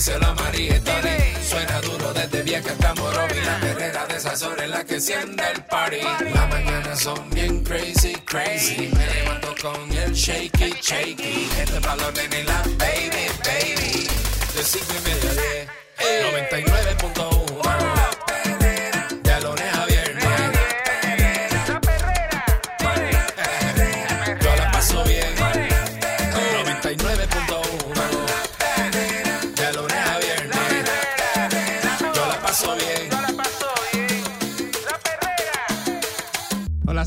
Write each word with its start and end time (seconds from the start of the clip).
díselo 0.00 0.28
a 0.28 0.34
María. 0.34 0.80
Suena 1.46 1.78
duro 1.82 2.12
desde 2.14 2.42
vieja 2.42 2.70
hasta 2.72 2.94
Morovi. 2.94 3.38
La 3.44 3.60
perrera 3.60 4.06
de 4.06 4.16
esas 4.16 4.42
horas 4.42 4.64
en 4.64 4.70
la 4.70 4.82
que 4.82 4.94
enciende 4.94 5.42
el 5.54 5.62
party. 5.64 6.00
Las 6.32 6.48
mañanas 6.48 7.00
son 7.00 7.28
bien 7.30 7.62
crazy, 7.62 8.14
crazy. 8.24 8.90
Me 8.96 9.06
levanto 9.14 9.54
con 9.60 9.92
el 9.92 10.12
shaky, 10.14 10.74
shaky. 10.80 11.50
Este 11.58 11.78
balón 11.80 12.14
en 12.16 12.46
la 12.46 12.62
baby, 12.78 13.26
baby. 13.44 14.08
De 14.54 14.62
cinco 14.64 14.94
y 14.98 15.08
media 15.08 15.30
a 15.30 15.34
diez. 15.34 15.68
99.1 16.48 18.19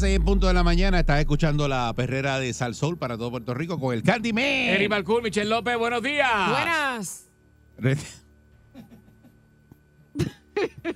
6 0.04 0.18
en 0.18 0.26
punto 0.26 0.48
de 0.48 0.54
la 0.54 0.64
mañana 0.64 1.00
estás 1.00 1.22
escuchando 1.22 1.66
la 1.70 1.94
perrera 1.96 2.38
de 2.38 2.52
Sal 2.52 2.76
Soul 2.76 2.98
para 2.98 3.18
todo 3.18 3.32
Puerto 3.32 3.54
Rico 3.54 3.80
con 3.80 3.94
el 3.94 4.04
Candyman. 4.04 4.44
Eri 4.44 4.88
Balcour, 4.88 5.24
Michelle 5.24 5.50
López, 5.50 5.78
buenos 5.78 6.04
días. 6.04 6.50
Buenas. 6.50 7.30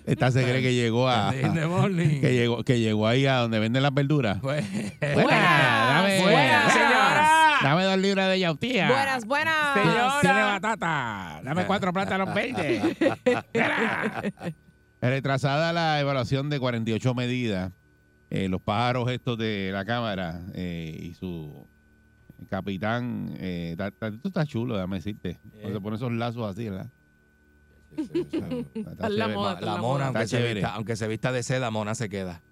Esta 0.05 0.29
se 0.29 0.43
cree 0.43 0.61
que 0.61 0.73
llegó 0.73 1.07
a 1.07 1.31
que 2.21 2.33
llegó 2.33 2.65
que 2.65 2.81
llegó 2.81 3.07
ahí 3.07 3.25
a 3.25 3.37
donde 3.37 3.59
venden 3.59 3.81
las 3.81 3.93
verduras. 3.93 4.39
Pues, 4.41 4.65
dame, 4.99 6.21
Buenas. 6.21 6.73
señora. 6.73 7.29
dame 7.63 7.83
dos 7.85 7.97
libras 7.99 8.29
de 8.29 8.39
yautía. 8.41 8.87
Buenas, 8.89 9.25
buenas. 9.25 9.73
Señora. 9.73 10.17
Tiene 10.19 10.41
batata. 10.41 11.41
Dame 11.45 11.65
cuatro 11.65 11.93
plátanos 11.93 12.33
verdes. 12.33 12.83
Retrasada 15.01 15.71
la 15.71 15.97
evaluación 16.01 16.49
de 16.49 16.59
48 16.59 17.15
medidas, 17.15 17.71
eh, 18.29 18.49
los 18.49 18.61
pájaros 18.61 19.09
estos 19.11 19.37
de 19.37 19.69
la 19.71 19.85
Cámara 19.85 20.45
eh, 20.53 20.97
y 21.01 21.13
su 21.13 21.67
capitán, 22.49 23.33
eh, 23.39 23.75
ta- 23.77 23.91
ta- 23.91 24.07
esto 24.09 24.27
está 24.27 24.45
chulo, 24.45 24.75
déjame 24.75 24.97
decirte. 24.97 25.39
Se 25.73 25.81
pone 25.81 25.95
esos 25.95 26.11
lazos 26.11 26.49
así, 26.49 26.69
¿verdad? 26.69 26.89
Está 28.75 29.09
la 29.65 29.77
mona, 29.77 30.05
aunque 30.07 30.23
Está 30.23 30.37
se, 30.37 30.53
vista, 30.53 30.73
aunque 30.75 30.95
se 30.95 31.07
vista 31.07 31.31
de 31.31 31.43
seda, 31.43 31.71
mona 31.71 31.95
se 31.95 32.09
queda. 32.09 32.43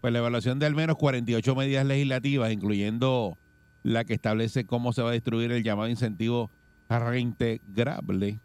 Pues 0.00 0.12
la 0.12 0.18
evaluación 0.20 0.58
de 0.58 0.66
al 0.66 0.74
menos 0.74 0.96
48 0.96 1.54
medidas 1.54 1.84
legislativas, 1.86 2.52
incluyendo 2.52 3.38
la 3.82 4.04
que 4.04 4.14
establece 4.14 4.64
cómo 4.66 4.92
se 4.92 5.02
va 5.02 5.10
a 5.10 5.12
destruir 5.12 5.50
el 5.52 5.62
llamado 5.62 5.88
incentivo 5.88 6.50
reintegrable, 6.88 8.40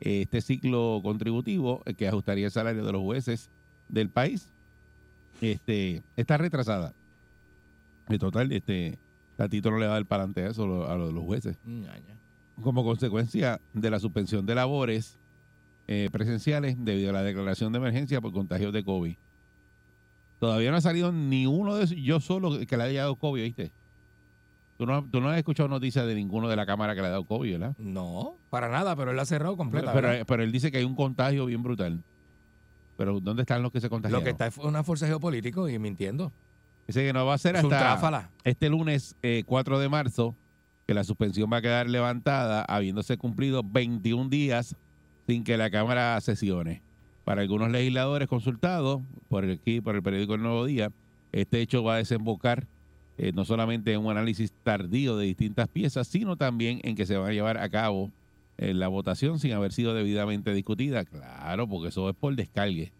eh, 0.00 0.22
este 0.22 0.40
ciclo 0.40 1.00
contributivo 1.02 1.82
eh, 1.86 1.94
que 1.94 2.08
ajustaría 2.08 2.46
el 2.46 2.52
salario 2.52 2.84
de 2.84 2.92
los 2.92 3.02
jueces 3.02 3.50
del 3.88 4.10
país, 4.10 4.54
este, 5.40 6.02
está 6.16 6.36
retrasada. 6.36 6.94
En 8.08 8.18
total, 8.18 8.50
este, 8.52 8.98
Tatito 9.36 9.70
no 9.70 9.78
le 9.78 9.86
va 9.86 9.92
a 9.92 9.94
dar 9.94 10.06
para 10.06 10.24
adelante 10.24 10.44
a 10.44 10.50
eso 10.50 10.66
lo- 10.66 10.88
a 10.88 10.96
los, 10.96 11.12
jueces 11.24 11.58
como 12.62 12.84
consecuencia 12.84 13.60
de 13.72 13.90
la 13.90 13.98
suspensión 14.00 14.44
de 14.44 14.54
labores 14.54 15.18
eh, 15.88 16.08
presenciales 16.12 16.76
debido 16.78 17.10
a 17.10 17.12
la 17.14 17.22
declaración 17.22 17.72
de 17.72 17.78
emergencia 17.78 18.20
por 18.20 18.32
contagios 18.32 18.72
de 18.72 18.84
COVID. 18.84 19.16
Todavía 20.38 20.70
no 20.70 20.76
ha 20.76 20.80
salido 20.80 21.12
ni 21.12 21.46
uno 21.46 21.74
de 21.76 21.84
esos, 21.84 21.96
yo 21.96 22.20
solo 22.20 22.58
que 22.66 22.76
le 22.76 22.82
haya 22.82 23.00
dado 23.02 23.16
COVID, 23.16 23.42
¿viste? 23.42 23.72
Tú 24.78 24.86
no, 24.86 25.04
tú 25.04 25.20
no 25.20 25.28
has 25.28 25.36
escuchado 25.36 25.68
noticias 25.68 26.06
de 26.06 26.14
ninguno 26.14 26.48
de 26.48 26.56
la 26.56 26.64
Cámara 26.64 26.94
que 26.94 27.02
le 27.02 27.08
ha 27.08 27.10
dado 27.10 27.24
COVID, 27.24 27.52
¿verdad? 27.52 27.76
No, 27.78 28.38
para 28.48 28.68
nada, 28.70 28.96
pero 28.96 29.10
él 29.10 29.16
la 29.16 29.22
ha 29.22 29.26
cerrado 29.26 29.56
completa. 29.56 29.92
Pero, 29.92 30.08
¿verdad? 30.08 30.24
pero 30.26 30.42
él 30.42 30.52
dice 30.52 30.70
que 30.70 30.78
hay 30.78 30.84
un 30.84 30.94
contagio 30.94 31.44
bien 31.46 31.62
brutal. 31.62 32.02
Pero 33.00 33.18
¿dónde 33.18 33.44
están 33.44 33.62
los 33.62 33.72
que 33.72 33.80
se 33.80 33.88
contagiaron? 33.88 34.20
Lo 34.20 34.24
que 34.24 34.32
está 34.32 34.46
es 34.46 34.58
una 34.58 34.84
fuerza 34.84 35.06
geopolítica 35.06 35.70
y 35.70 35.78
mintiendo. 35.78 36.30
Dice 36.86 37.02
que 37.02 37.14
no 37.14 37.24
va 37.24 37.32
a 37.32 37.38
ser 37.38 37.56
hasta 37.56 38.28
este 38.44 38.68
lunes 38.68 39.16
eh, 39.22 39.42
4 39.46 39.78
de 39.78 39.88
marzo 39.88 40.36
que 40.86 40.92
la 40.92 41.02
suspensión 41.02 41.50
va 41.50 41.56
a 41.56 41.62
quedar 41.62 41.88
levantada 41.88 42.62
habiéndose 42.62 43.16
cumplido 43.16 43.62
21 43.64 44.28
días 44.28 44.76
sin 45.26 45.44
que 45.44 45.56
la 45.56 45.70
Cámara 45.70 46.20
sesione. 46.20 46.82
Para 47.24 47.40
algunos 47.40 47.70
legisladores 47.70 48.28
consultados 48.28 49.00
por 49.30 49.46
el, 49.46 49.52
aquí, 49.52 49.80
por 49.80 49.96
el 49.96 50.02
periódico 50.02 50.34
El 50.34 50.42
Nuevo 50.42 50.66
Día, 50.66 50.92
este 51.32 51.62
hecho 51.62 51.82
va 51.82 51.94
a 51.94 51.96
desembocar 51.96 52.66
eh, 53.16 53.32
no 53.32 53.46
solamente 53.46 53.94
en 53.94 54.04
un 54.04 54.10
análisis 54.10 54.52
tardío 54.62 55.16
de 55.16 55.24
distintas 55.24 55.68
piezas, 55.68 56.06
sino 56.06 56.36
también 56.36 56.80
en 56.82 56.96
que 56.96 57.06
se 57.06 57.16
va 57.16 57.28
a 57.28 57.32
llevar 57.32 57.56
a 57.56 57.70
cabo 57.70 58.10
eh, 58.62 58.74
la 58.74 58.88
votación 58.88 59.38
sin 59.40 59.52
haber 59.52 59.72
sido 59.72 59.94
debidamente 59.94 60.52
discutida. 60.52 61.04
Claro, 61.06 61.66
porque 61.66 61.88
eso 61.88 62.08
es 62.10 62.14
por 62.14 62.36
descargue. 62.36 62.92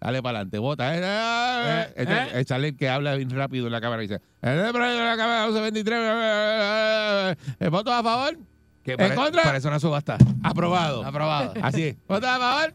Dale 0.00 0.22
para 0.22 0.38
adelante, 0.38 0.58
vota. 0.58 0.96
Eh, 0.96 1.00
eh, 1.02 1.86
Eh, 1.86 1.92
este- 1.96 2.40
eh, 2.40 2.44
Sale 2.44 2.68
el 2.68 2.76
que 2.76 2.88
habla 2.88 3.14
bien 3.14 3.30
rápido 3.30 3.66
en 3.66 3.72
la 3.72 3.80
cámara 3.80 4.02
y 4.02 4.06
dice: 4.08 4.20
"Este 4.42 4.56
la 4.72 5.16
Cámara 5.16 5.44
1123, 5.46 5.98
eh, 5.98 7.30
eh, 7.30 7.36
eh, 7.60 7.68
¿voto 7.68 7.92
a 7.92 8.02
favor? 8.02 8.38
Que 8.82 8.92
¿En 8.98 9.14
contra? 9.14 9.42
Parece 9.42 9.68
una 9.68 9.78
subasta. 9.80 10.18
Aprobado. 10.42 11.04
Aprobado. 11.04 11.52
Así 11.62 11.82
es. 11.84 11.96
¿Voto 12.06 12.26
a 12.26 12.38
favor? 12.38 12.74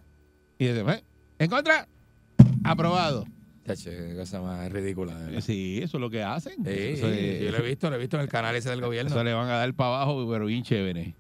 Y 0.58 0.68
dice: 0.68 0.82
"Eh, 0.88 1.04
¿En 1.40 1.50
contra? 1.50 1.88
Aprobado. 2.64 3.26
Cosa 4.16 4.42
más 4.42 4.72
ridícula. 4.72 5.14
verdad. 5.14 5.42
Sí, 5.42 5.80
eso 5.84 5.98
es 5.98 6.02
lo 6.02 6.10
que 6.10 6.24
hacen. 6.24 6.56
Sí, 6.66 6.72
eso, 6.72 7.08
yo 7.08 7.52
lo 7.52 7.58
he 7.60 7.68
visto, 7.68 7.90
lo 7.92 7.96
he 7.98 8.00
visto 8.00 8.18
en 8.18 8.24
el 8.24 8.30
canal 8.30 8.56
ese 8.56 8.70
del 8.70 8.82
gobierno. 8.82 9.12
eso 9.12 9.24
le 9.24 9.34
van 9.34 9.48
a 9.48 9.58
dar 9.58 9.72
para 9.76 9.96
abajo, 10.02 10.28
pero 10.32 10.48
bien 10.48 10.64
chévere. 10.64 11.16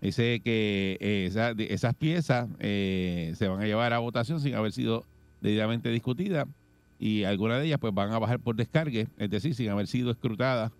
Dice 0.00 0.40
que 0.40 0.96
eh, 1.00 1.30
esas 1.70 1.94
piezas 1.94 2.48
eh, 2.60 3.32
se 3.36 3.48
van 3.48 3.60
a 3.60 3.66
llevar 3.66 3.92
a 3.92 3.98
votación 3.98 4.40
sin 4.40 4.54
haber 4.54 4.72
sido 4.72 5.04
debidamente 5.40 5.90
discutidas 5.90 6.46
y 7.00 7.24
algunas 7.24 7.60
de 7.60 7.66
ellas 7.66 7.78
pues 7.80 7.92
van 7.94 8.12
a 8.12 8.18
bajar 8.18 8.38
por 8.40 8.56
descargue, 8.56 9.08
es 9.18 9.30
decir, 9.30 9.54
sin 9.54 9.70
haber 9.70 9.86
sido 9.86 10.10
escrutadas 10.10 10.72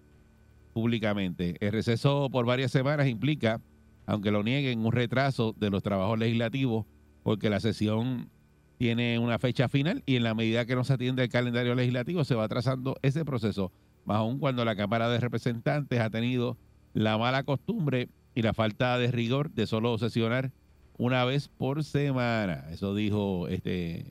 públicamente. 0.73 1.57
El 1.61 1.73
receso 1.73 2.29
por 2.31 2.47
varias 2.47 2.71
semanas 2.71 3.09
implica, 3.09 3.61
aunque 4.07 4.31
lo 4.31 4.43
nieguen, 4.43 4.85
un 4.85 4.93
retraso 4.93 5.55
de 5.59 5.71
los 5.71 5.83
trabajos 5.83 6.19
legislativos 6.19 6.87
porque 7.25 7.51
la 7.51 7.61
sesión 7.61 8.31
tiene 8.79 9.19
una 9.19 9.41
fecha 9.41 9.69
final 9.69 10.05
y 10.07 10.17
en 10.17 10.23
la 10.23 10.35
medida 10.35 10.65
que 10.65 10.77
no 10.77 10.85
se 10.85 10.93
atiende 10.93 11.25
el 11.25 11.29
calendario 11.29 11.75
legislativo 11.75 12.25
se 12.25 12.37
va 12.37 12.45
atrasando 12.45 12.97
ese 13.03 13.25
proceso, 13.25 13.73
más 14.05 14.19
aún 14.19 14.39
cuando 14.39 14.65
la 14.65 14.77
Cámara 14.77 15.09
de 15.09 15.19
Representantes 15.19 15.99
ha 15.99 16.11
tenido 16.11 16.57
la 16.95 17.19
mala 17.19 17.43
costumbre 17.43 18.09
y 18.39 18.43
la 18.43 18.55
falta 18.55 18.97
de 18.99 19.11
rigor 19.11 19.51
de 19.51 19.67
solo 19.67 19.99
sesionar 19.99 20.53
una 20.97 21.25
vez 21.25 21.49
por 21.49 21.83
semana. 21.83 22.67
Eso 22.71 22.95
dijo 22.95 23.49
este 23.49 24.07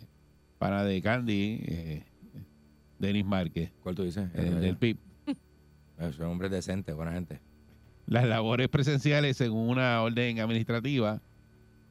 pana 0.59 0.83
de 0.83 1.01
Candy, 1.01 1.61
eh, 1.65 2.03
Denis 2.99 3.25
Márquez, 3.25 3.71
¿Cuál 3.81 3.95
tú 3.95 4.03
dices? 4.03 4.29
eh, 4.33 4.41
del 4.41 4.75
PIB. 4.75 4.97
Es 5.97 6.19
un 6.19 6.25
hombre 6.25 6.49
decente, 6.49 6.91
buena 6.91 7.13
gente. 7.13 7.39
Las 8.05 8.25
labores 8.25 8.67
presenciales, 8.67 9.37
según 9.37 9.69
una 9.69 10.01
orden 10.01 10.41
administrativa 10.41 11.21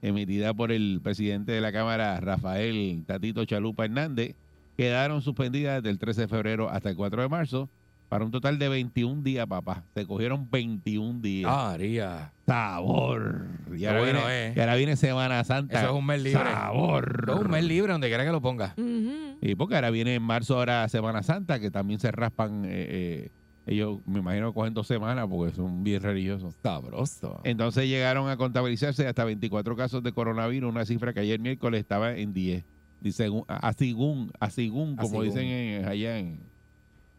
emitida 0.03 0.53
por 0.53 0.72
el 0.72 1.00
presidente 1.03 1.53
de 1.53 1.62
la 1.62 1.72
Cámara, 1.72 2.20
Rafael 2.20 3.03
Tatito 3.06 3.47
Chalupa 3.47 3.86
Hernández, 3.86 4.34
quedaron 4.76 5.22
suspendidas 5.22 5.82
desde 5.82 5.88
el 5.88 5.98
13 5.98 6.20
de 6.20 6.28
febrero 6.28 6.68
hasta 6.68 6.91
el 6.91 6.97
4 6.97 7.22
de 7.22 7.28
marzo 7.30 7.70
para 8.08 8.24
un 8.24 8.30
total 8.30 8.58
de 8.58 8.68
21 8.68 9.22
días, 9.22 9.47
papá. 9.47 9.84
Se 9.94 10.06
cogieron 10.06 10.48
21 10.50 11.20
días. 11.20 11.50
Ah, 11.53 11.68
María. 11.72 12.32
Sabor. 12.47 13.47
Y 13.76 13.84
ahora, 13.86 14.00
bueno, 14.00 14.18
viene, 14.20 14.47
eh. 14.48 14.53
y 14.56 14.60
ahora 14.60 14.74
viene 14.76 14.97
Semana 14.97 15.42
Santa. 15.44 15.78
Eso 15.80 15.91
es 15.92 15.98
un 15.98 16.06
mes 16.06 16.22
libre. 16.22 16.42
Sabor. 16.42 17.24
Todo 17.26 17.41
un 17.41 17.50
mes 17.50 17.64
libre 17.64 17.92
donde 17.92 18.08
quiera 18.08 18.24
que 18.24 18.30
lo 18.32 18.41
ponga. 18.41 18.74
Ujú. 18.76 19.36
Y 19.41 19.54
porque 19.54 19.74
ahora 19.74 19.91
viene 19.91 20.14
en 20.14 20.22
marzo, 20.22 20.56
ahora 20.56 20.88
Semana 20.88 21.22
Santa, 21.22 21.58
que 21.60 21.70
también 21.70 22.00
se 22.00 22.10
raspan. 22.12 22.64
eh, 22.64 22.68
eh, 22.68 23.30
ellos, 23.68 23.98
me 24.06 24.20
imagino, 24.20 24.54
cogen 24.54 24.74
dos 24.74 24.86
semanas 24.86 25.26
porque 25.28 25.52
son 25.52 25.82
bien 25.82 26.00
religiosos. 26.00 26.54
Sabroso. 26.62 27.41
Entonces 27.42 27.88
llegaron 27.88 28.28
a 28.28 28.36
contabilizarse 28.36 29.09
hasta 29.09 29.24
24 29.24 29.74
casos 29.74 30.04
de 30.04 30.12
coronavirus, 30.12 30.70
una 30.70 30.84
cifra 30.84 31.12
que 31.12 31.18
ayer 31.18 31.41
miércoles 31.41 31.80
estaba 31.80 32.12
en 32.14 32.32
10. 32.32 32.64
Dice, 33.00 33.24
según- 33.24 33.44
a 33.48 33.72
según, 33.72 34.30
a 34.38 34.50
según, 34.50 34.94
como 34.94 35.22
dicen 35.24 35.47
en- 35.47 35.84
allá 35.84 36.16
en, 36.18 36.38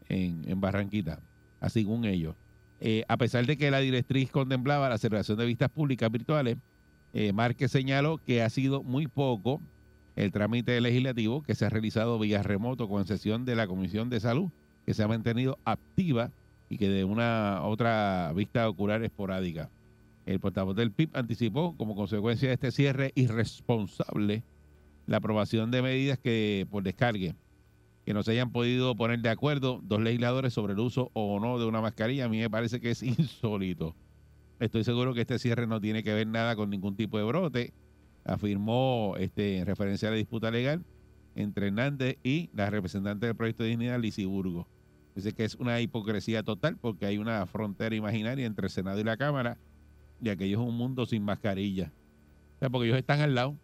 en, 0.08 0.42
en 0.46 0.60
Barranquita, 0.60 1.20
a 1.60 1.68
según 1.68 2.04
ellos. 2.04 2.34
Eh, 2.80 3.04
a 3.08 3.16
pesar 3.16 3.46
de 3.46 3.56
que 3.56 3.70
la 3.70 3.80
directriz 3.80 4.30
contemplaba 4.30 4.88
la 4.88 4.98
celebración 4.98 5.38
de 5.38 5.46
vistas 5.46 5.70
públicas 5.70 6.10
virtuales, 6.10 6.58
eh, 7.12 7.32
Márquez 7.32 7.70
señaló 7.72 8.18
que 8.18 8.42
ha 8.42 8.50
sido 8.50 8.82
muy 8.82 9.08
poco 9.08 9.60
el 10.14 10.30
trámite 10.30 10.80
legislativo 10.80 11.42
que 11.42 11.54
se 11.54 11.64
ha 11.64 11.70
realizado 11.70 12.18
vía 12.18 12.42
remoto 12.42 12.88
con 12.88 13.06
sesión 13.06 13.44
de 13.44 13.56
la 13.56 13.66
Comisión 13.66 14.10
de 14.10 14.20
Salud 14.20 14.50
que 14.84 14.94
se 14.94 15.02
ha 15.02 15.08
mantenido 15.08 15.58
activa 15.64 16.30
y 16.70 16.78
que 16.78 16.88
de 16.88 17.04
una 17.04 17.62
otra 17.62 18.32
vista 18.34 18.68
ocular 18.68 19.02
esporádica. 19.02 19.70
El 20.24 20.40
portavoz 20.40 20.76
del 20.76 20.92
PIB 20.92 21.10
anticipó, 21.14 21.76
como 21.76 21.94
consecuencia 21.94 22.48
de 22.48 22.54
este 22.54 22.70
cierre 22.70 23.12
irresponsable, 23.14 24.42
la 25.06 25.18
aprobación 25.18 25.70
de 25.70 25.82
medidas 25.82 26.18
que 26.18 26.66
por 26.70 26.82
descargue 26.82 27.34
que 28.08 28.14
no 28.14 28.22
se 28.22 28.30
hayan 28.30 28.52
podido 28.52 28.96
poner 28.96 29.20
de 29.20 29.28
acuerdo 29.28 29.82
dos 29.84 30.00
legisladores 30.00 30.54
sobre 30.54 30.72
el 30.72 30.78
uso 30.78 31.10
o 31.12 31.38
no 31.40 31.58
de 31.58 31.66
una 31.66 31.82
mascarilla. 31.82 32.24
A 32.24 32.28
mí 32.30 32.38
me 32.38 32.48
parece 32.48 32.80
que 32.80 32.90
es 32.90 33.02
insólito. 33.18 33.94
Estoy 34.60 34.82
seguro 34.82 35.12
que 35.12 35.20
este 35.20 35.38
cierre 35.38 35.66
no 35.66 35.78
tiene 35.78 36.02
que 36.02 36.14
ver 36.14 36.26
nada 36.26 36.56
con 36.56 36.70
ningún 36.70 36.96
tipo 36.96 37.18
de 37.18 37.24
brote, 37.24 37.74
afirmó 38.24 39.14
este, 39.18 39.58
en 39.58 39.66
referencia 39.66 40.08
a 40.08 40.12
la 40.12 40.16
disputa 40.16 40.50
legal 40.50 40.86
entre 41.34 41.66
Hernández 41.66 42.16
y 42.22 42.48
la 42.54 42.70
representante 42.70 43.26
del 43.26 43.36
proyecto 43.36 43.64
de 43.64 43.68
dignidad, 43.68 44.00
Lizy 44.00 44.24
Burgo. 44.24 44.66
Dice 45.14 45.34
que 45.34 45.44
es 45.44 45.56
una 45.56 45.78
hipocresía 45.82 46.42
total 46.42 46.78
porque 46.78 47.04
hay 47.04 47.18
una 47.18 47.44
frontera 47.44 47.94
imaginaria 47.94 48.46
entre 48.46 48.68
el 48.68 48.70
Senado 48.70 48.98
y 48.98 49.04
la 49.04 49.18
Cámara 49.18 49.58
y 50.22 50.30
aquello 50.30 50.62
es 50.62 50.66
un 50.66 50.78
mundo 50.78 51.04
sin 51.04 51.24
mascarilla. 51.24 51.92
O 52.56 52.58
sea, 52.60 52.70
porque 52.70 52.86
ellos 52.86 52.98
están 52.98 53.20
al 53.20 53.34
lado, 53.34 53.58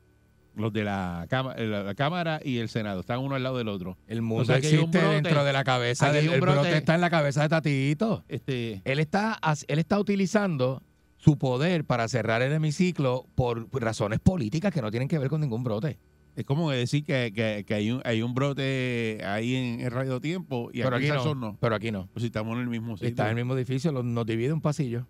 los 0.57 0.73
de 0.73 0.85
la, 0.85 1.27
Cámara- 1.29 1.63
la, 1.65 1.83
la 1.83 1.95
Cámara 1.95 2.41
y 2.45 2.59
el 2.59 2.69
Senado, 2.69 3.01
están 3.01 3.19
uno 3.21 3.35
al 3.35 3.43
lado 3.43 3.59
del 3.59 3.69
otro. 3.69 3.97
El 4.07 4.23
mundo 4.23 4.43
O 4.43 4.45
sea, 4.45 4.57
un 4.57 4.59
existe 4.65 4.99
brote. 4.99 5.15
dentro 5.15 5.45
de 5.45 5.53
la 5.53 5.65
cabeza 5.65 6.13
del 6.13 6.29
el 6.29 6.41
brote. 6.41 6.59
brote. 6.61 6.77
está 6.77 6.95
en 6.95 7.01
la 7.01 7.11
cabeza 7.11 7.43
de 7.43 7.49
Tatito. 7.49 8.25
Este, 8.29 8.81
Él 8.85 8.99
está, 9.01 9.39
él 9.69 9.79
está 9.79 9.99
utilizando 9.99 10.83
su 11.17 11.39
poder 11.39 11.85
para 11.85 12.07
cerrar 12.09 12.43
el 12.43 12.53
hemiciclo 12.53 13.27
por 13.35 13.67
razones 13.73 14.21
políticas 14.21 14.73
que 14.73 14.83
no 14.83 14.91
tienen 14.91 15.09
que 15.09 15.19
ver 15.19 15.29
con 15.29 15.41
ningún 15.41 15.65
brote. 15.65 15.99
es 16.37 16.45
como 16.45 16.71
decir 16.71 17.03
que, 17.05 17.33
que- 17.35 17.65
que 17.67 17.75
hay, 17.75 17.91
un, 17.91 18.03
hay 18.05 18.21
un 18.23 18.35
brote 18.35 19.21
ahí 19.25 19.55
en 19.81 19.91
radio 19.91 20.21
tiempo 20.21 20.71
y 20.73 20.83
pero 20.83 20.97
aquí, 20.97 21.09
aquí 21.09 21.25
no, 21.25 21.35
no. 21.35 21.57
Pero 21.61 21.75
aquí 21.77 21.91
no. 21.91 22.09
Pues 22.13 22.23
si 22.23 22.27
estamos 22.27 22.55
en 22.57 22.61
el 22.63 22.69
mismo 22.69 22.97
sitio. 22.97 23.09
Está 23.09 23.25
en 23.25 23.31
el 23.31 23.37
mismo 23.45 23.57
edificio, 23.57 23.91
nos 23.91 24.27
divide 24.27 24.53
un 24.53 24.61
pasillo. 24.61 25.07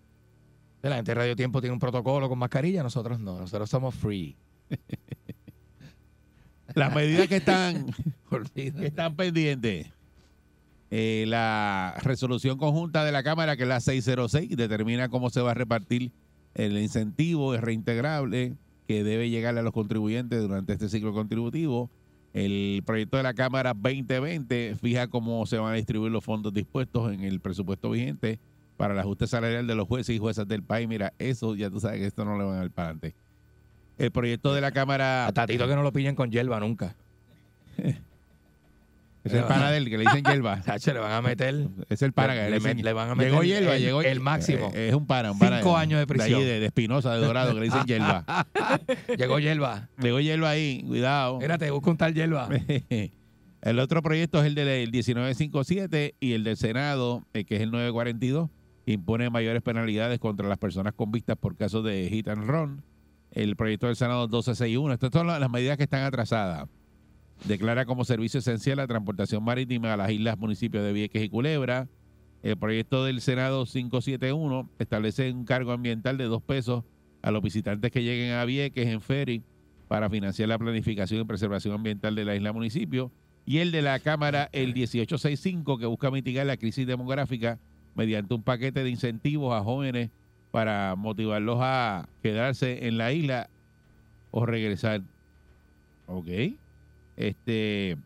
La 0.81 0.97
gente 0.97 1.11
de 1.11 1.15
Radio 1.15 1.35
Tiempo 1.35 1.61
tiene 1.61 1.73
un 1.73 1.79
protocolo 1.79 2.29
con 2.29 2.37
mascarilla, 2.37 2.83
nosotros 2.83 3.19
no. 3.19 3.39
Nosotros 3.39 3.67
somos 3.69 3.95
free. 3.95 4.37
Las 6.73 6.93
medidas 6.93 7.27
que 7.27 7.37
están, 7.37 7.85
que 8.55 8.73
están 8.81 9.15
pendientes. 9.15 9.87
Eh, 10.91 11.25
la 11.27 11.95
resolución 12.03 12.57
conjunta 12.57 13.03
de 13.03 13.11
la 13.11 13.23
Cámara, 13.23 13.57
que 13.57 13.63
es 13.63 13.69
la 13.69 13.79
606, 13.79 14.55
determina 14.55 15.09
cómo 15.09 15.29
se 15.29 15.41
va 15.41 15.51
a 15.51 15.53
repartir 15.53 16.11
el 16.55 16.77
incentivo 16.77 17.53
es 17.53 17.61
reintegrable 17.61 18.55
que 18.87 19.03
debe 19.03 19.29
llegarle 19.29 19.59
a 19.59 19.63
los 19.63 19.73
contribuyentes 19.73 20.41
durante 20.41 20.73
este 20.73 20.89
ciclo 20.89 21.13
contributivo. 21.13 21.89
El 22.33 22.81
proyecto 22.85 23.17
de 23.17 23.23
la 23.23 23.33
Cámara 23.33 23.73
2020 23.73 24.75
fija 24.81 25.07
cómo 25.07 25.45
se 25.45 25.57
van 25.57 25.73
a 25.73 25.75
distribuir 25.75 26.11
los 26.11 26.23
fondos 26.23 26.53
dispuestos 26.53 27.13
en 27.13 27.21
el 27.21 27.39
presupuesto 27.39 27.89
vigente 27.89 28.39
para 28.77 28.93
el 28.93 28.99
ajuste 28.99 29.27
salarial 29.27 29.67
de 29.67 29.75
los 29.75 29.87
jueces 29.87 30.15
y 30.15 30.19
juezas 30.19 30.47
del 30.47 30.63
país. 30.63 30.87
Mira, 30.87 31.13
eso 31.19 31.55
ya 31.55 31.69
tú 31.69 31.79
sabes 31.79 31.99
que 31.99 32.07
esto 32.07 32.25
no 32.25 32.37
le 32.37 32.45
van 32.45 32.55
a 32.55 32.59
dar 32.59 32.71
para 32.71 32.89
adelante. 32.89 33.15
El 33.97 34.11
proyecto 34.11 34.53
de 34.53 34.61
la 34.61 34.71
Cámara 34.71 35.25
A 35.27 35.31
Tatito 35.31 35.67
que 35.67 35.75
no 35.75 35.83
lo 35.83 35.91
pillen 35.93 36.15
con 36.15 36.31
hierba 36.31 36.59
nunca. 36.59 36.95
Es 39.23 39.33
el 39.33 39.43
pana 39.45 39.71
del 39.71 39.89
que 39.89 39.97
le 39.97 40.03
dicen 40.03 40.23
hierba. 40.23 40.61
Le 40.85 40.99
van 40.99 41.11
a 41.11 41.21
meter 41.23 41.67
Es 41.89 42.03
el 42.03 42.13
pana 42.13 42.35
Le- 42.35 42.41
que 42.43 42.49
le 42.51 42.55
dicen- 42.59 42.77
met- 42.77 42.83
le 42.83 42.93
van 42.93 43.09
a 43.09 43.15
meter 43.15 43.31
Llegó 43.31 43.43
hierba, 43.43 43.75
el- 43.75 43.81
llegó 43.81 44.01
el 44.03 44.19
máximo. 44.19 44.71
eh, 44.75 44.89
es 44.89 44.93
un 44.93 45.07
pana, 45.07 45.31
un 45.31 45.39
pana 45.39 45.57
Cinco 45.57 45.75
años 45.75 45.99
de 45.99 46.05
prisión. 46.05 46.41
ahí, 46.41 46.45
de, 46.45 46.59
de 46.59 46.65
Espinosa, 46.67 47.11
de 47.15 47.25
Dorado, 47.25 47.53
que 47.55 47.59
le 47.61 47.65
dicen 47.65 47.85
hierba. 47.85 48.23
Llegó 49.17 49.39
hierba. 49.39 49.89
Llegó 49.99 50.19
hierba 50.19 50.49
ahí, 50.51 50.83
cuidado. 50.85 51.39
Mírate, 51.39 51.71
busca 51.71 51.89
un 51.89 51.97
tal 51.97 52.13
hierba. 52.13 52.47
el 53.63 53.79
otro 53.79 54.03
proyecto 54.03 54.39
es 54.41 54.45
el 54.45 54.53
del 54.53 54.91
1957 54.91 56.13
y 56.19 56.33
el 56.33 56.43
del 56.43 56.55
Senado, 56.57 57.23
eh, 57.33 57.45
que 57.45 57.55
es 57.55 57.61
el 57.61 57.71
942, 57.71 58.51
que 58.85 58.91
impone 58.91 59.31
mayores 59.31 59.63
penalidades 59.63 60.19
contra 60.19 60.47
las 60.47 60.59
personas 60.59 60.93
convictas 60.93 61.35
por 61.35 61.55
casos 61.55 61.83
de 61.83 62.07
hit 62.11 62.27
and 62.27 62.45
run. 62.47 62.83
El 63.35 63.57
proyecto 63.57 63.87
del 63.87 63.97
Senado 63.97 64.21
1261. 64.21 64.93
Estas 64.93 65.11
son 65.11 65.27
las 65.27 65.51
medidas 65.51 65.75
que 65.75 65.83
están 65.83 66.03
atrasadas. 66.03 66.69
Declara 67.43 67.85
como 67.85 68.05
servicio 68.05 68.39
esencial 68.39 68.77
la 68.77 68.87
transportación 68.87 69.43
marítima 69.43 69.93
a 69.93 69.97
las 69.97 70.09
islas 70.09 70.37
municipios 70.37 70.85
de 70.85 70.93
Vieques 70.93 71.21
y 71.21 71.29
Culebra. 71.29 71.89
El 72.43 72.55
proyecto 72.57 73.03
del 73.03 73.19
Senado 73.19 73.65
571 73.65 74.69
establece 74.79 75.31
un 75.33 75.43
cargo 75.43 75.73
ambiental 75.73 76.17
de 76.17 76.23
dos 76.23 76.41
pesos 76.41 76.85
a 77.21 77.31
los 77.31 77.43
visitantes 77.43 77.91
que 77.91 78.03
lleguen 78.03 78.31
a 78.31 78.45
Vieques 78.45 78.87
en 78.87 79.01
ferry 79.01 79.43
para 79.89 80.09
financiar 80.09 80.47
la 80.47 80.57
planificación 80.57 81.21
y 81.21 81.25
preservación 81.25 81.73
ambiental 81.73 82.15
de 82.15 82.23
la 82.23 82.35
isla 82.35 82.53
municipio. 82.53 83.11
Y 83.45 83.57
el 83.57 83.73
de 83.73 83.81
la 83.81 83.99
Cámara, 83.99 84.49
el 84.53 84.73
1865, 84.73 85.77
que 85.77 85.85
busca 85.87 86.09
mitigar 86.09 86.45
la 86.45 86.55
crisis 86.55 86.87
demográfica 86.87 87.59
mediante 87.95 88.33
un 88.33 88.43
paquete 88.43 88.83
de 88.83 88.89
incentivos 88.89 89.53
a 89.53 89.61
jóvenes 89.61 90.09
para 90.55 90.95
motivarlos 90.95 91.57
a 91.59 92.07
quedarse 92.23 92.87
en 92.87 92.97
la 92.97 93.11
isla 93.11 93.49
o 94.31 94.45
regresar. 94.45 95.01
Ok. 96.07 96.29
Este 97.17 97.97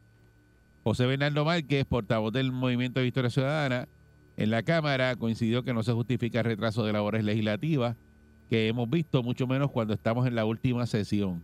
José 0.84 1.06
Bernardo 1.06 1.46
Márquez, 1.46 1.86
portavoz 1.86 2.34
del 2.34 2.52
Movimiento 2.52 3.00
de 3.00 3.04
Victoria 3.04 3.30
Ciudadana, 3.30 3.88
en 4.36 4.50
la 4.50 4.64
Cámara 4.64 5.16
coincidió 5.16 5.62
que 5.62 5.76
no 5.76 5.84
se 5.84 5.92
justifica 5.94 6.40
el 6.40 6.46
retraso 6.46 6.84
de 6.84 6.92
labores 6.92 7.24
legislativas 7.24 7.96
que 8.50 8.68
hemos 8.68 8.90
visto, 8.90 9.22
mucho 9.22 9.46
menos 9.46 9.70
cuando 9.70 9.94
estamos 9.94 10.26
en 10.26 10.34
la 10.34 10.46
última 10.46 10.88
sesión. 10.88 11.44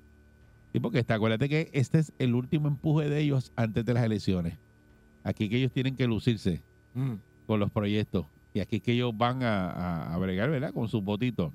Sí, 0.73 0.79
porque 0.79 0.97
está, 0.97 1.13
acuérdate 1.13 1.47
que 1.47 1.69
este 1.73 1.99
es 1.99 2.13
el 2.17 2.33
último 2.33 2.67
empuje 2.67 3.09
de 3.09 3.19
ellos 3.19 3.51
antes 3.55 3.85
de 3.85 3.93
las 3.93 4.03
elecciones. 4.03 4.57
Aquí 5.23 5.49
que 5.49 5.57
ellos 5.57 5.71
tienen 5.71 5.95
que 5.95 6.07
lucirse 6.07 6.63
Mm. 6.95 7.13
con 7.45 7.59
los 7.59 7.69
proyectos. 7.69 8.25
Y 8.55 8.61
aquí 8.61 8.77
es 8.77 8.81
que 8.81 8.93
ellos 8.93 9.11
van 9.15 9.43
a, 9.43 9.69
a- 9.69 10.13
a 10.13 10.17
bregar, 10.17 10.49
¿verdad? 10.49 10.73
Con 10.73 10.87
sus 10.87 11.03
votitos. 11.03 11.51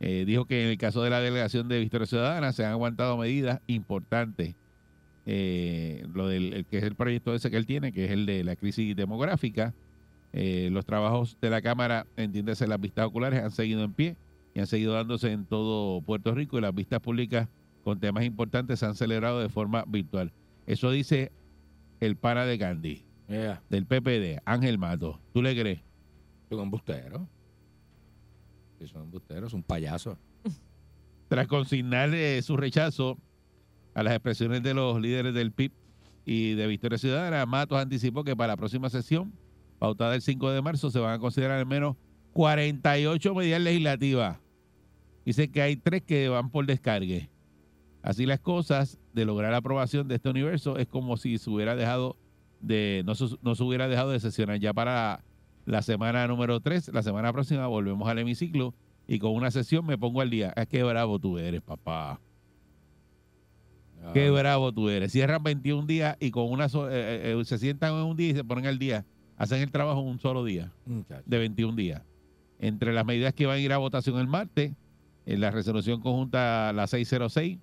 Eh, 0.00 0.24
dijo 0.26 0.44
que 0.44 0.62
en 0.64 0.68
el 0.70 0.76
caso 0.78 1.02
de 1.02 1.08
la 1.10 1.18
delegación 1.20 1.66
de 1.66 1.80
Victoria 1.80 2.06
Ciudadana 2.06 2.52
se 2.52 2.64
han 2.64 2.72
aguantado 2.72 3.16
medidas 3.16 3.60
importantes. 3.66 4.54
Eh, 5.26 6.06
lo 6.14 6.28
del 6.28 6.52
el 6.52 6.64
que 6.66 6.78
es 6.78 6.84
el 6.84 6.94
proyecto 6.94 7.34
ese 7.34 7.50
que 7.50 7.56
él 7.56 7.66
tiene, 7.66 7.92
que 7.92 8.04
es 8.04 8.10
el 8.10 8.26
de 8.26 8.44
la 8.44 8.54
crisis 8.56 8.94
demográfica. 8.94 9.74
Eh, 10.32 10.68
los 10.72 10.84
trabajos 10.86 11.36
de 11.40 11.50
la 11.50 11.60
Cámara, 11.62 12.06
entiéndase, 12.16 12.66
las 12.66 12.80
vistas 12.80 13.06
oculares 13.06 13.42
han 13.42 13.50
seguido 13.50 13.82
en 13.82 13.92
pie 13.92 14.16
y 14.54 14.60
han 14.60 14.66
seguido 14.66 14.92
dándose 14.92 15.32
en 15.32 15.44
todo 15.44 16.00
Puerto 16.02 16.34
Rico 16.34 16.58
y 16.58 16.60
las 16.60 16.74
vistas 16.74 17.00
públicas 17.00 17.48
con 17.82 17.98
temas 17.98 18.24
importantes 18.24 18.78
se 18.78 18.86
han 18.86 18.94
celebrado 18.94 19.40
de 19.40 19.48
forma 19.48 19.84
virtual. 19.88 20.32
Eso 20.66 20.90
dice 20.90 21.32
el 22.00 22.16
pana 22.16 22.44
de 22.44 22.58
Gandhi, 22.58 23.04
Yeah. 23.28 23.62
del 23.70 23.86
PPD, 23.86 24.40
Ángel 24.44 24.76
Mato. 24.78 25.20
¿Tú 25.32 25.40
le 25.42 25.58
crees? 25.58 25.80
Es 26.50 26.56
un 26.56 26.64
embustero. 26.64 27.28
Sí, 28.80 28.86
son 28.88 29.02
embusteros, 29.02 29.50
es 29.50 29.54
un 29.54 29.62
payaso. 29.62 30.18
Tras 31.28 31.46
consignar 31.46 32.12
eh, 32.12 32.42
su 32.42 32.56
rechazo 32.56 33.18
a 33.94 34.02
las 34.02 34.14
expresiones 34.14 34.62
de 34.64 34.74
los 34.74 35.00
líderes 35.00 35.32
del 35.32 35.52
PIB 35.52 35.72
y 36.24 36.54
de 36.54 36.66
Victoria 36.66 36.98
Ciudadana, 36.98 37.46
Matos 37.46 37.78
anticipó 37.78 38.24
que 38.24 38.34
para 38.34 38.54
la 38.54 38.56
próxima 38.56 38.90
sesión, 38.90 39.32
pautada 39.78 40.16
el 40.16 40.22
5 40.22 40.50
de 40.50 40.60
marzo, 40.60 40.90
se 40.90 40.98
van 40.98 41.14
a 41.14 41.18
considerar 41.20 41.58
al 41.58 41.66
menos 41.66 41.96
48 42.32 43.34
medidas 43.34 43.60
legislativas. 43.60 44.38
Dice 45.24 45.50
que 45.52 45.62
hay 45.62 45.76
tres 45.76 46.02
que 46.02 46.28
van 46.28 46.50
por 46.50 46.66
descargue. 46.66 47.30
Así 48.02 48.26
las 48.26 48.40
cosas, 48.40 48.98
de 49.12 49.24
lograr 49.24 49.52
la 49.52 49.58
aprobación 49.58 50.08
de 50.08 50.16
este 50.16 50.30
universo, 50.30 50.78
es 50.78 50.88
como 50.88 51.16
si 51.16 51.38
se 51.38 51.48
hubiera 51.48 51.76
dejado 51.76 52.16
de, 52.60 53.04
no 53.04 53.14
se 53.54 53.62
hubiera 53.62 53.86
dejado 53.86 54.10
de 54.10 54.20
sesionar 54.20 54.58
ya 54.58 54.72
para 54.72 55.22
la 55.66 55.82
semana 55.82 56.26
número 56.26 56.60
3. 56.60 56.88
La 56.92 57.02
semana 57.02 57.32
próxima 57.32 57.66
volvemos 57.66 58.08
al 58.08 58.18
hemiciclo 58.18 58.74
y 59.06 59.18
con 59.18 59.32
una 59.32 59.50
sesión 59.50 59.86
me 59.86 59.98
pongo 59.98 60.20
al 60.20 60.30
día. 60.30 60.52
Es 60.56 60.66
que 60.68 60.82
bravo 60.82 61.18
tú 61.18 61.38
eres, 61.38 61.60
papá. 61.62 62.20
Ah, 64.02 64.10
Qué 64.14 64.30
bravo 64.30 64.72
tú 64.72 64.88
eres. 64.88 65.12
Cierran 65.12 65.42
21 65.42 65.86
días 65.86 66.16
y 66.20 66.30
con 66.30 66.50
una 66.50 66.68
so- 66.68 66.88
eh, 66.90 66.94
eh, 67.32 67.36
eh, 67.38 67.44
se 67.44 67.58
sientan 67.58 67.94
en 67.94 68.04
un 68.04 68.16
día 68.16 68.30
y 68.30 68.34
se 68.34 68.44
ponen 68.44 68.66
al 68.66 68.78
día. 68.78 69.04
Hacen 69.36 69.60
el 69.62 69.70
trabajo 69.70 70.00
en 70.00 70.08
un 70.08 70.18
solo 70.18 70.44
día, 70.44 70.72
muchacho. 70.86 71.22
de 71.26 71.38
21 71.38 71.76
días. 71.76 72.02
Entre 72.58 72.92
las 72.92 73.06
medidas 73.06 73.32
que 73.34 73.46
van 73.46 73.56
a 73.56 73.60
ir 73.60 73.72
a 73.72 73.78
votación 73.78 74.18
el 74.18 74.26
martes, 74.26 74.72
en 75.26 75.40
la 75.40 75.50
resolución 75.50 76.00
conjunta 76.00 76.72
la 76.74 76.86
606, 76.86 77.58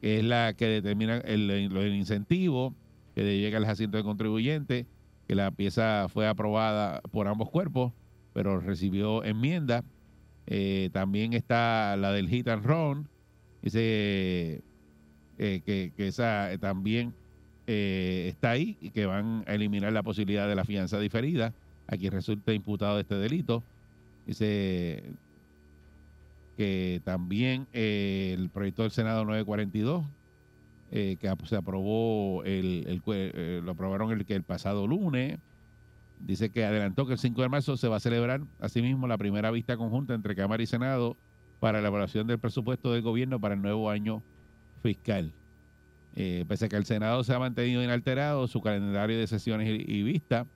que 0.00 0.18
es 0.18 0.24
la 0.24 0.54
que 0.54 0.66
determina 0.66 1.18
el, 1.18 1.50
el- 1.50 1.76
el 1.76 1.94
incentivo 1.94 2.74
que 3.14 3.22
le 3.22 3.38
llega 3.38 3.58
al 3.58 3.64
asiento 3.66 3.96
de 3.98 4.02
contribuyente, 4.04 4.86
que 5.30 5.36
la 5.36 5.52
pieza 5.52 6.08
fue 6.08 6.26
aprobada 6.26 7.00
por 7.12 7.28
ambos 7.28 7.48
cuerpos, 7.50 7.92
pero 8.32 8.58
recibió 8.58 9.22
enmienda. 9.22 9.84
Eh, 10.48 10.90
también 10.92 11.34
está 11.34 11.96
la 11.96 12.10
del 12.10 12.28
hit 12.28 12.48
and 12.48 12.66
run, 12.66 13.08
dice 13.62 14.60
eh, 15.38 15.62
que, 15.64 15.92
esa 15.98 16.52
eh, 16.52 16.58
también 16.58 17.14
eh, 17.68 18.26
está 18.26 18.50
ahí 18.50 18.76
y 18.80 18.90
que 18.90 19.06
van 19.06 19.44
a 19.46 19.54
eliminar 19.54 19.92
la 19.92 20.02
posibilidad 20.02 20.48
de 20.48 20.56
la 20.56 20.64
fianza 20.64 20.98
diferida 20.98 21.54
a 21.86 21.96
quien 21.96 22.10
resulte 22.10 22.52
imputado 22.52 22.96
de 22.96 23.02
este 23.02 23.14
delito. 23.14 23.62
Dice 24.26 25.12
que 26.56 27.02
también 27.04 27.68
el 27.72 28.50
proyecto 28.50 28.82
del 28.82 28.90
Senado 28.90 29.24
942, 29.24 30.04
eh, 30.90 31.16
que 31.20 31.32
se 31.46 31.56
aprobó, 31.56 32.42
el, 32.44 32.84
el 32.86 33.02
eh, 33.06 33.60
lo 33.64 33.72
aprobaron 33.72 34.12
el, 34.12 34.24
que 34.24 34.34
el 34.34 34.42
pasado 34.42 34.86
lunes, 34.86 35.38
Dice 36.20 36.50
que 36.50 36.64
adelantó 36.64 37.06
que 37.06 37.14
el 37.14 37.18
5 37.18 37.40
de 37.40 37.48
marzo 37.48 37.76
se 37.76 37.88
va 37.88 37.96
a 37.96 38.00
celebrar 38.00 38.42
asimismo 38.60 39.06
la 39.06 39.16
primera 39.16 39.50
vista 39.50 39.76
conjunta 39.76 40.14
entre 40.14 40.36
Cámara 40.36 40.62
y 40.62 40.66
Senado 40.66 41.16
para 41.60 41.74
la 41.74 41.78
elaboración 41.80 42.26
del 42.26 42.38
presupuesto 42.38 42.92
del 42.92 43.02
gobierno 43.02 43.40
para 43.40 43.54
el 43.54 43.62
nuevo 43.62 43.90
año 43.90 44.22
fiscal. 44.82 45.32
Eh, 46.14 46.44
pese 46.46 46.66
a 46.66 46.68
que 46.68 46.76
el 46.76 46.84
Senado 46.84 47.24
se 47.24 47.34
ha 47.34 47.38
mantenido 47.38 47.82
inalterado 47.82 48.46
su 48.48 48.60
calendario 48.60 49.18
de 49.18 49.26
sesiones 49.26 49.68
y, 49.68 50.02
vistas, 50.02 50.46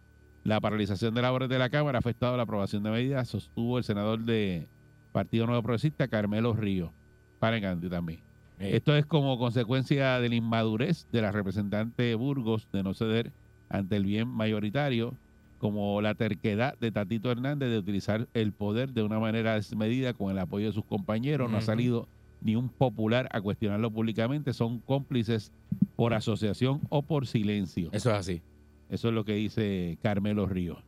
la 0.42 0.60
paralización 0.60 1.14
de 1.14 1.22
labores 1.22 1.48
de 1.48 1.58
la 1.58 1.70
Cámara 1.70 1.98
ha 1.98 2.00
afectado 2.00 2.36
la 2.36 2.42
aprobación 2.42 2.82
de 2.82 2.90
medidas, 2.90 3.28
sostuvo 3.28 3.78
el 3.78 3.84
senador 3.84 4.20
de 4.20 4.68
Partido 5.12 5.46
Nuevo 5.46 5.62
Progresista, 5.62 6.08
Carmelo 6.08 6.52
Ríos. 6.52 6.90
Para 7.38 7.60
también. 7.60 8.23
Esto 8.58 8.96
es 8.96 9.04
como 9.04 9.38
consecuencia 9.38 10.20
de 10.20 10.28
la 10.28 10.34
inmadurez 10.36 11.06
de 11.10 11.22
la 11.22 11.32
representante 11.32 12.14
Burgos 12.14 12.68
de 12.72 12.82
no 12.82 12.94
ceder 12.94 13.32
ante 13.68 13.96
el 13.96 14.04
bien 14.04 14.28
mayoritario, 14.28 15.14
como 15.58 16.00
la 16.00 16.14
terquedad 16.14 16.78
de 16.78 16.92
Tatito 16.92 17.30
Hernández 17.30 17.70
de 17.70 17.78
utilizar 17.78 18.28
el 18.34 18.52
poder 18.52 18.92
de 18.92 19.02
una 19.02 19.18
manera 19.18 19.54
desmedida 19.54 20.12
con 20.12 20.30
el 20.30 20.38
apoyo 20.38 20.66
de 20.66 20.72
sus 20.72 20.84
compañeros. 20.84 21.50
No 21.50 21.56
ha 21.56 21.62
salido 21.62 22.06
ni 22.42 22.54
un 22.54 22.68
popular 22.68 23.28
a 23.32 23.40
cuestionarlo 23.40 23.90
públicamente. 23.90 24.52
Son 24.52 24.78
cómplices 24.80 25.52
por 25.96 26.14
asociación 26.14 26.82
o 26.90 27.02
por 27.02 27.26
silencio. 27.26 27.88
Eso 27.92 28.10
es 28.10 28.16
así. 28.16 28.42
Eso 28.90 29.08
es 29.08 29.14
lo 29.14 29.24
que 29.24 29.34
dice 29.34 29.98
Carmelo 30.02 30.46
Ríos. 30.46 30.78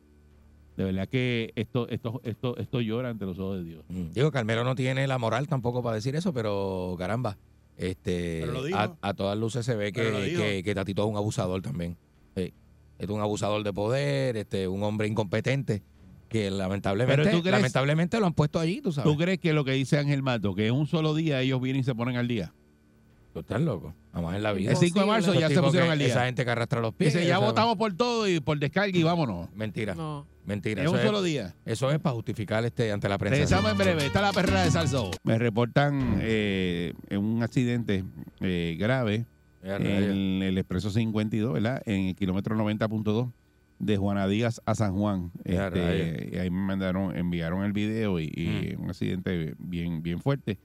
De 0.76 0.84
verdad 0.84 1.08
que 1.08 1.52
esto, 1.56 1.88
esto, 1.88 2.20
esto, 2.22 2.56
esto 2.58 2.80
llora 2.82 3.08
ante 3.08 3.24
los 3.24 3.38
ojos 3.38 3.58
de 3.58 3.64
Dios. 3.64 3.84
Mm. 3.88 4.12
Digo, 4.12 4.30
Carmelo 4.30 4.62
no 4.62 4.74
tiene 4.74 5.06
la 5.06 5.16
moral 5.16 5.48
tampoco 5.48 5.82
para 5.82 5.96
decir 5.96 6.14
eso, 6.16 6.34
pero 6.34 6.94
caramba, 6.98 7.38
este, 7.76 8.44
a, 8.74 8.94
a 9.02 9.14
todas 9.14 9.36
luces 9.38 9.64
se 9.66 9.74
ve 9.76 9.92
que, 9.92 10.02
que, 10.36 10.62
que 10.64 10.74
Tatito 10.74 11.04
es 11.04 11.10
un 11.10 11.16
abusador 11.16 11.62
también. 11.62 11.96
Sí. 12.36 12.52
Es 12.98 13.08
un 13.10 13.20
abusador 13.20 13.62
de 13.62 13.72
poder, 13.72 14.36
este, 14.36 14.68
un 14.68 14.82
hombre 14.82 15.06
incompetente 15.08 15.82
que 16.28 16.50
lamentablemente, 16.50 17.22
Pero 17.22 17.36
tú 17.36 17.42
crees- 17.42 17.52
lamentablemente 17.56 18.18
lo 18.18 18.26
han 18.26 18.34
puesto 18.34 18.58
allí, 18.58 18.80
tú 18.80 18.90
sabes. 18.92 19.10
¿Tú 19.12 19.16
crees 19.18 19.38
que 19.38 19.52
lo 19.52 19.64
que 19.64 19.72
dice 19.72 19.98
Ángel 19.98 20.22
Mato, 20.22 20.54
que 20.54 20.66
en 20.66 20.74
un 20.74 20.86
solo 20.86 21.14
día 21.14 21.40
ellos 21.40 21.60
vienen 21.60 21.80
y 21.82 21.84
se 21.84 21.94
ponen 21.94 22.16
al 22.16 22.26
día? 22.26 22.52
Tú 23.36 23.40
estás 23.40 23.60
loco. 23.60 23.92
Jamás 24.14 24.34
en 24.36 24.42
la 24.42 24.52
vida. 24.54 24.70
El 24.70 24.76
5 24.78 24.98
de 25.00 25.04
marzo 25.06 25.30
Esos 25.32 25.40
ya 25.42 25.48
se 25.48 25.54
tipos 25.54 25.66
pusieron 25.66 25.88
que- 25.88 25.92
al 25.92 26.00
Esa 26.00 26.14
día. 26.20 26.24
gente 26.24 26.44
que 26.46 26.50
arrastra 26.50 26.80
los 26.80 26.94
pies. 26.94 27.12
Dice, 27.12 27.26
ya 27.26 27.36
esa- 27.36 27.44
votamos 27.44 27.76
por 27.76 27.92
todo 27.94 28.26
y 28.26 28.40
por 28.40 28.58
descarga 28.58 28.96
y 28.96 29.02
vámonos. 29.02 29.50
Mentira, 29.54 29.94
No. 29.94 30.26
mentira. 30.46 30.80
En 30.80 30.86
Eso 30.86 30.94
un 30.94 31.00
es, 31.00 31.04
solo 31.04 31.22
día. 31.22 31.54
eso 31.66 31.90
es 31.90 31.98
para 31.98 32.14
justificar 32.14 32.64
este 32.64 32.90
ante 32.92 33.10
la 33.10 33.18
prensa. 33.18 33.34
Regresamos 33.34 33.72
en 33.72 33.76
breve. 33.76 34.06
Está 34.06 34.22
la 34.22 34.32
perrera 34.32 34.64
de 34.64 34.70
Salso. 34.70 35.10
Me 35.22 35.36
reportan 35.38 36.18
eh, 36.22 36.94
en 37.10 37.18
un 37.22 37.42
accidente 37.42 38.04
eh, 38.40 38.74
grave 38.78 39.26
Ya, 39.62 39.76
en 39.76 39.82
rayos. 39.84 40.00
el 40.48 40.58
expreso 40.58 40.88
52, 40.90 41.52
¿verdad? 41.52 41.82
En 41.84 42.06
el 42.06 42.14
kilómetro 42.16 42.56
90.2 42.56 43.30
de 43.78 43.98
Juana 43.98 44.26
Díaz 44.26 44.62
a 44.64 44.74
San 44.74 44.94
Juan. 44.94 45.30
Ya, 45.44 45.66
Este, 45.66 45.84
rayos. 45.84 46.32
y 46.32 46.38
ahí 46.38 46.48
me 46.48 46.60
mandaron, 46.62 47.14
enviaron 47.14 47.64
el 47.64 47.74
video 47.74 48.18
y, 48.18 48.32
y 48.34 48.76
Mm. 48.78 48.82
un 48.84 48.88
accidente 48.88 49.54
bien, 49.58 50.02
bien 50.02 50.20
fuerte. 50.20 50.56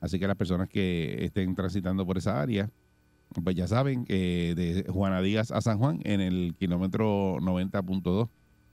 Así 0.00 0.18
que 0.18 0.26
las 0.26 0.36
personas 0.36 0.68
que 0.68 1.24
estén 1.24 1.54
transitando 1.54 2.06
por 2.06 2.16
esa 2.18 2.40
área, 2.40 2.70
pues 3.44 3.54
ya 3.54 3.66
saben 3.68 4.04
que 4.04 4.54
de 4.56 4.84
Juana 4.90 5.20
Díaz 5.20 5.50
a 5.50 5.60
San 5.60 5.78
Juan, 5.78 6.00
en 6.04 6.20
el 6.20 6.54
kilómetro 6.58 7.36
90.2, 7.40 8.28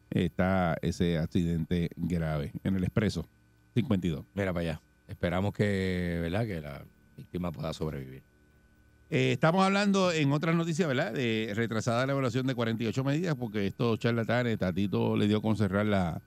está 0.09 0.77
ese 0.81 1.17
accidente 1.17 1.89
grave 1.97 2.53
en 2.63 2.75
el 2.75 2.83
expreso 2.83 3.27
52. 3.75 4.25
Mira 4.33 4.53
para 4.53 4.61
allá. 4.61 4.81
Esperamos 5.07 5.53
que, 5.53 6.19
¿verdad? 6.21 6.45
Que 6.45 6.61
la 6.61 6.85
víctima 7.17 7.51
pueda 7.51 7.73
sobrevivir. 7.73 8.23
Eh, 9.09 9.31
estamos 9.31 9.63
hablando 9.63 10.11
en 10.11 10.31
otras 10.33 10.55
noticias, 10.55 10.87
¿verdad? 10.87 11.13
De 11.13 11.51
retrasada 11.55 12.05
la 12.05 12.11
evaluación 12.13 12.45
de 12.47 12.55
48 12.55 13.03
medidas, 13.03 13.35
porque 13.35 13.65
estos 13.67 13.99
charlatanes, 13.99 14.57
Tatito 14.57 15.15
le 15.15 15.27
dio 15.27 15.41
con 15.41 15.55
cerrar 15.55 15.85
la, 15.85 16.21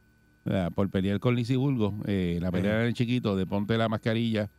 la- 0.44 0.70
por 0.70 0.88
pelear 0.88 1.20
con 1.20 1.34
Lizzy 1.34 1.56
Bulgo, 1.56 1.94
eh, 2.06 2.38
la 2.40 2.50
pelea 2.50 2.72
Ajá. 2.76 2.82
del 2.84 2.94
chiquito 2.94 3.36
de 3.36 3.46
ponte 3.46 3.76
la 3.76 3.88
mascarilla, 3.90 4.50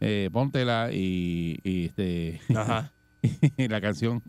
eh, 0.00 0.30
póntela 0.32 0.90
y, 0.92 1.58
y, 1.62 1.86
este 1.86 2.40
Ajá. 2.54 2.92
y 3.56 3.68
la 3.68 3.80
canción 3.80 4.22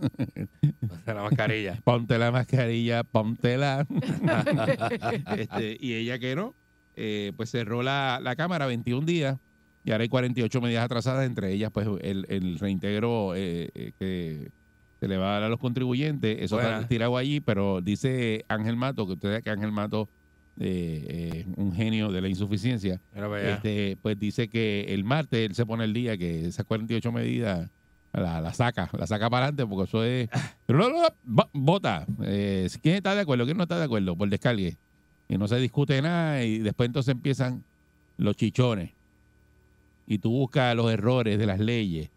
la 1.05 1.23
mascarilla. 1.23 1.79
ponte 1.83 2.17
la 2.17 2.31
mascarilla, 2.31 3.03
póntela. 3.03 3.85
este, 5.37 5.77
y 5.79 5.93
ella 5.93 6.19
que 6.19 6.35
no, 6.35 6.55
eh, 6.95 7.31
pues 7.35 7.51
cerró 7.51 7.83
la, 7.83 8.19
la 8.21 8.35
cámara 8.35 8.65
21 8.65 9.05
días 9.05 9.37
y 9.83 9.91
ahora 9.91 10.03
hay 10.03 10.09
48 10.09 10.61
medidas 10.61 10.85
atrasadas, 10.85 11.25
entre 11.25 11.53
ellas 11.53 11.71
pues 11.71 11.87
el, 12.01 12.25
el 12.29 12.59
reintegro 12.59 13.35
eh, 13.35 13.69
eh, 13.73 13.91
que 13.97 14.51
se 14.99 15.07
le 15.07 15.17
va 15.17 15.29
a 15.29 15.33
dar 15.35 15.43
a 15.43 15.49
los 15.49 15.59
contribuyentes. 15.59 16.37
Eso 16.41 16.55
Buena. 16.57 16.75
está 16.75 16.87
tirado 16.87 17.15
allí, 17.17 17.39
pero 17.39 17.81
dice 17.81 18.43
Ángel 18.49 18.75
Mato, 18.75 19.07
que 19.07 19.13
usted 19.13 19.29
sabe 19.29 19.41
que 19.43 19.49
Ángel 19.49 19.71
Mato 19.71 20.09
eh, 20.59 21.05
eh, 21.07 21.45
un 21.55 21.73
genio 21.73 22.11
de 22.11 22.21
la 22.21 22.27
insuficiencia, 22.27 22.99
este, 23.43 23.97
pues 24.01 24.19
dice 24.19 24.49
que 24.49 24.85
el 24.89 25.03
martes 25.03 25.49
él 25.49 25.55
se 25.55 25.65
pone 25.65 25.85
el 25.85 25.93
día 25.93 26.17
que 26.17 26.47
esas 26.47 26.65
48 26.65 27.11
medidas 27.11 27.69
la, 28.11 28.41
la 28.41 28.53
saca, 28.53 28.89
la 28.97 29.07
saca 29.07 29.29
para 29.29 29.45
adelante 29.45 29.65
porque 29.65 29.87
eso 29.87 30.03
es... 30.03 30.29
Vota. 31.53 32.05
Eh, 32.23 32.69
¿Quién 32.81 32.95
está 32.95 33.15
de 33.15 33.21
acuerdo? 33.21 33.45
¿Quién 33.45 33.57
no 33.57 33.63
está 33.63 33.77
de 33.77 33.85
acuerdo? 33.85 34.15
Por 34.15 34.29
descargue. 34.29 34.77
Y 35.27 35.37
no 35.37 35.47
se 35.47 35.57
discute 35.57 36.01
nada 36.01 36.43
y 36.43 36.59
después 36.59 36.87
entonces 36.87 37.11
empiezan 37.11 37.63
los 38.17 38.35
chichones. 38.35 38.91
Y 40.07 40.17
tú 40.17 40.31
buscas 40.31 40.75
los 40.75 40.91
errores 40.91 41.37
de 41.37 41.45
las 41.45 41.59
leyes 41.59 42.09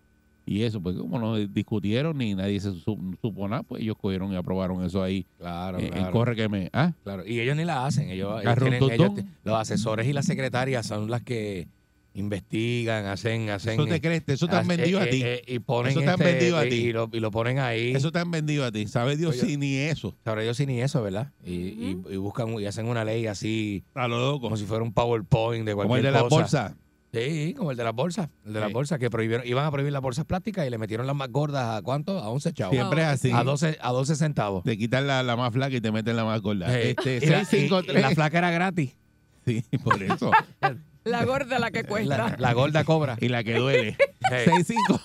y 0.44 0.62
eso, 0.62 0.80
pues 0.82 0.96
como 0.96 1.18
no 1.18 1.37
discutieron 1.37 2.18
ni 2.18 2.34
nadie 2.34 2.58
se 2.61 2.72
su- 2.72 3.16
supo 3.20 3.49
nada, 3.49 3.62
pues 3.62 3.82
ellos 3.82 3.96
cogieron 4.00 4.32
y 4.32 4.37
aprobaron 4.37 4.84
eso 4.84 5.02
ahí 5.02 5.26
Claro, 5.38 5.78
en 5.78 5.88
claro. 5.88 6.11
corre 6.12 6.34
que 6.37 6.49
me... 6.49 6.68
¿Ah? 6.72 6.92
Claro, 7.04 7.26
y 7.26 7.38
ellos 7.40 7.56
ni 7.56 7.64
la 7.64 7.87
hacen. 7.87 8.11
Ellos, 8.11 8.40
tienen- 8.58 8.82
ellos 8.90 9.12
los 9.44 9.58
asesores 9.58 10.06
y 10.06 10.12
las 10.12 10.26
secretarias 10.26 10.87
son 10.87 11.11
las 11.11 11.22
que 11.22 11.68
investigan, 12.14 13.06
hacen, 13.06 13.49
hacen. 13.50 13.75
Eso 13.75 13.87
te 13.87 14.00
crees, 14.00 14.22
eso 14.26 14.46
te 14.46 14.56
han 14.56 14.64
eh, 14.70 14.76
vendido 14.76 15.00
eh, 15.00 15.02
a 15.02 15.11
ti. 15.11 15.22
eh, 15.25 15.42
y 15.46 15.58
ponen 15.61 15.92
Eso 15.92 16.00
te 16.00 16.06
han 16.08 16.12
este, 16.20 16.25
vendido 16.25 16.58
a 16.58 16.62
ti. 16.64 16.75
Y 16.75 16.92
lo, 16.92 17.08
y 17.12 17.20
lo 17.20 17.30
ponen 17.30 17.58
ahí. 17.58 17.92
Eso 17.92 18.12
te 18.12 18.18
han 18.18 18.30
vendido 18.30 18.64
a 18.64 18.72
ti. 18.72 18.87
¿Sabe 18.87 19.16
Dios 19.16 19.37
Oye. 19.38 19.46
si 19.52 19.56
ni 19.56 19.76
eso? 19.76 20.14
Ahora 20.25 20.42
ellos 20.42 20.56
sí 20.56 20.66
ni 20.66 20.80
eso, 20.80 21.02
¿verdad? 21.02 21.32
Y, 21.44 21.52
y- 21.54 22.02
y 22.11 22.16
buscan 22.16 22.52
y 22.61 22.66
hacen 22.66 22.87
una 22.87 23.04
ley 23.04 23.26
así, 23.26 23.84
A 23.94 24.08
lo 24.08 24.18
loco. 24.18 24.42
como 24.42 24.56
si 24.56 24.64
fuera 24.66 24.82
un 24.82 24.92
PowerPoint 24.92 25.64
de 25.66 25.72
Como 25.72 25.88
cualquier 25.88 26.08
el 26.08 26.12
de 26.14 26.18
la 26.18 26.28
cosa. 26.28 26.37
bolsa. 26.37 26.76
Sí, 27.12 27.54
como 27.59 27.71
el 27.73 27.76
de 27.76 27.85
las 27.85 27.95
bolsas. 27.95 28.31
El 28.47 28.54
de 28.54 28.61
las 28.61 28.69
Sí. 28.69 28.73
bolsas 28.73 28.99
que 28.99 29.11
prohibieron, 29.11 29.47
iban 29.47 29.66
a 29.66 29.71
prohibir 29.71 29.92
las 29.92 30.00
bolsas 30.00 30.25
plásticas 30.25 30.66
y 30.66 30.71
le 30.71 30.78
metieron 30.78 31.07
las 31.07 31.14
más 31.14 31.28
gordas 31.31 31.76
a 31.78 31.83
cuánto? 31.83 32.19
A 32.19 32.28
11 32.31 32.52
chavos. 32.54 32.75
Siempre 32.75 33.02
es 33.02 33.07
así. 33.09 33.31
A 33.33 33.45
12, 33.45 33.76
a 33.83 33.90
12 33.92 34.16
centavos. 34.16 34.64
Te 34.64 34.78
quitan 34.78 35.07
la, 35.07 35.23
la 35.23 35.37
más 35.37 35.52
flaca 35.52 35.76
y 35.76 35.81
te 35.83 35.92
meten 35.92 36.16
la 36.16 36.25
más 36.25 36.40
gorda. 36.40 36.73
Eh, 36.75 36.90
Este, 36.97 37.16
y, 37.19 37.28
la, 37.28 37.42
y- 37.42 37.45
653. 37.45 37.99
y 37.99 38.02
la 38.02 38.11
flaca 38.14 38.38
era 38.38 38.50
gratis. 38.50 38.97
Sí, 39.45 39.62
por 39.85 40.02
eso. 40.02 40.31
La 41.04 41.25
gorda 41.25 41.59
la 41.59 41.71
que 41.71 41.85
cuesta. 41.85 42.16
La, 42.16 42.37
la 42.38 42.52
gorda 42.52 42.85
cobra. 42.85 43.16
y 43.21 43.28
la 43.28 43.42
que 43.44 43.54
duele. 43.54 43.97
Hey. 44.30 44.44
65 44.47 45.00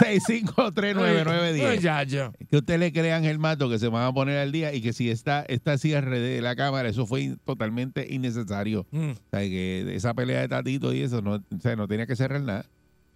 6539910. 0.00 1.78
Ya, 1.80 2.02
ya. 2.02 2.32
Que 2.50 2.58
usted 2.58 2.78
le 2.78 2.92
crea 2.92 3.14
a 3.14 3.18
Ángel 3.18 3.38
Mato 3.38 3.68
que 3.68 3.78
se 3.78 3.88
van 3.88 4.04
a 4.04 4.12
poner 4.12 4.38
al 4.38 4.52
día 4.52 4.72
y 4.74 4.80
que 4.82 4.92
si 4.92 5.10
está 5.10 5.44
esta 5.48 5.78
cierre 5.78 6.20
de 6.20 6.40
la 6.40 6.56
cámara, 6.56 6.88
eso 6.88 7.06
fue 7.06 7.22
in- 7.22 7.38
totalmente 7.44 8.06
innecesario. 8.08 8.86
Mm. 8.90 9.10
O 9.10 9.14
sea, 9.30 9.40
que 9.40 9.94
esa 9.94 10.14
pelea 10.14 10.40
de 10.40 10.48
Tatito 10.48 10.92
y 10.92 11.02
eso, 11.02 11.22
no, 11.22 11.34
o 11.34 11.60
sea, 11.60 11.76
no 11.76 11.88
tenía 11.88 12.06
que 12.06 12.16
cerrar 12.16 12.40
nada. 12.42 12.66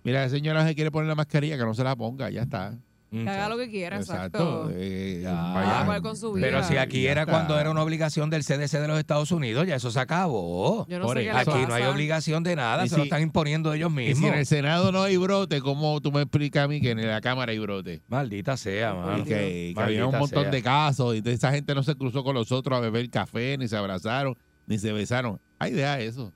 Mira, 0.04 0.22
la 0.22 0.28
señora 0.28 0.66
se 0.66 0.74
quiere 0.74 0.90
poner 0.90 1.08
la 1.08 1.14
mascarilla, 1.14 1.56
que 1.56 1.64
no 1.64 1.74
se 1.74 1.84
la 1.84 1.94
ponga, 1.94 2.28
ya 2.30 2.42
está. 2.42 2.74
Que 3.12 3.28
haga 3.28 3.48
lo 3.50 3.58
que 3.58 3.68
quiera, 3.68 3.98
exacto. 3.98 4.70
Eh. 4.72 5.20
Cada 5.22 5.84
cual 5.84 6.00
con 6.00 6.16
su 6.16 6.32
vida. 6.32 6.46
Pero 6.46 6.64
si 6.64 6.78
aquí 6.78 7.02
Ya 7.02 7.10
era 7.12 7.20
está. 7.22 7.32
cuando 7.32 7.60
era 7.60 7.70
una 7.70 7.82
obligación 7.82 8.30
del 8.30 8.42
CDC 8.42 8.80
de 8.80 8.88
los 8.88 8.98
Estados 8.98 9.30
Unidos, 9.32 9.66
ya 9.66 9.76
eso 9.76 9.90
se 9.90 10.00
acabó. 10.00 10.86
Yo 10.88 10.98
no 10.98 11.04
Por 11.04 11.18
sé 11.18 11.24
qué 11.24 11.28
eso. 11.28 11.36
le 11.36 11.40
Aquí 11.42 11.50
pasa. 11.50 11.68
no 11.68 11.74
hay 11.74 11.82
obligación 11.84 12.42
de 12.42 12.56
nada, 12.56 12.86
se 12.86 12.96
lo 12.96 13.02
están 13.02 13.20
imponiendo 13.20 13.74
ellos 13.74 13.90
Y 13.92 13.94
si 13.96 13.96
mismos. 14.06 14.30
en 14.32 14.38
el 14.38 14.46
Senado 14.46 14.92
no 14.92 15.02
hay 15.02 15.18
brote, 15.18 15.60
¿cómo 15.60 16.00
tú 16.00 16.10
me 16.10 16.22
explicas 16.22 16.64
a 16.64 16.68
mí 16.68 16.80
que 16.80 16.92
en 16.92 17.06
la 17.06 17.20
Cámara 17.20 17.52
hay 17.52 17.58
brote? 17.58 18.00
Maldita 18.08 18.56
sea, 18.56 18.92
Y 18.92 18.96
mano. 18.96 19.24
que, 19.24 19.72
que 19.76 19.82
había 19.82 20.06
un 20.06 20.18
montón 20.18 20.44
sea. 20.44 20.50
de 20.50 20.62
casos 20.62 21.14
y 21.16 21.22
esa 21.28 21.50
gente 21.52 21.74
no 21.74 21.82
se 21.82 21.94
cruzó 21.94 22.24
con 22.24 22.34
los 22.34 22.50
otros 22.50 22.78
a 22.78 22.80
beber 22.80 23.10
café, 23.10 23.58
ni 23.58 23.68
se 23.68 23.76
abrazaron, 23.76 24.38
ni 24.66 24.78
se 24.78 24.90
besaron. 24.90 25.38
Ay, 25.58 25.72
deja 25.72 26.00
eso. 26.00 26.32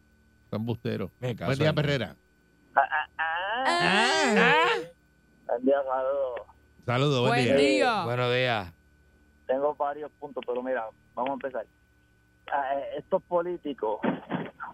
Son 0.50 0.66
busteros. 0.66 1.11
Buen 1.21 1.59
día, 1.59 1.73
Perrera. 1.73 2.16
Buen 5.47 5.64
día, 5.64 5.76
saludos. 5.88 6.40
Saludos, 6.87 7.21
buen, 7.28 7.45
Buen 7.45 7.45
día. 7.45 7.57
día. 7.57 8.05
Buenos 8.05 8.33
días. 8.33 8.73
Tengo 9.49 9.75
varios 9.75 10.09
puntos, 10.21 10.45
pero 10.47 10.62
mira, 10.62 10.87
vamos 11.16 11.31
a 11.31 11.35
empezar. 11.35 11.66
Ah, 12.52 12.78
eh, 12.78 12.99
estos 12.99 13.21
políticos, 13.25 13.99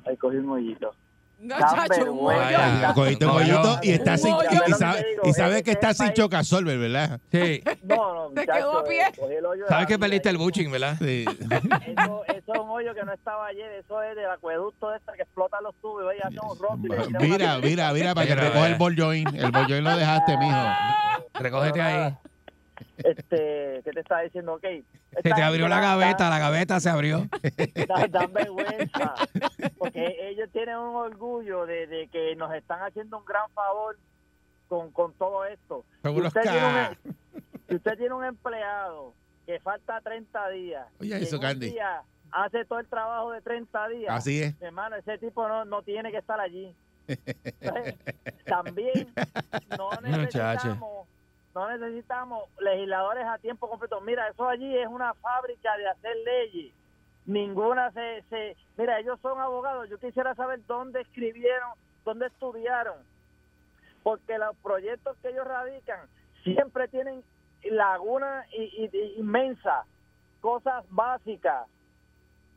ahí 0.07 0.14
cogí 0.19 0.37
un 0.37 0.47
mollito. 0.47 0.95
No, 1.43 1.59
chacho, 1.59 2.13
un. 2.13 2.25
Vaya. 2.25 2.93
Cogiste 2.95 3.27
un 3.27 3.49
No, 3.49 3.79
y 3.83 3.91
está 3.91 4.17
sin, 4.17 4.31
y, 4.31 4.71
y 4.71 4.73
sabe, 4.75 5.05
sabe 5.35 5.63
que 5.65 5.73
está 5.73 5.93
sin 5.93 6.13
chocasolver, 6.13 6.79
¿verdad? 6.79 7.21
Sí. 7.31 7.63
No, 7.83 8.15
no, 8.29 8.31
Te 8.31 8.47
quedó 8.47 8.79
a 8.79 8.85
pie. 8.85 9.05
de 9.17 9.43
Sabes 9.69 9.87
que 9.89 9.99
perdiste 9.99 10.29
el 10.29 10.39
buching, 10.39 10.71
¿verdad? 10.71 10.97
Sí. 11.01 11.25
Eso, 11.87 12.25
eso 12.29 12.53
es 12.55 12.61
un 12.61 12.71
hoyo 12.71 12.95
que 12.95 13.03
no 13.03 13.13
estaba 13.13 13.47
ayer, 13.47 13.73
eso 13.73 14.01
es 14.03 14.15
del 14.15 14.31
acueducto 14.31 14.95
este 14.95 15.13
que 15.17 15.23
explota 15.23 15.61
los 15.61 15.75
tubos 15.81 16.03
y 16.03 16.07
vaya 16.07 16.21
a 16.25 16.29
hacer 16.29 16.41
un 16.43 16.59
roto 16.59 16.79
y 16.85 16.89
le 16.89 16.97
tiran 17.19 17.23
mira, 17.23 17.59
mira, 17.59 17.93
mira, 17.93 18.15
para 18.15 18.27
que 18.27 18.35
recoja 18.37 18.67
el 18.69 18.75
ball 18.77 18.97
joint. 18.97 19.35
El 19.35 19.51
ball 19.51 19.67
joint 19.67 19.85
lo 19.85 19.97
dejaste, 19.97 20.39
mijo. 20.39 20.59
Recógete 21.35 21.83
ahí. 21.83 22.15
Este, 23.04 23.80
¿qué 23.85 23.90
te 23.92 24.00
estaba 24.00 24.23
diciendo? 24.23 24.54
Ok. 24.54 24.62
Se 25.23 25.23
te 25.23 25.42
abrió 25.42 25.68
la 25.68 25.80
gaveta, 25.80 26.30
la 26.30 26.38
gaveta 26.38 26.80
se 26.80 26.88
abrió. 26.90 27.26
Da, 27.88 28.06
dan 28.09 28.32
vergüenza. 28.32 29.14
Porque 29.78 30.16
ellos 30.30 30.49
tienen 30.52 30.76
un 30.76 30.97
orgullo 30.97 31.66
de, 31.66 31.87
de 31.87 32.09
que 32.09 32.35
nos 32.37 32.52
están 32.54 32.80
haciendo 32.80 33.18
un 33.18 33.25
gran 33.25 33.49
favor 33.50 33.97
con, 34.68 34.90
con 34.92 35.12
todo 35.14 35.44
esto. 35.44 35.85
Son 36.02 36.14
Si 36.14 36.21
usted, 36.23 36.42
tiene 36.42 36.56
un, 36.66 36.73
ca- 36.75 36.97
si 37.68 37.75
usted 37.76 37.99
tiene 37.99 38.14
un 38.14 38.25
empleado 38.25 39.14
que 39.47 39.61
falta 39.61 40.00
30 40.00 40.49
días, 40.50 40.87
Oye, 41.00 41.18
y 41.18 41.23
eso, 41.23 41.37
en 41.37 41.42
un 41.42 41.49
Candy. 41.49 41.71
día 41.71 42.02
hace 42.30 42.64
todo 42.64 42.78
el 42.78 42.87
trabajo 42.87 43.32
de 43.32 43.42
30 43.42 43.88
días, 43.88 44.14
Así 44.14 44.42
es. 44.42 44.59
mi 44.61 44.66
hermano, 44.68 44.97
ese 44.97 45.18
tipo 45.18 45.47
no, 45.47 45.64
no 45.66 45.82
tiene 45.82 46.11
que 46.11 46.18
estar 46.18 46.40
allí. 46.40 46.75
Entonces, 47.61 47.94
También 48.47 49.12
no 49.76 49.90
necesitamos, 50.02 51.09
no 51.54 51.76
necesitamos 51.76 52.49
legisladores 52.61 53.26
a 53.26 53.38
tiempo 53.38 53.68
completo. 53.68 54.00
Mira, 54.00 54.28
eso 54.28 54.49
allí 54.49 54.76
es 54.76 54.87
una 54.87 55.14
fábrica 55.14 55.76
de 55.76 55.88
hacer 55.88 56.16
leyes. 56.25 56.75
Ninguna 57.26 57.90
se, 57.92 58.23
se... 58.30 58.56
Mira, 58.76 58.99
ellos 58.99 59.18
son 59.21 59.38
abogados. 59.40 59.88
Yo 59.88 59.99
quisiera 59.99 60.35
saber 60.35 60.64
dónde 60.66 61.00
escribieron, 61.02 61.71
dónde 62.04 62.26
estudiaron. 62.26 62.97
Porque 64.02 64.38
los 64.38 64.56
proyectos 64.56 65.16
que 65.18 65.28
ellos 65.28 65.47
radican 65.47 66.00
siempre 66.42 66.88
tienen 66.88 67.23
lagunas 67.64 68.47
inmensas, 69.16 69.87
cosas 70.40 70.85
básicas. 70.88 71.68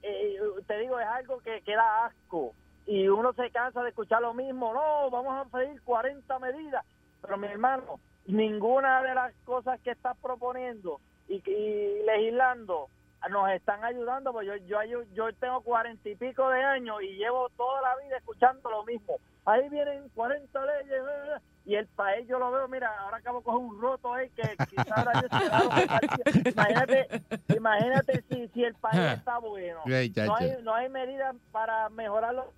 Eh, 0.01 0.39
te 0.67 0.79
digo, 0.79 0.99
es 0.99 1.07
algo 1.07 1.39
que, 1.39 1.61
que 1.61 1.75
da 1.75 2.05
asco 2.05 2.53
y 2.87 3.07
uno 3.07 3.33
se 3.33 3.49
cansa 3.49 3.81
de 3.83 3.89
escuchar 3.89 4.21
lo 4.21 4.33
mismo. 4.33 4.73
No, 4.73 5.09
vamos 5.09 5.45
a 5.45 5.49
pedir 5.49 5.81
40 5.81 6.39
medidas. 6.39 6.85
Pero 7.21 7.37
mi 7.37 7.47
hermano, 7.47 7.99
ninguna 8.25 9.01
de 9.01 9.13
las 9.13 9.34
cosas 9.46 9.79
que 9.82 9.91
estás 9.91 10.17
proponiendo 10.17 11.00
y, 11.27 11.41
y 11.50 12.03
legislando 12.05 12.89
nos 13.29 13.50
están 13.51 13.84
ayudando. 13.84 14.32
Pues 14.32 14.48
yo, 14.48 14.55
yo, 14.86 15.03
yo, 15.13 15.34
tengo 15.34 15.62
cuarenta 15.62 16.10
y 16.10 16.15
pico 16.15 16.50
de 16.50 16.62
años 16.63 17.01
y 17.01 17.17
llevo 17.17 17.50
toda 17.58 17.82
la 17.82 17.96
vida 18.03 18.17
escuchando 18.17 18.70
lo 18.70 18.84
mismo. 18.86 19.17
Ahí 19.46 19.67
vienen 19.70 20.10
40 20.15 20.65
leyes 20.65 20.91
eh, 20.91 21.39
y 21.65 21.75
el 21.75 21.88
país 21.88 22.27
yo 22.27 22.39
lo 22.39 22.51
veo, 22.51 22.67
mira, 22.67 22.91
ahora 23.00 23.17
acabo 23.17 23.39
de 23.39 23.46
coger 23.46 23.60
un 23.60 23.82
roto 23.82 24.13
ahí 24.13 24.29
que 24.32 24.55
quizás 24.70 24.91
ahora 24.91 25.22
yo 25.22 26.50
imagínate, 26.51 27.22
imagínate 27.55 28.24
si, 28.29 28.48
si 28.50 28.63
el 28.63 28.74
país 28.75 29.00
está 29.17 29.38
bueno. 29.38 29.82
No 29.86 30.36
hay, 30.36 30.58
no 30.63 30.74
hay 30.74 30.89
medidas 30.89 31.36
para 31.51 31.89
mejorarlo. 31.89 32.53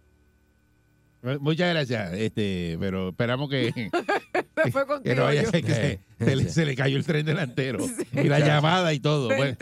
Muchas 1.40 1.74
gracias, 1.74 2.14
este, 2.14 2.78
pero 2.80 3.10
esperamos 3.10 3.50
que, 3.50 3.74
que 3.74 4.72
contigo. 4.72 5.16
no 5.16 5.24
vaya 5.24 5.42
a 5.42 5.44
yo. 5.46 5.50
ser 5.50 5.64
que 5.64 5.74
se, 5.74 6.00
se 6.20 6.36
le, 6.36 6.50
se 6.50 6.66
le 6.66 6.76
cayó 6.76 6.96
el 6.98 7.06
tren 7.06 7.26
delantero 7.26 7.80
y 8.14 8.24
la 8.24 8.40
llamada 8.40 8.94
y 8.94 9.00
todo. 9.00 9.28
Buen, 9.36 9.58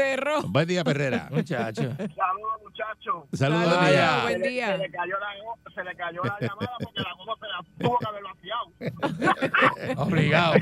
buen 0.49 0.67
día, 0.67 0.83
Perrera. 0.83 1.29
Muchacho. 1.31 1.81
Saludos, 1.97 2.61
muchachos. 2.61 3.23
Saludos, 3.33 3.65
Saludos, 3.73 3.79
buen 3.79 3.91
día. 3.93 4.19
buen 4.23 4.33
Se 4.33 4.39
le- 4.39 4.49
día. 4.49 4.71
Se 4.73 4.77
le 4.79 4.91
cayó 4.91 5.13
la, 5.19 5.73
se 5.73 5.83
le 5.83 5.95
cayó 5.95 6.21
la 6.23 6.37
llamada 6.41 6.71
porque 6.83 6.99
la 7.01 7.13
goma 7.17 7.33
se 7.39 7.47
la 7.47 7.87
tuvo 7.87 7.97
que 7.99 8.07
haber 8.07 8.23
vaciado. 8.23 10.03
Obligado. 10.03 10.53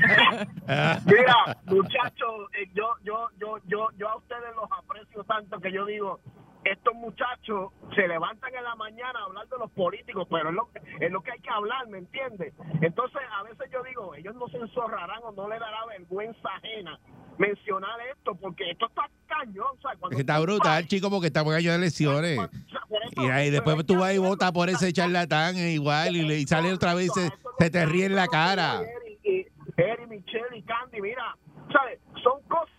Mira, 1.06 1.58
muchachos, 1.66 2.50
eh, 2.58 2.70
yo, 2.74 2.88
yo, 3.04 3.28
yo, 3.40 3.58
yo, 3.66 3.88
yo 3.98 4.08
a 4.08 4.16
ustedes 4.16 4.54
los 4.56 4.68
aprecio 4.78 5.24
tanto 5.24 5.60
que 5.60 5.72
yo 5.72 5.84
digo, 5.86 6.20
estos 6.64 6.94
muchachos 6.94 7.72
se 7.94 8.08
levantan 8.08 8.54
en 8.54 8.64
la 8.64 8.74
mañana 8.74 9.18
a 9.20 9.24
hablar 9.24 9.48
de 9.48 9.58
los 9.58 9.70
políticos, 9.72 10.26
pero 10.30 10.48
es 10.50 10.54
lo, 10.54 10.70
que- 10.70 10.80
es 11.06 11.10
lo 11.12 11.22
que 11.22 11.32
hay 11.32 11.40
que 11.40 11.50
hablar, 11.50 11.86
¿me 11.88 11.98
entiendes? 11.98 12.54
Entonces, 12.80 13.20
a 13.38 13.42
veces 13.42 13.68
yo 13.72 13.82
digo, 13.82 14.14
ellos 14.14 14.34
no 14.34 14.48
se 14.48 14.56
enzorrarán 14.58 15.20
o 15.22 15.32
no 15.32 15.48
le 15.48 15.58
dará 15.58 15.84
vergüenza 15.86 16.48
ajena 16.56 16.98
mencionar 17.38 17.98
esto, 18.12 18.34
porque 18.36 18.70
esto 18.70 18.86
está 18.86 19.08
cañón, 19.26 19.66
o 19.76 19.80
sea, 19.80 19.90
cuando 19.98 20.10
Es 20.10 20.16
que 20.16 20.20
está 20.22 20.38
brutal, 20.40 20.86
chico, 20.86 21.10
porque 21.10 21.26
estamos 21.26 21.52
en 21.52 21.58
año 21.58 21.70
de 21.72 21.76
elecciones. 21.76 22.38
O 22.38 22.48
sea, 22.70 22.80
por 22.88 23.02
eso- 23.02 23.22
Y 23.22 23.30
ahí 23.30 23.50
después 23.50 23.84
tú 23.86 23.98
vas 23.98 24.14
y 24.14 24.18
votas 24.18 24.52
por 24.52 24.68
ese 24.70 24.92
charlatán 24.92 25.56
e 25.56 25.72
igual 25.72 26.14
y, 26.16 26.22
le, 26.22 26.38
y 26.38 26.44
sale 26.46 26.72
otra 26.72 26.94
vez 26.94 27.06
y 27.06 27.20
se, 27.20 27.30
se 27.58 27.70
te 27.70 27.84
ríe 27.86 28.06
en 28.06 28.14
la 28.14 28.26
cara. 28.28 28.82
Y- 29.24 29.46
Eri, 29.76 30.06
Michelle 30.06 30.56
y 30.56 30.62
Candy, 30.62 31.00
mira, 31.00 31.36
¿sabes? 31.72 31.98
Son 32.22 32.40
cosas. 32.42 32.73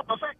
Entonces, 0.00 0.36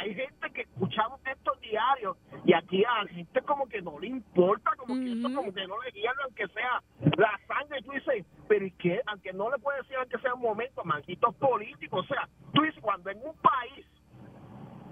hay 0.00 0.14
gente 0.14 0.50
que 0.52 0.62
escuchamos 0.62 1.20
estos 1.24 1.60
diarios 1.60 2.16
y 2.44 2.52
aquí 2.52 2.84
a 2.84 3.04
la 3.04 3.10
gente 3.10 3.42
como 3.42 3.66
que 3.68 3.80
no 3.82 3.98
le 3.98 4.08
importa, 4.08 4.70
como 4.76 4.94
que 4.94 5.12
esto 5.12 5.28
como 5.34 5.52
que 5.52 5.66
no 5.66 5.80
le 5.82 5.90
hierve, 5.92 6.22
aunque 6.24 6.48
sea 6.48 6.82
la 7.16 7.40
sangre. 7.46 7.78
Y 7.80 7.82
tú 7.82 7.92
dices, 7.92 8.26
pero 8.48 8.64
¿y 8.64 8.70
qué? 8.72 9.00
Aunque 9.06 9.32
no 9.32 9.50
le 9.50 9.58
puedes 9.58 9.82
decir, 9.82 9.96
aunque 9.96 10.18
sea 10.18 10.34
un 10.34 10.42
momento, 10.42 10.84
manquitos 10.84 11.34
políticos. 11.36 12.04
O 12.04 12.08
sea, 12.08 12.28
tú 12.52 12.62
dices, 12.62 12.80
cuando 12.80 13.10
en 13.10 13.18
un 13.18 13.36
país, 13.36 13.86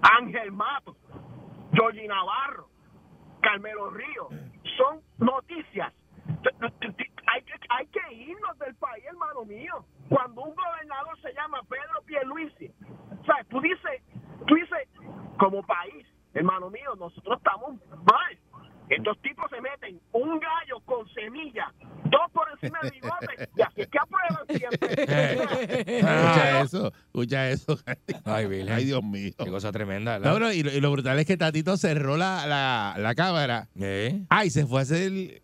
Ángel 0.01 0.51
Mato, 0.51 0.95
Georgie 1.73 2.07
Navarro, 2.07 2.69
Carmelo 3.41 3.89
Río, 3.89 4.29
son 4.77 5.01
noticias. 5.17 5.93
Hay 7.33 7.41
que, 7.43 7.53
hay 7.69 7.85
que 7.87 8.13
irnos 8.15 8.57
del 8.59 8.75
país, 8.75 9.03
hermano 9.05 9.45
mío. 9.45 9.85
Cuando 10.09 10.41
un 10.43 10.55
gobernador 10.55 11.19
se 11.21 11.33
llama 11.33 11.59
Pedro 11.69 12.01
Pierluisi, 12.05 12.71
o 13.21 13.25
sea, 13.25 13.43
tú 13.49 13.59
dices, 13.61 14.01
tú 14.47 14.55
dices, 14.55 14.87
como 15.37 15.61
país, 15.63 16.05
hermano 16.33 16.69
mío, 16.69 16.95
nosotros 16.97 17.37
estamos 17.37 17.75
mal. 17.91 18.37
Estos 18.89 19.21
tipos 19.21 19.49
se 19.49 19.59
meten 19.59 19.99
un 20.13 20.39
gallo 20.39 20.79
con 20.85 21.05
semilla, 21.09 21.73
dos 22.05 22.31
por 22.31 22.47
encima 22.53 22.79
del 22.83 22.91
bigote, 22.91 23.49
y 23.57 23.61
así 23.61 23.81
es 23.81 23.87
que 23.89 23.99
aprueban 23.99 24.47
siempre. 24.47 25.97
Escucha 25.99 26.61
eso, 26.61 26.93
escucha 27.07 27.49
eso. 27.49 27.77
Ay. 28.23 28.45
Ay, 28.69 28.85
Dios 28.85 29.03
mío. 29.03 29.31
Qué 29.37 29.49
cosa 29.49 29.73
tremenda, 29.73 30.19
No, 30.19 30.39
no, 30.39 30.53
y, 30.53 30.63
lo, 30.63 30.71
y 30.71 30.79
lo 30.79 30.89
brutal 30.91 31.19
es 31.19 31.25
que 31.25 31.35
Tatito 31.35 31.75
cerró 31.75 32.15
la, 32.15 32.45
la, 32.47 32.95
la 32.97 33.13
cámara. 33.13 33.67
¿Eh? 33.77 34.21
Ay, 34.29 34.49
se 34.49 34.65
fue 34.65 34.79
a 34.79 34.83
hacer 34.83 35.41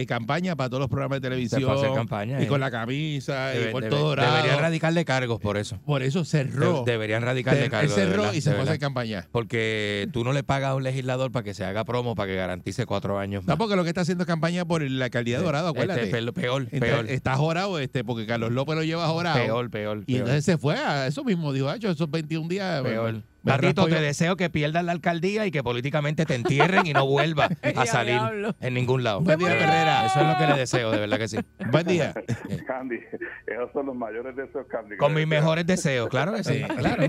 eh, 0.00 0.06
campaña 0.06 0.56
para 0.56 0.68
todos 0.70 0.80
los 0.80 0.88
programas 0.88 1.16
de 1.20 1.28
televisión. 1.28 1.70
hacer 1.70 1.92
campaña, 1.94 2.40
Y 2.40 2.44
eh. 2.44 2.46
con 2.46 2.60
la 2.60 2.70
camisa, 2.70 3.54
y 3.54 3.70
por 3.72 3.82
debe- 3.82 3.90
todo 3.90 4.08
dorado. 4.08 4.34
deberían 4.36 4.60
radicar 4.60 4.92
de 4.94 5.04
cargos 5.04 5.40
por 5.40 5.56
eso. 5.56 5.78
Por 5.84 6.02
eso 6.02 6.24
cerró. 6.24 6.84
De- 6.84 6.92
deberían 6.92 7.22
radicar 7.22 7.56
de 7.56 7.68
cargos. 7.70 7.94
cerró 7.94 8.22
verdad, 8.22 8.32
y 8.34 8.40
se 8.40 8.50
fue 8.52 8.60
a 8.60 8.62
hacer 8.64 8.78
campaña. 8.78 9.26
Porque 9.32 10.08
tú 10.12 10.24
no 10.24 10.32
le 10.32 10.42
pagas 10.42 10.70
a 10.70 10.74
un 10.74 10.82
legislador 10.82 11.30
para 11.32 11.42
que 11.44 11.54
se 11.54 11.64
haga 11.64 11.84
promo, 11.84 12.14
para 12.14 12.28
que 12.30 12.36
garantice 12.36 12.86
cuatro 12.86 13.18
años 13.18 13.42
más. 13.44 13.48
No, 13.48 13.58
porque 13.58 13.76
lo 13.76 13.82
que 13.82 13.88
está 13.90 14.02
haciendo 14.02 14.24
es 14.24 14.28
campaña 14.28 14.64
por 14.64 14.82
la 14.82 15.04
alcaldía 15.06 15.38
de 15.38 15.44
Dorado, 15.44 15.68
acuérdate. 15.68 16.04
Este, 16.04 16.32
peor, 16.32 16.66
peor, 16.68 17.06
Está 17.10 17.36
jorado 17.36 17.78
este, 17.78 18.04
porque 18.04 18.26
Carlos 18.26 18.52
López 18.52 18.74
lo 18.76 18.82
lleva 18.84 19.06
jorado. 19.08 19.38
peor, 19.38 19.70
peor, 19.70 20.02
Y 20.06 20.16
entonces 20.16 20.44
se 20.44 20.58
fue 20.58 20.76
a 20.76 21.06
eso 21.06 21.24
mismo, 21.24 21.52
dijo, 21.52 21.68
"Acho, 21.68 21.90
esos 21.90 22.10
21 22.10 22.48
días. 22.48 22.82
peor. 22.82 23.22
Me 23.46 23.52
Tatito, 23.52 23.82
raspo 23.82 23.94
te 23.94 24.00
yo". 24.00 24.06
deseo 24.06 24.36
que 24.36 24.50
pierdas 24.50 24.84
la 24.84 24.92
alcaldía 24.92 25.46
y 25.46 25.50
que 25.50 25.62
políticamente 25.62 26.26
te 26.26 26.34
entierren 26.34 26.84
y 26.84 26.92
no 26.92 27.06
vuelvas 27.06 27.50
a 27.76 27.86
salir 27.86 28.20
en 28.60 28.74
ningún 28.74 29.04
lado. 29.04 29.20
Buen 29.20 29.38
día. 29.38 29.54
Herrera. 29.54 30.06
Eso 30.06 30.20
es 30.20 30.26
lo 30.26 30.36
que 30.36 30.46
le 30.46 30.58
deseo, 30.58 30.90
de 30.90 30.98
verdad 30.98 31.18
que 31.18 31.28
sí. 31.28 31.38
Buen 31.70 31.86
día. 31.86 32.12
Candy, 32.66 32.98
esos 33.46 33.72
son 33.72 33.86
los 33.86 33.94
mayores 33.94 34.34
deseos, 34.34 34.66
Candy. 34.66 34.96
Con 34.96 35.14
mis 35.14 35.26
mejores 35.26 35.64
deseos, 35.66 36.08
claro 36.08 36.34
que 36.34 36.44
sí. 36.44 36.62
Claro. 36.76 37.04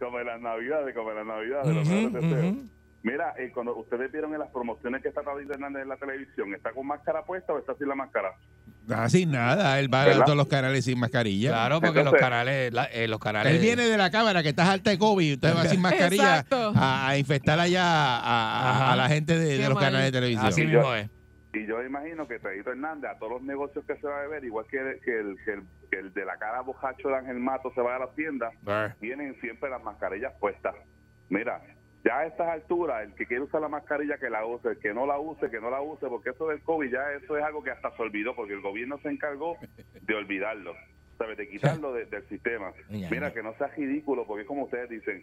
Como 0.00 0.18
en 0.20 0.26
las 0.26 0.40
navidades, 0.40 0.94
como 0.94 1.10
en 1.10 1.16
las 1.16 1.26
navidades, 1.26 1.74
los 1.74 1.88
mejores 1.88 2.12
deseos. 2.12 2.56
Mira, 3.02 3.34
eh, 3.36 3.50
cuando 3.52 3.76
ustedes 3.76 4.10
vieron 4.10 4.32
en 4.32 4.38
las 4.38 4.48
promociones 4.48 5.02
que 5.02 5.08
está 5.08 5.20
David 5.20 5.50
Hernández 5.50 5.82
en 5.82 5.90
la 5.90 5.96
televisión, 5.98 6.54
¿está 6.54 6.72
con 6.72 6.86
máscara 6.86 7.22
puesta 7.22 7.52
o 7.52 7.58
está 7.58 7.74
sin 7.74 7.86
la 7.86 7.94
máscara? 7.94 8.32
Ah, 8.90 9.08
sin 9.08 9.30
nada, 9.32 9.78
él 9.80 9.92
va 9.92 10.02
a 10.02 10.24
todos 10.24 10.36
los 10.36 10.46
canales 10.46 10.84
sin 10.84 10.98
mascarilla. 10.98 11.50
Claro, 11.50 11.80
porque 11.80 12.04
los 12.04 12.14
canales, 12.14 12.72
la- 12.72 12.84
eh, 12.84 13.08
los 13.08 13.18
canales. 13.18 13.52
Él 13.54 13.58
viene 13.60 13.84
de 13.86 13.96
la 13.96 14.10
cámara 14.10 14.42
que 14.42 14.50
estás 14.50 14.68
alta 14.68 14.90
de 14.90 14.98
COVID, 14.98 15.34
usted 15.34 15.54
va 15.56 15.64
sin 15.64 15.80
mascarilla 15.80 16.44
a, 16.76 17.08
a 17.08 17.18
infectar 17.18 17.58
allá 17.58 17.82
a, 17.84 18.18
a- 18.18 18.70
Ajá. 18.70 18.92
a 18.92 18.96
la 18.96 19.08
gente 19.08 19.38
de, 19.38 19.68
los 19.68 19.78
canales 19.78 20.06
de 20.06 20.12
televisión. 20.12 20.46
Así 20.46 20.62
Y 20.62 20.66
mismo 20.66 20.82
yo- 20.82 20.96
es. 20.96 21.10
Y 21.54 21.66
yo 21.68 21.80
imagino 21.84 22.26
que 22.26 22.40
Tedito 22.40 22.70
Hernández, 22.72 23.12
a 23.12 23.18
todos 23.18 23.32
los 23.34 23.42
negocios 23.42 23.84
que 23.86 23.94
se 23.96 24.06
va 24.08 24.18
a 24.18 24.22
beber, 24.22 24.44
igual 24.44 24.66
que, 24.68 24.76
el- 24.78 25.00
que 25.00 25.18
el, 25.20 25.36
que 25.44 25.52
el, 25.52 25.62
que 25.90 25.98
el 26.00 26.12
de 26.12 26.24
la 26.24 26.36
cara 26.36 26.60
bojacho 26.62 27.08
de 27.08 27.16
Ángel 27.16 27.38
Mato 27.38 27.72
se 27.74 27.80
va 27.80 27.94
a 27.96 27.98
las 28.00 28.14
tiendas, 28.16 28.52
tienen 29.00 29.36
siempre 29.40 29.70
las 29.70 29.82
mascarillas 29.82 30.32
puestas. 30.40 30.74
Mira, 31.28 31.62
ya 32.04 32.18
a 32.18 32.26
estas 32.26 32.48
alturas, 32.48 33.02
el 33.04 33.14
que 33.14 33.24
quiere 33.26 33.42
usar 33.44 33.60
la 33.62 33.68
mascarilla 33.68 34.18
que 34.18 34.28
la 34.28 34.44
use, 34.44 34.68
el 34.68 34.78
que 34.78 34.92
no 34.92 35.06
la 35.06 35.18
use, 35.18 35.50
que 35.50 35.60
no 35.60 35.70
la 35.70 35.80
use, 35.80 36.06
porque 36.08 36.30
eso 36.30 36.48
del 36.48 36.60
COVID 36.62 36.90
ya 36.92 37.12
eso 37.12 37.36
es 37.38 37.42
algo 37.44 37.62
que 37.62 37.70
hasta 37.70 37.90
se 37.96 38.02
olvidó, 38.02 38.34
porque 38.36 38.52
el 38.52 38.60
gobierno 38.60 38.98
se 38.98 39.08
encargó 39.08 39.56
de 40.02 40.14
olvidarlo, 40.14 40.74
¿sabes? 41.16 41.38
De 41.38 41.48
quitarlo 41.48 41.94
de- 41.94 42.04
del 42.06 42.22
sistema. 42.28 42.72
Mira, 43.10 43.32
que 43.32 43.42
no 43.42 43.54
sea 43.54 43.68
ridículo, 43.68 44.26
porque 44.26 44.42
es 44.42 44.46
como 44.48 44.64
ustedes 44.64 44.90
dicen, 44.90 45.22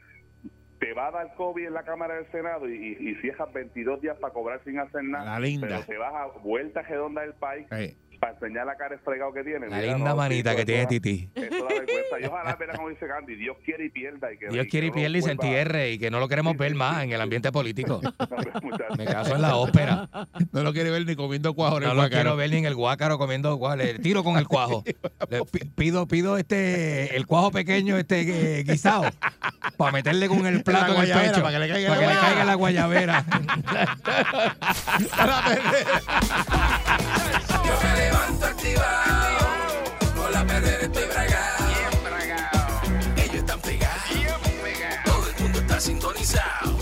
te 0.79 0.93
va 0.93 1.09
a 1.09 1.11
dar 1.11 1.35
COVID 1.35 1.67
en 1.67 1.73
la 1.75 1.83
Cámara 1.83 2.15
del 2.15 2.25
Senado 2.31 2.67
y, 2.67 2.73
y, 2.99 3.09
y 3.11 3.15
cierras 3.17 3.53
22 3.53 4.01
días 4.01 4.17
para 4.17 4.33
cobrar 4.33 4.59
sin 4.63 4.79
hacer 4.79 5.03
nada, 5.03 5.25
La 5.33 5.39
linda. 5.39 5.67
pero 5.67 5.83
te 5.83 5.97
vas 5.99 6.13
a 6.15 6.25
vuelta 6.39 6.81
redonda 6.81 7.21
del 7.21 7.33
país 7.35 7.67
para 8.21 8.33
enseñar 8.33 8.67
la 8.67 8.75
cara 8.77 8.97
fregado 9.03 9.33
que 9.33 9.43
tiene. 9.43 9.67
La 9.67 9.77
Mira, 9.77 9.93
linda 9.93 10.11
no, 10.11 10.15
manita 10.15 10.51
que 10.51 10.61
eso 10.61 10.65
tiene 10.67 10.85
Titi. 10.85 11.29
Eso 11.33 11.63
da 11.65 11.69
vergüenza. 11.69 12.19
Y 12.21 12.25
ojalá, 12.25 12.57
como 12.75 12.89
dice 12.89 13.07
Gandhi, 13.07 13.35
Dios 13.35 13.57
quiere 13.65 13.85
y 13.85 13.89
pierda. 13.89 14.31
Y 14.31 14.37
que, 14.37 14.47
Dios 14.49 14.67
quiere 14.69 14.87
y 14.87 14.89
no 14.91 14.95
pierde 14.95 15.17
y 15.17 15.21
se 15.23 15.31
entierre 15.31 15.91
y 15.91 15.97
que 15.99 16.11
no 16.11 16.19
lo 16.19 16.27
queremos 16.27 16.55
ver 16.55 16.75
más 16.75 17.03
en 17.03 17.13
el 17.13 17.19
ambiente 17.19 17.51
político. 17.51 17.99
Me 18.97 19.05
caso 19.05 19.35
en 19.35 19.41
la 19.41 19.55
ópera. 19.55 20.07
No 20.51 20.63
lo 20.63 20.73
quiere 20.73 20.91
ver 20.91 21.05
ni 21.05 21.15
comiendo 21.15 21.53
cuajo 21.53 21.77
en 21.77 21.83
No 21.83 21.91
el 21.91 21.97
lo 21.97 22.09
quiero 22.09 22.35
ver 22.35 22.49
ni 22.51 22.57
en 22.57 22.65
el 22.65 22.75
guácaro 22.75 23.17
comiendo 23.17 23.57
cuajo. 23.57 23.75
Le 23.77 23.97
tiro 23.99 24.23
con 24.23 24.37
el 24.37 24.47
cuajo. 24.47 24.83
Le 25.29 25.43
pi- 25.45 25.65
pido, 25.75 26.07
pido 26.07 26.37
este 26.37 27.15
el 27.15 27.25
cuajo 27.25 27.51
pequeño 27.51 27.97
este 27.97 28.59
eh, 28.59 28.63
guisado 28.63 29.05
para 29.77 29.91
meterle 29.91 30.27
con 30.27 30.45
el 30.45 30.61
plato 30.63 30.93
en 30.95 31.01
el 31.01 31.11
pecho. 31.11 31.41
para 31.41 31.53
que 31.53 31.59
le 31.59 31.69
caiga 31.69 31.89
para 31.89 32.01
la 32.01 32.07
que 32.07 32.13
le 32.13 32.19
caiga 32.19 32.45
la 32.45 32.55
guayabera. 32.55 33.25
Yo 37.65 37.73
me 37.83 37.95
levanto 38.01 38.45
activado, 38.45 39.47
con 40.15 40.31
la 40.31 40.45
perrera 40.45 40.83
estoy 40.83 41.05
bragado. 41.05 41.65
Ellos 43.17 43.35
están 43.35 43.59
pegados, 43.61 44.09
todo 45.05 45.29
el 45.29 45.35
mundo 45.41 45.59
está 45.59 45.79
sintonizado. 45.79 46.77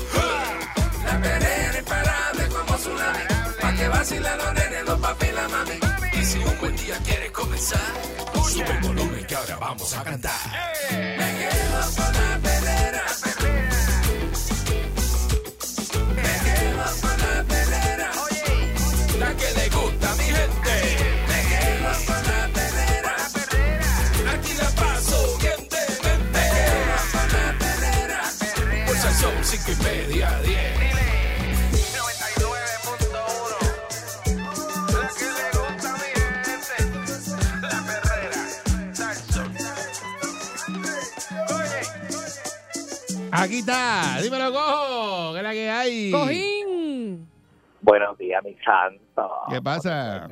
La 1.06 1.20
perrera 1.22 1.70
es 1.72 1.80
imparable 1.80 2.48
como 2.50 2.76
tsunami, 2.78 3.24
pa' 3.62 3.74
que 3.74 3.88
vacilan 3.88 4.38
los 4.38 4.54
nenes, 4.54 4.86
los 4.86 5.00
papi 5.00 5.26
y 5.26 5.32
la 5.32 5.48
mami. 5.50 5.80
Y 6.14 6.26
si 6.26 6.38
un 6.40 6.60
buen 6.60 6.76
día 6.76 6.98
quieres 7.04 7.32
comenzar, 7.32 7.80
sube 8.50 8.72
el 8.72 8.80
volumen 8.80 9.26
que 9.26 9.36
ahora 9.36 9.56
vamos 9.58 9.94
a 9.98 10.04
cantar. 10.04 10.40
Me 10.92 11.38
quedo 11.40 11.80
con 11.96 12.14
la 12.14 12.40
perrera, 12.42 13.04
Salsón 38.94 39.52
Oye 41.50 41.82
Aquí 43.32 43.60
está. 43.60 44.20
Dímelo, 44.22 44.52
cojo. 44.52 45.34
¿Qué 45.34 45.38
es 45.38 45.44
la 45.44 45.52
que 45.52 45.70
hay? 45.70 46.12
Cojín. 46.12 47.28
Buenos 47.82 48.18
días, 48.18 48.44
mi 48.44 48.56
santo. 48.64 49.32
¿Qué 49.50 49.62
pasa? 49.62 50.28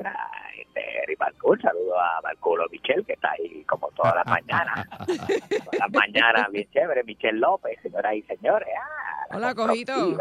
Este, 1.12 1.16
Balcour, 1.16 1.60
saludo 1.60 1.98
a 1.98 2.20
Balculo 2.22 2.64
Michel, 2.70 3.04
que 3.06 3.14
está 3.14 3.30
ahí 3.32 3.64
como 3.64 3.88
todas 3.92 4.14
las 4.16 4.26
mañanas. 4.26 4.86
todas 5.06 5.78
las 5.78 5.90
mañanas, 5.92 6.50
bien 6.50 6.68
chévere. 6.72 7.02
Michel 7.04 7.38
López, 7.40 7.78
señoras 7.82 8.14
y 8.14 8.22
señores. 8.22 8.68
Ah, 8.78 9.26
la 9.30 9.36
Hola, 9.36 9.54
Cojito. 9.54 10.16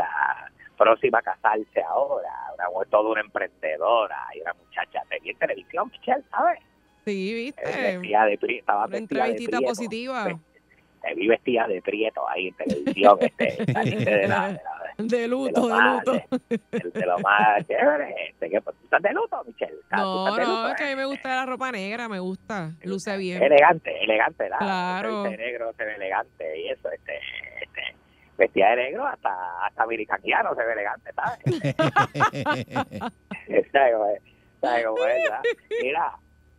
Próxima 0.78 1.19
a 1.19 1.21
casarse 1.23 1.82
ahora. 1.84 2.30
Una, 2.54 2.86
toda 2.89 3.10
una 3.12 3.21
emprendedora 3.21 4.17
y 4.36 4.41
una 4.41 4.54
muchacha 4.54 5.02
de 5.10 5.19
bien 5.19 5.38
televisión, 5.38 5.89
Michel, 5.91 6.23
¿sabes? 6.32 6.60
Sí, 7.06 7.32
Eh, 7.32 7.34
viste. 7.36 7.62
Vestida 7.97 8.26
de 8.26 8.38
pri- 8.38 8.58
estaba 8.60 8.86
Una 8.86 8.88
vestida 8.97 9.23
de 9.23 9.30
entrevistita 9.30 9.58
prieto. 9.58 9.69
positiva. 9.71 10.23
Ve- 10.26 10.38
Te 11.02 11.13
vi 11.15 11.28
vestida 11.28 11.67
de 11.67 11.82
prieto 11.82 12.28
ahí 12.30 12.47
en 12.50 12.54
televisión. 12.56 13.17
Este, 13.21 13.65
saliste 13.73 14.10
de 14.17 14.28
la- 14.28 14.47
de 14.47 14.54
la- 14.54 14.76
De 14.97 15.27
luto, 15.27 15.67
de 15.67 15.73
más, 15.73 16.05
luto. 16.05 16.23
de, 16.49 16.60
de 16.93 17.05
lo 17.05 17.19
más 17.19 17.65
chévere. 17.67 18.15
Este, 18.29 18.49
que, 18.49 18.62
¿Tú 18.62 18.71
estás 18.83 19.01
de 19.01 19.13
luto, 19.13 19.43
Michelle? 19.45 19.73
¿Estás- 19.73 19.99
tú 19.99 20.05
No, 20.05 20.38
no, 20.38 20.38
luto, 20.38 20.67
es 20.69 20.75
que 20.75 20.83
a 20.83 20.91
eh? 20.91 20.95
mí 20.95 21.01
me 21.01 21.05
gusta 21.05 21.29
la 21.36 21.45
ropa 21.45 21.71
negra, 21.71 22.10
me 22.10 22.19
gusta. 22.19 22.71
Luce 22.83 23.15
bien. 23.17 23.43
Elegante, 23.43 24.03
elegante, 24.03 24.43
¿verdad? 24.43 24.57
Claro. 24.60 25.25
Este 25.27 25.38
negro 25.38 25.73
se 25.77 25.86
ve 25.86 25.95
elegante 25.95 26.60
y 26.62 26.69
eso, 26.69 26.89
este, 26.91 27.13
este, 27.62 27.81
vestida 28.38 28.69
de 28.71 28.75
negro 28.77 29.05
hasta, 29.05 29.65
hasta 29.65 29.83
americaniano 29.83 30.55
se 30.55 30.63
ve 30.65 30.73
elegante, 30.73 31.12
¿sabes? 31.13 31.39
¿Sabes? 33.71 34.21
¿Sabes 34.62 34.86
cómo 34.86 35.05
es, 35.05 35.23
verdad? 35.23 35.41
Mira, 35.83 36.12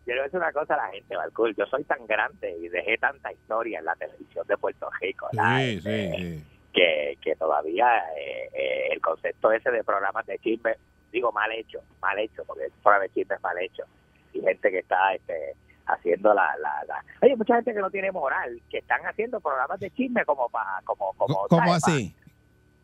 yo 0.06 0.14
le 0.14 0.20
voy 0.20 0.20
a 0.20 0.22
decir 0.24 0.38
una 0.40 0.52
cosa 0.52 0.74
a 0.74 0.76
la 0.86 0.88
gente, 0.92 1.16
Balcour. 1.16 1.54
Yo 1.56 1.66
soy 1.66 1.84
tan 1.84 2.06
grande 2.06 2.56
y 2.62 2.68
dejé 2.68 2.96
tanta 2.98 3.32
historia 3.32 3.80
en 3.80 3.84
la 3.84 3.94
televisión 3.96 4.46
de 4.46 4.56
Puerto 4.56 4.88
Rico, 5.00 5.26
¿verdad? 5.32 5.58
Sí, 5.58 5.80
sí, 5.80 6.10
sí. 6.16 6.44
Que, 6.72 7.18
que 7.22 7.36
todavía 7.36 7.98
eh, 8.16 8.50
eh, 8.52 8.88
el 8.92 9.00
concepto 9.00 9.52
ese 9.52 9.70
de 9.70 9.84
programas 9.84 10.26
de 10.26 10.38
chisme, 10.38 10.76
digo 11.12 11.32
mal 11.32 11.50
hecho, 11.52 11.80
mal 12.00 12.18
hecho, 12.18 12.44
porque 12.46 12.64
el 12.64 12.72
programa 12.82 13.04
de 13.04 13.10
chisme 13.10 13.36
es 13.36 13.42
mal 13.42 13.58
hecho. 13.58 13.84
Y 14.32 14.40
gente 14.40 14.70
que 14.70 14.78
está 14.78 15.14
este, 15.14 15.54
haciendo 15.86 16.34
la, 16.34 16.56
la, 16.58 16.84
la... 16.86 17.04
Oye, 17.22 17.36
mucha 17.36 17.56
gente 17.56 17.74
que 17.74 17.80
no 17.80 17.90
tiene 17.90 18.12
moral, 18.12 18.60
que 18.70 18.78
están 18.78 19.00
haciendo 19.06 19.40
programas 19.40 19.80
de 19.80 19.90
chisme 19.90 20.24
como 20.24 20.48
para... 20.48 20.80
Como, 20.84 21.12
como, 21.14 21.46
¿Cómo 21.48 21.74
así? 21.74 22.14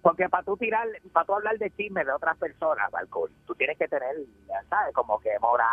porque 0.04 0.28
para 0.28 0.44
tú 0.44 0.54
tirar, 0.58 0.86
para 1.14 1.24
tú 1.24 1.32
hablar 1.32 1.56
de 1.56 1.70
chisme 1.70 2.04
de 2.04 2.12
otras 2.12 2.36
personas, 2.36 2.90
Balcón, 2.90 3.30
tú 3.46 3.54
tienes 3.54 3.78
que 3.78 3.88
tener, 3.88 4.14
¿sabes? 4.68 4.94
Como 4.94 5.18
que 5.18 5.30
moral, 5.40 5.66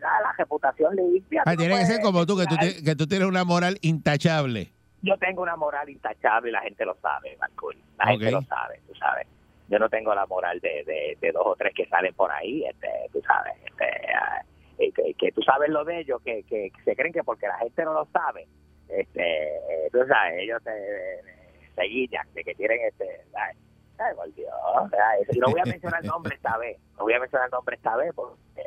la, 0.00 0.34
reputación 0.36 0.96
limpia. 0.96 1.44
Ah, 1.46 1.54
tiene 1.54 1.78
que 1.78 1.86
ser 1.86 2.00
como 2.02 2.26
tú, 2.26 2.36
que 2.36 2.46
tú, 2.46 2.56
que 2.84 2.96
tú 2.96 3.06
tienes 3.06 3.28
una 3.28 3.44
moral 3.44 3.78
intachable. 3.82 4.72
Yo 5.06 5.16
tengo 5.18 5.42
una 5.42 5.56
moral 5.56 5.88
intachable 5.88 6.50
y 6.50 6.52
la 6.52 6.62
gente 6.62 6.84
lo 6.84 6.94
sabe, 6.96 7.36
Marcul. 7.40 7.76
La 7.98 8.06
gente 8.08 8.30
lo 8.30 8.42
sabe, 8.42 8.80
tú 8.86 8.94
sabes. 8.94 9.26
Yo 9.68 9.78
no 9.78 9.88
tengo 9.88 10.14
la 10.14 10.26
moral 10.26 10.60
de, 10.60 10.84
de, 10.84 11.16
de 11.20 11.32
dos 11.32 11.46
o 11.46 11.56
tres 11.56 11.72
que 11.74 11.86
salen 11.86 12.14
por 12.14 12.30
ahí, 12.30 12.64
este, 12.64 12.88
tú 13.12 13.20
sabes. 13.22 13.54
Este, 13.64 13.84
ah, 14.14 14.42
y 14.78 14.92
que, 14.92 15.14
que 15.14 15.32
tú 15.32 15.42
sabes 15.42 15.70
lo 15.70 15.84
de 15.84 16.00
ellos, 16.00 16.20
que, 16.22 16.42
que 16.44 16.70
se 16.84 16.94
creen 16.94 17.12
que 17.12 17.24
porque 17.24 17.46
la 17.46 17.58
gente 17.58 17.84
no 17.84 17.94
lo 17.94 18.04
sabe, 18.06 18.46
este, 18.88 19.56
eh, 19.56 19.88
tú 19.90 19.98
sabes, 20.06 20.38
ellos 20.38 20.62
se, 20.62 21.74
se 21.74 21.82
guillan 21.82 22.26
de 22.34 22.44
que 22.44 22.54
tienen 22.54 22.78
este, 22.82 23.24
¿sabes? 23.32 23.56
Ay, 23.98 24.14
por 24.14 24.34
Dios, 24.34 24.52
¿sabes? 24.90 25.28
Y 25.34 25.38
no 25.38 25.46
voy 25.50 25.60
a 25.60 25.64
mencionar 25.64 26.02
el 26.02 26.06
nombre 26.10 26.34
esta 26.36 26.58
vez, 26.58 26.78
no 26.98 27.04
voy 27.04 27.14
a 27.14 27.20
mencionar 27.20 27.46
el 27.46 27.52
nombre 27.52 27.76
esta 27.76 27.96
vez 27.96 28.12
porque, 28.14 28.62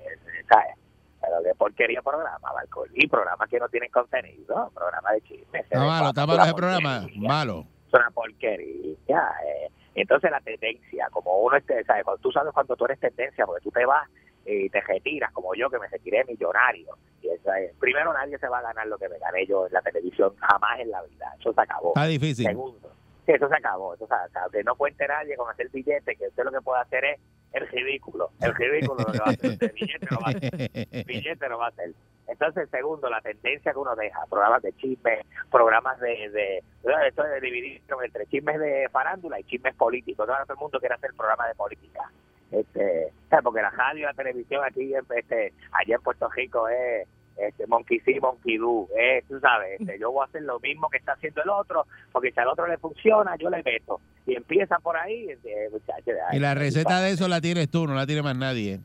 ¿sabes? 0.49 0.75
Pero 1.21 1.43
qué 1.43 1.53
porquería 1.55 2.01
programa, 2.01 2.51
Balcón. 2.53 2.89
Y 2.93 3.07
programas 3.07 3.49
que 3.49 3.59
no 3.59 3.67
tienen 3.69 3.91
contenido, 3.91 4.71
programas 4.73 5.13
de 5.13 5.21
chisme. 5.21 5.59
Está 5.59 5.79
malo, 5.79 6.09
está 6.09 6.25
malo 6.25 6.43
ese 6.43 6.53
programa. 6.53 7.07
Malo. 7.17 7.65
Es 7.87 7.93
una 7.93 8.09
porquería. 8.11 9.31
Eh. 9.45 9.69
Entonces 9.95 10.31
la 10.31 10.39
tendencia, 10.41 11.07
como 11.11 11.39
uno 11.39 11.57
esté, 11.57 11.83
¿sabes? 11.83 12.03
Cuando 12.03 12.21
tú 12.21 12.31
sabes 12.31 12.53
cuando 12.53 12.75
tú 12.75 12.85
eres 12.85 12.99
tendencia, 12.99 13.45
porque 13.45 13.63
tú 13.63 13.71
te 13.71 13.85
vas 13.85 14.07
y 14.45 14.69
te 14.69 14.79
retiras, 14.81 15.31
como 15.33 15.53
yo 15.55 15.69
que 15.69 15.77
me 15.79 15.87
retiré 15.87 16.23
millonario. 16.25 16.97
Y 17.21 17.27
eso 17.27 17.51
es- 17.53 17.73
primero 17.79 18.13
nadie 18.13 18.37
se 18.37 18.47
va 18.47 18.59
a 18.59 18.61
ganar 18.61 18.87
lo 18.87 18.97
que 18.97 19.09
me 19.09 19.17
gané 19.19 19.45
yo 19.45 19.67
en 19.67 19.73
la 19.73 19.81
televisión, 19.81 20.33
jamás 20.39 20.79
en 20.79 20.89
la 20.91 21.01
vida. 21.03 21.33
Eso 21.39 21.51
se 21.53 21.61
acabó. 21.61 21.89
Está 21.89 22.05
difícil. 22.05 22.45
Segundo, 22.45 22.91
eso 23.35 23.47
se 23.47 23.55
acabó. 23.55 23.93
Eso 23.93 24.07
se 24.07 24.13
acabó. 24.13 24.49
Que 24.49 24.63
no 24.63 24.75
cuente 24.75 25.07
nadie 25.07 25.35
con 25.35 25.49
hacer 25.49 25.69
billete, 25.69 26.15
que 26.15 26.27
usted 26.27 26.43
lo 26.43 26.51
que 26.51 26.61
puede 26.61 26.81
hacer 26.81 27.05
es 27.05 27.19
el 27.53 27.67
ridículo. 27.67 28.29
El 28.41 28.55
ridículo 28.55 29.03
lo 29.03 29.19
va 29.19 29.25
a 29.25 29.29
hacer. 29.29 29.57
El 29.59 29.71
billete 29.71 30.07
lo 30.09 30.17
va 30.19 30.27
a 30.27 30.29
hacer 30.29 31.05
billete 31.05 31.49
lo 31.49 31.57
va 31.57 31.65
a 31.65 31.69
hacer. 31.69 31.93
Entonces, 32.27 32.69
segundo, 32.69 33.09
la 33.09 33.21
tendencia 33.21 33.71
que 33.71 33.79
uno 33.79 33.95
deja, 33.95 34.23
programas 34.29 34.61
de 34.61 34.71
chismes, 34.73 35.25
programas 35.49 35.99
de, 35.99 36.29
de 36.29 36.63
esto 37.07 37.25
es 37.25 37.41
dividir 37.41 37.81
entre 38.03 38.27
chismes 38.27 38.59
de 38.59 38.87
farándula 38.91 39.39
y 39.39 39.43
chismes 39.45 39.73
políticos. 39.75 40.29
Ahora 40.29 40.43
todo 40.43 40.53
el 40.53 40.59
mundo 40.59 40.79
quiere 40.79 40.93
hacer 40.93 41.11
programas 41.15 41.47
de 41.47 41.55
política. 41.55 42.11
Este, 42.51 43.11
porque 43.43 43.61
la 43.61 43.69
radio 43.71 44.01
y 44.01 44.05
la 44.05 44.13
televisión 44.13 44.63
aquí, 44.63 44.93
este, 44.93 45.53
allá 45.71 45.95
en 45.95 46.01
Puerto 46.01 46.29
Rico 46.29 46.67
es 46.67 47.07
este, 47.41 47.67
monkey 47.67 47.99
see, 48.01 48.19
monkey 48.19 48.57
do. 48.57 48.87
Es, 48.97 49.25
tú 49.27 49.39
sabes, 49.39 49.79
este, 49.79 49.99
yo 49.99 50.11
voy 50.11 50.23
a 50.23 50.25
hacer 50.25 50.43
lo 50.43 50.59
mismo 50.59 50.89
que 50.89 50.97
está 50.97 51.13
haciendo 51.13 51.41
el 51.43 51.49
otro, 51.49 51.85
porque 52.11 52.31
si 52.31 52.39
al 52.39 52.47
otro 52.47 52.67
le 52.67 52.77
funciona, 52.77 53.35
yo 53.37 53.49
le 53.49 53.63
meto. 53.63 54.01
Y 54.25 54.35
empieza 54.35 54.77
por 54.79 54.97
ahí, 54.97 55.27
muchachos, 55.71 56.13
Y 56.33 56.39
la 56.39 56.53
receta 56.53 57.01
de 57.01 57.11
eso 57.11 57.27
la 57.27 57.41
tienes 57.41 57.69
tú, 57.69 57.87
no 57.87 57.95
la 57.95 58.05
tiene 58.05 58.21
más 58.21 58.35
nadie. 58.35 58.79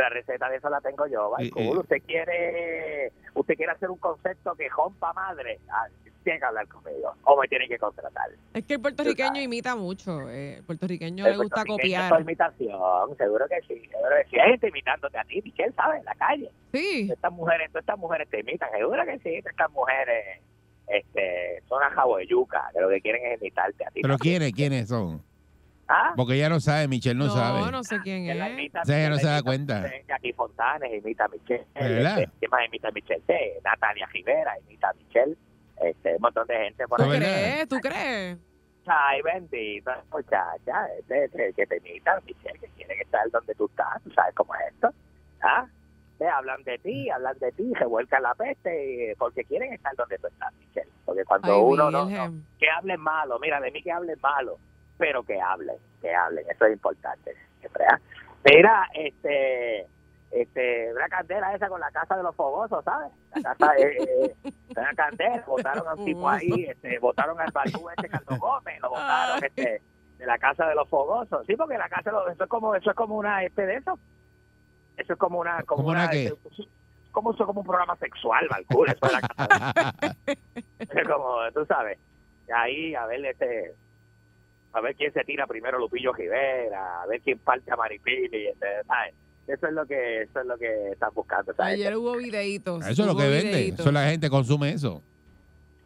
La 0.00 0.08
receta 0.08 0.48
de 0.48 0.56
eso 0.56 0.68
la 0.70 0.80
tengo 0.80 1.06
yo, 1.06 1.32
Y- 1.38 1.52
y- 1.54 1.68
Usted 1.76 2.02
quiere, 2.06 3.12
usted 3.34 3.54
quiere 3.54 3.72
hacer 3.72 3.90
un 3.90 3.98
concepto 3.98 4.54
que 4.54 4.68
rompa 4.68 5.12
madre, 5.12 5.60
ah, 5.70 5.86
tiene 6.24 6.38
que 6.38 6.44
hablar 6.46 6.66
conmigo 6.68 7.14
o 7.24 7.38
me 7.40 7.46
tiene 7.48 7.68
que 7.68 7.78
contratar. 7.78 8.30
Es 8.54 8.64
que 8.64 8.74
el 8.74 8.80
puertorriqueño 8.80 9.42
imita 9.42 9.76
mucho. 9.76 10.30
eh, 10.30 10.56
El 10.58 10.64
puertorriqueño 10.64 11.26
El 11.26 11.32
le 11.32 11.36
gusta 11.38 11.64
puertorriqueño 11.64 11.98
copiar. 12.00 12.12
es 12.14 12.20
imitación, 12.24 13.16
seguro 13.18 13.46
que 13.46 13.60
sí, 13.68 13.86
seguro 13.88 14.10
que 14.22 14.30
sí. 14.30 14.40
Hay 14.40 14.50
gente 14.52 14.68
imitándote 14.68 15.18
a 15.18 15.24
ti, 15.24 15.42
Michelle, 15.42 15.72
¿sabes? 15.74 15.98
En 16.00 16.04
la 16.06 16.14
calle. 16.14 16.50
Sí. 16.72 17.08
Estas 17.12 17.30
mujeres, 17.32 17.68
todas 17.68 17.82
estas 17.82 17.98
mujeres 17.98 18.28
te 18.30 18.40
imitan, 18.40 18.70
seguro 18.72 19.04
que 19.04 19.18
sí. 19.18 19.34
Estas 19.34 19.70
mujeres 19.72 20.40
este, 20.86 21.62
son 21.68 21.82
a 21.82 21.90
jabo 21.90 22.16
de 22.16 22.26
yuca, 22.26 22.70
que 22.72 22.80
lo 22.80 22.88
que 22.88 23.00
quieren 23.00 23.26
es 23.32 23.40
imitarte 23.42 23.84
a 23.86 23.90
ti. 23.90 24.00
Pero. 24.02 24.16
¿quiénes, 24.18 24.52
quiénes 24.52 24.88
son? 24.88 25.22
¿Ah? 25.86 26.12
Porque 26.16 26.34
ella 26.34 26.48
no 26.48 26.60
sabe, 26.60 26.88
Michelle 26.88 27.14
no, 27.18 27.26
No, 27.26 27.32
sabe. 27.34 27.70
no 27.70 27.84
sé 27.84 28.00
quién 28.02 28.28
es. 28.30 28.36
imita- 28.36 28.80
O 28.82 28.84
sea, 28.86 28.98
ella 28.98 29.10
no 29.10 29.16
se 29.18 29.26
da 29.26 29.42
cuenta. 29.42 29.84
Jackie 30.08 30.32
Fontanes 30.32 30.92
imita 31.04 31.26
a 31.26 31.28
Michelle. 31.28 31.66
¿De 31.74 31.88
verdad? 31.88 32.18
este, 32.20 32.32
¿Quién 32.38 32.50
más 32.50 32.66
imita 32.66 32.88
a 32.88 32.90
Michelle? 32.92 33.22
Sí, 33.26 33.34
Natalia 33.62 34.06
Rivera 34.12 34.52
imita 34.60 34.88
a 34.88 34.92
Michelle. 34.94 35.36
Este, 35.82 36.14
un 36.16 36.22
montón 36.22 36.46
de 36.46 36.56
gente 36.56 36.88
por 36.88 36.98
¿Tú 37.02 37.08
¿De 37.10 37.16
ahí. 37.16 37.20
crees? 37.20 37.68
¿Tú 37.68 37.76
crees? 37.80 38.38
Ay, 38.86 39.22
bendita 39.22 40.02
muchacha, 40.12 40.86
este, 40.98 41.24
este, 41.24 41.52
que 41.54 41.66
te 41.66 41.76
imita, 41.78 42.20
Michelle, 42.26 42.58
que 42.58 42.68
quiere 42.68 42.94
estar 43.00 43.30
donde 43.30 43.54
tú 43.54 43.66
estás, 43.66 44.02
tú 44.04 44.10
sabes 44.12 44.34
cómo 44.34 44.54
es 44.54 44.60
esto. 44.74 44.90
¿Ah? 45.42 45.66
Ve, 46.18 46.28
hablan 46.28 46.62
de 46.64 46.78
ti, 46.78 47.10
hablan 47.10 47.36
de 47.38 47.50
ti, 47.52 47.72
revuelcan 47.74 48.22
la 48.22 48.34
peste, 48.34 49.10
eh, 49.10 49.16
porque 49.18 49.44
quieren 49.44 49.72
estar 49.72 49.94
donde 49.96 50.16
tú 50.18 50.28
estás, 50.28 50.52
Michelle. 50.54 50.88
Porque 51.04 51.24
cuando 51.24 51.52
Ay, 51.54 51.60
uno 51.62 51.90
no, 51.90 52.04
no- 52.08 52.32
que 52.58 52.70
hablen 52.70 53.00
malo, 53.00 53.38
mira, 53.40 53.60
de 53.60 53.70
mí 53.70 53.82
que 53.82 53.90
hablen 53.90 54.18
malo, 54.22 54.58
pero 54.98 55.22
que 55.22 55.40
hablen, 55.40 55.76
que 56.00 56.14
hablen, 56.14 56.44
eso 56.48 56.66
es 56.66 56.72
importante. 56.72 57.34
¿ah? 57.88 57.98
Mira, 58.44 58.88
este, 58.94 59.86
este, 60.30 60.92
una 60.92 61.08
candela 61.08 61.54
esa 61.54 61.68
con 61.68 61.80
la 61.80 61.90
casa 61.90 62.16
de 62.16 62.22
los 62.22 62.34
fogosos, 62.34 62.84
¿sabes? 62.84 63.12
La 63.36 63.54
casa, 63.54 63.76
eh, 63.76 63.96
eh, 64.44 64.52
una 64.76 64.92
candela, 64.94 65.44
votaron 65.46 65.86
a 65.86 65.94
un 65.94 66.04
tipo 66.04 66.28
ahí, 66.28 66.66
este, 66.68 66.98
votaron 66.98 67.40
al 67.40 67.52
Balú 67.52 67.88
este 67.90 68.08
Carlos 68.08 68.38
Gómez, 68.38 68.80
lo 68.80 68.90
votaron, 68.90 69.44
este, 69.44 69.80
de 70.18 70.26
la 70.26 70.38
casa 70.38 70.66
de 70.66 70.74
los 70.74 70.88
fogosos, 70.88 71.46
sí, 71.46 71.56
porque 71.56 71.78
la 71.78 71.88
casa 71.88 72.10
de 72.10 72.16
los, 72.16 72.32
eso 72.32 72.44
es 72.44 72.50
como, 72.50 72.74
eso 72.74 72.90
es 72.90 72.96
como 72.96 73.16
una, 73.16 73.44
este, 73.44 73.64
de 73.64 73.76
eso, 73.76 73.98
eso 74.96 75.12
es 75.12 75.18
como 75.18 75.38
una, 75.38 75.62
como 75.62 75.82
¿Cómo 75.82 75.90
una 75.90 76.04
este, 76.06 76.34
como, 77.12 77.32
eso 77.32 77.42
es 77.44 77.46
como 77.46 77.60
un 77.60 77.66
programa 77.66 77.96
sexual, 77.96 78.48
Balcú, 78.48 78.84
eso 78.86 79.06
es 79.06 79.12
la 79.12 79.20
casa 79.20 79.92
de 80.26 80.38
es 80.78 81.08
como, 81.08 81.36
tú 81.54 81.64
sabes, 81.66 81.98
ahí 82.52 82.94
a 82.94 83.06
ver 83.06 83.24
este 83.24 83.72
a 84.74 84.80
ver 84.80 84.94
quién 84.96 85.12
se 85.12 85.22
tira 85.24 85.46
primero 85.46 85.78
Lupillo 85.78 86.12
Rivera, 86.12 87.02
a 87.02 87.06
ver 87.06 87.20
quién 87.20 87.38
parte 87.38 87.72
a 87.72 87.76
Maripili, 87.76 88.48
este, 88.48 88.66
¿sabes? 88.86 89.14
Eso 89.46 89.66
es 89.66 89.72
lo 89.72 89.86
que 89.86 90.22
eso 90.22 90.40
es 90.40 90.46
lo 90.46 90.58
que 90.58 90.92
están 90.92 91.10
buscando, 91.14 91.54
¿sabes? 91.54 91.74
Ayer 91.74 91.96
hubo 91.96 92.16
videitos. 92.16 92.84
Eso 92.86 93.02
es 93.02 93.08
lo 93.08 93.16
que 93.16 93.28
vende. 93.28 93.68
Eso 93.68 93.92
la 93.92 94.06
gente 94.06 94.28
consume 94.28 94.72
eso. 94.72 95.02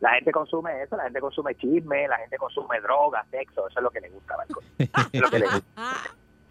La 0.01 0.14
gente 0.14 0.31
consume 0.31 0.83
eso, 0.83 0.96
la 0.96 1.05
gente 1.05 1.20
consume 1.20 1.55
chisme, 1.57 2.07
la 2.07 2.18
gente 2.18 2.37
consume 2.38 2.81
drogas, 2.81 3.27
sexo, 3.31 3.68
eso 3.68 3.81
es 3.81 3.83
lo 3.83 3.90
que 3.90 4.01
le 4.01 4.09
gusta, 4.11 4.37
Marco. 4.37 4.62
Eso 4.79 5.09
es 5.12 5.20
lo 5.20 5.29
que 5.29 5.38
le 5.40 5.46
gusta. 5.46 5.92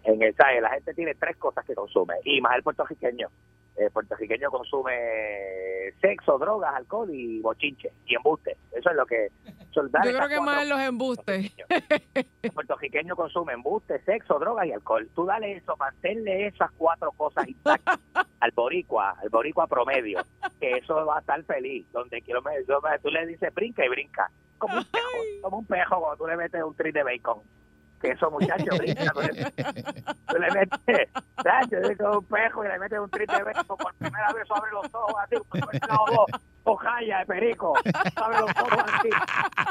En 0.04 0.22
el 0.22 0.34
¿sabes? 0.34 0.62
la 0.62 0.70
gente 0.70 0.92
tiene 0.94 1.14
tres 1.14 1.36
cosas 1.38 1.64
que 1.64 1.74
consume, 1.74 2.14
y 2.24 2.40
más 2.42 2.56
el 2.56 2.62
puertorriqueño. 2.62 3.28
El 3.78 3.90
puertorriqueño 3.92 4.50
consume 4.50 4.92
sexo, 6.00 6.36
drogas, 6.38 6.74
alcohol 6.74 7.08
y 7.14 7.40
bochinche 7.40 7.92
y 8.06 8.14
embuste. 8.16 8.56
Eso 8.72 8.90
es 8.90 8.96
lo 8.96 9.06
que... 9.06 9.28
Yo 10.12 10.16
creo 10.16 10.28
que 10.28 10.40
más 10.40 10.62
en 10.62 10.68
los 10.70 10.80
embustes. 10.80 11.52
El 12.42 12.50
puertorriqueño 12.52 13.14
consume 13.14 13.52
embuste, 13.52 14.00
sexo, 14.02 14.38
drogas 14.38 14.66
y 14.66 14.72
alcohol. 14.72 15.08
Tú 15.14 15.24
dale 15.24 15.52
eso, 15.56 15.76
manténle 15.76 16.48
esas 16.48 16.70
cuatro 16.72 17.12
cosas 17.12 17.46
intactas 17.46 17.98
al 18.40 18.50
boricua, 18.52 19.16
al 19.22 19.28
boricua 19.28 19.66
promedio, 19.66 20.20
que 20.60 20.72
eso 20.72 21.06
va 21.06 21.18
a 21.18 21.20
estar 21.20 21.42
feliz. 21.44 21.86
Donde 21.92 22.20
quiero 22.22 22.42
me, 22.42 22.52
yo 22.68 22.80
me- 22.80 22.98
tú 22.98 23.08
le 23.10 23.26
dices 23.26 23.54
brinca 23.54 23.84
y 23.84 23.88
brinca. 23.88 24.30
Como 24.58 24.76
un 24.78 24.84
pejo, 24.84 25.08
como 25.42 25.58
un 25.58 25.66
pejo 25.66 26.00
cuando 26.00 26.16
tú 26.16 26.26
le 26.26 26.36
metes 26.36 26.62
un 26.62 26.74
tris 26.74 26.92
de 26.92 27.04
bacon. 27.04 27.38
Que 28.00 28.10
eso, 28.12 28.30
muchachos, 28.30 28.78
brinca. 28.78 29.10
Tú 29.12 29.20
le, 29.22 29.44
tú 30.26 30.38
le 30.38 30.50
metes, 30.52 31.08
un 32.00 32.24
pejo 32.26 32.64
y 32.64 32.68
le 32.68 32.78
metes 32.78 32.98
un 33.00 33.10
tris 33.10 33.26
de 33.26 33.42
bacon. 33.42 33.76
Por 33.76 33.94
primera 33.94 34.32
vez 34.32 34.44
abre 34.54 34.70
los 34.72 34.86
ojos 34.94 35.14
así, 35.24 35.36
hojalla 36.64 37.18
de 37.20 37.26
perico. 37.26 37.72
Abre 38.16 38.40
los 38.40 38.50
ojos 38.50 38.84
así. 38.94 39.08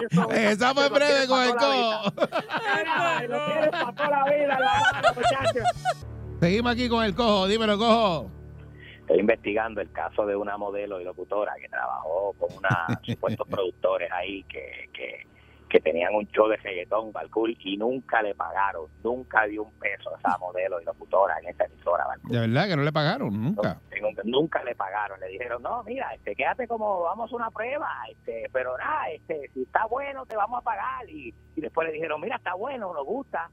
Eso- 0.09 0.29
Esa 0.31 0.73
fue 0.73 0.89
breve 0.89 1.27
con 1.27 1.41
el. 1.41 1.53
Ay, 1.59 3.27
lo 3.27 3.45
quieres 3.45 3.69
para 3.69 3.91
toda 3.93 4.09
la 4.09 4.23
vida 4.25 4.43
en 4.43 4.47
la 4.49 4.57
mano, 4.59 5.07
muchachos. 5.15 5.63
Seguimos 6.41 6.71
aquí 6.73 6.89
con 6.89 7.03
el 7.03 7.15
cojo. 7.15 7.47
Dímelo, 7.47 7.77
cojo. 7.77 8.31
Estoy 9.01 9.19
investigando 9.21 9.79
el 9.79 9.89
caso 9.93 10.25
de 10.25 10.35
una 10.35 10.57
modelo 10.57 10.99
y 10.99 11.05
locutora 11.05 11.53
que 11.61 11.69
trabajó 11.69 12.33
con 12.37 12.49
unos 12.57 12.73
supuestos 13.03 13.47
productores 13.47 14.11
ahí 14.11 14.43
que, 14.49 14.89
que, 14.93 15.25
que 15.67 15.79
tenían 15.79 16.15
un 16.15 16.25
show 16.27 16.47
de 16.47 16.57
reggaetón, 16.57 17.11
Balcool, 17.11 17.55
y 17.59 17.77
nunca 17.77 18.21
le 18.21 18.33
pagaron, 18.35 18.85
nunca 19.03 19.43
dio 19.45 19.63
un 19.63 19.73
peso 19.79 20.15
a 20.15 20.17
esa 20.19 20.37
modelo 20.37 20.79
y 20.81 20.85
locutora 20.85 21.37
en 21.39 21.49
esa 21.49 21.65
emisora, 21.65 22.05
Balcool. 22.07 22.31
De 22.31 22.39
verdad 22.39 22.67
que 22.67 22.75
no 22.77 22.83
le 22.83 22.91
pagaron 22.93 23.43
nunca. 23.43 23.79
Nunca, 24.01 24.21
nunca 24.25 24.63
le 24.63 24.75
pagaron, 24.75 25.19
le 25.19 25.27
dijeron, 25.27 25.61
no, 25.63 25.83
mira, 25.83 26.13
este, 26.13 26.35
quédate 26.35 26.67
como 26.67 27.01
vamos 27.01 27.31
a 27.31 27.35
una 27.35 27.51
prueba, 27.51 27.89
este, 28.09 28.47
pero 28.53 28.77
nada, 28.77 29.09
este, 29.09 29.49
si 29.53 29.63
está 29.63 29.85
bueno 29.87 30.25
te 30.25 30.35
vamos 30.35 30.59
a 30.59 30.63
pagar. 30.63 31.09
Y, 31.09 31.33
y 31.55 31.61
después 31.61 31.87
le 31.87 31.93
dijeron, 31.93 32.21
mira, 32.21 32.35
está 32.37 32.53
bueno, 32.53 32.93
nos 32.93 33.05
gusta, 33.05 33.49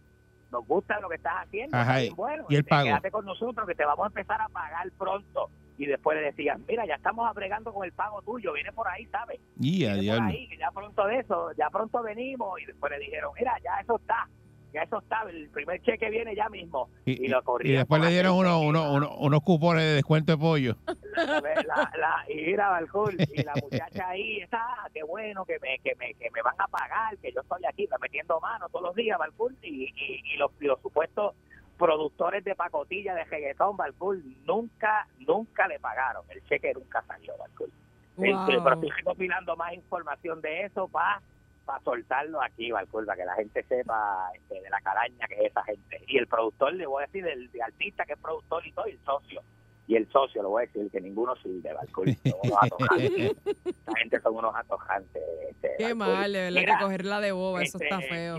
nos 0.52 0.66
gusta 0.66 1.00
lo 1.00 1.08
que 1.08 1.16
estás 1.16 1.34
haciendo, 1.46 1.76
Ajá, 1.76 1.92
está 1.92 2.00
y- 2.00 2.02
bien 2.04 2.16
bueno, 2.16 2.46
y 2.48 2.54
el 2.54 2.60
este, 2.60 2.70
pago. 2.70 2.84
quédate 2.84 3.10
con 3.10 3.24
nosotros 3.24 3.66
que 3.66 3.74
te 3.74 3.84
vamos 3.84 4.04
a 4.04 4.08
empezar 4.08 4.40
a 4.40 4.48
pagar 4.50 4.88
pronto. 4.98 5.50
Y 5.76 5.86
después 5.86 6.16
le 6.16 6.24
decían, 6.26 6.64
mira, 6.68 6.86
ya 6.86 6.94
estamos 6.94 7.28
abregando 7.28 7.72
con 7.72 7.84
el 7.84 7.92
pago 7.92 8.22
tuyo, 8.22 8.52
viene 8.52 8.70
por 8.72 8.86
ahí, 8.88 9.06
¿sabes? 9.06 9.40
Y 9.96 10.08
por 10.18 10.28
ahí, 10.28 10.48
que 10.48 10.56
ya 10.56 10.70
pronto 10.70 11.04
de 11.06 11.18
eso, 11.18 11.50
ya 11.58 11.68
pronto 11.70 12.02
venimos. 12.02 12.60
Y 12.60 12.66
después 12.66 12.92
le 12.92 12.98
dijeron, 13.00 13.32
mira, 13.36 13.54
ya 13.64 13.80
eso 13.80 13.96
está, 13.96 14.28
ya 14.72 14.82
eso 14.82 14.98
está, 14.98 15.22
el 15.28 15.48
primer 15.50 15.82
cheque 15.82 16.10
viene 16.10 16.36
ya 16.36 16.48
mismo. 16.48 16.88
Y, 17.04 17.24
Y 17.24 17.28
lo 17.28 17.40
y 17.40 17.42
corrieron 17.42 17.78
después 17.80 18.02
le 18.02 18.08
dieron 18.10 18.34
aquel 18.34 18.46
unos, 18.46 18.86
unos, 18.92 19.10
unos, 19.18 19.40
cupones 19.42 19.82
de 19.82 19.94
descuento 19.94 20.30
de 20.32 20.38
pollo. 20.38 20.76
la, 21.16 21.40
la, 21.40 21.92
la- 21.98 22.24
y 22.32 22.36
mira, 22.36 22.68
Balcool, 22.68 23.16
y 23.32 23.42
la 23.42 23.54
muchacha 23.60 24.08
ahí, 24.10 24.38
ah, 24.52 24.88
qué 24.94 25.02
bueno 25.02 25.44
que 25.44 25.58
me, 25.60 25.78
que 25.80 25.96
me, 25.96 26.14
que 26.14 26.30
me 26.30 26.40
van 26.42 26.54
a 26.58 26.68
pagar, 26.68 27.16
que 27.18 27.32
yo 27.32 27.40
estoy 27.40 27.62
aquí 27.68 27.88
metiendo 28.00 28.38
mano 28.40 28.68
todos 28.68 28.84
los 28.86 28.94
días, 28.94 29.18
Balcool, 29.18 29.56
y, 29.62 29.86
y, 29.86 30.34
y 30.34 30.36
los, 30.36 30.52
y 30.60 30.66
los 30.66 30.80
supuestos 30.80 31.34
productores 31.78 32.44
de 32.44 32.54
pacotilla 32.54 33.14
de 33.14 33.24
reggaetón, 33.24 33.76
Balcool, 33.76 34.22
nunca, 34.44 35.06
nunca 35.18 35.68
le 35.68 35.78
pagaron, 35.78 36.24
el 36.30 36.42
cheque 36.44 36.72
nunca 36.74 37.02
salió. 37.06 37.34
Wow. 37.36 37.68
Este, 38.16 38.60
Pero 38.62 38.74
estoy 38.74 38.90
recopilando 38.90 39.56
más 39.56 39.74
información 39.74 40.40
de 40.40 40.64
eso 40.64 40.88
para 40.88 41.20
soltarlo 41.82 42.42
aquí, 42.42 42.70
Balcool, 42.70 43.06
para 43.06 43.16
que 43.16 43.24
la 43.24 43.34
gente 43.34 43.62
sepa 43.64 44.30
este, 44.34 44.60
de 44.60 44.70
la 44.70 44.80
caraña 44.80 45.26
que 45.26 45.34
es 45.34 45.50
esa 45.50 45.62
gente. 45.64 46.02
Y 46.06 46.18
el 46.18 46.26
productor, 46.26 46.74
le 46.74 46.86
voy 46.86 47.02
a 47.02 47.06
decir, 47.06 47.26
el, 47.26 47.50
artista 47.60 48.04
que 48.04 48.12
es 48.12 48.18
productor 48.18 48.66
y 48.66 48.72
todo, 48.72 48.86
y 48.86 48.92
el 48.92 49.00
socio 49.04 49.42
y 49.86 49.96
el 49.96 50.10
socio, 50.10 50.42
le 50.42 50.48
voy 50.48 50.62
a 50.62 50.66
decir 50.66 50.90
que 50.90 51.00
ninguno 51.00 51.36
sirve, 51.36 51.70
atojantes. 52.60 53.36
La 53.86 53.98
gente 53.98 54.20
son 54.20 54.36
unos 54.36 54.54
atojantes. 54.56 55.22
Este, 55.50 55.74
Qué 55.78 55.94
mal, 55.94 56.32
de 56.32 56.40
verdad, 56.40 56.60
Mira, 56.60 56.78
que 56.78 56.84
cogerla 56.84 57.20
de 57.20 57.32
boba, 57.32 57.62
eso 57.62 57.78
este, 57.78 57.84
está 57.84 58.00
feo. 58.00 58.38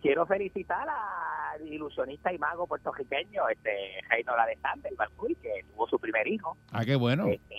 Qui- 0.00 0.08
Quiero 0.08 0.26
felicitar 0.26 0.86
al 0.88 1.66
ilusionista 1.66 2.32
y 2.32 2.38
mago 2.38 2.66
puertorriqueño, 2.66 3.48
este 3.48 4.00
Reino 4.08 4.32
Alexander 4.32 4.92
Balcool, 4.96 5.36
que 5.42 5.64
tuvo 5.72 5.86
su 5.88 5.98
primer 5.98 6.26
hijo. 6.28 6.56
Ah, 6.72 6.84
qué 6.84 6.94
bueno. 6.96 7.26
Este, 7.28 7.54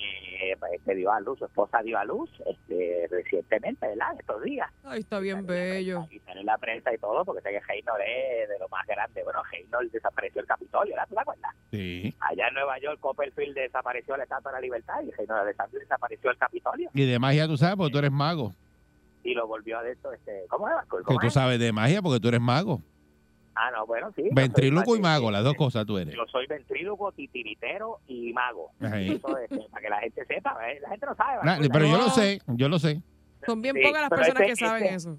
este 0.74 0.96
dio 0.96 1.12
a 1.12 1.20
luz, 1.20 1.38
su 1.40 1.46
esposa 1.46 1.82
dio 1.84 1.98
a 1.98 2.06
luz 2.06 2.30
este, 2.46 3.08
recientemente, 3.12 3.88
¿verdad? 3.88 4.16
Estos 4.20 4.42
días. 4.44 4.70
Ay, 4.84 5.02
está 5.02 5.20
bien 5.20 5.46
bello. 5.46 6.08
Y 6.10 6.20
sale 6.20 6.40
en 6.40 6.46
la 6.46 6.58
prensa 6.58 6.94
y 6.94 6.98
todo, 6.98 7.24
porque 7.26 7.42
sé 7.42 7.50
que 7.52 7.60
Reynolds 7.60 8.04
es 8.08 8.50
de 8.50 8.60
lo 8.60 8.68
más 8.70 8.86
grande. 8.88 9.24
Bueno, 9.24 9.42
Reynolds 9.52 9.92
desapareció 9.92 10.42
el 10.42 10.48
Capitolio, 10.48 10.94
¿verdad? 10.96 11.08
¿Tú 11.10 11.16
te 11.16 11.22
acuerdas? 11.22 11.56
Sí. 11.72 12.16
Allá 12.22 12.48
en 12.48 12.54
Nueva 12.56 12.80
York, 12.80 13.00
Copperfield 13.00 13.56
desapareció 13.56 14.18
la 14.18 14.24
Estatua 14.24 14.52
de 14.52 14.58
la 14.58 14.62
Libertad 14.62 15.02
y 15.04 15.12
Reynolds 15.12 15.42
Alexander 15.44 15.80
desapareció 15.82 16.32
el 16.32 16.38
Capitolio 16.38 16.90
Y 16.94 17.06
de 17.06 17.20
magia 17.20 17.48
tú 17.48 17.58
sabes 17.58 17.76
porque 17.76 17.92
tú 17.92 18.00
eres 18.00 18.12
mago. 18.12 18.54
Y 19.24 19.34
lo 19.34 19.48
volvió 19.48 19.80
a 19.80 19.88
esto, 19.90 20.12
este, 20.14 20.46
¿cómo 20.50 20.68
es? 20.70 20.76
Que 20.84 21.04
¿Cómo 21.04 21.20
tú 21.20 21.28
es? 21.28 21.34
sabes 21.34 21.60
de 21.60 21.72
magia 21.72 22.02
porque 22.02 22.20
tú 22.20 22.28
eres 22.30 22.42
mago. 22.42 22.82
Ah, 23.56 23.72
no, 23.72 23.86
bueno, 23.86 24.12
sí. 24.16 24.24
Ventríloco 24.32 24.96
y 24.96 25.02
mago, 25.02 25.32
las 25.32 25.44
dos 25.44 25.56
cosas 25.56 25.86
tú 25.86 25.98
eres. 25.98 26.16
Yo 26.16 26.26
soy 26.32 26.48
ventríloco, 26.48 27.12
titiritero 27.12 28.00
y 28.08 28.32
mago. 28.32 28.72
Ahí. 28.80 29.12
Eso 29.12 29.38
es, 29.38 29.52
este, 29.52 29.68
para 29.70 29.82
que 29.82 29.90
la 29.90 30.00
gente 30.00 30.26
sepa, 30.26 30.72
¿eh? 30.72 30.80
la 30.80 30.90
gente 30.90 31.06
no 31.06 31.16
sabe. 31.16 31.40
Pero 31.72 31.86
yo 31.86 31.98
lo 31.98 32.10
sé, 32.10 32.40
yo 32.48 32.70
lo 32.70 32.80
sé. 32.80 33.02
Son 33.46 33.62
bien 33.62 33.76
Sí, 33.76 33.82
pocas 33.84 34.02
las 34.02 34.10
personas 34.10 34.42
este- 34.42 34.46
que 34.48 34.56
saben 34.56 34.84
este- 34.84 34.96
eso. 34.96 35.18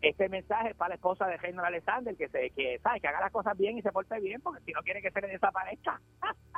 Este 0.00 0.28
mensaje 0.28 0.70
es 0.70 0.74
para 0.76 0.90
la 0.90 0.94
esposa 0.96 1.26
de 1.28 1.36
Reynolds 1.36 1.68
Alexander, 1.68 2.16
que 2.16 2.28
se 2.28 2.50
que, 2.50 2.80
¿sabe? 2.82 3.00
que 3.00 3.06
haga 3.06 3.20
las 3.20 3.30
cosas 3.30 3.56
bien 3.56 3.78
y 3.78 3.82
se 3.82 3.92
porte 3.92 4.18
bien, 4.18 4.40
porque 4.40 4.60
si 4.64 4.72
no 4.72 4.82
quiere 4.82 5.00
que 5.00 5.12
se 5.12 5.20
le 5.20 5.28
desaparezca. 5.28 6.00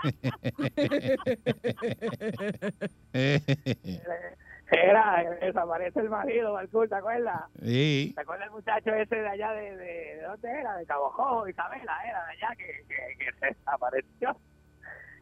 Era, 4.71 5.37
desaparece 5.41 6.01
el 6.01 6.09
marido, 6.11 6.53
Balcún, 6.55 6.89
¿te 6.89 6.95
acuerdas? 6.95 7.43
sí. 7.63 8.13
¿Te 8.15 8.21
acuerdas 8.23 8.47
el 8.47 8.53
muchacho 8.53 8.95
ese 8.95 9.17
de 9.17 9.29
allá 9.29 9.53
de, 9.53 9.77
de, 9.77 10.17
de 10.17 10.23
dónde 10.23 10.51
era? 10.51 10.77
De 10.77 10.87
Cabo 10.87 11.11
Jojo, 11.11 11.49
Isabela, 11.49 11.99
era 12.05 12.25
de 12.25 12.33
allá 12.33 12.57
que, 12.57 12.67
que, 12.89 13.25
que 13.25 13.33
se 13.39 13.47
desapareció. 13.47 14.37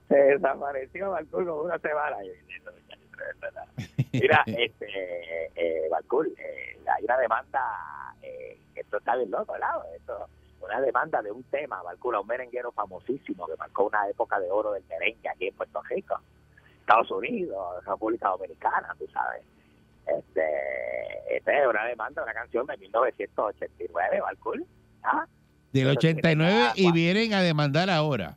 Se 0.09 0.17
desapareció 0.17 1.11
Balcún 1.11 1.47
con 1.47 1.67
una 1.67 1.79
semana. 1.79 2.17
Mira, 4.13 4.43
este, 4.47 5.51
eh, 5.55 5.89
Balcún, 5.91 6.29
eh, 6.39 6.79
hay 6.87 7.05
una 7.05 7.19
demanda, 7.19 8.15
eh, 8.23 8.59
esto 8.75 8.99
está 8.99 9.17
bien 9.17 9.31
loco, 9.31 9.53
¿verdad? 9.53 9.81
Esto, 9.97 10.29
una 10.61 10.81
demanda 10.81 11.23
de 11.23 11.33
un 11.33 11.43
tema, 11.45 11.83
Balcún, 11.83 12.15
un 12.17 12.27
merenguero 12.27 12.73
famosísimo 12.73 13.47
que 13.47 13.57
marcó 13.57 13.87
una 13.87 14.09
época 14.09 14.39
de 14.39 14.51
oro 14.51 14.73
del 14.73 14.85
merengue 14.85 15.29
aquí 15.29 15.49
en 15.49 15.55
Puerto 15.55 15.83
Rico. 15.83 16.21
Estados 16.83 17.11
Unidos, 17.11 17.85
República 17.87 18.29
Dominicana, 18.29 18.95
tú 18.99 19.07
sabes. 19.13 19.43
Este, 20.07 21.37
esta 21.37 21.59
es 21.59 21.67
una 21.67 21.85
demanda, 21.85 22.23
una 22.23 22.35
canción 22.35 22.67
de 22.67 22.77
1989, 22.77 24.21
Balcool. 24.21 24.67
¿ah? 25.05 25.27
Del 25.73 25.89
89 25.89 26.73
y 26.75 26.93
vienen 26.93 27.35
a 27.35 27.43
demandar 27.43 27.89
ahora. 27.89 28.37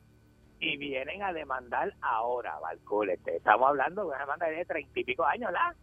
Y 0.59 0.77
vienen 0.77 1.21
a 1.21 1.33
demandar 1.33 1.93
ahora, 2.01 2.57
Balcool. 2.59 3.09
Este, 3.09 3.37
estamos 3.37 3.67
hablando 3.67 4.03
de 4.03 4.07
una 4.09 4.19
demanda 4.19 4.47
de 4.47 4.63
treinta 4.65 4.99
y 4.99 5.03
pico 5.03 5.25
años, 5.25 5.51
¿la? 5.51 5.75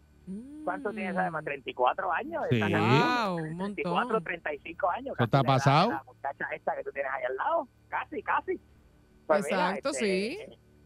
¿Cuánto 0.64 0.90
tiene 0.90 1.10
esa 1.10 1.24
demanda? 1.24 1.50
34 1.50 2.12
años. 2.12 2.42
Sí. 2.48 2.60
Wow, 2.60 3.34
un 3.36 3.58
34, 3.58 3.92
montón. 3.92 4.24
35 4.24 4.90
años. 4.90 5.14
Eso 5.16 5.24
está 5.24 5.38
la 5.38 5.44
pasado. 5.44 5.88
de 5.88 5.94
La 5.94 6.04
muchacha 6.04 6.46
esta 6.54 6.76
que 6.76 6.84
tú 6.84 6.92
tienes 6.92 7.12
ahí 7.12 7.24
al 7.24 7.36
lado. 7.36 7.68
Casi, 7.88 8.22
casi. 8.22 8.60
Pues 9.26 9.44
mira, 9.44 9.70
Exacto, 9.70 9.90
este, 9.90 10.06
sí. 10.06 10.38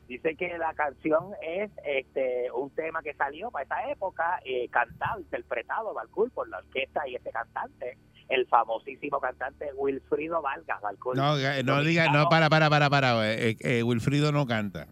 Dice 0.08 0.36
que 0.36 0.56
la 0.56 0.72
canción 0.74 1.32
es 1.42 1.70
este 1.84 2.50
un 2.52 2.70
tema 2.70 3.02
que 3.02 3.12
salió 3.14 3.50
para 3.50 3.64
esa 3.64 3.90
época, 3.90 4.40
eh, 4.44 4.68
cantado, 4.70 5.20
interpretado, 5.20 5.92
Balcool, 5.94 6.30
por 6.30 6.48
la 6.48 6.58
orquesta 6.58 7.08
y 7.08 7.16
este 7.16 7.30
cantante, 7.30 7.98
el 8.28 8.46
famosísimo 8.46 9.18
cantante 9.20 9.66
Wilfrido 9.76 10.40
Vargas, 10.42 10.80
Balcool. 10.80 11.16
No, 11.16 11.36
eh, 11.38 11.62
no 11.64 11.82
diga, 11.82 12.10
no, 12.12 12.28
para, 12.28 12.48
para, 12.48 12.70
para, 12.70 12.88
para. 12.88 13.32
eh, 13.34 13.56
eh, 13.58 13.82
Wilfrido 13.82 14.30
no 14.30 14.46
canta. 14.46 14.86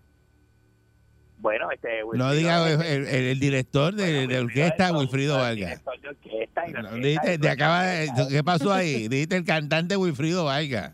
Bueno, 1.39 1.71
este 1.71 2.01
No 2.01 2.07
Wilfrido- 2.09 2.33
diga 2.33 2.71
el, 2.73 3.07
el- 3.07 3.25
el 3.27 3.39
director 3.41 3.95
de, 3.95 4.03
Bueno, 4.27 4.33
de 4.33 4.41
orquesta, 4.41 4.87
es 4.87 4.93
Wilfrido 4.95 5.35
el 5.37 5.41
Vargas. 5.43 5.57
director 5.59 6.01
de 6.01 6.09
orquesta 6.09 6.69
y 6.69 6.73
la 6.73 6.83
No, 6.83 6.91
dijiste- 6.97 7.39
y 7.41 7.47
acaba. 7.47 7.85
¿Qué 8.31 8.43
pasó 8.45 8.73
ahí? 8.73 9.07
Dijiste 9.09 9.37
el 9.37 9.45
cantante 9.45 9.97
Wilfrido 9.97 10.45
Vargas. 10.47 10.93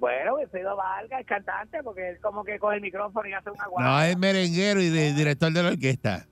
Bueno, 0.00 0.34
Wilfrido 0.36 0.76
Vargas, 0.76 1.20
el 1.20 1.26
cantante, 1.26 1.82
porque 1.82 2.10
él 2.10 2.18
como 2.20 2.42
que 2.44 2.58
coge 2.58 2.76
el 2.76 2.82
micrófono 2.82 3.28
y 3.28 3.32
hace 3.32 3.50
una 3.50 3.66
guapa. 3.66 3.84
No, 3.88 4.02
es 4.02 4.16
merenguero 4.16 4.80
y 4.80 4.88
de- 4.88 5.12
director 5.12 5.52
de 5.52 5.62
la 5.62 5.68
orquesta. 5.70 6.26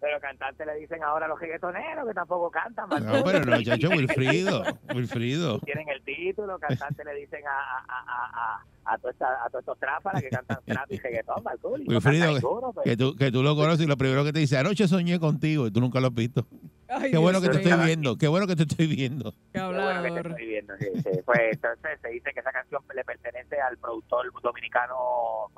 Pero 0.00 0.20
cantante 0.20 0.64
le 0.64 0.76
dicen 0.76 1.02
ahora 1.02 1.26
a 1.26 1.28
los 1.28 1.40
reggaetoneros 1.40 2.06
que 2.06 2.14
tampoco 2.14 2.50
cantan. 2.52 2.88
No, 2.88 3.24
pero 3.24 3.44
no, 3.44 3.60
chacho, 3.62 3.88
Wilfrido. 3.88 4.62
Wilfrido. 4.94 5.58
Tienen 5.60 5.88
el 5.88 6.02
título, 6.04 6.56
cantante 6.58 7.04
le 7.04 7.14
dicen 7.14 7.40
a, 7.46 7.50
a, 7.50 8.04
a, 8.06 8.62
a, 8.84 8.94
a, 8.94 8.98
todos 8.98 9.14
estos 9.58 9.78
tráfalas 9.78 10.22
que 10.22 10.28
cantan 10.28 10.58
trap 10.64 10.90
y 10.92 10.98
reggaetón, 10.98 11.42
no 11.42 11.68
Wilfrido, 11.86 12.72
pues. 12.72 12.84
que 12.84 12.96
tú, 12.96 13.16
que 13.16 13.32
tú 13.32 13.42
lo 13.42 13.56
conoces 13.56 13.86
y 13.86 13.88
lo 13.88 13.96
primero 13.96 14.24
que 14.24 14.32
te 14.32 14.38
dice, 14.38 14.56
anoche 14.56 14.86
soñé 14.86 15.18
contigo 15.18 15.66
y 15.66 15.72
tú 15.72 15.80
nunca 15.80 15.98
lo 16.00 16.06
has 16.08 16.14
visto. 16.14 16.46
Ay, 16.88 17.10
Qué 17.10 17.18
bueno 17.18 17.40
que 17.40 17.48
te 17.50 17.56
estoy 17.62 17.84
viendo, 17.86 18.16
qué 18.16 18.28
bueno 18.28 18.46
que 18.46 18.56
te 18.56 18.62
estoy 18.62 18.86
viendo. 18.86 19.32
Qué 19.32 19.38
Qué 19.52 19.60
bueno 19.60 19.78
que 19.78 19.82
te 19.84 19.98
hablador. 20.08 20.26
estoy 20.30 20.46
viendo, 20.46 20.76
sí, 20.78 20.86
sí. 21.02 21.20
Pues 21.24 21.38
entonces 21.52 22.00
se 22.00 22.08
dice 22.08 22.32
que 22.32 22.40
esa 22.40 22.50
canción 22.52 22.82
le 22.94 23.04
pertenece 23.04 23.60
al 23.60 23.76
productor 23.78 24.32
dominicano 24.42 24.94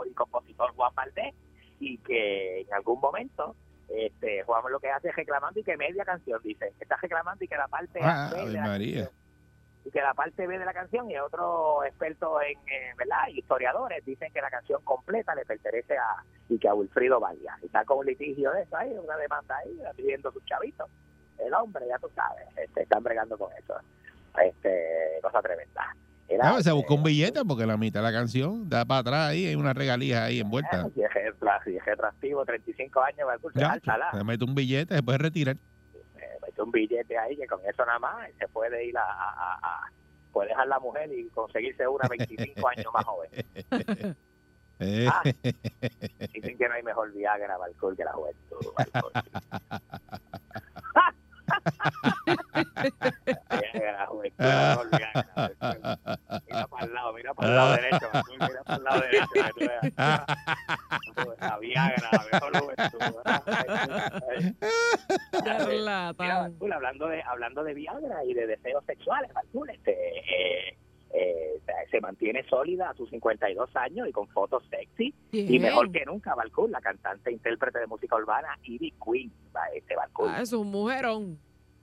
y 0.08 0.12
compositor 0.14 0.70
Juan 0.74 0.94
Valdés 0.94 1.34
y 1.78 1.98
que 1.98 2.60
en 2.62 2.74
algún 2.74 3.00
momento 3.00 3.54
este 3.88 4.42
Juan 4.44 4.62
lo 4.70 4.80
que 4.80 4.90
hace 4.90 5.08
es 5.08 5.16
reclamando 5.16 5.58
y 5.60 5.64
que 5.64 5.76
media 5.76 6.04
canción 6.04 6.40
dice, 6.42 6.72
está 6.80 6.96
reclamando 6.96 7.44
y 7.44 7.48
que 7.48 7.56
la 7.56 7.68
parte 7.68 7.98
Ah, 8.02 8.30
B 8.34 8.46
de 8.46 8.52
la 8.52 8.60
María. 8.62 8.94
canción, 9.04 9.20
y 9.84 9.90
que 9.90 10.00
la 10.00 10.14
parte 10.14 10.46
B 10.46 10.58
de 10.58 10.64
la 10.64 10.72
canción 10.74 11.10
y 11.10 11.16
otros 11.18 11.86
expertos 11.86 12.42
en 12.42 12.58
eh, 12.68 12.92
verdad 12.98 13.28
historiadores 13.34 14.04
dicen 14.04 14.32
que 14.32 14.40
la 14.42 14.50
canción 14.50 14.82
completa 14.84 15.34
le 15.34 15.44
pertenece 15.46 15.96
a 15.96 16.22
y 16.48 16.58
que 16.58 16.68
a 16.68 16.74
Wilfrido 16.74 17.18
Vargas 17.18 17.58
y 17.62 17.66
está 17.66 17.84
con 17.84 17.98
un 17.98 18.06
litigio 18.06 18.50
de 18.52 18.62
eso 18.62 18.76
ahí 18.76 18.90
una 18.92 19.16
demanda 19.16 19.56
ahí 19.58 19.78
pidiendo 19.96 20.30
sus 20.32 20.44
chavitos 20.44 20.88
el 21.46 21.54
hombre 21.54 21.86
ya 21.88 21.98
tú 21.98 22.08
sabes 22.14 22.46
este, 22.56 22.82
están 22.82 23.02
bregando 23.02 23.36
con 23.38 23.50
eso 23.52 23.74
este 24.44 25.18
cosa 25.22 25.40
tremenda 25.42 25.94
Era, 26.28 26.56
Ah, 26.56 26.62
se 26.62 26.70
buscó 26.72 26.94
un 26.94 27.02
billete 27.02 27.44
porque 27.44 27.66
la 27.66 27.76
mitad 27.76 28.00
de 28.00 28.10
la 28.12 28.12
canción 28.16 28.68
da 28.68 28.84
para 28.84 29.00
atrás 29.00 29.28
ahí, 29.30 29.46
hay 29.46 29.54
una 29.56 29.72
regalía 29.72 30.24
ahí 30.24 30.38
envuelta. 30.40 30.82
eh, 30.86 30.90
si 30.94 31.02
es, 31.02 31.10
si 31.64 31.76
es 31.76 31.84
retractivo 31.84 32.44
35 32.44 33.00
años 33.02 33.26
va 33.28 33.34
a 33.34 33.38
Ya, 33.54 33.72
alzala 33.72 34.10
se 34.12 34.22
mete 34.24 34.44
un 34.44 34.54
billete, 34.54 34.94
se 34.94 35.02
puede 35.02 35.18
retirar. 35.18 35.56
eh, 35.56 36.38
mete 36.42 36.62
un 36.62 36.70
billete 36.70 37.18
ahí 37.18 37.36
que 37.36 37.46
con 37.46 37.60
eso 37.66 37.84
nada 37.84 37.98
más 37.98 38.28
se 38.38 38.46
puede 38.48 38.84
ir 38.86 38.96
a, 38.96 39.02
a, 39.02 39.30
a- 39.32 39.58
a- 39.62 39.90
puede 40.32 40.50
dejar 40.50 40.68
la 40.68 40.78
mujer 40.78 41.10
y 41.12 41.26
conseguirse 41.30 41.88
una 41.88 42.06
25 42.08 42.68
años 42.68 42.86
más 42.94 43.04
joven 43.04 43.30
Eh, 44.82 45.06
Ah. 45.12 45.22
Dicen 46.32 46.56
que 46.56 46.66
no 46.66 46.72
hay 46.74 46.82
mejor 46.82 47.12
Viagra 47.12 47.58
para 47.58 47.66
alcohol 47.66 47.94
que 47.94 48.02
la 48.04 48.12
juventud. 48.14 48.56
Mira 56.46 56.66
para 56.68 56.86
el 56.86 56.94
lado, 56.94 57.12
mira 57.12 57.34
para 57.34 57.48
el 57.48 57.54
lado 57.56 57.72
derecho, 57.72 58.10
mira 58.30 58.62
para 58.64 58.76
el 58.76 58.84
lado 58.84 59.00
derecho. 59.00 59.26
La 61.40 61.58
Viagra, 61.58 62.10
la 62.12 62.24
mejor 62.32 62.58
juventud. 62.58 63.00
Mira, 66.60 66.76
hablando 66.76 67.08
de, 67.08 67.22
hablando 67.22 67.64
de 67.64 67.74
Viagra 67.74 68.24
y 68.24 68.34
de 68.34 68.46
deseos 68.46 68.84
sexuales, 68.86 69.32
Balcour, 69.32 69.70
este, 69.70 69.92
eh, 69.92 70.78
eh, 71.12 71.60
se 71.90 72.00
mantiene 72.00 72.44
sólida 72.48 72.90
a 72.90 72.94
sus 72.94 73.10
52 73.10 73.74
años 73.76 74.06
y 74.08 74.12
con 74.12 74.28
fotos 74.28 74.62
sexy. 74.70 75.12
Y 75.32 75.58
mejor 75.58 75.90
que 75.90 76.04
nunca, 76.04 76.34
Balcour, 76.34 76.70
la 76.70 76.80
cantante 76.80 77.30
e 77.30 77.32
intérprete 77.32 77.80
de 77.80 77.86
música 77.86 78.16
urbana, 78.16 78.48
Ivy 78.62 78.94
Queen, 79.04 79.32
este 79.74 79.96
Balcour. 79.96 80.28
Ah, 80.30 80.42
es 80.42 80.52
un 80.52 80.70
mujerón. 80.70 81.38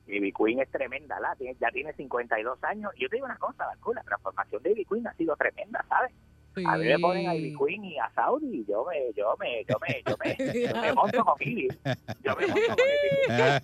Ivy 0.08 0.32
Queen 0.32 0.60
es 0.62 0.72
tremenda, 0.72 1.20
¿la? 1.20 1.36
Tiene- 1.36 1.58
ya 1.60 1.70
tiene 1.72 1.92
52 1.94 2.63
años. 2.63 2.92
Y 2.96 3.02
yo 3.04 3.10
te 3.10 3.18
digo 3.18 3.26
una 3.26 3.38
cosa, 3.38 3.66
Balcour, 3.66 3.96
la 3.96 4.04
transformación 4.04 4.63
de 4.63 4.72
Ivy 4.72 4.86
Queen 4.86 5.08
ha 5.08 5.13
sido 5.16 5.36
tremenda, 5.36 5.84
¿sabes? 5.90 6.13
A 6.65 6.78
mí 6.78 6.86
me 6.86 7.00
ponen 7.00 7.28
a 7.30 7.36
Ivy. 7.36 7.56
Queen 7.58 7.84
y 7.86 7.98
a 8.00 8.10
Saudi 8.12 8.62
y 8.62 8.65
yo 8.65 8.86
me, 8.86 9.12
yo 9.13 9.36
me, 9.39 9.63
yo 9.67 9.78
me, 9.80 10.02
yo 10.06 10.15
me, 10.24 10.36
yo 10.67 10.82
me 10.82 10.93
monto 10.93 11.26
con 11.26 11.36
Ivy. 11.39 11.67
Yo 12.24 12.36
me 12.36 12.48
monto 12.48 12.67
con 12.67 12.78
Ivy. 12.78 13.58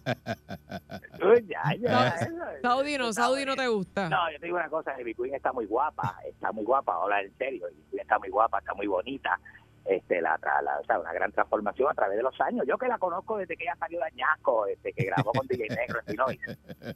Ya, 1.48 1.76
ya, 1.80 2.10
eso. 2.10 2.34
Saudi 2.62 2.98
no, 2.98 3.14
Saudi 3.14 3.46
no 3.46 3.56
te 3.56 3.68
gusta. 3.68 4.10
No, 4.10 4.32
yo 4.32 4.40
te 4.40 4.46
digo 4.46 4.58
una 4.58 4.70
cosa, 4.70 5.00
Ivy 5.00 5.14
Queen 5.16 5.36
está 5.36 5.52
muy 5.54 5.66
guapa, 5.66 6.16
está 6.28 6.52
muy 6.52 6.64
guapa, 6.64 6.94
ahora 6.94 7.22
en 7.22 7.36
serio, 7.38 7.68
Ivy 7.70 7.84
Queen 7.92 8.02
está 8.02 8.20
muy 8.20 8.30
guapa, 8.30 8.60
está 8.60 8.74
muy 8.74 8.88
bonita, 8.88 9.40
este, 9.86 10.22
la, 10.22 10.38
tra- 10.40 10.62
la- 10.62 10.80
o 10.80 10.84
sea, 10.86 11.00
una 11.00 11.12
gran 11.14 11.32
transformación 11.32 11.90
a 11.92 11.94
través 11.94 12.18
de 12.18 12.24
los 12.24 12.40
años. 12.42 12.66
Yo 12.68 12.78
que 12.78 12.88
la 12.88 12.98
conozco 12.98 13.38
desde 13.38 13.56
que 13.58 13.64
ella 13.64 13.76
salió 13.78 14.00
de 14.00 14.06
Añasco, 14.06 14.66
este, 14.68 14.94
que 14.94 15.06
grabó 15.06 15.32
con 15.34 15.46
DJ 15.48 15.68
Negro 15.70 16.00
en 16.00 16.06
Pinoy, 16.06 16.40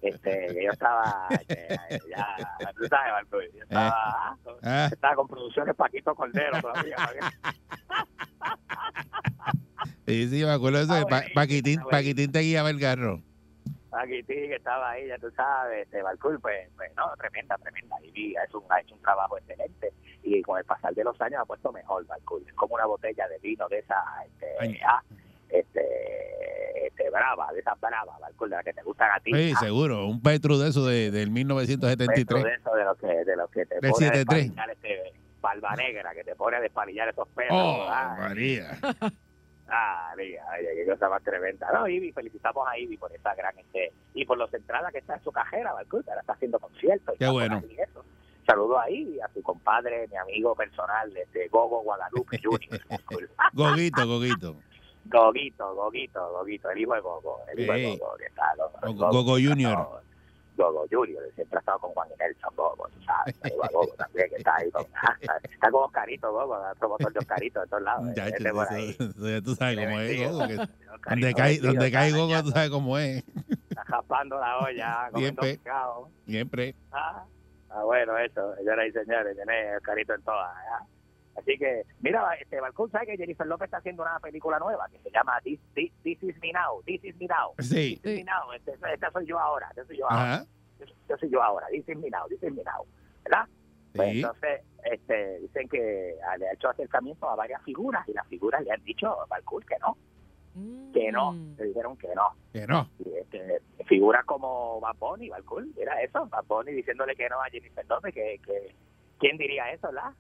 este, 0.02 0.48
que 0.54 0.64
yo 0.66 0.72
estaba, 0.72 1.28
eh, 1.50 1.78
ya, 2.10 2.36
tú 2.76 2.86
sabes, 2.88 3.12
Balcón, 3.14 3.42
yo 3.56 3.64
estaba, 3.64 4.38
Ah. 4.64 4.90
estaba 4.92 5.16
con 5.16 5.28
producciones 5.28 5.76
Paquito 5.76 6.16
Cordero 6.16 6.62
todavía. 6.62 6.96
Sí, 10.08 10.28
sí, 10.30 10.44
me 10.46 10.52
acuerdo 10.52 10.78
de 10.80 10.84
eso. 10.86 10.94
de 10.96 11.02
Pa- 11.04 11.08
buenísimo, 11.10 11.34
Paquitín, 11.36 11.82
Paquitín 11.90 12.32
te 12.32 12.40
guiaba 12.40 12.70
el 12.70 12.80
carro. 12.80 13.22
Paquitín 13.90 14.50
que 14.50 14.56
estaba 14.56 14.92
ahí, 14.92 15.08
ya 15.08 15.18
tú 15.18 15.32
sabes, 15.32 15.86
este 15.86 16.02
Balcour, 16.02 16.40
pues, 16.42 16.70
pues 16.76 16.92
no, 16.96 17.04
tremenda, 17.18 17.58
tremenda. 17.58 17.96
Y 18.02 18.36
es 18.36 18.54
un, 18.54 18.64
ha 18.70 18.80
hecho 18.82 18.96
un 18.96 19.02
trabajo 19.02 19.38
excelente. 19.38 19.94
Y 20.24 20.42
con 20.42 20.58
el 20.58 20.66
pasar 20.66 20.94
de 20.94 21.04
los 21.04 21.20
años 21.22 21.42
ha 21.42 21.46
puesto 21.46 21.72
mejor 21.72 22.06
Balcour. 22.06 22.42
Es 22.46 22.54
como 22.54 22.76
una 22.76 22.86
botella 22.86 23.28
de 23.28 23.38
vino 23.40 23.68
de 23.70 23.80
esa, 23.80 24.04
este, 24.26 24.48
Ay. 24.60 24.80
ah, 24.86 25.02
este, 25.50 26.88
este, 26.88 27.10
brava, 27.10 27.52
de 27.54 27.60
esas 27.60 27.80
bravas, 27.80 28.20
Balcour, 28.20 28.50
de 28.50 28.56
las 28.56 28.66
que 28.66 28.74
te 28.74 28.84
gustan 28.84 29.10
a 29.12 29.20
ti. 29.20 29.32
Sí, 29.34 29.54
ah, 29.56 29.60
seguro. 29.60 30.06
Un 30.08 30.22
Petru 30.22 30.58
de 30.58 30.70
eso 30.70 30.86
de, 30.86 31.12
del 31.12 31.32
Petro 31.32 31.34
1973. 31.34 32.44
de 32.44 32.54
eso, 32.54 32.76
de 32.76 32.84
los 32.84 32.98
que, 32.98 33.08
de 33.08 33.36
los 33.36 33.50
que 33.52 33.66
te 33.66 33.80
Del 33.80 33.92
pone 33.92 34.08
a 34.08 34.10
73. 34.10 34.26
despalillar 34.26 34.70
este, 34.72 35.14
barba 35.42 35.76
negra, 35.76 36.14
que 36.14 36.24
te 36.24 36.36
pone 36.36 36.58
a 36.58 36.60
despalillar 36.60 37.10
esos 37.10 37.28
pelos. 37.30 37.52
Oh, 37.54 37.86
ah, 37.90 38.16
María. 38.20 38.78
Ah, 39.70 40.14
mira, 40.16 40.44
qué 40.62 40.86
cosa 40.86 41.10
más 41.10 41.22
tremenda. 41.24 41.70
No, 41.74 41.88
Ivy, 41.88 42.12
felicitamos 42.14 42.66
a 42.68 42.78
Ivy 42.78 42.98
por 42.98 43.12
esa 43.14 43.36
gran 43.36 43.58
este 43.60 43.92
y 44.14 44.26
por 44.26 44.38
los 44.38 44.54
entradas 44.54 44.92
que 44.94 45.00
está 45.00 45.16
en 45.16 45.24
su 45.24 45.32
cajera, 45.32 45.74
Balcour, 45.74 46.04
que 46.04 46.10
ahora 46.12 46.22
está 46.22 46.34
haciendo 46.34 46.60
conciertos. 46.60 47.16
Qué 47.20 47.28
bueno. 47.28 47.62
y 47.70 47.80
eso. 47.82 48.04
Saludo 48.46 48.80
a 48.80 48.90
Ivy, 48.90 49.20
a 49.20 49.28
su 49.34 49.42
compadre, 49.42 50.08
mi 50.08 50.16
amigo 50.16 50.56
personal, 50.56 51.12
este 51.18 51.50
Gogo 51.50 51.82
Guadalupe 51.84 52.40
Junior. 52.42 52.80
Goguito, 53.54 54.08
Goguito. 54.08 54.56
Goguito, 55.06 55.76
Goguito, 55.76 56.30
Goguito, 56.32 56.70
el 56.72 56.78
hijo 56.80 56.94
de 56.94 57.00
Gogo, 57.02 57.40
el 57.54 57.60
hijo 57.60 57.74
de 57.74 57.98
Gogo, 57.98 58.16
que 58.18 58.26
está 58.26 58.44
Gogo, 58.56 58.94
Gogo- 58.94 59.12
Gogo 59.12 59.32
Junior. 59.34 59.74
no, 59.78 60.00
Gogo 60.58 60.86
Junior, 60.92 61.24
siempre 61.36 61.58
ha 61.58 61.60
estado 61.60 61.80
con 61.80 61.92
Juan 61.92 62.10
y 62.14 62.18
Nelson 62.20 62.54
Gogo, 62.56 62.88
tú 62.90 63.02
sabes, 63.04 63.36
Gogo 63.72 63.88
también, 63.98 64.30
que 64.30 64.36
está 64.38 64.56
ahí 64.58 64.72
con, 64.72 64.84
está 65.22 65.72
con 65.72 65.84
Oscarito 65.84 66.32
Gogo, 66.34 66.58
promotor 66.80 67.14
de 67.14 67.20
Oscarito 67.20 67.62
de 67.62 67.68
todos 67.68 67.84
lados. 67.84 68.04
Muchacho, 68.06 68.36
este 68.36 68.52
por 68.52 68.74
ahí. 68.74 68.90
eso- 68.90 69.04
eso 69.04 69.30
ya 69.30 69.42
tú 69.42 69.56
sabes 69.56 69.78
cómo 69.86 70.00
es. 70.00 70.32
Gogo. 70.32 70.48
que 70.48 70.56
donde 71.10 71.34
cae, 71.34 71.60
donde 71.60 71.92
cae 71.92 72.12
Gogo, 72.12 72.44
tú 72.44 72.50
sabes 72.52 72.70
cómo 72.70 72.98
es. 72.98 73.24
Está 73.70 73.84
raspando 73.84 74.40
la 74.40 74.58
olla, 74.60 75.10
comiendo 75.12 75.42
Siempre. 75.44 75.64
pescado. 75.64 76.10
Siempre. 76.26 76.76
Ah, 76.92 77.24
ah, 77.70 77.84
bueno, 77.84 78.18
eso, 78.18 78.56
señoras 78.56 78.88
y 78.88 78.92
señores, 78.92 79.36
tiene 79.36 79.78
Oscarito 79.78 80.14
en 80.16 80.22
todas. 80.24 80.50
¿ah? 80.74 80.86
Así 81.38 81.58
que, 81.58 81.84
mira, 82.02 82.34
este 82.42 82.60
Balcón 82.60 82.90
sabe 82.92 83.06
que 83.08 83.18
Jennifer 83.18 83.46
López 83.46 83.66
está 83.68 83.78
haciendo 83.78 84.02
una 84.04 84.20
película 84.20 84.58
nueva 84.60 84.88
que 84.90 84.98
se 85.00 85.12
llama 85.12 85.40
This, 85.44 85.60
This, 85.76 85.92
This 86.04 86.22
Is 86.24 86.36
Me 86.42 86.52
Now, 86.52 86.82
This 86.86 87.04
Is 87.04 87.16
Me 87.18 87.28
Now. 87.28 87.54
Sí. 87.60 88.00
This 88.02 88.14
is 88.18 88.18
me 88.18 88.24
now. 88.24 88.52
Este, 88.54 88.74
esta 88.94 89.12
soy 89.12 89.26
yo 89.28 89.38
ahora, 89.40 89.68
esta 89.70 89.86
soy 89.86 89.98
yo 89.98 90.10
ahora. 90.10 90.46
Yo, 90.80 90.86
yo 91.10 91.18
soy 91.18 91.30
yo 91.30 91.44
ahora, 91.44 91.68
This 91.68 91.88
Is 91.88 91.98
Me 91.98 92.10
Now, 92.10 92.28
This 92.28 92.42
Is 92.42 92.54
Me 92.54 92.64
Now. 92.64 92.86
¿Verdad? 93.24 93.46
Pues 93.96 94.12
Sí. 94.12 94.20
entonces, 94.20 94.62
este, 94.84 95.40
dicen 95.40 95.70
que 95.70 96.16
le 96.40 96.48
ha 96.48 96.54
hecho 96.54 96.70
acercamiento 96.70 97.30
a 97.30 97.36
varias 97.36 97.62
figuras 97.64 98.08
y 98.10 98.14
las 98.14 98.28
figuras 98.28 98.64
le 98.64 98.72
han 98.72 98.84
dicho 98.84 99.22
a 99.22 99.26
Balcour 99.28 99.64
que 99.66 99.76
no, 99.80 99.98
que 100.94 101.12
no, 101.12 101.34
Mm. 101.34 101.56
le 101.58 101.66
dijeron 101.66 101.98
que 101.98 102.08
no. 102.16 102.34
Que 102.52 102.66
no. 102.66 102.90
Este, 103.16 103.62
figuras 103.86 104.26
como 104.26 104.80
Bad 104.82 104.96
Bunny, 104.98 105.30
Balcour, 105.30 105.66
era 105.78 106.02
eso, 106.02 106.26
Bad 106.28 106.46
Bunny 106.46 106.72
diciéndole 106.74 107.16
que 107.16 107.30
no 107.30 107.40
a 107.42 107.46
Jennifer 107.50 107.86
López, 107.88 108.14
que, 108.14 108.40
que 108.44 108.76
¿quién 109.20 109.38
diría 109.38 109.72
eso, 109.72 109.92
la? 109.92 110.14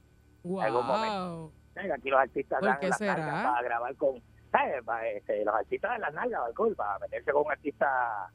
Algún 0.62 0.88
Wow. 0.88 1.54
Aquí 1.94 2.10
los 2.10 2.20
artistas 2.20 2.60
¿Por 2.60 2.70
dan 2.70 2.80
las 2.82 3.02
nalgas 3.02 3.44
para 3.44 3.62
grabar 3.62 3.96
con, 3.96 4.22
¿sabes? 4.52 4.84
Para, 4.84 5.08
este, 5.10 5.46
los 5.46 5.54
artistas 5.54 5.92
dan 5.92 6.02
las 6.02 6.14
nalgas, 6.14 6.42
Balcour, 6.42 6.76
para 6.76 7.00
meterse 7.00 7.32
con 7.32 7.46
un 7.46 7.52
artista 7.52 8.32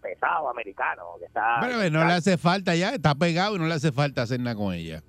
pesado, 0.00 0.48
americano, 0.48 1.16
que 1.18 1.26
está... 1.26 1.58
Pero 1.60 1.90
no 1.90 2.04
le 2.04 2.12
hace 2.12 2.36
falta 2.36 2.74
ya, 2.74 2.90
está 2.90 3.14
pegado 3.14 3.56
y 3.56 3.58
no 3.58 3.66
le 3.66 3.74
hace 3.74 3.92
falta 3.92 4.22
hacer 4.22 4.40
nada 4.40 4.56
con 4.56 4.74
ella. 4.74 5.02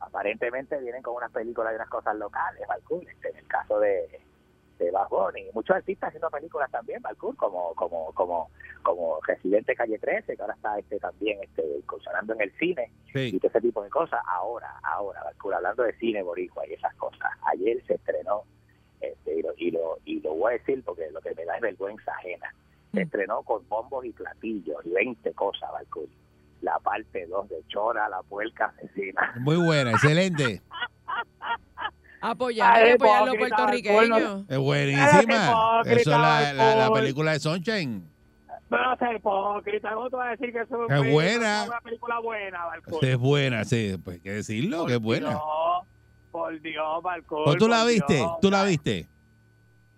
aparentemente 0.00 0.78
vienen 0.80 1.02
con 1.02 1.14
unas 1.14 1.30
películas 1.30 1.72
y 1.72 1.76
unas 1.76 1.88
cosas 1.88 2.16
locales, 2.16 2.66
Balcour, 2.68 3.04
este, 3.08 3.30
en 3.30 3.36
el 3.36 3.46
caso 3.46 3.78
de, 3.80 4.20
de 4.84 4.90
Bad 4.90 5.08
Bunny. 5.08 5.46
Muchos 5.52 5.76
artistas 5.76 6.08
haciendo 6.08 6.30
películas 6.30 6.70
también, 6.70 7.02
Balcour, 7.02 7.36
como, 7.36 7.74
como, 7.74 8.12
como, 8.12 8.50
como 8.82 9.20
Residente 9.26 9.74
Calle 9.74 9.98
13, 9.98 10.36
que 10.36 10.42
ahora 10.42 10.54
está 10.54 10.78
este 10.78 10.98
también 10.98 11.38
este, 11.42 11.62
incursionando 11.78 12.34
en 12.34 12.42
el 12.42 12.52
cine 12.58 12.90
y 13.14 13.38
todo 13.38 13.48
ese 13.48 13.60
tipo 13.60 13.82
de 13.82 13.90
cosas. 13.90 14.20
Ahora, 14.26 14.74
ahora, 14.82 15.22
Balcour, 15.24 15.54
hablando 15.54 15.82
de 15.82 15.92
cine 15.98 16.22
boricua 16.22 16.66
y 16.66 16.72
esas 16.72 16.94
cosas, 16.94 17.30
ayer 17.52 17.82
se 17.86 17.94
estrenó, 17.94 18.44
este, 19.00 19.38
y, 19.38 19.42
lo, 19.42 19.52
y, 19.56 19.70
lo, 19.70 19.98
y 20.04 20.20
lo 20.20 20.34
voy 20.34 20.54
a 20.54 20.58
decir 20.58 20.82
porque 20.84 21.10
lo 21.10 21.20
que 21.20 21.34
me 21.34 21.44
da 21.44 21.56
es 21.56 21.62
vergüenza 21.62 22.12
ajena, 22.12 22.54
se 22.92 23.02
estrenó 23.02 23.42
con 23.42 23.68
bombos 23.68 24.04
y 24.04 24.10
platillos 24.12 24.84
y 24.84 24.90
20 24.90 25.32
cosas, 25.34 25.70
Balcour. 25.72 26.08
La 26.62 26.78
parte 26.78 27.26
2 27.26 27.48
de 27.48 27.62
Chora, 27.68 28.08
la 28.10 28.22
puerca 28.22 28.66
asesina. 28.66 29.34
Muy 29.40 29.56
buena, 29.56 29.92
excelente. 29.92 30.60
Apoyar, 32.20 32.76
Ay, 32.76 32.90
apoyar 32.92 33.22
a 33.22 33.26
los 33.26 33.36
puertorriqueños. 33.36 34.44
Es 34.48 34.58
buenísima. 34.58 35.82
Eso 35.86 35.98
es 36.00 36.06
la, 36.06 36.52
la, 36.52 36.76
la 36.76 36.92
película 36.92 37.32
de 37.32 37.40
Sunshine. 37.40 38.06
Pero 38.68 38.84
no 38.88 38.96
seas 38.98 39.16
hipócrita, 39.16 39.92
¿cómo 39.94 40.10
tú 40.10 40.16
vas 40.16 40.28
a 40.28 40.30
decir 40.30 40.52
que 40.52 40.60
eso 40.60 40.88
Es 40.88 41.12
buena. 41.12 41.64
una 41.66 41.80
película 41.80 42.20
buena? 42.20 42.60
Sí, 43.00 43.06
es 43.08 43.16
buena, 43.18 43.64
sí. 43.64 43.96
Pues 44.04 44.16
hay 44.16 44.20
que 44.22 44.32
decirlo, 44.32 44.86
que 44.86 44.94
es 44.94 45.00
buena. 45.00 45.32
No, 45.32 45.86
por 46.30 46.60
Dios, 46.60 47.02
Balcour. 47.02 47.48
¿O 47.48 47.54
tú 47.56 47.66
la 47.66 47.80
por 47.80 47.88
viste? 47.88 48.14
Dios. 48.14 48.32
¿Tú 48.40 48.50
la 48.50 48.62
viste? 48.64 49.08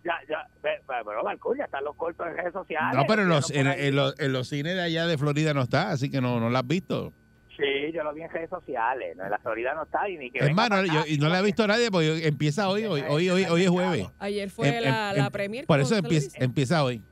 Ya, 0.04 0.14
ya, 0.28 0.48
pero 0.62 1.22
Balcour, 1.22 1.58
ya 1.58 1.64
están 1.64 1.84
los 1.84 1.94
cortos 1.96 2.26
en 2.26 2.36
redes 2.36 2.52
sociales. 2.54 2.96
No, 2.96 3.04
pero 3.06 3.22
en 3.22 3.28
los, 3.28 3.50
en, 3.50 3.66
por 3.66 3.78
en 3.78 3.94
los, 3.94 4.18
en 4.18 4.32
los 4.32 4.48
cines 4.48 4.74
de 4.74 4.82
allá 4.82 5.06
de 5.06 5.18
Florida 5.18 5.52
no 5.54 5.60
está, 5.62 5.90
así 5.90 6.10
que 6.10 6.20
no, 6.20 6.40
no 6.40 6.48
la 6.48 6.60
has 6.60 6.66
visto. 6.66 7.12
Sí, 7.56 7.92
yo 7.92 8.02
lo 8.02 8.14
vi 8.14 8.22
en 8.22 8.30
redes 8.30 8.48
sociales. 8.48 9.14
No, 9.16 9.24
en 9.24 9.30
la 9.30 9.38
Florida 9.38 9.74
no 9.74 9.82
está 9.82 10.08
y 10.08 10.16
ni 10.16 10.30
que 10.30 10.38
Hermano, 10.38 10.82
yo, 10.84 11.04
y 11.06 11.18
no 11.18 11.28
la 11.28 11.38
ha 11.38 11.42
visto 11.42 11.66
nadie 11.66 11.90
porque 11.90 12.26
empieza 12.26 12.68
hoy, 12.68 12.84
hoy, 12.86 13.02
hoy, 13.08 13.28
hoy, 13.30 13.44
hoy 13.44 13.62
es 13.64 13.68
jueves. 13.70 14.06
Ayer 14.18 14.48
fue 14.50 14.68
Em- 14.68 14.84
la, 14.84 15.10
em- 15.10 15.18
la 15.18 15.26
em- 15.26 15.32
premier. 15.32 15.66
Por 15.66 15.80
eso 15.80 15.94
empieza, 15.96 16.42
empieza 16.42 16.82
hoy. 16.82 17.02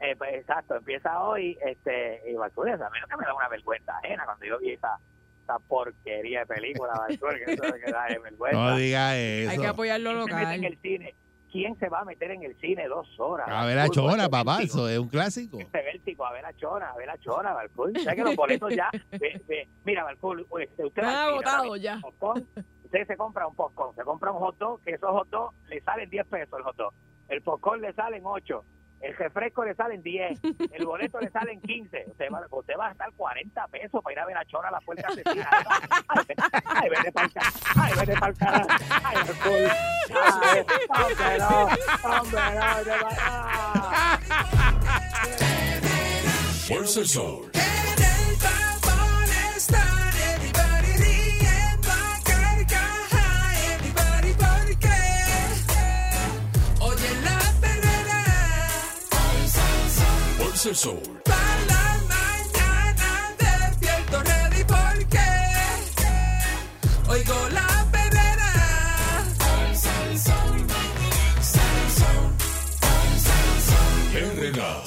Eh, 0.00 0.14
pues, 0.16 0.32
exacto, 0.34 0.76
empieza 0.76 1.20
hoy. 1.22 1.58
este 1.66 2.22
y 2.30 2.34
Balcour, 2.34 2.70
a 2.70 2.76
mí 2.76 2.98
no 3.02 3.06
que 3.06 3.16
me 3.18 3.24
da 3.26 3.34
una 3.34 3.48
vergüenza 3.48 3.92
ajena 3.98 4.24
cuando 4.24 4.46
yo 4.46 4.58
vi 4.58 4.70
esa, 4.70 4.98
esa 5.42 5.58
porquería 5.58 6.40
de 6.40 6.46
película, 6.46 6.92
Balcour, 6.96 7.36
que 7.44 7.52
eso 7.52 7.64
es 7.64 7.84
que 7.84 7.92
da 7.92 8.06
de 8.06 8.18
vergüenza. 8.22 8.58
No 8.58 8.76
diga 8.76 9.10
Hay 9.10 9.46
que 9.48 9.54
eso. 9.54 9.68
apoyar 9.68 10.00
lo 10.00 10.12
¿Quién 10.24 10.28
se 10.28 10.34
mete 10.34 10.54
en 10.54 10.62
local. 10.62 10.72
el 10.72 10.78
cine? 10.80 11.14
¿Quién 11.50 11.76
se 11.78 11.88
va 11.88 12.00
a 12.00 12.04
meter 12.04 12.30
en 12.30 12.42
el 12.44 12.56
cine 12.60 12.86
dos 12.86 13.08
horas? 13.18 13.48
A 13.50 13.64
ver 13.66 13.78
a? 13.78 13.88
Chona, 13.88 14.16
Este 14.24 14.30
papá, 14.30 14.62
eso 14.62 14.88
es 14.88 14.98
un 14.98 15.08
clásico. 15.08 15.58
Este 15.58 15.82
vértigo, 15.82 16.24
a 16.24 16.32
ver 16.32 16.46
a 16.46 16.52
Chona, 16.54 16.90
a 16.90 16.96
ver 16.96 17.10
a 17.10 17.18
Chona. 17.18 17.54
¿Sabes 17.54 18.14
que 18.14 18.22
los 18.24 18.36
boletos 18.36 18.74
ya? 18.74 18.88
ve- 19.10 19.42
ve- 19.48 19.68
mira, 19.84 20.04
Balcour, 20.04 20.46
este, 20.60 20.84
usted 20.86 21.02
agotados 21.02 21.80
ya. 21.80 21.98
popcorn, 22.00 22.46
usted 22.84 23.06
se 23.06 23.16
compra 23.16 23.46
un 23.48 23.54
popcorn, 23.56 23.94
se 23.96 24.02
compra 24.04 24.30
un 24.30 24.38
hot 24.38 24.56
dog, 24.58 24.80
que 24.82 24.92
esos 24.92 25.10
hot 25.10 25.28
dogs 25.28 25.56
le 25.68 25.80
salen 25.82 26.08
10 26.08 26.26
pesos 26.28 26.56
el 26.58 26.62
hot 26.64 26.76
dog. 26.76 26.92
El 27.28 27.42
popcorn 27.42 27.80
le 27.80 27.92
salen 27.94 28.22
8. 28.24 28.64
El 29.00 29.16
refresco 29.16 29.64
le 29.64 29.74
salen 29.74 30.02
10. 30.02 30.40
El 30.72 30.84
boleto 30.84 31.18
le 31.20 31.30
salen 31.30 31.60
15. 31.62 32.04
Usted 32.08 32.26
va, 32.32 32.42
usted 32.50 32.74
va 32.78 32.84
a 32.86 32.88
gastar 32.88 33.10
40 33.16 33.66
pesos 33.68 34.02
para 34.02 34.12
ir 34.12 34.18
a 34.20 34.26
ver 34.26 34.36
a 34.36 34.44
Chora 34.44 34.68
a 34.68 34.72
la 34.72 34.80
puerta. 34.80 35.08
Ay, 35.08 35.16
vete- 35.16 36.42
Ay, 36.74 36.90
vete 36.90 37.12
para 37.12 37.26
el. 37.26 37.32
Ay, 37.76 37.92
vete 37.98 38.14
para 38.20 38.30
el 38.32 38.36
carajo. 38.36 38.68
Ay, 39.04 39.16
hombre, 40.90 41.38
no. 41.38 41.68
Hombre, 42.20 42.40
no. 46.98 47.04
sol. 47.06 47.50
Fuerza 60.60 60.68
el 60.68 60.76
sol. 60.76 61.00
para 61.24 61.64
la 61.68 61.96
mañana 62.10 63.34
despierto 63.38 64.22
ready 64.22 64.64
porque 64.64 65.18
oigo 67.08 67.48
la 67.50 67.86
perrera. 67.90 68.50
Perrera. 74.12 74.82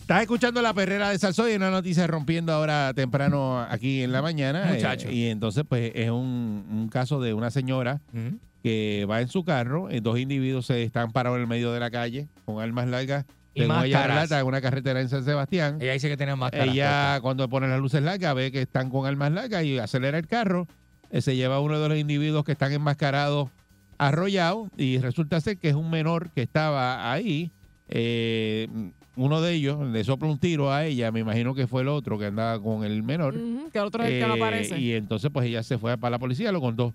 Estás 0.00 0.22
escuchando 0.22 0.60
la 0.62 0.74
perrera 0.74 1.10
de 1.10 1.18
Salsoy, 1.18 1.54
una 1.54 1.70
noticia 1.70 2.06
rompiendo 2.08 2.52
ahora 2.52 2.92
temprano 2.94 3.60
aquí 3.60 4.02
en 4.02 4.10
la 4.10 4.22
mañana. 4.22 4.66
Muchacho. 4.72 5.08
eh, 5.08 5.14
y 5.14 5.26
entonces, 5.28 5.64
pues, 5.68 5.92
es 5.94 6.10
un, 6.10 6.66
un 6.68 6.88
caso 6.88 7.20
de 7.20 7.32
una 7.34 7.50
señora 7.50 8.00
Ujú. 8.12 8.38
Que 8.66 9.06
va 9.08 9.20
en 9.20 9.28
su 9.28 9.44
carro, 9.44 9.88
eh, 9.90 10.00
dos 10.00 10.18
individuos 10.18 10.66
se 10.66 10.82
están 10.82 11.12
parados 11.12 11.36
en 11.36 11.42
el 11.42 11.46
medio 11.46 11.70
de 11.70 11.78
la 11.78 11.88
calle 11.88 12.26
con 12.44 12.60
armas 12.60 12.88
largas. 12.88 13.24
Y 13.54 13.62
máscaras. 13.62 14.08
relata, 14.08 14.40
en 14.40 14.46
una 14.48 14.60
carretera 14.60 15.00
en 15.00 15.08
San 15.08 15.24
Sebastián. 15.24 15.78
Ella 15.80 15.92
dice 15.92 16.08
que 16.08 16.16
tiene 16.16 16.34
más 16.34 16.50
Ella, 16.52 17.20
cuando 17.22 17.48
pone 17.48 17.68
las 17.68 17.78
luces 17.78 18.02
largas, 18.02 18.34
ve 18.34 18.50
que 18.50 18.62
están 18.62 18.90
con 18.90 19.06
armas 19.06 19.30
largas 19.30 19.62
y 19.62 19.78
acelera 19.78 20.18
el 20.18 20.26
carro. 20.26 20.66
eh, 21.10 21.20
se 21.22 21.36
lleva 21.36 21.54
a 21.54 21.60
uno 21.60 21.78
de 21.78 21.88
los 21.88 21.96
individuos 21.96 22.44
que 22.44 22.50
están 22.52 22.72
enmascarados 22.72 23.48
arrollado 23.98 24.68
y 24.76 24.98
resulta 24.98 25.40
ser 25.40 25.58
que 25.58 25.68
es 25.68 25.74
un 25.76 25.88
menor 25.88 26.30
que 26.32 26.42
estaba 26.42 27.12
ahí. 27.12 27.52
eh, 27.88 28.66
uno 29.14 29.40
de 29.40 29.52
ellos 29.54 29.86
le 29.88 30.02
sopla 30.04 30.28
un 30.28 30.38
tiro 30.38 30.70
a 30.72 30.84
ella, 30.84 31.10
me 31.12 31.20
imagino 31.20 31.54
que 31.54 31.66
fue 31.68 31.80
el 31.82 31.88
otro 31.88 32.18
que 32.18 32.26
andaba 32.26 32.60
con 32.60 32.84
el 32.84 33.02
menor. 33.04 33.32
Que 33.72 33.78
el 33.78 33.84
otro 33.84 34.02
es 34.02 34.10
el 34.10 34.20
que 34.20 34.26
no 34.26 34.34
Eh, 34.34 34.38
aparece. 34.42 34.78
y 34.78 34.92
entonces 34.92 35.30
pues 35.32 35.46
ella 35.46 35.62
se 35.62 35.78
fue 35.78 35.96
para 35.96 36.10
la 36.10 36.18
policía, 36.18 36.50
lo 36.52 36.60
contó. 36.60 36.92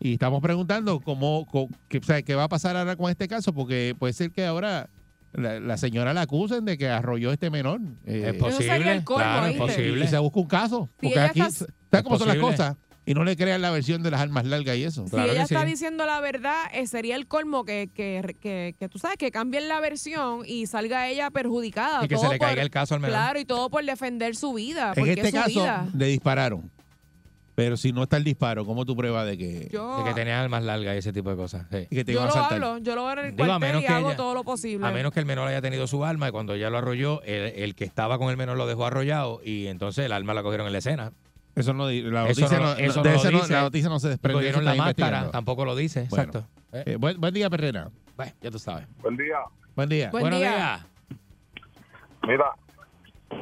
Y 0.00 0.14
estamos 0.14 0.40
preguntando 0.40 0.98
cómo, 1.00 1.46
co- 1.46 1.68
qué, 1.88 1.98
o 1.98 2.02
sea, 2.02 2.22
qué 2.22 2.34
va 2.34 2.44
a 2.44 2.48
pasar 2.48 2.76
ahora 2.76 2.96
con 2.96 3.10
este 3.10 3.28
caso, 3.28 3.52
porque 3.52 3.94
puede 3.98 4.12
ser 4.14 4.30
que 4.30 4.46
ahora 4.46 4.88
la, 5.32 5.60
la 5.60 5.76
señora 5.76 6.14
la 6.14 6.22
acusen 6.22 6.64
de 6.64 6.78
que 6.78 6.88
arrolló 6.88 7.30
a 7.30 7.32
este 7.34 7.50
menor. 7.50 7.80
Eh, 8.06 8.30
Es 8.32 8.34
posible, 8.34 8.66
sería 8.72 8.92
el 8.92 9.04
colmo, 9.04 9.22
claro, 9.22 9.46
es 9.46 9.56
posible. 9.58 10.04
y 10.04 10.08
se 10.08 10.18
busca 10.18 10.40
un 10.40 10.46
caso. 10.46 10.88
Porque 11.00 11.18
aquí, 11.20 11.40
está- 11.40 11.66
¿sabes 11.90 12.02
cómo 12.04 12.18
son 12.18 12.28
las 12.28 12.36
posible. 12.38 12.56
cosas? 12.56 12.76
Y 13.06 13.14
no 13.14 13.24
le 13.24 13.36
crean 13.36 13.60
la 13.60 13.70
versión 13.70 14.02
de 14.02 14.10
las 14.10 14.20
armas 14.20 14.44
largas 14.46 14.76
y 14.76 14.84
eso. 14.84 15.04
Si 15.04 15.10
Claro 15.10 15.32
ella 15.32 15.42
está 15.42 15.62
sí. 15.62 15.66
diciendo 15.66 16.06
la 16.06 16.20
verdad, 16.20 16.64
eh, 16.72 16.86
sería 16.86 17.16
el 17.16 17.26
colmo 17.26 17.64
que, 17.64 17.90
que, 17.92 18.36
que, 18.40 18.76
que 18.78 18.88
tú 18.88 18.98
sabes, 18.98 19.16
que 19.16 19.30
cambien 19.30 19.68
la 19.68 19.80
versión 19.80 20.42
y 20.46 20.66
salga 20.66 21.08
ella 21.08 21.30
perjudicada. 21.30 22.04
Y 22.04 22.08
que 22.08 22.16
se 22.16 22.22
todo 22.22 22.32
le 22.32 22.38
por- 22.38 22.46
caiga 22.48 22.62
el 22.62 22.70
caso 22.70 22.94
al 22.94 23.00
menor. 23.00 23.16
Claro, 23.16 23.40
y 23.40 23.44
todo 23.44 23.68
por 23.68 23.84
defender 23.84 24.36
su 24.36 24.52
vida. 24.54 24.88
En 24.90 24.94
porque 24.94 25.12
este 25.12 25.22
es 25.28 25.30
su 25.30 25.36
caso 25.36 25.50
vida. 25.60 25.88
le 25.94 26.06
dispararon. 26.06 26.70
Pero 27.62 27.76
si 27.76 27.92
no 27.92 28.04
está 28.04 28.16
el 28.16 28.24
disparo, 28.24 28.64
¿cómo 28.64 28.86
tú 28.86 28.96
pruebas 28.96 29.26
de 29.26 29.36
que, 29.36 29.68
Yo, 29.70 29.98
De 29.98 30.04
que 30.04 30.14
tenía 30.14 30.40
armas 30.40 30.62
largas 30.62 30.94
y 30.94 30.98
ese 30.98 31.12
tipo 31.12 31.28
de 31.28 31.36
cosas. 31.36 31.66
sí. 31.70 31.86
y 31.90 31.94
que 31.96 32.04
te 32.06 32.12
yo 32.14 32.20
iban 32.20 32.24
a 32.24 32.28
lo 32.28 32.40
saltar? 32.40 32.52
hablo, 32.64 32.78
yo 32.78 32.94
lo 32.94 33.02
voy 33.02 33.12
en 33.12 33.18
el 33.18 33.36
Digo, 33.36 33.44
a 33.44 33.46
cuartel 33.46 33.68
menos 33.68 33.82
y 33.82 33.86
que 33.86 33.92
hago 33.92 34.08
ella- 34.08 34.16
todo 34.16 34.32
lo 34.34 34.44
posible. 34.44 34.86
A 34.86 34.90
menos 34.92 35.12
que 35.12 35.20
el 35.20 35.26
menor 35.26 35.46
haya 35.48 35.60
tenido 35.60 35.86
su 35.86 36.02
arma 36.02 36.28
y 36.28 36.30
cuando 36.32 36.56
ya 36.56 36.70
lo 36.70 36.78
arrolló, 36.78 37.20
el, 37.22 37.52
el 37.62 37.74
que 37.74 37.84
estaba 37.84 38.16
con 38.16 38.30
el 38.30 38.38
menor 38.38 38.56
lo 38.56 38.66
dejó 38.66 38.86
arrollado 38.86 39.40
y 39.44 39.66
entonces 39.66 40.06
el 40.06 40.12
arma 40.12 40.32
la 40.32 40.42
cogieron 40.42 40.66
en 40.68 40.72
la 40.72 40.78
escena. 40.78 41.12
Eso 41.54 41.74
no, 41.74 41.86
di- 41.86 42.00
la 42.02 42.28
Eso 42.28 42.40
noticia 42.40 42.58
no- 42.60 42.64
no, 42.64 42.72
eso 42.80 43.02
de 43.02 43.08
no 43.10 43.14
lo 43.14 43.20
ese 43.20 43.30
no- 43.32 43.38
dice. 43.40 43.52
la 43.52 43.60
noticia 43.60 43.88
no 43.90 43.98
se 44.00 44.08
desprende. 44.08 44.38
de 44.38 44.40
Cogieron 44.46 44.64
la 44.64 44.70
están 44.70 44.86
máscara, 44.86 45.06
investigando. 45.08 45.30
tampoco 45.32 45.64
lo 45.66 45.76
dice. 45.76 46.06
Bueno. 46.08 46.24
Exacto. 46.24 46.48
Eh, 46.72 46.82
Eh, 46.86 46.96
buen, 46.96 47.20
buen 47.20 47.34
día, 47.34 47.50
Perrera. 47.50 47.90
bueno, 48.16 48.32
ya 48.40 48.50
tú 48.50 48.58
sabes. 48.58 48.86
Buen 49.02 49.16
día. 49.18 49.36
Buen 49.76 49.88
día. 49.90 50.10
Buen 50.10 50.22
Buenos 50.22 50.38
día. 50.40 50.50
días. 50.50 50.86
Mira, 52.22 52.52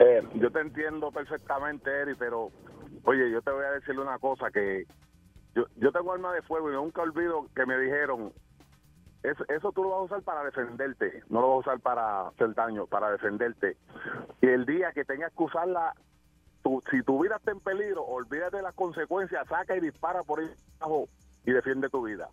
eh, 0.00 0.22
yo 0.40 0.50
te 0.50 0.60
entiendo 0.60 1.12
perfectamente, 1.12 1.88
Eri, 2.02 2.14
pero 2.18 2.50
oye, 3.04 3.30
yo 3.30 3.42
te 3.42 3.50
voy 3.50 3.64
a 3.64 3.72
decirle 3.72 4.02
una 4.02 4.18
cosa 4.18 4.50
que 4.50 4.84
yo, 5.54 5.66
yo 5.76 5.92
tengo 5.92 6.12
arma 6.12 6.32
de 6.34 6.42
fuego 6.42 6.70
y 6.70 6.74
nunca 6.74 7.02
olvido 7.02 7.48
que 7.54 7.66
me 7.66 7.78
dijeron 7.78 8.32
eso, 9.22 9.44
eso 9.48 9.72
tú 9.72 9.82
lo 9.82 9.90
vas 9.90 9.98
a 10.00 10.04
usar 10.04 10.22
para 10.22 10.44
defenderte, 10.44 11.22
no 11.28 11.40
lo 11.40 11.48
vas 11.48 11.56
a 11.56 11.70
usar 11.70 11.80
para 11.80 12.28
hacer 12.28 12.54
daño, 12.54 12.86
para 12.86 13.10
defenderte. 13.10 13.76
Y 14.40 14.46
el 14.46 14.64
día 14.64 14.92
que 14.92 15.04
tengas 15.04 15.32
que 15.34 15.42
usarla, 15.42 15.92
tú- 16.62 16.82
si 16.90 17.02
tu 17.02 17.22
vida 17.22 17.36
está 17.36 17.50
en 17.50 17.60
peligro, 17.60 18.04
olvídate 18.04 18.58
de 18.58 18.62
las 18.62 18.74
consecuencias, 18.74 19.46
saca 19.48 19.76
y 19.76 19.80
dispara 19.80 20.22
por 20.22 20.40
ahí 20.40 20.50
abajo 20.80 21.08
y 21.44 21.52
defiende 21.52 21.90
tu 21.90 22.02
vida. 22.02 22.30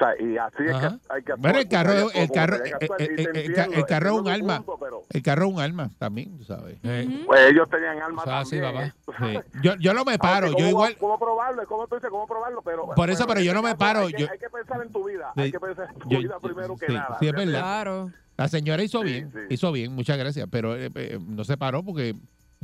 O 0.00 0.04
sea, 0.04 0.14
y 0.24 0.36
así 0.36 0.62
es 0.64 0.70
Ajá. 0.74 0.90
que 0.90 1.12
hay 1.12 1.22
que 1.24 1.32
actuar. 1.32 1.38
Bueno, 1.38 1.58
el 1.58 1.68
carro, 1.68 1.92
el 2.14 2.30
carro, 2.30 2.62
que 2.62 2.72
actuar. 2.72 3.02
el, 3.02 3.84
carro 3.86 4.06
es 4.10 4.20
un 4.20 4.28
arma. 4.28 4.64
El 5.10 5.22
carro 5.22 5.46
es 5.46 5.52
un 5.54 5.60
arma 5.60 5.90
también, 5.98 6.38
tú 6.38 6.44
sabes. 6.44 6.78
Eh, 6.84 7.24
pues 7.26 7.50
ellos 7.50 7.68
tenían 7.68 8.00
armas 8.00 8.24
es 8.26 8.32
así, 8.32 8.60
también. 8.60 8.92
papá. 9.04 9.32
¿eh? 9.32 9.42
Sí. 9.52 9.60
Yo, 9.62 9.74
yo 9.80 9.94
no 9.94 10.04
me 10.04 10.16
paro, 10.18 10.46
Aunque 10.46 10.62
yo 10.62 10.66
¿cómo, 10.68 10.70
igual. 10.86 10.96
¿Cómo 10.98 11.18
probarlo? 11.18 11.66
¿Cómo 11.66 11.86
tú 11.88 11.96
dices 11.96 12.10
cómo 12.10 12.26
probarlo? 12.28 12.62
Pero, 12.62 12.88
Por 12.94 13.10
eso, 13.10 13.26
pero 13.26 13.40
yo 13.40 13.52
no 13.54 13.58
este 13.60 13.68
me 13.70 13.72
caso 13.72 13.78
paro, 13.78 14.06
Hay 14.06 14.12
que, 14.12 14.22
yo- 14.22 14.28
hay 14.30 14.38
que 14.38 14.50
pensar 14.50 14.82
en 14.82 14.92
tu 14.92 15.04
vida. 15.04 15.32
Sí. 15.34 15.40
Hay 15.42 15.50
que 15.52 15.60
pensar 15.60 15.88
en 15.92 15.98
tu 15.98 16.08
Yo- 16.10 16.18
vida 16.20 16.38
primero 16.40 16.76
que 16.76 16.86
sí, 16.86 16.92
nada. 16.94 17.16
sí, 17.18 17.26
es 17.26 17.32
verdad. 17.32 17.60
Claro. 17.60 18.10
La 18.36 18.46
señora 18.46 18.82
hizo 18.84 19.00
Sí, 19.00 19.04
bien, 19.06 19.32
sí. 19.32 19.38
hizo 19.50 19.72
bien, 19.72 19.92
muchas 19.92 20.16
gracias, 20.16 20.46
pero 20.48 20.76
eh, 20.76 20.90
eh, 20.94 21.18
no 21.26 21.42
se 21.42 21.56
paró 21.56 21.82
porque 21.82 22.14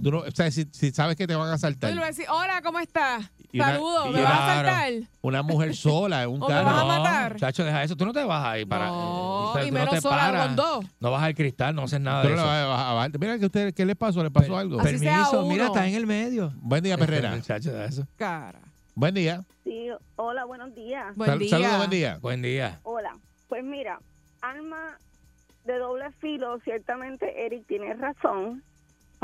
tú 0.02 0.10
no, 0.10 0.18
o 0.18 0.30
sea, 0.32 0.50
si, 0.50 0.66
si 0.72 0.90
sabes 0.90 1.16
que 1.16 1.26
te 1.26 1.34
van 1.34 1.48
a 1.48 1.54
asaltar 1.54 1.90
le 1.90 1.96
voy 1.96 2.04
a 2.04 2.08
decir, 2.08 2.26
hola, 2.28 2.60
¿cómo 2.62 2.78
estás? 2.80 3.30
Saludos, 3.56 4.06
¿me 4.10 4.20
una- 4.20 4.22
vas 4.24 4.32
a 4.40 4.62
Claro. 4.62 4.68
saltar? 4.68 4.92
una 5.22 5.42
mujer 5.42 5.76
sola 5.76 6.22
en 6.24 6.30
un 6.30 6.42
¿O 6.42 6.48
me 6.48 6.52
carro. 6.54 6.66
vas 6.66 6.82
a 6.82 6.84
matar? 6.84 7.36
Chacho, 7.36 7.64
deja 7.64 7.82
eso. 7.84 7.94
Tú 7.96 8.04
no 8.04 8.12
te 8.12 8.24
vas 8.24 8.44
ahí 8.44 8.64
para. 8.64 8.86
No, 8.86 9.50
o 9.50 9.52
sea, 9.54 9.62
y 9.64 9.68
tú 9.68 9.74
no 9.74 9.78
menos 9.80 9.94
te 9.94 10.00
sola 10.00 10.16
paras. 10.16 10.46
con 10.46 10.56
dos. 10.56 10.84
No 11.00 11.10
vas 11.12 11.22
al 11.22 11.34
cristal, 11.36 11.74
no 11.74 11.82
haces 11.84 12.00
nada 12.00 12.22
Tú 12.22 12.28
de 12.28 12.34
no 12.34 12.40
eso. 12.42 12.52
le 12.52 12.64
vas 12.64 12.80
a 12.80 12.92
bajar. 12.94 13.18
Mira 13.20 13.38
que 13.38 13.46
usted, 13.46 13.72
¿qué 13.74 13.84
le 13.86 13.94
pasó? 13.94 14.22
¿Le 14.24 14.30
pasó 14.32 14.48
Per- 14.48 14.56
algo? 14.58 14.80
Así 14.80 14.98
sea 14.98 15.12
Permiso, 15.12 15.42
mira, 15.46 15.64
uno. 15.66 15.74
estás 15.74 15.86
en 15.88 15.94
el 15.94 16.06
medio. 16.06 16.52
Buen 16.56 16.82
día, 16.82 16.98
Perrera. 16.98 17.40
Chacho, 17.42 17.70
deja 17.72 17.84
eso. 17.84 18.06
Cara. 18.16 18.58
Buen 18.96 19.14
día. 19.14 19.42
Sí, 19.62 19.88
hola, 20.16 20.44
buenos 20.44 20.74
días. 20.74 21.14
Buen 21.16 21.30
Sal- 21.30 21.38
día. 21.38 21.50
Saludos, 21.50 21.76
buen 21.78 21.90
día. 21.90 22.18
Buen 22.20 22.42
día. 22.42 22.80
Hola. 22.82 23.16
Pues 23.48 23.62
mira, 23.62 24.00
arma 24.40 24.98
de 25.64 25.78
doble 25.78 26.10
filo, 26.20 26.58
ciertamente 26.64 27.46
Eric 27.46 27.66
tiene 27.68 27.94
razón 27.94 28.64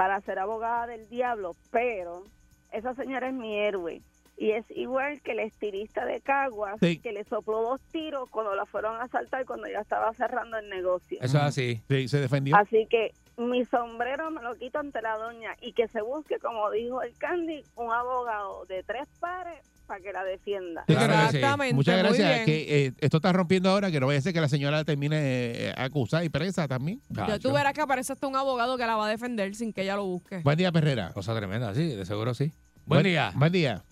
para 0.00 0.18
ser 0.22 0.38
abogada 0.38 0.86
del 0.86 1.06
diablo, 1.10 1.54
pero 1.70 2.24
esa 2.72 2.94
señora 2.94 3.28
es 3.28 3.34
mi 3.34 3.54
héroe. 3.58 4.00
Y 4.38 4.52
es 4.52 4.64
igual 4.70 5.20
que 5.20 5.32
el 5.32 5.40
estilista 5.40 6.06
de 6.06 6.22
Caguas, 6.22 6.76
Sí. 6.80 6.98
que 7.00 7.12
le 7.12 7.22
sopló 7.24 7.60
dos 7.60 7.82
tiros 7.92 8.30
cuando 8.30 8.54
la 8.54 8.64
fueron 8.64 8.96
a 8.96 9.02
asaltar 9.02 9.44
cuando 9.44 9.68
ya 9.68 9.80
estaba 9.80 10.10
cerrando 10.14 10.56
el 10.56 10.70
negocio. 10.70 11.18
Eso 11.20 11.36
es 11.36 11.42
así. 11.44 11.82
Sí, 11.86 12.08
se 12.08 12.18
defendió. 12.18 12.56
Así 12.56 12.86
que 12.86 13.12
mi 13.36 13.66
sombrero 13.66 14.30
me 14.30 14.40
lo 14.40 14.54
quito 14.54 14.78
ante 14.78 15.02
la 15.02 15.16
doña 15.18 15.54
y 15.60 15.74
que 15.74 15.86
se 15.88 16.00
busque, 16.00 16.38
como 16.38 16.70
dijo 16.70 17.02
el 17.02 17.14
Candy, 17.18 17.62
un 17.76 17.92
abogado 17.92 18.64
de 18.64 18.82
tres 18.82 19.06
pares 19.20 19.60
para 19.90 20.00
que 20.02 20.12
la 20.12 20.22
defienda. 20.22 20.84
Sí, 20.86 20.94
claro 20.94 21.12
que 21.12 21.18
sí. 21.18 21.36
Exactamente. 21.38 21.74
Muchas 21.74 21.94
muy 21.96 22.02
gracias. 22.04 22.28
bien. 22.28 22.46
Que 22.46 22.86
eh, 22.86 22.92
esto 23.00 23.16
está 23.16 23.32
rompiendo 23.32 23.70
ahora, 23.70 23.90
que 23.90 23.98
no 23.98 24.06
vaya 24.06 24.20
a 24.20 24.22
ser 24.22 24.32
que 24.32 24.40
la 24.40 24.48
señora 24.48 24.84
termine 24.84 25.16
eh, 25.18 25.74
acusada 25.76 26.22
y 26.22 26.28
presa 26.28 26.68
también. 26.68 27.00
Ya 27.08 27.26
Chacho. 27.26 27.48
tú 27.48 27.52
verás 27.52 27.72
que 27.72 27.80
aparece 27.80 28.12
hasta 28.12 28.28
un 28.28 28.36
abogado 28.36 28.76
que 28.76 28.86
la 28.86 28.94
va 28.94 29.08
a 29.08 29.10
defender 29.10 29.52
sin 29.56 29.72
que 29.72 29.82
ella 29.82 29.96
lo 29.96 30.04
busque. 30.04 30.42
Buen 30.44 30.56
día, 30.56 30.70
Perrera. 30.70 31.12
Cosa 31.12 31.34
tremenda, 31.34 31.74
sí, 31.74 31.88
de 31.88 32.06
seguro 32.06 32.34
sí. 32.34 32.52
Buen 32.86 33.02
día. 33.02 33.32
Buen 33.34 33.50
día. 33.50 33.82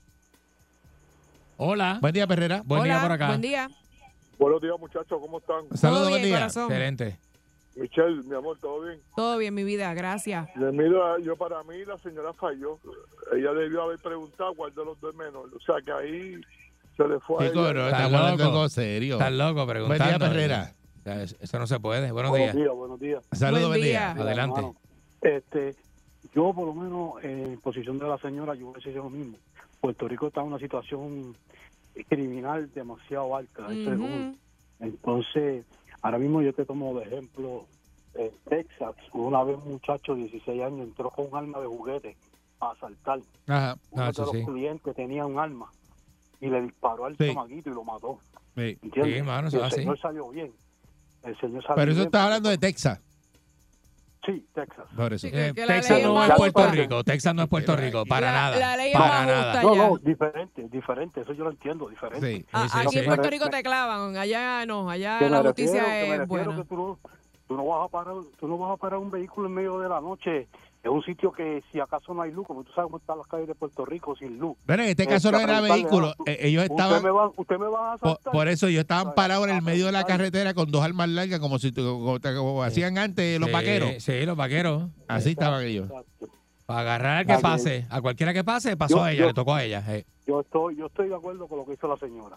Hola. 1.57 1.99
Buen 2.01 2.15
día, 2.15 2.29
Perrera. 2.29 2.63
Buen 2.65 2.85
día 2.85 2.93
Hola, 2.93 3.03
por 3.03 3.13
acá. 3.13 3.27
Buen 3.27 3.41
día. 3.41 3.69
Buenos 4.39 4.63
días, 4.63 4.75
muchachos, 4.79 5.19
¿cómo 5.21 5.39
están? 5.39 5.77
Saludos, 5.77 6.11
buen 6.11 6.23
día. 6.23 6.37
corazón. 6.37 6.71
Excelente. 6.71 7.19
Michelle, 7.79 8.23
mi 8.25 8.35
amor, 8.35 8.59
¿todo 8.61 8.81
bien? 8.83 9.01
Todo 9.15 9.39
bien, 9.39 9.55
mi 9.55 9.65
vida. 9.65 9.93
Gracias. 9.95 10.49
Mira, 10.57 11.19
yo 11.23 11.37
para 11.37 11.63
mí 11.65 11.85
la 11.85 11.97
señora 11.99 12.33
falló. 12.33 12.79
Ella 13.33 13.53
debió 13.53 13.83
haber 13.83 13.99
preguntado 13.99 14.55
cuál 14.55 14.75
de 14.75 14.85
los 14.85 15.01
dos 15.01 15.13
es 15.13 15.19
menor. 15.19 15.49
O 15.55 15.61
sea, 15.61 15.77
que 15.85 15.93
ahí 15.93 16.41
se 16.97 17.07
le 17.09 17.21
fue 17.21 17.45
a 17.45 17.49
Chico, 17.49 17.61
ella. 17.69 17.73
no, 17.75 17.87
Estás 17.89 18.11
loco. 18.13 18.43
algo 18.45 18.69
serio. 18.69 19.15
Estás 19.15 19.33
loco 19.33 19.55
Buen 19.55 19.69
preguntando. 19.69 20.19
día, 20.19 20.19
Perrera. 20.19 20.75
O 20.99 21.03
sea, 21.05 21.23
es- 21.23 21.37
Eso 21.41 21.59
no 21.59 21.67
se 21.67 21.79
puede. 21.79 22.11
Buenos 22.11 22.31
Buenos 22.31 22.47
días. 22.53 22.57
días, 22.57 22.75
buenos 22.75 23.01
días. 23.01 23.25
Saludos, 23.33 23.69
Buen 23.69 23.81
buen 23.81 23.83
día. 23.83 24.15
día. 24.15 24.23
Adelante. 24.25 24.61
Este, 25.23 25.75
yo 26.35 26.53
por 26.53 26.67
lo 26.67 26.75
menos 26.75 27.23
en 27.23 27.59
posición 27.61 27.99
de 27.99 28.09
la 28.09 28.19
señora, 28.19 28.55
yo 28.55 28.67
voy 28.67 28.75
a 28.75 28.79
decir 28.79 28.95
lo 28.97 29.09
mismo. 29.09 29.37
Puerto 29.81 30.09
Rico 30.09 30.27
está 30.27 30.41
en 30.41 30.49
una 30.49 30.59
situación 30.59 31.37
criminal 32.09 32.69
demasiado 32.75 33.37
alta. 33.37 33.63
Ujú. 33.67 33.73
un- 34.05 34.39
entonces, 34.81 35.65
ahora 36.03 36.19
mismo 36.19 36.43
yo 36.43 36.53
te 36.55 36.65
tomo 36.65 36.99
de 36.99 37.05
ejemplo 37.07 37.67
eh, 38.15 38.33
Texas. 38.49 38.95
Una 39.13 39.45
vez 39.45 39.57
un 39.65 39.73
muchacho 39.73 40.15
de 40.15 40.23
16 40.23 40.63
años 40.63 40.81
entró 40.89 41.11
con 41.11 41.27
un 41.31 41.37
arma 41.37 41.61
de 41.61 41.67
juguete 41.67 42.17
a 42.61 42.71
asaltar. 42.73 43.21
Ajá. 43.47 43.77
Uno 43.91 44.03
Ah, 44.05 44.13
de 44.13 44.23
los 44.23 44.31
sí. 44.33 44.45
clientes 44.45 44.97
tenía 44.97 45.25
un 45.27 45.39
arma 45.39 45.71
y 46.41 46.47
le 46.49 46.63
disparó 46.63 47.05
al 47.07 47.17
Sí. 47.17 47.25
y 47.49 47.63
lo 47.71 47.85
mató. 47.85 48.19
Sí. 48.57 48.77
Mano, 49.25 49.49
Y 49.53 49.57
el 49.57 49.71
señor 49.71 49.99
salió 50.01 50.29
bien. 50.31 50.53
El 51.23 51.39
señor 51.39 51.63
salió 51.63 51.77
Pero 51.77 51.91
eso 51.93 51.99
bien. 52.01 52.07
está 52.09 52.25
hablando 52.25 52.49
de 52.49 52.59
Texas. 52.59 53.01
Sí, 54.29 54.47
Texas. 54.55 54.85
Por 54.95 55.13
eso. 55.15 55.27
Sí, 55.27 55.33
Eh, 55.35 55.55
Texas 55.55 56.03
no 56.03 56.23
es 56.23 56.31
Puerto. 56.35 56.71
Rico. 56.71 57.03
Texas 57.03 57.35
no 57.35 57.43
es 57.45 57.49
Puerto 57.49 57.75
Rico. 57.77 58.05
Para 58.05 58.27
La- 58.27 58.33
nada. 58.33 58.57
la 58.59 58.77
ley 58.77 58.91
es 58.93 58.97
para 58.99 59.25
nada. 59.25 59.63
No, 59.63 59.75
no, 59.75 59.97
diferente, 59.97 60.69
diferente. 60.69 61.23
Eso 61.23 61.33
yo 61.33 61.45
lo 61.45 61.51
entiendo, 61.51 61.89
diferente. 61.89 62.37
Sí. 62.37 62.47
A- 62.53 62.65
Sí, 62.65 62.69
sí, 62.69 62.79
aquí 62.79 62.89
sí. 62.91 62.99
en 62.99 63.05
Puerto 63.07 63.31
Rico 63.31 63.49
te 63.49 63.63
clavan. 63.63 64.17
Allá 64.19 64.67
no. 64.67 64.91
Allá 64.91 65.19
Que 65.19 65.31
la 65.31 65.41
justicia 65.43 65.83
refiero- 65.83 66.09
me 66.19 66.23
es 66.25 66.29
buena. 66.29 66.57
que 66.57 66.65
tú 66.65 66.77
no, 66.77 66.99
tú 67.49 67.57
no 67.57 67.65
vas 67.65 67.87
a 67.87 67.89
parar, 67.89 68.15
tú 68.39 68.47
no 68.49 68.59
vas 68.59 68.73
a 68.75 68.77
parar 68.77 68.99
un 68.99 69.11
vehículo 69.11 69.49
en 69.49 69.55
medio 69.55 69.79
de 69.79 69.89
la 69.89 70.01
noche 70.03 70.47
en 70.83 70.91
un 70.93 71.03
sitio 71.03 71.33
que 71.33 71.63
si 71.73 71.81
acaso 71.81 72.15
no 72.15 72.23
hay 72.23 72.31
luz, 72.33 72.47
como 72.47 72.63
tú 72.65 72.73
sabes 72.73 72.87
cómo 72.87 72.99
están 72.99 73.19
las 73.19 73.27
calles 73.27 73.49
de 73.49 73.55
Puerto 73.55 73.85
Rico 73.85 74.15
sin 74.17 74.39
luz. 74.39 74.57
Bueno, 74.67 74.85
en 74.85 74.91
este 74.91 75.03
Eh, 75.03 75.07
caso 75.07 75.31
no 75.33 75.41
era 75.41 75.61
vehículo. 75.61 76.15
Eh, 76.25 76.39
Ellos 76.43 76.63
Usted 76.63 76.75
estaban. 76.77 77.03
me 77.03 77.11
va, 77.11 77.31
usted 77.37 77.59
me 77.59 77.67
va 77.67 77.95
a 77.95 77.97
Por, 77.99 78.11
asaltar. 78.13 78.33
por 78.33 78.49
eso 78.49 78.67
ellos 78.69 78.81
estaban 78.81 79.15
parados 79.15 79.49
en 79.49 79.57
el 79.57 79.63
medio 79.63 79.87
de 79.87 79.93
la 79.93 80.05
carretera 80.05 80.55
con 80.55 80.71
dos 80.71 80.83
armas 80.85 81.09
largas, 81.09 81.41
como 81.41 81.59
si 81.59 81.73
como, 81.73 82.19
como 82.21 82.63
hacían 82.63 82.97
antes 82.99 83.39
los 83.41 83.49
Sí, 83.49 83.53
vaqueros. 83.55 83.91
Sí, 84.03 84.25
los 84.25 84.37
vaqueros. 84.37 84.85
Así 85.09 85.31
estaban 85.31 85.65
ellos. 85.65 85.89
Exacto. 85.91 86.29
Para 86.67 86.81
agarrar 86.81 87.17
al 87.19 87.27
que 87.27 87.39
pase. 87.43 87.87
A 87.91 88.01
cualquiera 88.01 88.33
que 88.35 88.45
pase, 88.45 88.77
pasó 88.77 88.97
Yo- 88.99 89.03
a 89.05 89.13
ella, 89.13 89.21
yo- 89.23 89.27
le 89.29 89.35
tocó 89.35 89.55
a 89.55 89.65
ella. 89.65 89.83
eh. 89.89 90.05
Yo 90.27 90.41
estoy, 90.41 90.77
yo 90.77 90.87
estoy 90.87 91.09
de 91.09 91.15
acuerdo 91.17 91.49
con 91.49 91.59
lo 91.59 91.65
que 91.67 91.73
hizo 91.73 91.89
la 91.89 91.97
señora. 91.97 92.37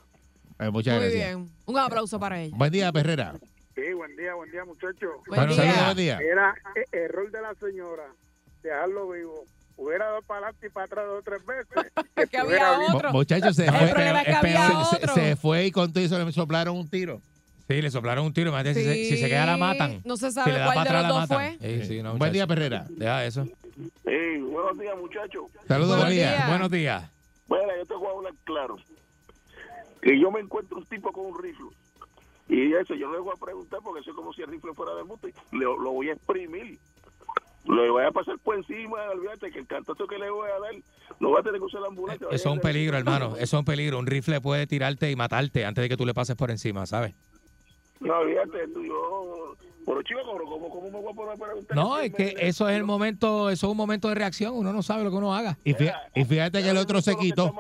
Eh, 0.60 0.70
muchas 0.70 0.96
Muy 0.96 1.04
gracias. 1.10 1.36
bien. 1.38 1.50
Un 1.66 1.78
aplauso 1.78 2.20
para 2.20 2.40
ella. 2.42 2.56
Buen 2.58 2.72
día, 2.72 2.92
Perrera. 2.92 3.34
Sí, 3.76 3.94
buen 3.94 4.16
día, 4.16 4.34
buen 4.36 4.50
día, 4.52 4.64
muchachos. 4.66 5.12
Buen 5.28 5.40
Bueno, 5.42 5.54
día. 5.54 5.64
saludos, 5.64 5.86
buen 5.86 5.98
día. 5.98 6.20
Era 6.22 6.54
error 6.92 7.30
de 7.32 7.42
la 7.42 7.54
señora 7.56 8.04
dejarlo 8.64 9.10
vivo. 9.10 9.46
Hubiera 9.78 10.06
dado 10.06 10.22
para 10.24 10.40
adelante 10.48 10.68
y 10.68 10.70
para 10.70 10.86
atrás 10.86 11.06
dos 11.08 11.20
o 11.20 11.24
tres 11.24 11.46
veces. 11.46 11.92
Que 12.30 12.38
había 12.38 12.80
otro. 12.94 13.12
Muchachos, 13.12 13.56
se 13.56 13.66
fue, 13.72 13.88
se, 13.88 13.94
otro. 15.00 15.14
se 15.16 15.36
fue 15.36 15.66
y 15.66 15.72
con 15.72 15.92
todo 15.92 16.04
eso 16.04 16.24
le 16.24 16.32
soplaron 16.32 16.78
un 16.78 16.88
tiro. 16.90 17.20
Sí, 17.68 17.82
le 17.82 17.90
soplaron 17.90 18.26
un 18.26 18.34
tiro. 18.34 18.50
Imagínate, 18.50 18.80
si, 18.80 18.86
se, 18.86 18.94
Sí, 18.94 19.06
si 19.12 19.18
se 19.18 19.28
queda 19.30 19.46
la 19.46 19.58
matan. 19.58 20.02
No 20.06 20.18
se 20.18 20.28
Si 20.30 20.36
sabe 20.36 20.52
le 20.54 20.60
da 20.60 20.66
cuál 20.66 20.76
para 20.76 20.92
de 20.92 20.98
atrás 20.98 21.04
los 21.04 21.16
la 21.16 21.20
dos 21.22 21.30
matan. 21.30 21.58
fue. 21.60 21.68
Sí, 21.80 21.86
sí, 21.88 22.04
no, 22.04 22.18
Buen 22.18 22.34
día. 22.34 22.46
Perrera. 22.46 22.86
Deja 22.90 23.26
eso. 23.26 23.46
Sí, 23.46 24.38
buenos 24.42 24.78
días, 24.78 24.96
muchachos. 25.00 25.46
Saludos, 25.68 25.90
Buenos 25.90 25.98
buen 26.06 26.10
día. 26.14 26.32
días. 26.36 26.48
Buenos 26.50 26.72
días. 26.72 27.04
Bueno, 27.48 27.68
yo 27.78 27.86
te 27.86 27.94
voy 27.96 28.08
a 28.08 28.12
hablar 28.12 28.34
claro. 28.44 28.78
Que 30.02 30.20
yo 30.20 30.32
me 30.32 30.40
encuentro 30.42 30.78
un 30.78 30.86
tipo 30.86 31.12
con 31.12 31.26
un 31.28 31.42
rifle. 31.42 31.68
Y 32.50 32.74
eso, 32.74 32.94
yo 32.96 33.08
no 33.08 33.14
le 33.14 33.20
voy 33.20 33.34
a 33.36 33.44
preguntar 33.44 33.80
porque 33.84 34.02
eso 34.02 34.10
es 34.12 34.16
como 34.16 34.34
si 34.34 34.42
el 34.42 34.50
rifle 34.50 34.74
fuera 34.74 34.94
de 34.96 35.04
monte. 35.04 35.34
Le- 35.52 35.60
lo 35.60 35.92
voy 35.92 36.10
a 36.10 36.14
exprimir. 36.14 36.78
Le 37.66 37.90
voy 37.90 38.04
a 38.04 38.12
pasar 38.12 38.38
por 38.40 38.56
encima, 38.56 38.98
olvídate 39.14 39.52
que 39.52 39.60
el 39.60 39.68
cantazo 39.68 40.08
que 40.08 40.18
le 40.18 40.30
voy 40.30 40.50
a 40.50 40.60
dar, 40.60 40.74
no 41.20 41.32
va 41.32 41.40
a 41.40 41.44
tener 41.44 41.60
que 41.60 41.66
usar 41.66 41.82
la 41.82 41.88
ambulancia. 41.88 42.28
Eso 42.32 42.50
es 42.50 42.56
un 42.56 42.60
peligro, 42.60 42.98
hermano. 42.98 43.36
Eso 43.36 43.44
es 43.44 43.54
un 43.54 43.66
peligro. 43.66 44.00
Un 44.00 44.08
rifle 44.08 44.42
puede 44.42 44.66
tirarte 44.68 45.12
y 45.12 45.16
matarte 45.16 45.64
antes 45.66 45.82
de 45.84 45.90
que 45.90 45.96
tú 45.98 46.06
le 46.06 46.14
pases 46.14 46.36
por 46.36 46.50
encima, 46.52 46.86
¿sabes? 46.86 47.14
No, 48.00 48.18
olvídate, 48.20 48.68
tú, 48.74 48.84
yo... 48.84 49.56
Pero 49.86 50.02
chico, 50.04 50.20
¿cómo, 50.24 50.70
¿cómo 50.70 50.92
me 50.92 51.00
voy 51.02 51.12
a 51.12 51.16
poner 51.16 51.34
a 51.34 51.38
preguntar? 51.38 51.76
No, 51.76 52.00
es 52.00 52.14
que 52.14 52.36
eso 52.40 52.70
es 52.70 52.78
el 52.78 52.84
momento, 52.84 53.50
eso 53.50 53.66
es 53.68 53.72
un 53.72 53.78
momento 53.78 54.10
de 54.10 54.16
reacción. 54.16 54.54
Uno 54.56 54.72
no 54.74 54.84
sabe 54.84 55.04
lo 55.04 55.10
que 55.10 55.16
uno 55.18 55.34
haga. 55.36 55.58
Y 55.64 55.74
fí- 55.74 55.92
y 56.14 56.24
fíjate 56.24 56.62
que 56.62 56.70
el 56.70 56.78
otro 56.78 57.02
se 57.02 57.16
quitó. 57.16 57.52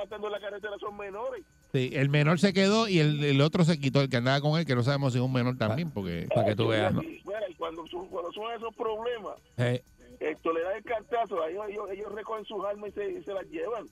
Sí, 1.74 1.92
el 1.94 2.10
menor 2.10 2.40
se 2.40 2.54
quedó 2.54 2.88
y 2.88 3.00
el, 3.00 3.24
el 3.24 3.42
otro 3.42 3.64
se 3.64 3.80
quitó, 3.80 4.02
el 4.02 4.10
que 4.10 4.18
andaba 4.18 4.40
con 4.42 4.60
él, 4.60 4.66
que 4.66 4.76
no 4.76 4.84
sabemos 4.84 5.14
si 5.14 5.20
es 5.20 5.24
un 5.26 5.32
menor 5.34 5.58
también, 5.58 5.90
porque... 5.90 6.28
Para 6.34 6.48
que 6.48 6.56
tú 6.56 6.68
veas. 6.68 6.94
Bueno, 6.94 7.10
cuando, 7.58 7.88
son, 7.88 8.08
cuando 8.08 8.32
son 8.34 8.52
esos 8.56 8.76
problemas, 8.76 9.36
Eh, 9.58 9.82
esto 10.22 10.54
le 10.54 10.62
da 10.62 10.78
el 10.78 10.84
cartazo, 10.84 11.46
ellos, 11.48 11.66
ellos, 11.70 11.86
ellos 11.92 12.12
recogen 12.14 12.46
sus 12.46 12.64
armas 12.66 12.90
y 12.90 12.94
se, 12.94 13.12
y 13.20 13.24
se 13.24 13.34
las 13.34 13.46
llevan. 13.50 13.86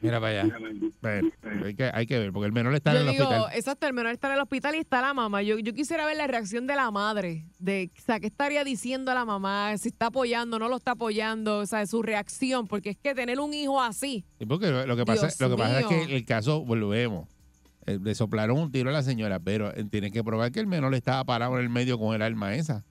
mira 0.00 0.20
para 0.20 0.42
allá. 0.42 0.56
Hay, 1.64 1.74
que, 1.74 1.90
hay 1.92 2.06
que 2.06 2.18
ver, 2.18 2.32
porque 2.32 2.46
el 2.46 2.52
menor 2.52 2.74
está 2.74 2.92
Yo 2.94 3.00
en 3.00 3.08
el 3.08 3.12
digo, 3.14 3.24
hospital. 3.28 3.56
exacto, 3.56 3.86
el 3.86 3.92
menor 3.92 4.12
está 4.12 4.28
en 4.28 4.34
el 4.34 4.40
hospital 4.40 4.74
y 4.76 4.78
está 4.78 5.00
la 5.00 5.12
mamá. 5.12 5.42
Yo, 5.42 5.58
yo 5.58 5.72
quisiera 5.72 6.06
ver 6.06 6.16
la 6.16 6.26
reacción 6.26 6.66
de 6.66 6.76
la 6.76 6.90
madre, 6.90 7.44
de, 7.58 7.90
o 7.96 8.00
sea, 8.00 8.20
qué 8.20 8.28
estaría 8.28 8.62
diciendo 8.64 9.10
a 9.10 9.14
la 9.14 9.24
mamá, 9.24 9.76
si 9.78 9.88
está 9.88 10.06
apoyando, 10.06 10.58
no 10.58 10.68
lo 10.68 10.76
está 10.76 10.92
apoyando, 10.92 11.58
o 11.58 11.66
sea, 11.66 11.84
su 11.86 12.02
reacción, 12.02 12.66
porque 12.66 12.90
es 12.90 12.96
que 12.96 13.14
tener 13.14 13.40
un 13.40 13.52
hijo 13.52 13.80
así, 13.80 14.24
Sí, 14.38 14.46
porque 14.46 14.70
lo, 14.70 14.86
lo 14.86 14.96
que 14.96 15.04
pasa, 15.04 15.26
Dios 15.26 15.40
lo 15.40 15.50
que 15.50 15.56
pasa 15.56 15.80
es 15.80 15.86
que 15.86 16.16
el 16.16 16.24
caso, 16.24 16.64
volvemos, 16.64 17.28
eh, 17.86 17.98
le 18.00 18.14
soplaron 18.14 18.58
un 18.58 18.70
tiro 18.70 18.90
a 18.90 18.92
la 18.92 19.02
señora, 19.02 19.40
pero 19.40 19.74
eh, 19.74 19.84
tienen 19.90 20.12
que 20.12 20.22
probar 20.22 20.52
que 20.52 20.60
el 20.60 20.66
menor 20.66 20.94
estaba 20.94 21.24
parado 21.24 21.56
en 21.58 21.62
el 21.64 21.70
medio 21.70 21.98
con 21.98 22.14
el 22.14 22.22
arma 22.22 22.54
esa. 22.54 22.84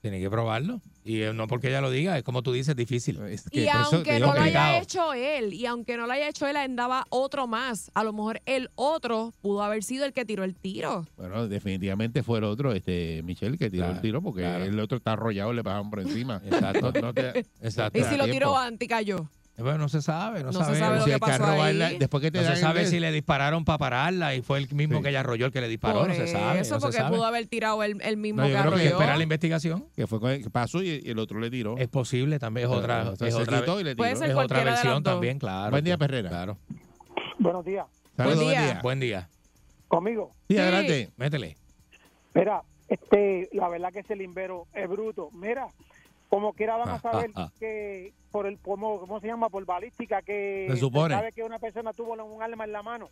Tiene 0.00 0.18
que 0.18 0.30
probarlo. 0.30 0.80
Y 1.04 1.20
eh, 1.20 1.32
no 1.34 1.46
porque 1.46 1.68
ella 1.68 1.82
lo 1.82 1.90
diga, 1.90 2.16
es 2.16 2.22
como 2.24 2.42
tú 2.42 2.52
dices, 2.52 2.74
difícil. 2.74 3.20
Es 3.28 3.44
y 3.50 3.66
por 3.66 3.80
eso 3.80 3.96
aunque 3.96 4.18
no 4.18 4.28
lo 4.28 4.32
que- 4.34 4.38
haya 4.40 4.78
hecho 4.80 5.12
él, 5.12 5.52
y 5.52 5.66
aunque 5.66 5.96
no 5.98 6.06
lo 6.06 6.12
haya 6.14 6.28
hecho 6.28 6.46
él, 6.46 6.56
andaba 6.56 7.04
otro 7.10 7.46
más. 7.46 7.90
A 7.94 8.02
lo 8.02 8.12
mejor 8.14 8.40
el 8.46 8.70
otro 8.76 9.34
pudo 9.42 9.62
haber 9.62 9.82
sido 9.82 10.06
el 10.06 10.14
que 10.14 10.24
tiró 10.24 10.42
el 10.44 10.54
tiro. 10.54 11.06
Bueno, 11.18 11.48
definitivamente 11.48 12.22
fue 12.22 12.38
el 12.38 12.44
otro, 12.44 12.72
este 12.72 13.22
Michelle, 13.24 13.58
que 13.58 13.68
tiró 13.68 13.82
Claro, 13.84 13.96
el 13.96 14.00
tiro, 14.02 14.22
porque 14.22 14.40
claro. 14.42 14.64
el 14.64 14.80
otro 14.80 14.96
está 14.96 15.12
arrollado, 15.12 15.52
le 15.52 15.62
pasaron 15.62 15.90
por 15.90 16.00
encima. 16.00 16.40
Exacto. 16.46 16.92
No- 16.92 17.00
no 17.02 17.14
te- 17.14 17.40
Exacto. 17.60 17.98
Y 17.98 18.04
si 18.04 18.16
lo 18.16 18.24
tiró 18.24 18.56
antes 18.56 18.88
cayó. 18.88 19.28
Bueno, 19.62 19.78
no 19.78 19.88
se 19.88 20.02
sabe, 20.02 20.40
no, 20.42 20.52
No 20.52 20.64
se 20.64 20.74
sabe 20.76 20.96
lo 20.98 21.04
si 21.04 21.10
que 21.10 21.18
pasó 21.18 21.72
la- 21.72 21.90
después 21.90 22.20
que 22.22 22.30
te 22.30 22.38
No 22.38 22.44
se 22.46 22.52
el 22.52 22.58
sabe 22.58 22.86
si 22.86 23.00
le 23.00 23.12
dispararon 23.12 23.64
para 23.64 23.78
pararla 23.78 24.34
y 24.34 24.42
fue 24.42 24.58
el 24.58 24.72
mismo 24.74 24.98
Sí. 24.98 25.02
que 25.02 25.08
ella 25.10 25.20
arrolló 25.20 25.46
el 25.46 25.52
que 25.52 25.60
le 25.60 25.68
disparó, 25.68 26.00
Por 26.00 26.08
no 26.08 26.14
se 26.14 26.26
sabe. 26.26 26.60
eso, 26.60 26.74
no 26.74 26.80
porque 26.80 26.96
sabe. 26.98 27.16
pudo 27.16 27.24
haber 27.24 27.46
tirado 27.46 27.82
el, 27.82 28.00
el 28.02 28.16
mismo 28.16 28.42
No, 28.42 28.48
yo 28.48 28.56
que 28.56 28.68
creo 28.68 28.78
esperar 28.78 29.16
la 29.16 29.22
investigación. 29.22 29.84
que 29.94 30.06
fue 30.06 30.20
con 30.20 30.30
el 30.30 30.42
que 30.42 30.50
pasó 30.50 30.82
y, 30.82 31.00
y 31.04 31.10
el 31.10 31.18
otro 31.18 31.38
le 31.40 31.50
tiró. 31.50 31.76
Es 31.78 31.88
posible 31.88 32.38
también, 32.38 32.66
es 32.68 32.72
otra, 32.74 33.12
es 33.20 33.34
otra, 33.34 33.60
quitó 33.60 33.80
y 33.80 33.84
le 33.84 33.96
Puede 33.96 34.10
tiró. 34.12 34.18
ser 34.20 34.30
es 34.30 34.34
otra 34.34 34.46
cualquiera 34.46 34.64
de 34.64 34.70
las 34.70 34.82
versión 34.84 35.02
también, 35.02 35.38
claro. 35.38 35.70
Buen 35.70 35.84
día, 35.84 35.96
Perrera. 35.98 36.28
Claro. 36.28 36.58
Buenos 37.38 37.64
días. 37.64 37.86
Saludos, 38.16 38.36
Buen 38.44 38.48
día. 38.50 38.80
Buen 38.82 39.00
día. 39.00 39.28
Conmigo. 39.88 40.30
Sí, 40.48 40.54
Sí. 40.54 40.58
adelante. 40.60 41.10
Métele. 41.16 41.56
Mira, 42.34 42.62
este, 42.88 43.48
la 43.52 43.68
verdad 43.68 43.92
que 43.92 44.00
ese 44.00 44.14
limbero 44.16 44.66
es 44.74 44.88
bruto. 44.88 45.30
Mira, 45.32 45.66
como 46.30 46.52
quiera 46.54 46.76
van 46.76 46.88
a 46.88 47.00
saber 47.00 47.30
que, 47.58 48.12
por 48.30 48.46
el 48.46 48.58
¿cómo, 48.60 49.00
cómo 49.00 49.20
se 49.20 49.26
llama? 49.26 49.50
Por 49.50 49.66
balística 49.66 50.22
que 50.22 50.68
Se 50.70 50.76
supone. 50.76 51.14
sabe 51.14 51.32
que 51.32 51.42
una 51.42 51.58
persona 51.58 51.92
tuvo 51.92 52.14
un 52.14 52.42
arma 52.42 52.64
en 52.64 52.72
la 52.72 52.82
mano. 52.82 53.10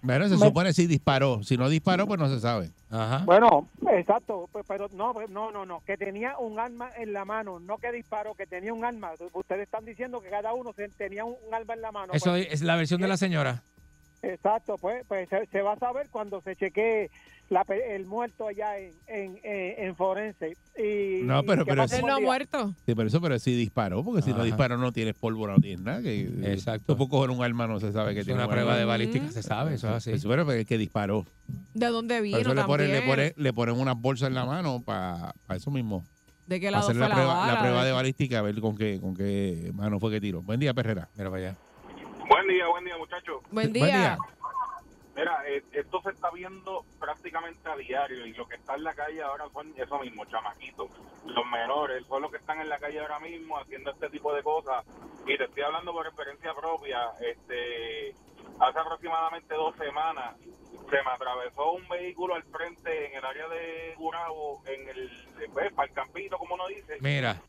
Bueno, 0.00 0.24
se 0.28 0.36
Me- 0.36 0.46
supone 0.46 0.72
si 0.72 0.86
disparó. 0.88 1.44
Si 1.44 1.56
no 1.56 1.68
disparó, 1.68 2.06
pues 2.08 2.18
no 2.18 2.28
se 2.28 2.40
sabe. 2.40 2.70
Ajá. 2.90 3.22
Bueno, 3.24 3.68
exacto, 3.92 4.48
pues, 4.50 4.64
pero 4.66 4.88
no, 4.94 5.14
no, 5.28 5.52
no, 5.52 5.64
no, 5.64 5.80
que 5.86 5.96
tenía 5.96 6.36
un 6.38 6.58
arma 6.58 6.90
en 6.96 7.12
la 7.12 7.24
mano, 7.24 7.60
no 7.60 7.78
que 7.78 7.92
disparó, 7.92 8.34
que 8.34 8.46
tenía 8.46 8.72
un 8.72 8.84
arma. 8.84 9.12
Ustedes 9.32 9.62
están 9.62 9.84
diciendo 9.84 10.20
que 10.20 10.28
cada 10.30 10.54
uno 10.54 10.72
tenía 10.96 11.24
un, 11.24 11.36
arma 11.52 11.74
en 11.74 11.82
la 11.82 11.92
mano. 11.92 12.14
Eso 12.14 12.30
Pues, 12.30 12.48
es 12.50 12.62
la 12.62 12.74
versión 12.76 13.00
de 13.00 13.08
la 13.08 13.16
señora. 13.16 13.62
Exacto, 14.22 14.76
pues, 14.78 15.04
pues 15.06 15.28
se, 15.28 15.46
se 15.46 15.62
va 15.62 15.74
a 15.74 15.78
saber 15.78 16.08
cuando 16.10 16.40
se 16.40 16.56
chequee 16.56 17.08
la 17.52 17.64
pe- 17.64 17.94
el 17.94 18.06
muerto 18.06 18.48
allá 18.48 18.78
en, 18.78 18.92
en, 19.06 19.38
en, 19.42 19.84
en 19.86 19.96
forense. 19.96 20.56
Y, 20.76 21.22
No, 21.22 21.42
pero- 21.44 21.64
pero 21.66 21.86
sí. 21.86 22.00
Buen 22.00 22.14
no 22.14 22.20
muerto. 22.20 22.74
Sí, 22.86 22.94
pero 22.94 23.06
eso, 23.08 23.20
pero 23.20 23.38
si 23.38 23.54
disparó, 23.54 24.02
porque 24.02 24.22
si 24.22 24.32
no 24.32 24.42
disparó 24.42 24.78
no 24.78 24.90
tienes 24.92 25.14
pólvora, 25.14 25.54
no 25.54 25.60
tienes 25.60 25.80
nada. 25.84 26.00
Que, 26.02 26.22
Exacto. 26.52 26.86
Tú 26.86 26.96
puedes 26.96 27.10
coger 27.10 27.30
un 27.30 27.44
arma, 27.44 27.66
no 27.66 27.78
se 27.78 27.92
sabe 27.92 28.14
que 28.14 28.20
Es 28.20 28.26
tiene 28.26 28.38
una 28.40 28.46
un 28.46 28.52
prueba 28.52 28.76
de 28.76 28.84
balística, 28.86 29.30
se 29.30 29.42
sabe, 29.42 29.74
eso 29.74 29.88
es 29.88 29.94
así. 29.94 30.12
Eso, 30.12 30.28
pero 30.28 30.50
es 30.50 30.66
que 30.66 30.78
disparó. 30.78 31.26
¿De 31.74 31.86
dónde 31.88 32.14
Por 32.16 32.22
vino 32.22 32.38
eso 32.38 32.54
le 32.54 32.64
ponen, 32.64 32.90
le, 32.90 33.02
ponen, 33.02 33.32
le 33.36 33.52
ponen 33.52 33.78
unas 33.78 34.00
bolsas 34.00 34.28
en 34.28 34.34
la 34.34 34.44
mano 34.46 34.82
para 34.84 35.34
eso 35.54 35.70
mismo. 35.70 36.04
¿De 36.46 36.58
qué 36.58 36.70
lado 36.70 36.84
hacer 36.84 36.96
fue 36.96 37.08
la 37.08 37.14
prueba, 37.14 37.34
bala? 37.34 37.52
la 37.52 37.58
prueba 37.60 37.80
de 37.82 37.86
¿De- 37.88 37.92
balística, 37.92 38.38
a 38.38 38.42
ver 38.42 38.58
con 38.60 38.76
qué, 38.76 38.98
con 39.00 39.14
qué 39.14 39.70
mano 39.74 40.00
fue 40.00 40.10
que 40.10 40.20
tiró. 40.20 40.42
Buen 40.42 40.58
día, 40.58 40.72
Perrera. 40.74 41.08
Mira 41.16 41.30
para 41.30 41.48
allá. 41.48 41.56
Buen 42.28 42.48
día, 42.48 42.66
buen 42.68 42.84
día, 42.84 42.96
muchachos. 42.98 43.42
Buen 43.50 43.70
Buen 43.70 43.72
día. 43.72 44.16
Mira, 45.14 45.42
eh, 45.46 45.62
esto 45.72 46.00
se 46.02 46.10
está 46.10 46.30
viendo 46.30 46.84
prácticamente 46.98 47.68
a 47.68 47.76
diario 47.76 48.26
y 48.26 48.32
lo 48.32 48.46
que 48.48 48.56
está 48.56 48.74
en 48.76 48.84
la 48.84 48.94
calle 48.94 49.22
ahora 49.22 49.44
son 49.52 49.72
eso 49.76 49.98
mismo, 49.98 50.24
chamaquitos. 50.24 50.90
Los 51.26 51.46
menores 51.46 52.06
son 52.06 52.22
los 52.22 52.30
que 52.30 52.38
están 52.38 52.60
en 52.60 52.68
la 52.68 52.78
calle 52.78 53.00
ahora 53.00 53.20
mismo 53.20 53.58
haciendo 53.58 53.90
este 53.90 54.08
tipo 54.08 54.34
de 54.34 54.42
cosas. 54.42 54.84
Y 55.26 55.36
te 55.36 55.44
estoy 55.44 55.62
hablando 55.62 55.92
por 55.92 56.06
experiencia 56.06 56.54
propia. 56.54 57.10
Este, 57.20 58.14
hace 58.58 58.78
aproximadamente 58.78 59.54
dos 59.54 59.76
semanas 59.76 60.34
se 60.38 60.96
me 60.96 61.10
atravesó 61.10 61.72
un 61.72 61.88
vehículo 61.88 62.34
al 62.34 62.42
frente 62.44 63.06
en 63.06 63.14
el 63.14 63.24
área 63.24 63.48
de 63.48 63.94
Gurabo, 63.96 64.62
en 64.66 64.88
el, 64.88 65.10
pues, 65.52 65.72
para 65.74 65.88
el 65.88 65.94
campito, 65.94 66.38
como 66.38 66.54
uno 66.54 66.66
dice. 66.68 66.98
Mira, 67.00 67.40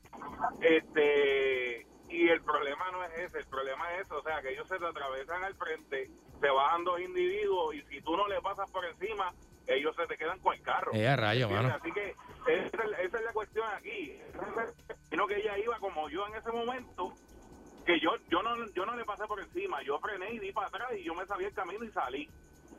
Este, 0.61 1.85
y 2.13 2.29
el 2.29 2.43
problema 2.43 2.91
no 2.91 3.03
es 3.05 3.11
ese, 3.19 3.39
el 3.39 3.47
problema 3.47 3.93
es 3.95 4.05
eso, 4.05 4.17
o 4.19 4.23
sea, 4.23 4.41
que 4.41 4.51
ellos 4.51 4.67
se 4.67 4.79
te 4.79 4.85
atravesan 4.85 5.43
al 5.43 5.55
frente, 5.55 6.09
se 6.41 6.49
bajan 6.49 6.83
dos 6.85 6.99
individuos 7.01 7.75
y 7.75 7.83
si 7.83 8.01
tú 8.01 8.17
no 8.17 8.27
le 8.27 8.41
pasas 8.41 8.69
por 8.71 8.85
encima, 8.85 9.33
ellos 9.67 9.95
se 9.95 10.07
te 10.07 10.17
quedan 10.17 10.39
con 10.39 10.53
el 10.55 10.61
carro. 10.61 10.93
eh, 10.93 11.15
rayo, 11.17 11.49
mano. 11.49 11.69
Así 11.75 11.91
que 11.93 12.09
esa, 12.11 12.83
es- 12.85 12.99
esa 13.07 13.19
es 13.19 13.25
la 13.25 13.33
cuestión 13.33 13.67
aquí. 13.73 14.19
Sino 15.09 15.27
que 15.27 15.37
ella 15.37 15.57
iba 15.59 15.79
como 15.79 16.09
yo 16.09 16.27
en 16.27 16.35
ese 16.35 16.51
momento, 16.51 17.17
que 17.85 17.99
yo 17.99 18.11
yo 18.29 18.43
no 18.43 18.69
yo 18.71 18.85
no 18.85 18.95
le 18.95 19.05
pasé 19.05 19.25
por 19.27 19.39
encima, 19.39 19.81
yo 19.83 19.99
frené 19.99 20.33
y 20.33 20.39
di 20.39 20.51
para 20.53 20.67
atrás 20.67 20.91
y 20.97 21.03
yo 21.03 21.15
me 21.15 21.25
sabía 21.27 21.47
el 21.49 21.53
camino 21.53 21.85
y 21.85 21.91
salí. 21.91 22.29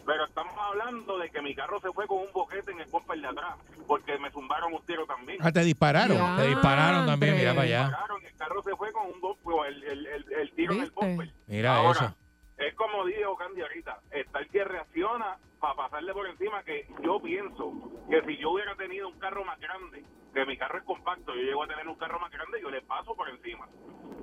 Pero 0.06 0.24
estamos 0.26 0.52
hablando 0.58 1.18
de 1.18 1.30
que 1.30 1.40
mi 1.40 1.54
carro 1.54 1.80
se 1.80 1.90
fue 1.92 2.06
con 2.06 2.18
un 2.18 2.32
boquete 2.32 2.72
en 2.72 2.80
el 2.80 2.86
bumper 2.90 3.20
de 3.20 3.26
atrás, 3.28 3.56
porque 3.86 4.18
me 4.18 4.30
zumbaron 4.30 4.72
un 4.74 4.84
tiro 4.84 5.06
también. 5.06 5.38
Ah, 5.40 5.50
te 5.50 5.60
dispararon. 5.60 6.16
Ya. 6.16 6.36
Te 6.36 6.48
dispararon 6.48 7.06
también, 7.06 7.36
mira 7.36 7.50
para 7.52 7.62
allá. 7.62 7.84
Dispararon, 7.84 8.26
el 8.26 8.34
carro 8.36 8.62
se 8.62 8.76
fue 8.76 8.92
con 8.92 9.06
un 9.06 9.20
bumper, 9.20 9.66
el, 9.68 9.84
el, 9.84 10.06
el, 10.06 10.32
el 10.32 10.52
tiro 10.52 10.74
en 10.74 10.80
el 10.82 10.90
bumper. 10.90 11.30
Mira 11.46 11.76
Ahora, 11.76 11.90
eso. 12.00 12.16
Es 12.56 12.74
como 12.74 13.04
dijo 13.04 13.36
Candy 13.36 13.62
ahorita, 13.62 14.00
está 14.10 14.38
el 14.38 14.48
que 14.48 14.64
reacciona 14.64 15.38
para 15.60 15.74
pasarle 15.74 16.12
por 16.12 16.26
encima, 16.26 16.62
que 16.62 16.86
yo 17.02 17.20
pienso 17.20 17.72
que 18.08 18.22
si 18.22 18.36
yo 18.36 18.50
hubiera 18.52 18.76
tenido 18.76 19.08
un 19.08 19.18
carro 19.18 19.44
más 19.44 19.58
grande, 19.58 20.04
que 20.32 20.44
mi 20.46 20.56
carro 20.56 20.78
es 20.78 20.84
compacto, 20.84 21.34
yo 21.34 21.42
llego 21.42 21.64
a 21.64 21.66
tener 21.68 21.88
un 21.88 21.96
carro 21.96 22.20
más 22.20 22.30
grande, 22.30 22.60
yo 22.60 22.70
le 22.70 22.82
paso 22.82 23.14
por 23.16 23.28
encima, 23.28 23.66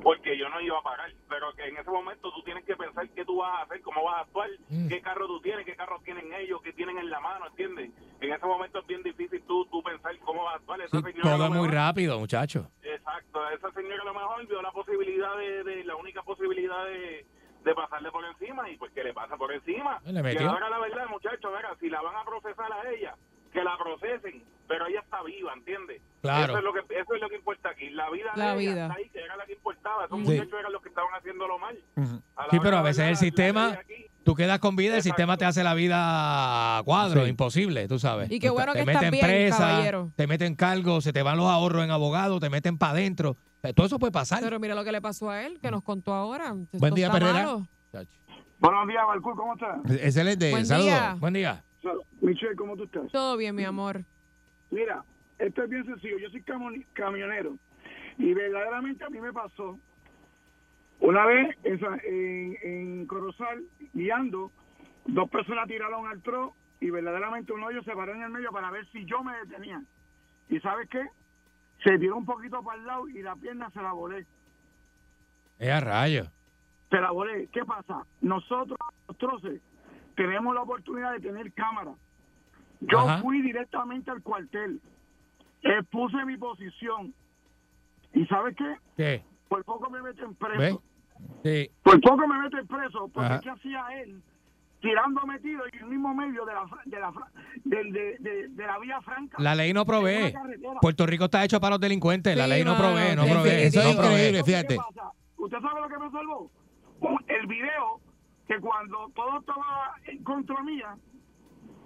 porque 0.04 0.38
yo 0.38 0.48
no 0.50 0.62
iba 0.62 0.78
a 0.78 0.82
parar, 0.84 1.12
pero 1.28 1.54
que 1.54 1.66
en 1.68 1.78
ese 1.78 1.90
momento 1.90 2.32
tú 2.34 2.42
tienes 2.44 2.64
que 2.66 2.76
pensar 2.76 3.10
qué 3.10 3.26
tú 3.26 3.38
vas 3.38 3.60
a 3.60 3.64
hacer, 3.64 3.82
cómo 3.82 4.04
vas 4.04 4.18
a 4.18 4.22
actuar, 4.22 4.50
Mm. 4.70 4.88
qué 4.88 5.02
carro 5.02 5.28
tú 5.28 5.42
tienes, 5.42 5.66
qué 5.66 5.76
carro 5.76 6.00
tienen 6.04 6.32
ellos, 6.34 6.62
qué 6.62 6.72
tienen 6.74 6.98
en 7.00 7.10
la 7.10 7.20
mano, 7.20 7.48
¿entiendes? 7.48 7.92
En 8.22 8.32
ese 8.34 8.46
momento 8.46 8.80
es 8.80 8.88
bien 8.88 9.04
difícil 9.04 9.44
tú, 9.46 9.66
tú 9.66 9.82
pensar 9.84 10.18
cómo 10.20 10.44
vas 10.46 10.54
a 10.54 10.58
actuar. 10.58 10.82
Esa 10.82 11.02
Sí, 11.02 11.14
todo 11.22 11.46
es 11.46 11.52
muy 11.52 11.68
rápido, 11.70 12.20
muchacho. 12.20 12.70
Exacto, 12.82 13.50
esa 13.50 13.72
señora 13.72 14.02
a 14.04 14.06
lo 14.06 14.14
mejor 14.14 14.48
vio 14.48 14.62
la 14.62 14.72
posibilidad 14.72 15.36
de, 15.38 15.64
de- 15.64 15.84
la 15.84 15.96
única 15.96 16.22
posibilidad 16.24 16.86
de, 16.86 17.26
de 17.64 17.76
pasarle 17.76 18.12
por 18.12 18.26
encima 18.26 18.70
y 18.70 18.78
pues 18.78 18.92
que 18.92 19.04
le 19.04 19.14
pasa 19.14 19.38
por 19.38 19.52
encima. 19.54 20.00
Le 20.06 20.34
y 20.34 20.38
ahora 20.44 20.70
la 20.70 20.80
verdad, 20.80 21.06
muchachos, 21.10 21.52
mira, 21.56 21.76
si 21.80 21.90
la 21.90 22.02
van 22.02 22.16
a 22.16 22.24
procesar 22.26 22.72
a 22.72 22.90
ella, 22.92 23.16
que 23.54 23.64
la 23.64 23.78
procesen, 23.78 24.44
pero 24.68 24.88
ella 24.88 25.02
está 25.02 25.22
viva, 25.24 25.54
¿entiendes? 25.54 26.02
Claro. 26.22 26.54
Eso 26.54 26.58
es 26.60 26.64
lo 26.64 26.74
que 26.74 26.80
eso 27.00 27.14
es 27.16 27.22
lo 27.22 27.30
que 27.30 27.36
importa 27.36 27.70
aquí. 27.70 27.90
La 27.90 28.10
vida 28.10 28.32
La 28.36 28.56
de 28.56 28.62
ella 28.64 28.72
vida. 28.72 28.82
está 28.88 28.98
ahí, 28.98 29.10
que 29.10 29.20
era 29.20 29.36
la 29.36 29.46
que 29.46 29.54
importaba. 29.54 30.06
Esos 30.06 30.18
Sí. 30.20 30.24
muchachos 30.24 30.60
eran 30.60 30.72
los 30.72 30.82
que 30.82 30.90
estaban 30.90 31.12
haciéndolo 31.14 31.60
mal. 31.60 31.78
Sí, 32.50 32.60
pero 32.62 32.78
a 32.78 32.82
veces 32.82 33.06
el 33.10 33.18
sistema, 33.18 33.78
tú 34.24 34.34
quedas 34.36 34.60
con 34.60 34.76
vida, 34.76 34.94
el 34.94 35.00
Exacto. 35.00 35.16
sistema 35.16 35.38
te 35.38 35.46
hace 35.46 35.64
la 35.64 35.74
vida 35.74 36.78
a 36.78 36.84
cuadro, 36.84 37.24
Sí. 37.26 37.30
imposible, 37.30 37.88
tú 37.88 38.00
sabes. 38.00 38.32
Y 38.32 38.40
qué 38.40 38.50
bueno 38.50 38.72
te 38.74 38.78
que 38.86 38.92
estás 38.92 38.96
meten 38.96 39.12
bien, 39.12 39.26
presa, 39.26 39.58
caballero. 39.58 40.12
te 40.16 40.28
meten 40.28 40.56
cargos, 40.56 41.04
se 41.04 41.12
te 41.14 41.22
van 41.22 41.38
los 41.38 41.48
ahorros 41.48 41.84
en 41.84 41.92
abogados, 41.92 42.40
te 42.40 42.50
meten 42.50 42.78
para 42.78 42.94
adentro. 42.94 43.36
Eh, 43.64 43.74
Todo 43.74 43.86
eso 43.86 44.00
puede 44.00 44.12
pasar. 44.12 44.40
Pero 44.42 44.60
mira 44.60 44.76
lo 44.76 44.84
que 44.84 44.92
le 44.92 45.02
pasó 45.02 45.30
a 45.30 45.44
él, 45.44 45.60
que 45.60 45.70
nos 45.72 45.84
contó 45.84 46.14
ahora. 46.14 46.54
Esto 46.64 46.78
Buen 46.80 46.94
día, 46.94 47.08
está 47.08 47.20
Perrera. 47.20 47.34
malo. 47.46 47.68
Buenos 48.60 48.88
días, 48.88 49.04
Balcú, 49.08 49.36
¿cómo 49.36 49.54
estás? 49.54 49.80
Excelente. 50.04 50.52
Buen 50.52 50.66
Saludos. 50.66 50.86
día. 50.92 51.16
Buen 51.20 51.34
día. 51.34 51.64
Michelle, 52.22 52.56
¿cómo 52.56 52.78
tú 52.78 52.84
estás? 52.84 53.12
Todo 53.12 53.36
bien, 53.38 53.56
mi 53.56 53.64
amor. 53.64 54.04
Mira, 54.70 55.04
esto 55.40 55.64
es 55.64 55.70
bien 55.70 55.84
sencillo. 55.86 56.20
Yo 56.20 56.30
soy 56.30 56.44
camo- 56.44 56.70
camionero 56.94 57.58
y 58.20 58.34
verdaderamente 58.34 59.04
a 59.04 59.10
mí 59.10 59.20
me 59.20 59.34
pasó 59.34 59.80
una 61.00 61.26
vez 61.26 61.58
en, 61.64 61.80
Sa- 61.80 61.98
en, 62.04 62.58
en 62.62 63.06
Corozal 63.08 63.64
guiando, 63.94 64.52
dos 65.06 65.28
personas 65.32 65.68
tiraron 65.68 66.06
al 66.06 66.22
tro 66.22 66.54
y 66.80 66.92
verdaderamente 66.92 67.52
uno 67.54 67.68
de 67.68 67.74
ellos 67.74 67.86
se 67.86 67.94
paró 67.96 68.14
en 68.14 68.22
el 68.22 68.30
medio 68.30 68.52
para 68.52 68.70
ver 68.70 68.88
si 68.92 69.04
yo 69.06 69.24
me 69.24 69.36
detenía. 69.38 69.82
¿Y 70.50 70.60
sabes 70.60 70.88
qué? 70.90 71.04
Se 71.84 71.98
tiró 71.98 72.18
un 72.18 72.26
poquito 72.26 72.62
para 72.64 72.80
el 72.80 72.86
lado 72.86 73.08
y 73.08 73.22
la 73.22 73.36
pierna 73.36 73.70
se 73.72 73.82
la 73.82 73.94
volé. 73.94 74.26
Es 75.58 75.70
a 75.70 75.80
rayo. 75.80 76.26
Se 76.90 77.00
la 77.00 77.12
volé. 77.12 77.48
¿Qué 77.52 77.64
pasa? 77.66 78.06
Nosotros, 78.22 78.78
los 79.08 79.18
troces, 79.18 79.62
tenemos 80.16 80.54
la 80.54 80.62
oportunidad 80.62 81.14
de 81.14 81.20
tener 81.22 81.52
cámara. 81.54 81.96
Yo 82.82 83.00
Ajá. 83.00 83.22
fui 83.22 83.42
directamente 83.42 84.10
al 84.12 84.22
cuartel, 84.24 84.82
expuse 85.62 86.26
mi 86.26 86.36
posición 86.38 87.14
y 88.14 88.26
¿sabes 88.26 88.56
qué? 88.58 88.76
¿Qué? 88.98 89.24
Por 89.48 89.64
poco 89.64 89.90
me 89.90 90.02
meten 90.02 90.32
¿Ve? 90.32 90.36
preso. 90.36 90.84
Sí. 91.44 91.70
Por 91.84 92.02
poco 92.02 92.28
me 92.28 92.40
meten 92.40 92.66
preso 92.68 93.08
porque 93.10 93.34
Ajá. 93.34 93.40
¿qué 93.42 93.50
hacía 93.52 94.02
él? 94.02 94.22
Tirándome 94.82 95.40
tiro 95.40 95.64
en 95.72 95.80
el 95.80 95.86
mismo 95.86 96.14
medio 96.16 96.44
de 96.44 96.54
la, 96.54 96.66
de 96.86 97.00
la, 97.00 97.14
de, 97.64 97.84
de- 98.20 98.48
de 98.50 98.66
la 98.66 98.80
vía 98.80 99.00
franca. 99.02 99.38
La 99.40 99.54
ley 99.54 99.74
no 99.74 99.86
provee. 99.86 100.34
Puerto 100.82 101.06
Rico 101.06 101.26
está 101.26 101.44
hecho 101.46 101.60
para 101.62 101.72
los 101.76 101.80
delincuentes. 101.80 102.36
la 102.36 102.48
ley 102.48 102.64
no 102.64 102.76
provee, 102.76 103.16
no 103.16 103.26
provee. 103.26 103.50
Eso 103.64 103.80
es 103.82 103.96
no 103.96 104.02
provee. 104.02 104.14
increíble, 104.16 104.44
fíjate. 104.44 104.78
¿Usted 105.38 105.58
sabe 105.60 105.82
lo 105.82 105.88
que 105.88 105.98
me 105.98 106.12
salvó? 106.12 106.52
El 107.28 107.48
video 107.48 108.02
que 108.48 108.60
cuando 108.60 109.10
todo 109.16 109.40
estaba 109.40 109.94
en 110.08 110.24
contra 110.24 110.62
mía, 110.64 110.96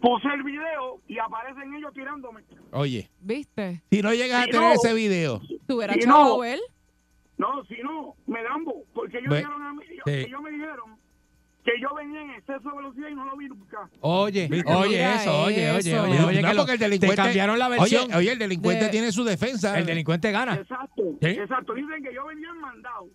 puse 0.02 0.28
el 0.34 0.44
video 0.44 1.02
y 1.08 1.18
aparecen 1.20 1.74
ellos 1.74 1.94
tirándome. 1.94 2.44
Oye, 2.72 3.10
¿Viste? 3.20 3.82
si 3.90 4.02
no 4.02 4.14
llegas 4.14 4.44
a 4.44 4.46
tener 4.46 4.62
no- 4.62 4.74
ese 4.74 4.94
video, 4.94 5.42
¿Tú 5.68 5.78
hubieras 5.78 5.98
Si 6.00 6.08
no- 6.08 6.44
él? 6.44 6.60
No, 7.38 7.64
si 7.66 7.76
no, 7.84 8.16
me 8.28 8.42
dan 8.44 8.64
bo, 8.64 8.84
porque 8.94 9.18
ellos, 9.18 9.30
Ve. 9.30 9.38
dijeron 9.40 9.62
a 9.62 9.74
mí- 9.74 9.84
ellos, 9.90 10.04
Sí. 10.06 10.12
ellos 10.14 10.42
me 10.42 10.52
dijeron 10.52 10.98
que 11.66 11.72
yo 11.82 11.94
venía 11.96 12.22
en 12.22 12.30
exceso 12.30 12.70
de 12.70 12.78
velocidad 12.78 13.10
y 13.10 13.16
no 13.16 13.26
lo 13.26 13.36
vi 13.36 13.50
nunca. 13.50 13.90
Oye, 14.02 14.48
oye 14.68 15.16
eso, 15.16 15.44
oye, 15.44 15.72
oye, 15.72 16.00
oye, 16.00 16.24
oye, 16.24 16.42
no, 16.44 16.50
que 16.50 16.56
porque 16.56 16.74
el 16.74 16.80
delincuente 16.80 17.16
cambiaron 17.16 17.58
la 17.58 17.70
versión. 17.70 18.14
Oye, 18.14 18.32
el 18.32 18.40
delincuente 18.40 18.90
tiene 18.90 19.12
su 19.12 19.24
defensa. 19.24 19.78
El 19.78 19.88
delincuente 19.88 20.32
gana. 20.32 20.56
Exacto, 20.56 21.04
exacto. 21.22 21.74
Dicen 21.74 22.04
que 22.04 22.14
yo 22.14 22.26
venía 22.28 22.50
en 22.50 22.62
mandado. 22.62 23.10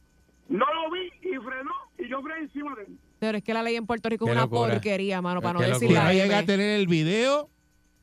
No 0.48 0.66
lo 0.74 0.90
vi 0.90 1.06
y 1.22 1.36
frenó 1.36 1.70
y 1.96 2.08
yo 2.08 2.20
frené 2.22 2.40
encima 2.40 2.74
de 2.74 2.82
él. 2.82 2.98
Pero 3.20 3.38
es 3.38 3.44
que 3.44 3.54
la 3.54 3.62
ley 3.62 3.76
en 3.76 3.86
Puerto 3.86 4.08
Rico 4.08 4.26
es 4.26 4.32
una 4.32 4.48
porquería, 4.48 5.22
mano, 5.22 5.40
para 5.40 5.52
no 5.52 5.60
decir 5.60 5.92
la 5.92 6.00
Si 6.00 6.06
no 6.06 6.12
llega 6.12 6.38
a 6.38 6.44
tener 6.44 6.80
el 6.80 6.88
video, 6.88 7.48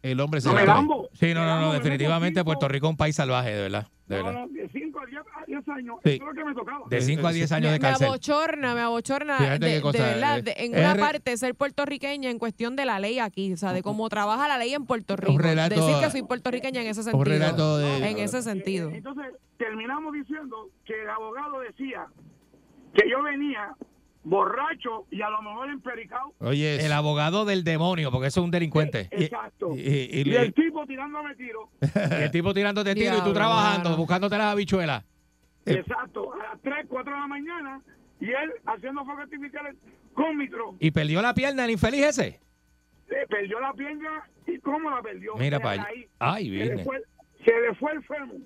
el 0.01 0.17
hombre 0.21 0.39
se 0.39 0.47
no, 0.47 0.55
va 0.55 0.61
a 0.61 0.85
Sí, 1.13 1.33
no, 1.33 1.45
no, 1.45 1.59
no, 1.59 1.73
definitivamente 1.73 2.41
Puerto 2.45 2.69
Rico 2.69 2.87
es 2.87 2.91
un 2.91 2.97
país 2.97 3.17
salvaje, 3.17 3.53
de 3.53 3.63
verdad. 3.63 3.87
De 4.05 4.15
verdad. 4.15 4.33
No, 4.33 4.47
no, 4.47 4.69
sí, 4.71 4.86
de 6.89 7.01
5 7.01 7.27
a 7.27 7.31
10 7.31 7.51
años 7.51 7.71
de 7.71 7.79
Me, 7.79 7.87
me 7.99 8.05
abochorna, 8.05 8.75
me 8.75 8.81
abochorna 8.81 9.57
de, 9.57 9.81
verdad, 9.81 10.43
en 10.45 10.77
una 10.77 10.95
parte 10.95 11.35
ser 11.37 11.55
puertorriqueña 11.55 12.29
en 12.29 12.39
cuestión 12.39 12.75
de 12.75 12.85
la 12.85 12.99
ley 12.99 13.19
aquí, 13.19 13.53
o 13.53 13.57
sea, 13.57 13.73
de 13.73 13.83
cómo 13.83 14.07
trabaja 14.09 14.47
la 14.47 14.57
ley 14.57 14.73
en 14.73 14.85
Puerto 14.85 15.15
Rico. 15.15 15.37
Decir 15.37 15.95
que 16.01 16.09
soy 16.11 16.23
puertorriqueña 16.23 16.81
en 16.81 16.87
ese 16.87 17.03
sentido. 17.03 17.79
en 17.81 18.17
ese 18.19 18.41
sentido. 18.41 18.89
Eh, 18.89 18.93
eh, 18.93 18.97
entonces, 18.97 19.25
terminamos 19.57 20.13
diciendo 20.13 20.69
que 20.85 21.01
el 21.01 21.09
abogado 21.09 21.59
decía 21.59 22.07
que 22.93 23.09
yo 23.09 23.21
venía 23.23 23.75
borracho 24.29 25.05
y 25.09 25.21
a 25.21 25.29
lo 25.29 25.41
mejor 25.41 25.69
empericado. 25.69 26.33
Oye, 26.39 26.85
El 26.85 26.91
abogado 26.91 27.45
del 27.45 27.63
demonio, 27.63 28.11
porque 28.11 28.27
eso 28.27 28.41
es 28.41 28.45
un 28.45 28.51
delincuente. 28.51 29.07
Exacto. 29.11 29.71
y- 29.75 29.79
y- 29.81 30.09
y 30.11 30.19
Y 30.19 30.23
le- 30.25 30.41
el 30.41 30.53
tipo 30.53 30.85
tirándome 30.85 31.35
tiro. 31.35 31.69
Y 32.19 32.23
el 32.23 32.31
tipo 32.31 32.53
tirándote 32.53 32.93
tiro 32.95 33.17
y 33.17 33.21
tú 33.21 33.33
trabajando, 33.33 33.89
mano. 33.89 33.97
buscándote 33.97 34.37
las 34.37 34.47
habichuelas. 34.53 35.03
Exacto, 35.65 36.33
a 36.33 36.37
las 36.53 36.61
3, 36.61 36.85
4 36.87 37.13
de 37.13 37.19
la 37.19 37.27
mañana 37.27 37.81
y 38.19 38.25
él 38.29 38.51
haciendo 38.65 39.03
fuegos 39.05 39.23
artificiales 39.23 39.75
con 40.13 40.37
micro. 40.37 40.75
¿Y 40.79 40.91
perdió 40.91 41.21
la 41.21 41.33
pierna 41.33 41.65
el 41.65 41.71
infeliz 41.71 42.05
ese? 42.05 42.39
Le 43.09 43.27
perdió 43.27 43.59
la 43.59 43.73
pierna 43.73 44.23
y 44.45 44.57
cómo 44.59 44.89
la 44.89 45.01
perdió. 45.01 45.35
Mira 45.35 45.59
para 45.59 45.83
ahí. 45.83 46.05
Ay, 46.19 46.45
Se 46.45 46.51
viene. 46.51 46.75
le 46.77 46.83
fue, 46.83 47.01
se 47.45 47.51
le 47.61 47.75
fue 47.75 47.91
el 47.93 48.03
fémur. 48.03 48.37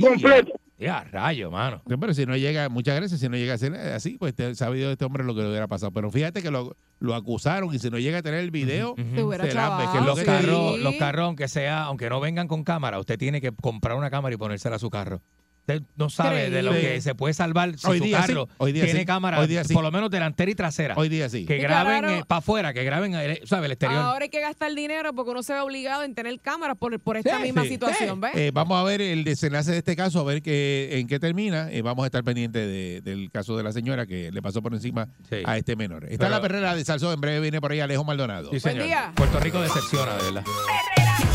Completo. 0.00 0.52
Ya, 0.78 1.04
rayo, 1.04 1.50
mano. 1.50 1.82
Sí, 1.88 1.94
pero 1.98 2.14
si 2.14 2.26
no 2.26 2.36
llega, 2.36 2.68
muchas 2.68 2.96
gracias, 2.96 3.20
si 3.20 3.28
no 3.28 3.36
llega 3.36 3.54
a 3.54 3.58
ser 3.58 3.74
así, 3.74 4.16
pues 4.18 4.34
te, 4.34 4.54
sabido 4.54 4.90
este 4.90 5.04
hombre 5.04 5.24
lo 5.24 5.34
que 5.34 5.42
le 5.42 5.48
hubiera 5.48 5.68
pasado. 5.68 5.92
Pero 5.92 6.10
fíjate 6.10 6.42
que 6.42 6.50
lo, 6.50 6.76
lo 6.98 7.14
acusaron 7.14 7.72
y 7.74 7.78
si 7.78 7.90
no 7.90 7.98
llega 7.98 8.18
a 8.18 8.22
tener 8.22 8.40
el 8.40 8.50
video, 8.50 8.94
Se 9.14 9.22
hubiera 9.22 9.44
se 9.46 9.54
lambe, 9.54 9.84
que 9.84 9.98
es 9.98 10.04
chavado, 10.04 10.04
lo 10.04 10.06
Los 10.06 10.14
que 10.16 10.20
sí. 10.20 10.26
carros, 10.26 10.78
los 10.80 10.94
carros, 10.96 11.24
aunque 11.26 11.48
sea, 11.48 11.82
aunque 11.84 12.08
no 12.10 12.20
vengan 12.20 12.48
con 12.48 12.64
cámara, 12.64 12.98
usted 12.98 13.18
tiene 13.18 13.40
que 13.40 13.52
comprar 13.52 13.96
una 13.96 14.10
cámara 14.10 14.34
y 14.34 14.38
ponérsela 14.38 14.76
a 14.76 14.78
su 14.80 14.90
carro. 14.90 15.20
Usted 15.66 15.82
no 15.96 16.10
sabe 16.10 16.50
de 16.50 16.62
lo 16.62 16.72
que 16.72 17.00
se 17.00 17.14
puede 17.14 17.32
salvar 17.32 17.78
si 17.78 17.86
Hoy 17.86 17.96
su 17.98 18.04
día 18.04 18.20
sí, 18.20 18.28
carro 18.34 18.48
hoy 18.58 18.72
día 18.72 18.84
tiene 18.84 19.00
sí, 19.00 19.06
cámara, 19.06 19.40
hoy 19.40 19.46
día 19.46 19.64
sí. 19.64 19.72
por 19.72 19.82
lo 19.82 19.90
menos 19.90 20.10
delantera 20.10 20.50
y 20.50 20.54
trasera. 20.54 20.94
Hoy 20.94 21.08
día 21.08 21.30
sí. 21.30 21.46
Que 21.46 21.56
Y 21.56 21.60
graben 21.62 22.00
claro- 22.00 22.24
para 22.26 22.38
afuera, 22.40 22.74
que 22.74 22.84
graben, 22.84 23.14
eh, 23.14 23.40
¿sabe? 23.46 23.64
El 23.64 23.72
exterior. 23.72 24.02
Ahora 24.02 24.24
hay 24.24 24.28
que 24.28 24.40
gastar 24.42 24.74
dinero 24.74 25.14
porque 25.14 25.30
uno 25.30 25.42
se 25.42 25.54
ve 25.54 25.60
obligado 25.60 26.02
en 26.02 26.14
tener 26.14 26.38
cámaras 26.40 26.76
por, 26.76 27.00
por 27.00 27.16
esta 27.16 27.38
Sí, 27.38 27.44
misma 27.44 27.62
Sí. 27.62 27.68
situación, 27.70 28.20
¿ves? 28.20 28.32
Eh, 28.34 28.50
vamos 28.52 28.78
a 28.78 28.82
ver 28.84 29.00
el 29.00 29.24
desenlace 29.24 29.70
de 29.72 29.78
este 29.78 29.96
caso, 29.96 30.20
a 30.20 30.24
ver 30.24 30.42
qué, 30.42 30.98
en 30.98 31.06
qué 31.06 31.18
termina. 31.18 31.72
Eh, 31.72 31.80
vamos 31.80 32.02
a 32.04 32.06
estar 32.08 32.22
pendientes 32.22 32.66
de- 32.68 33.00
del 33.00 33.30
caso 33.30 33.56
de 33.56 33.62
la 33.62 33.72
señora 33.72 34.04
que 34.04 34.30
le 34.30 34.42
pasó 34.42 34.60
por 34.60 34.74
encima 34.74 35.08
Sí. 35.30 35.36
a 35.46 35.56
este 35.56 35.76
menor. 35.76 36.04
Está 36.04 36.26
Pero- 36.26 36.30
la 36.30 36.42
perrera 36.42 36.74
de 36.74 36.84
Salsón, 36.84 37.14
en 37.14 37.20
breve 37.22 37.40
viene 37.40 37.62
por 37.62 37.72
ahí 37.72 37.80
Alejo 37.80 38.04
Maldonado. 38.04 38.50
Sí, 38.50 38.60
señor. 38.60 38.84
día. 38.84 39.12
Puerto 39.16 39.40
Rico 39.40 39.62
decepciona, 39.62 40.14
de 40.16 40.22
verdad. 40.24 40.44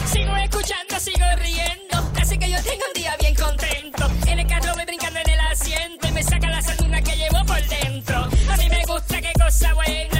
Sigo 0.05 0.35
escuchando, 0.37 0.99
sigo 0.99 1.25
riendo. 1.41 2.08
Así 2.29 2.37
que 2.37 2.51
yo 2.51 2.61
tengo 2.61 2.83
un 2.85 3.01
día 3.01 3.17
bien 3.19 3.33
contento. 3.33 4.07
En 4.27 4.37
el 4.37 4.45
carro 4.45 4.75
voy 4.75 4.85
brincando 4.85 5.19
en 5.19 5.31
el 5.31 5.39
asiento 5.39 6.07
y 6.07 6.11
me 6.11 6.21
saca 6.21 6.47
la 6.47 6.61
sardina 6.61 7.01
que 7.01 7.15
llevo 7.15 7.43
por 7.43 7.59
dentro. 7.67 8.17
A 8.51 8.57
mí 8.57 8.69
me 8.69 8.85
gusta 8.85 9.19
qué 9.19 9.31
cosa 9.33 9.73
buena. 9.73 10.18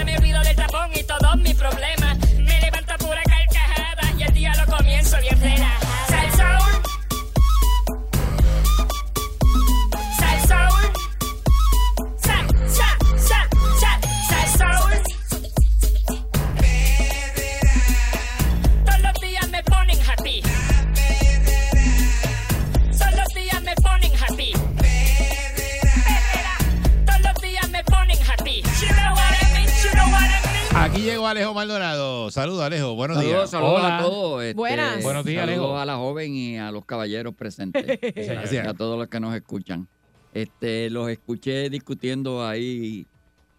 Alejo 31.30 31.54
Maldonado. 31.54 32.32
Saludos, 32.32 32.62
Alejo. 32.64 32.96
Buenos 32.96 33.18
Saludos, 33.18 33.36
días. 33.38 33.50
saludos 33.50 33.74
Hola. 33.80 33.98
a 33.98 34.02
todos. 34.02 34.44
este, 34.44 34.54
Buenas. 34.56 35.04
Buenos 35.04 35.26
días, 35.26 35.42
saludos 35.46 35.60
Alejo. 35.66 35.78
a 35.80 35.86
la 35.86 35.96
joven 35.98 36.34
y 36.36 36.58
a 36.58 36.72
los 36.72 36.86
caballeros 36.86 37.34
presentes. 37.36 37.86
Gracias. 38.16 38.68
a 38.68 38.74
todos 38.74 38.98
los 38.98 39.08
que 39.08 39.20
nos 39.20 39.36
escuchan. 39.36 39.88
Este, 40.34 40.90
los 40.90 41.10
escuché 41.10 41.70
discutiendo 41.70 42.46
ahí 42.46 43.06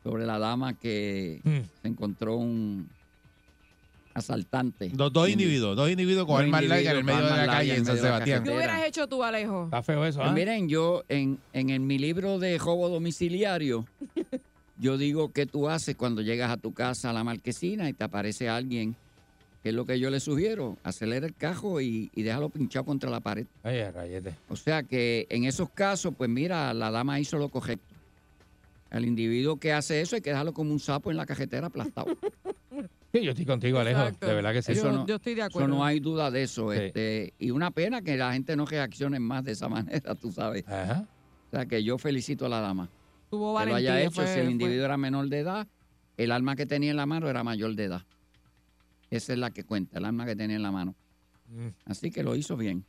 sobre 0.03 0.27
la 0.27 0.39
dama 0.39 0.75
que 0.79 1.41
Mm. 1.45 1.59
se 1.83 1.89
encontró 1.89 2.37
un 2.37 2.89
asaltante. 4.15 4.91
Dos, 4.93 5.13
dos 5.13 5.29
individuos, 5.29 5.77
dos 5.77 5.89
individuos 5.91 6.27
con 6.27 6.43
armas 6.43 6.65
largas 6.65 6.93
en 6.93 6.99
el 6.99 7.05
medio 7.05 7.25
de 7.25 7.31
la 7.37 7.47
calle 7.47 7.77
en 7.77 7.85
San 7.87 7.97
Sebastián. 7.99 8.43
¿Qué 8.45 8.51
hubieras 8.51 8.85
hecho 8.87 9.07
tú, 9.07 9.23
Alejo? 9.23 9.65
Está 9.65 9.83
feo 9.83 10.05
eso, 10.05 10.19
Pues 10.19 10.31
¿ah? 10.31 10.33
miren, 10.33 10.69
yo 10.69 11.05
en, 11.09 11.39
en 11.53 11.71
el- 11.71 11.81
mi 11.81 11.99
libro 11.99 12.39
de 12.39 12.59
robo 12.59 12.89
domiciliario, 12.89 13.87
yo 14.81 14.97
digo 14.99 15.33
qué 15.33 15.47
tú 15.47 15.69
haces 15.69 15.95
cuando 15.97 16.23
llegas 16.23 16.51
a 16.51 16.57
tu 16.57 16.73
casa 16.73 17.11
a 17.11 17.13
la 17.13 17.23
marquesina 17.25 17.89
y 17.89 17.93
te 17.93 18.05
aparece 18.05 18.49
alguien. 18.49 18.97
¿Qué 19.63 19.69
es 19.69 19.75
lo 19.75 19.85
que 19.85 20.01
yo 20.01 20.09
le 20.11 20.21
sugiero? 20.21 20.79
Acelera 20.85 21.27
el 21.27 21.35
cajo 21.35 21.83
y, 21.83 22.11
y 22.15 22.23
déjalo 22.23 22.49
pinchado 22.49 22.87
contra 22.87 23.11
la 23.11 23.21
pared. 23.21 23.47
Ay, 23.63 23.83
rayete. 23.91 24.35
O 24.49 24.57
sea 24.57 24.83
que 24.83 25.27
en 25.29 25.45
esos 25.45 25.69
casos, 25.69 26.15
pues 26.17 26.31
mira, 26.31 26.73
la 26.73 26.91
dama 26.91 27.21
hizo 27.21 27.37
lo 27.39 27.51
correcto. 27.51 27.95
Al 28.89 29.05
individuo 29.05 29.59
que 29.59 29.73
hace 29.73 30.01
eso 30.01 30.17
hay 30.17 30.23
que 30.23 30.31
dejarlo 30.31 30.53
como 30.55 30.73
un 30.73 30.81
sapo 30.81 31.11
en 31.11 31.17
la 31.19 31.27
cajetera 31.27 31.67
aplastado. 31.69 32.17
Sí, 33.13 33.23
yo 33.25 33.31
estoy 33.33 33.45
contigo, 33.45 33.81
Alejo. 33.81 34.03
Exacto. 34.03 34.27
De 34.29 34.35
verdad 34.35 34.53
que 34.53 34.63
sí. 34.63 34.71
Eso 34.71 34.85
yo, 34.85 34.93
no- 34.93 35.05
yo 35.07 35.17
estoy 35.17 35.35
de 35.35 35.41
Eso 35.41 35.47
acuerdo. 35.49 35.69
no 35.75 35.85
hay 35.85 35.99
duda 35.99 36.31
de 36.31 36.45
eso. 36.45 36.71
Sí. 36.73 36.79
Este, 36.79 37.35
y 37.41 37.51
una 37.51 37.73
pena 37.73 38.03
que 38.03 38.17
la 38.17 38.33
gente 38.33 38.55
no 38.55 38.67
reaccione 38.67 39.19
más 39.19 39.43
de 39.43 39.51
esa 39.51 39.69
manera, 39.69 40.15
tú 40.15 40.31
sabes. 40.31 40.65
Ajá. 40.69 41.09
O 41.49 41.51
sea 41.57 41.67
que 41.67 41.83
yo 41.83 41.99
felicito 41.99 42.47
a 42.47 42.49
la 42.49 42.61
dama. 42.61 42.89
Tuvo 43.31 43.59
que 43.59 43.67
lo 43.67 43.75
haya 43.77 44.01
hecho. 44.03 44.11
fue- 44.13 44.27
si 44.27 44.39
el 44.41 44.45
fue- 44.47 44.53
individuo 44.53 44.85
era 44.85 44.97
menor 44.97 45.29
de 45.29 45.39
edad, 45.39 45.67
el 46.17 46.33
arma 46.33 46.57
que 46.57 46.67
tenía 46.67 46.91
en 46.91 46.97
la 46.97 47.07
mano 47.07 47.29
era 47.29 47.43
mayor 47.45 47.75
de 47.75 47.85
edad. 47.85 48.03
Esa 49.11 49.33
es 49.33 49.39
la 49.39 49.51
que 49.51 49.65
cuenta, 49.65 49.99
el 49.99 50.05
arma 50.05 50.27
que 50.27 50.37
tenía 50.37 50.57
en 50.57 50.63
la 50.63 50.71
mano. 50.73 50.95
Mm. 51.49 51.69
Así 51.87 52.11
que 52.11 52.23
lo 52.23 52.37
hizo 52.37 52.57
bien. 52.57 52.85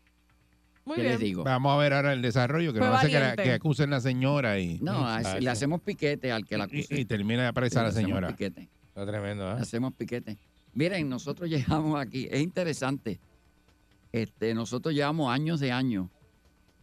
Muy 0.86 0.96
¿Qué 0.96 1.02
bien. 1.02 1.14
les 1.14 1.22
digo? 1.22 1.44
Vamos 1.44 1.74
a 1.74 1.78
ver 1.78 1.94
ahora 1.94 2.14
el 2.14 2.22
desarrollo, 2.24 2.74
que 2.74 2.80
Fue 2.80 2.88
no 2.88 2.94
hace 2.96 3.08
que, 3.10 3.20
la- 3.20 3.36
que 3.36 3.54
acusen 3.54 3.90
a 3.90 3.98
la 3.98 4.02
señora 4.02 4.60
y, 4.60 4.80
No, 4.80 5.06
a- 5.06 5.18
Ah, 5.18 5.40
le 5.40 5.50
hacemos 5.50 5.82
piquete 5.82 6.32
al 6.32 6.46
que 6.46 6.58
la 6.58 6.68
y, 6.72 6.80
acuse. 6.82 7.00
y 7.00 7.06
termina 7.06 7.54
presa 7.54 7.74
Sí, 7.74 7.78
a 7.78 7.82
la 7.84 7.88
le 7.88 7.90
hacemos 7.92 8.08
señora. 8.08 8.28
piquete. 8.30 8.70
Está 8.88 9.06
tremendo, 9.06 9.48
¿ah? 9.48 9.54
Hacemos 9.60 9.94
piquete. 9.94 10.38
Miren, 10.74 11.08
nosotros 11.08 11.50
llegamos 11.86 12.00
aquí, 12.00 12.28
es 12.32 12.42
interesante. 12.42 13.20
Este, 14.12 14.54
nosotros 14.54 14.94
llevamos 14.94 15.32
años 15.32 15.60
de 15.60 15.72
años 15.72 16.08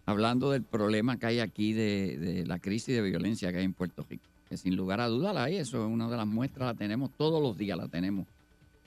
hablando 0.08 0.50
del 0.52 0.62
problema 0.62 1.18
que 1.18 1.26
hay 1.26 1.40
aquí 1.40 1.74
de, 1.74 2.16
de 2.16 2.46
la 2.46 2.58
crisis 2.58 2.94
de 2.94 3.02
violencia 3.02 3.52
que 3.52 3.58
hay 3.58 3.64
en 3.66 3.74
Puerto 3.74 4.06
Rico. 4.08 4.24
Que 4.48 4.56
sin 4.56 4.74
lugar 4.74 5.02
a 5.02 5.08
dudas 5.08 5.34
la 5.34 5.44
hay, 5.44 5.56
eso 5.56 5.84
es 5.84 5.92
una 5.92 6.08
de 6.08 6.16
las 6.16 6.26
muestras, 6.26 6.68
la 6.68 6.74
tenemos 6.74 7.10
todos 7.18 7.42
los 7.42 7.58
días, 7.58 7.76
la 7.76 7.88
tenemos. 7.88 8.26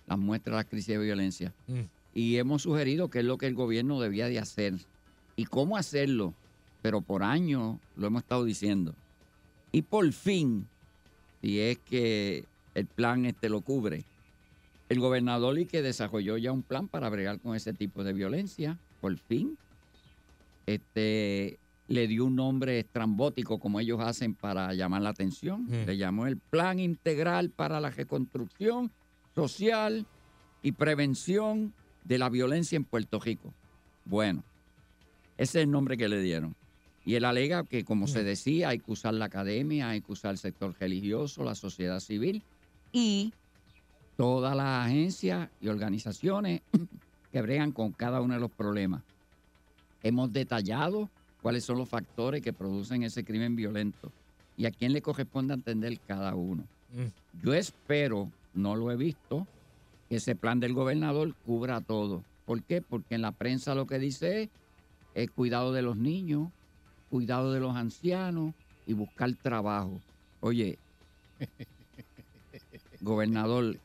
Las 0.07 0.17
muestras 0.17 0.55
de 0.55 0.63
la 0.63 0.63
crisis 0.63 0.87
de 0.87 0.97
violencia. 0.97 1.53
Mm. 1.67 1.81
Y 2.15 2.37
hemos 2.37 2.63
sugerido 2.63 3.11
que 3.11 3.19
es 3.19 3.25
lo 3.25 3.37
que 3.37 3.45
el 3.45 3.53
gobierno 3.53 4.01
debía 4.01 4.29
de 4.29 4.39
hacer. 4.39 4.73
Y 5.35 5.45
cómo 5.45 5.77
hacerlo. 5.77 6.33
Pero 6.81 7.01
por 7.01 7.21
años 7.21 7.77
lo 7.95 8.07
hemos 8.07 8.23
estado 8.23 8.43
diciendo. 8.43 8.95
Y 9.71 9.83
por 9.83 10.11
fin, 10.13 10.65
si 11.43 11.59
es 11.59 11.77
que 11.77 12.45
el 12.73 12.87
plan 12.87 13.27
este 13.27 13.47
lo 13.47 13.61
cubre, 13.61 14.05
el 14.89 14.99
gobernador 14.99 15.59
y 15.59 15.67
que 15.67 15.83
desarrolló 15.83 16.37
ya 16.37 16.51
un 16.51 16.63
plan 16.63 16.87
para 16.87 17.09
bregar 17.09 17.39
con 17.39 17.55
ese 17.55 17.73
tipo 17.73 18.03
de 18.03 18.13
violencia, 18.13 18.79
por 19.01 19.15
fin, 19.19 19.55
este, 20.65 21.59
le 21.87 22.07
dio 22.07 22.25
un 22.25 22.35
nombre 22.35 22.79
estrambótico 22.79 23.59
como 23.59 23.79
ellos 23.79 23.99
hacen 23.99 24.33
para 24.33 24.73
llamar 24.73 25.01
la 25.01 25.09
atención. 25.09 25.65
Mm. 25.65 25.85
Le 25.85 25.97
llamó 25.97 26.27
el 26.27 26.37
Plan 26.37 26.79
Integral 26.79 27.49
para 27.49 27.79
la 27.79 27.89
Reconstrucción 27.89 28.91
Social 29.35 30.05
y 30.61 30.71
Prevención 30.73 31.73
de 32.03 32.17
la 32.17 32.29
Violencia 32.29 32.75
en 32.75 32.85
Puerto 32.85 33.19
Rico. 33.19 33.53
Bueno, 34.05 34.43
ese 35.37 35.59
es 35.59 35.63
el 35.63 35.71
nombre 35.71 35.97
que 35.97 36.07
le 36.07 36.21
dieron. 36.21 36.55
Y 37.03 37.15
él 37.15 37.25
alega 37.25 37.63
que, 37.63 37.83
como 37.83 38.07
se 38.07 38.23
decía, 38.23 38.69
hay 38.69 38.79
que 38.79 38.91
usar 38.91 39.13
la 39.15 39.25
academia, 39.25 39.89
hay 39.89 40.01
que 40.01 40.11
usar 40.11 40.31
el 40.31 40.37
sector 40.37 40.75
religioso, 40.79 41.43
la 41.43 41.55
sociedad 41.55 41.99
civil 41.99 42.43
y 42.91 43.33
todas 44.17 44.55
las 44.55 44.85
agencias 44.85 45.49
y 45.59 45.67
organizaciones 45.67 46.61
que 47.31 47.41
bregan 47.41 47.71
con 47.71 47.91
cada 47.91 48.21
uno 48.21 48.35
de 48.35 48.39
los 48.39 48.51
problemas. 48.51 49.01
Hemos 50.03 50.31
detallado 50.33 51.09
cuáles 51.41 51.63
son 51.63 51.77
los 51.77 51.89
factores 51.89 52.41
que 52.41 52.53
producen 52.53 53.03
ese 53.03 53.23
crimen 53.23 53.55
violento 53.55 54.11
y 54.57 54.65
a 54.65 54.71
quién 54.71 54.93
le 54.93 55.01
corresponde 55.01 55.53
atender 55.53 55.99
cada 56.07 56.35
uno. 56.35 56.63
Mm. 56.91 57.43
Yo 57.43 57.53
espero, 57.53 58.29
no 58.53 58.75
lo 58.75 58.91
he 58.91 58.95
visto, 58.95 59.47
que 60.09 60.17
ese 60.17 60.35
plan 60.35 60.59
del 60.59 60.73
gobernador 60.73 61.33
cubra 61.45 61.81
todo. 61.81 62.23
¿Por 62.45 62.61
qué? 62.63 62.81
Porque 62.81 63.15
en 63.15 63.21
la 63.21 63.31
prensa 63.31 63.75
lo 63.75 63.87
que 63.87 63.99
dice 63.99 64.43
es, 64.43 64.49
es 65.13 65.31
cuidado 65.31 65.73
de 65.73 65.81
los 65.81 65.97
niños, 65.97 66.49
cuidado 67.09 67.53
de 67.53 67.59
los 67.59 67.75
ancianos 67.75 68.53
y 68.85 68.93
buscar 68.93 69.33
trabajo. 69.35 69.99
Oye, 70.41 70.77
gobernador, 73.01 73.77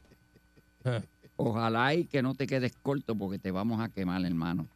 ojalá 1.36 1.94
y 1.94 2.04
que 2.04 2.22
no 2.22 2.34
te 2.34 2.46
quedes 2.46 2.72
corto 2.82 3.14
porque 3.14 3.38
te 3.38 3.50
vamos 3.50 3.80
a 3.80 3.88
quemar, 3.88 4.24
hermano. 4.24 4.66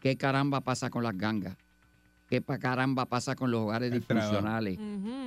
¿Qué 0.00 0.16
caramba 0.16 0.60
pasa 0.62 0.90
con 0.90 1.02
las 1.02 1.16
gangas? 1.16 1.56
¿Qué 2.28 2.40
pa- 2.40 2.58
caramba 2.58 3.06
pasa 3.06 3.34
con 3.34 3.50
los 3.50 3.60
hogares 3.62 3.92
El 3.92 3.98
disfuncionales? 4.00 4.78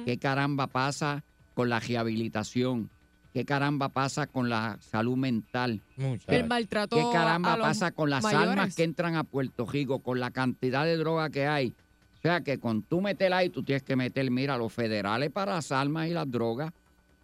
¿Qué 0.05 0.17
caramba 0.17 0.67
pasa 0.67 1.23
con 1.53 1.69
la 1.69 1.79
rehabilitación? 1.79 2.89
¿Qué 3.33 3.45
caramba 3.45 3.89
pasa 3.89 4.27
con 4.27 4.49
la 4.49 4.77
salud 4.81 5.17
mental? 5.17 5.81
El 6.27 6.47
maltrato 6.47 6.95
¿Qué 6.95 7.03
caramba 7.11 7.53
a 7.53 7.57
los 7.57 7.67
pasa 7.67 7.91
con 7.91 8.09
las 8.09 8.23
mayores. 8.23 8.49
armas 8.49 8.75
que 8.75 8.83
entran 8.83 9.15
a 9.15 9.23
Puerto 9.23 9.65
Rico, 9.65 9.99
con 9.99 10.19
la 10.19 10.31
cantidad 10.31 10.85
de 10.85 10.97
droga 10.97 11.29
que 11.29 11.47
hay? 11.47 11.73
O 12.17 12.21
sea 12.21 12.41
que 12.41 12.57
con 12.59 12.83
tú 12.83 13.01
meter 13.01 13.33
ahí, 13.33 13.49
tú 13.49 13.63
tienes 13.63 13.83
que 13.83 13.95
meter, 13.95 14.29
mira, 14.31 14.57
los 14.57 14.71
federales 14.71 15.29
para 15.31 15.55
las 15.55 15.71
armas 15.71 16.07
y 16.07 16.11
las 16.11 16.29
drogas, 16.29 16.71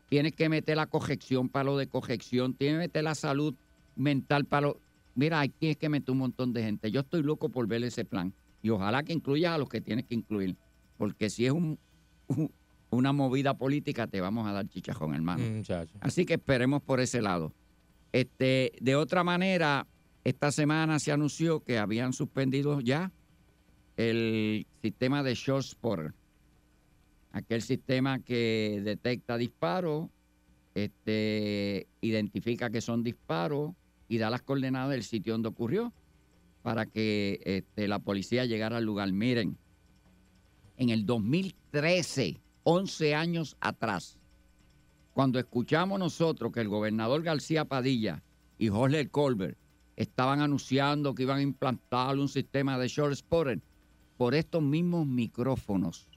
tienes 0.10 0.34
que 0.34 0.50
meter 0.50 0.76
la 0.76 0.88
corrección 0.88 1.47
para 1.47 1.66
lo 1.66 1.78
de 1.78 1.88
corrección, 1.88 2.54
tienes 2.54 2.76
que 2.76 2.88
meter 2.88 3.04
la 3.04 3.16
salud 3.16 3.56
mental 3.95 4.45
para 4.45 4.68
lo... 4.68 4.78
Mira, 5.16 5.39
ahí 5.39 5.49
tienes 5.49 5.78
que 5.78 5.89
meter 5.89 6.12
un 6.12 6.20
montón 6.20 6.53
de 6.53 6.64
gente. 6.64 6.91
Yo 6.91 7.01
estoy 7.01 7.24
loco 7.24 7.49
por 7.49 7.68
ver 7.68 7.84
ese 7.84 8.05
plan 8.05 8.34
y 8.62 8.70
ojalá 8.70 9.03
que 9.03 9.14
incluyas 9.14 9.53
a 9.53 9.57
los 9.57 9.70
que 9.70 9.82
tienes 9.82 10.05
que 10.05 10.16
incluir. 10.16 10.55
porque 10.97 11.30
si 11.30 11.45
es 11.45 11.51
un, 11.53 11.80
un- 12.28 12.51
una 12.89 13.14
movida 13.14 13.53
política, 13.57 14.07
te 14.07 14.20
vamos 14.20 14.45
a 14.47 14.51
dar 14.51 14.68
chichajón, 14.68 15.14
hermano. 15.16 15.43
Mm, 15.45 15.57
Muchacho. 15.57 15.95
Así 16.01 16.26
que 16.26 16.34
esperemos 16.34 16.82
por 16.82 16.99
ese 16.99 17.22
lado. 17.22 17.53
Este, 18.12 18.74
de 18.82 18.95
otra 18.95 19.24
manera, 19.24 19.88
esta 20.24 20.51
semana 20.51 20.99
se 20.99 21.12
anunció 21.12 21.64
que 21.64 21.78
habían 21.78 22.12
suspendido 22.14 22.82
ya 22.82 23.12
el 23.95 24.66
sistema 24.82 25.24
de 25.24 25.36
Short 25.36 25.64
Spotter. 25.66 26.14
Aquel 27.32 27.62
sistema 27.62 28.20
que 28.20 28.82
detecta 28.84 29.38
disparos, 29.38 30.10
este, 30.74 31.88
identifica 32.01 32.70
que 32.70 32.82
son 32.82 33.03
disparos 33.03 33.72
y 34.10 34.18
da 34.18 34.30
las 34.30 34.41
coordenadas 34.41 34.89
del 34.89 35.03
sitio 35.03 35.34
donde 35.34 35.47
ocurrió 35.47 35.93
para 36.62 36.86
que 36.86 37.39
este, 37.45 37.88
la 37.88 37.99
policía 37.99 38.45
llegara 38.45 38.78
al 38.78 38.84
lugar. 38.84 39.12
Miren, 39.14 39.57
en 40.78 40.89
el 40.89 41.05
2013, 41.05 42.41
11 42.64 43.16
años 43.16 43.55
atrás, 43.62 44.18
cuando 45.14 45.39
escuchamos 45.39 45.99
nosotros 45.99 46.51
que 46.51 46.62
el 46.62 46.68
gobernador 46.68 47.24
García 47.24 47.66
Padilla 47.66 48.24
y 48.57 48.68
Jorge 48.68 49.07
Colbert 49.07 49.57
estaban 49.95 50.41
anunciando 50.41 51.14
que 51.14 51.24
iban 51.24 51.39
a 51.39 51.41
implantar 51.41 52.18
un 52.18 52.30
sistema 52.30 52.78
de 52.78 52.88
short 52.88 53.16
spotter 53.16 53.62
por 54.18 54.34
estos 54.34 54.62
mismos 54.62 55.05
micrófonos, 55.05 56.10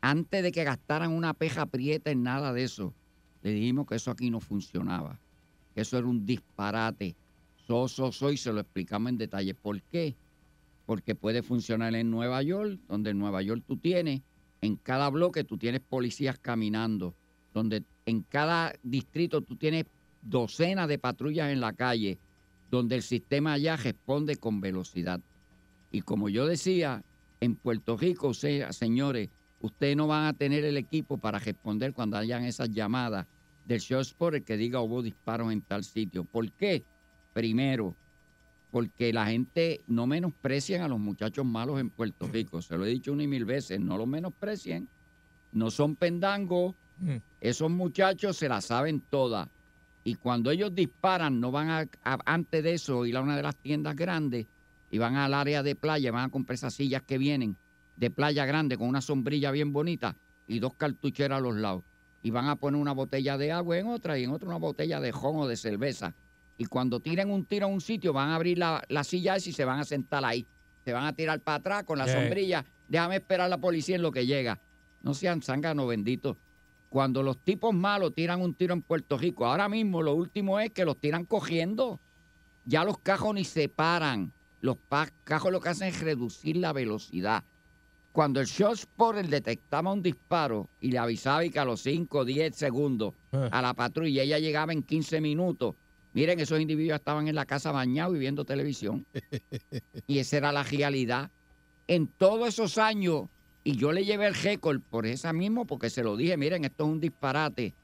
antes 0.00 0.42
de 0.42 0.52
que 0.52 0.64
gastaran 0.64 1.12
una 1.12 1.34
peja 1.34 1.66
prieta 1.66 2.10
en 2.10 2.22
nada 2.22 2.52
de 2.52 2.64
eso, 2.64 2.94
le 3.42 3.50
dijimos 3.50 3.86
que 3.86 3.96
eso 3.96 4.10
aquí 4.10 4.30
no 4.30 4.40
funcionaba, 4.40 5.18
eso 5.76 5.98
era 5.98 6.06
un 6.06 6.26
disparate. 6.26 7.16
So, 7.66 7.86
so, 7.88 8.10
so, 8.10 8.32
y 8.32 8.36
se 8.36 8.52
lo 8.52 8.60
explicamos 8.60 9.10
en 9.10 9.18
detalle. 9.18 9.54
¿Por 9.54 9.82
qué? 9.82 10.16
Porque 10.86 11.14
puede 11.14 11.42
funcionar 11.42 11.94
en 11.94 12.10
Nueva 12.10 12.42
York, 12.42 12.80
donde 12.88 13.10
en 13.10 13.18
Nueva 13.18 13.42
York 13.42 13.62
tú 13.66 13.76
tienes, 13.76 14.22
en 14.60 14.76
cada 14.76 15.10
bloque 15.10 15.44
tú 15.44 15.58
tienes 15.58 15.80
policías 15.80 16.38
caminando, 16.38 17.14
donde 17.52 17.84
en 18.06 18.22
cada 18.22 18.72
distrito 18.82 19.42
tú 19.42 19.56
tienes 19.56 19.84
docenas 20.22 20.88
de 20.88 20.98
patrullas 20.98 21.50
en 21.50 21.60
la 21.60 21.72
calle, 21.72 22.18
donde 22.70 22.96
el 22.96 23.02
sistema 23.02 23.52
allá 23.52 23.76
responde 23.76 24.36
con 24.36 24.60
velocidad. 24.60 25.20
Y 25.90 26.00
como 26.00 26.28
yo 26.28 26.46
decía, 26.46 27.02
en 27.40 27.56
Puerto 27.56 27.96
Rico, 27.96 28.32
se- 28.34 28.72
señores, 28.72 29.28
ustedes 29.60 29.96
no 29.96 30.06
van 30.06 30.26
a 30.26 30.32
tener 30.32 30.64
el 30.64 30.76
equipo 30.76 31.18
para 31.18 31.38
responder 31.38 31.92
cuando 31.92 32.16
hayan 32.16 32.44
esas 32.44 32.70
llamadas 32.70 33.26
del 33.66 33.80
short 33.80 34.04
spotter 34.06 34.44
que 34.44 34.56
diga 34.56 34.80
hubo 34.80 35.02
disparos 35.02 35.52
en 35.52 35.60
tal 35.62 35.84
sitio. 35.84 36.24
¿Por 36.24 36.50
qué? 36.52 36.84
Primero, 37.32 37.96
porque 38.70 39.12
la 39.12 39.26
gente 39.26 39.82
no 39.86 40.06
menosprecian 40.06 40.82
a 40.82 40.88
los 40.88 40.98
muchachos 40.98 41.44
malos 41.44 41.80
en 41.80 41.90
Puerto 41.90 42.28
Rico. 42.28 42.62
Se 42.62 42.76
lo 42.78 42.84
he 42.86 42.90
dicho 42.90 43.12
una 43.12 43.24
y 43.24 43.26
mil 43.26 43.44
veces, 43.44 43.80
no 43.80 43.96
los 43.98 44.06
menosprecien. 44.06 44.88
No 45.52 45.70
son 45.70 45.96
pendangos. 45.96 46.74
Esos 47.40 47.70
muchachos 47.70 48.36
se 48.36 48.48
la 48.48 48.60
saben 48.60 49.00
todas. 49.00 49.48
Y 50.04 50.14
cuando 50.14 50.50
ellos 50.50 50.74
disparan, 50.74 51.40
no 51.40 51.50
van 51.50 51.68
a, 51.68 51.80
a- 52.02 52.18
antes 52.24 52.62
de 52.62 52.74
eso 52.74 53.04
ir 53.06 53.16
a 53.16 53.22
una 53.22 53.36
de 53.36 53.42
las 53.42 53.56
tiendas 53.56 53.96
grandes 53.96 54.46
y 54.90 54.98
van 54.98 55.16
al 55.16 55.34
área 55.34 55.62
de 55.64 55.74
playa, 55.74 56.12
van 56.12 56.26
a 56.26 56.30
comprar 56.30 56.54
esas 56.54 56.74
sillas 56.74 57.02
que 57.02 57.18
vienen 57.18 57.56
de 57.96 58.10
playa 58.10 58.46
grande 58.46 58.76
con 58.76 58.88
una 58.88 59.00
sombrilla 59.00 59.50
bien 59.50 59.72
bonita 59.72 60.16
y 60.46 60.60
dos 60.60 60.74
cartucheras 60.76 61.38
a 61.38 61.40
los 61.40 61.56
lados. 61.56 61.82
Y 62.26 62.30
van 62.30 62.48
a 62.48 62.56
poner 62.56 62.80
una 62.80 62.90
botella 62.90 63.38
de 63.38 63.52
agua 63.52 63.78
en 63.78 63.86
otra 63.86 64.18
y 64.18 64.24
en 64.24 64.30
otra 64.30 64.48
una 64.48 64.58
botella 64.58 64.98
de 64.98 65.12
jon 65.12 65.36
o 65.36 65.46
de 65.46 65.56
cerveza. 65.56 66.12
Y 66.58 66.64
cuando 66.64 66.98
tiren 66.98 67.30
un 67.30 67.44
tiro 67.44 67.66
a 67.66 67.68
un 67.68 67.80
sitio, 67.80 68.12
van 68.12 68.30
a 68.30 68.34
abrir 68.34 68.58
la, 68.58 68.82
la 68.88 69.04
silla 69.04 69.36
esa 69.36 69.48
y 69.48 69.52
se 69.52 69.64
van 69.64 69.78
a 69.78 69.84
sentar 69.84 70.24
ahí. 70.24 70.44
Se 70.84 70.92
van 70.92 71.04
a 71.04 71.12
tirar 71.12 71.38
para 71.38 71.58
atrás 71.58 71.84
con 71.84 71.98
la 71.98 72.08
sombrilla. 72.08 72.64
Déjame 72.88 73.14
esperar 73.14 73.46
a 73.46 73.48
la 73.48 73.58
policía 73.58 73.94
en 73.94 74.02
lo 74.02 74.10
que 74.10 74.26
llega. 74.26 74.58
No 75.02 75.14
sean 75.14 75.40
zánganos 75.40 75.86
benditos. 75.86 76.36
Cuando 76.88 77.22
los 77.22 77.38
tipos 77.38 77.72
malos 77.72 78.12
tiran 78.12 78.42
un 78.42 78.54
tiro 78.54 78.74
en 78.74 78.82
Puerto 78.82 79.16
Rico, 79.16 79.46
ahora 79.46 79.68
mismo 79.68 80.02
lo 80.02 80.12
último 80.14 80.58
es 80.58 80.72
que 80.72 80.84
los 80.84 80.98
tiran 80.98 81.26
cogiendo. 81.26 82.00
Ya 82.64 82.82
los 82.82 82.98
cajos 82.98 83.36
ni 83.36 83.44
se 83.44 83.68
paran. 83.68 84.32
Los 84.60 84.78
cajos 85.22 85.52
lo 85.52 85.60
que 85.60 85.68
hacen 85.68 85.86
es 85.86 86.00
reducir 86.00 86.56
la 86.56 86.72
velocidad. 86.72 87.44
Cuando 88.16 88.40
el 88.40 88.46
short 88.46 88.78
spotter 88.78 89.28
detectaba 89.28 89.92
un 89.92 90.00
disparo 90.00 90.70
y 90.80 90.90
le 90.90 90.96
avisaba 90.96 91.44
y 91.44 91.50
que 91.50 91.58
a 91.58 91.66
los 91.66 91.82
5 91.82 92.20
o 92.20 92.24
10 92.24 92.56
segundos 92.56 93.12
a 93.30 93.60
la 93.60 93.74
patrulla 93.74 94.22
ella 94.22 94.38
llegaba 94.38 94.72
en 94.72 94.82
15 94.82 95.20
minutos, 95.20 95.74
miren, 96.14 96.40
esos 96.40 96.58
individuos 96.58 96.98
estaban 96.98 97.28
en 97.28 97.34
la 97.34 97.44
casa 97.44 97.72
bañados 97.72 98.16
y 98.16 98.18
viendo 98.18 98.46
televisión. 98.46 99.04
Y 100.06 100.18
esa 100.18 100.38
era 100.38 100.50
la 100.50 100.62
realidad. 100.62 101.30
En 101.88 102.06
todos 102.06 102.48
esos 102.48 102.78
años, 102.78 103.24
y 103.64 103.76
yo 103.76 103.92
le 103.92 104.06
llevé 104.06 104.28
el 104.28 104.34
récord 104.34 104.80
por 104.80 105.04
esa 105.04 105.34
mismo, 105.34 105.66
porque 105.66 105.90
se 105.90 106.02
lo 106.02 106.16
dije, 106.16 106.38
miren, 106.38 106.64
esto 106.64 106.84
es 106.84 106.90
un 106.92 107.00
disparate. 107.00 107.74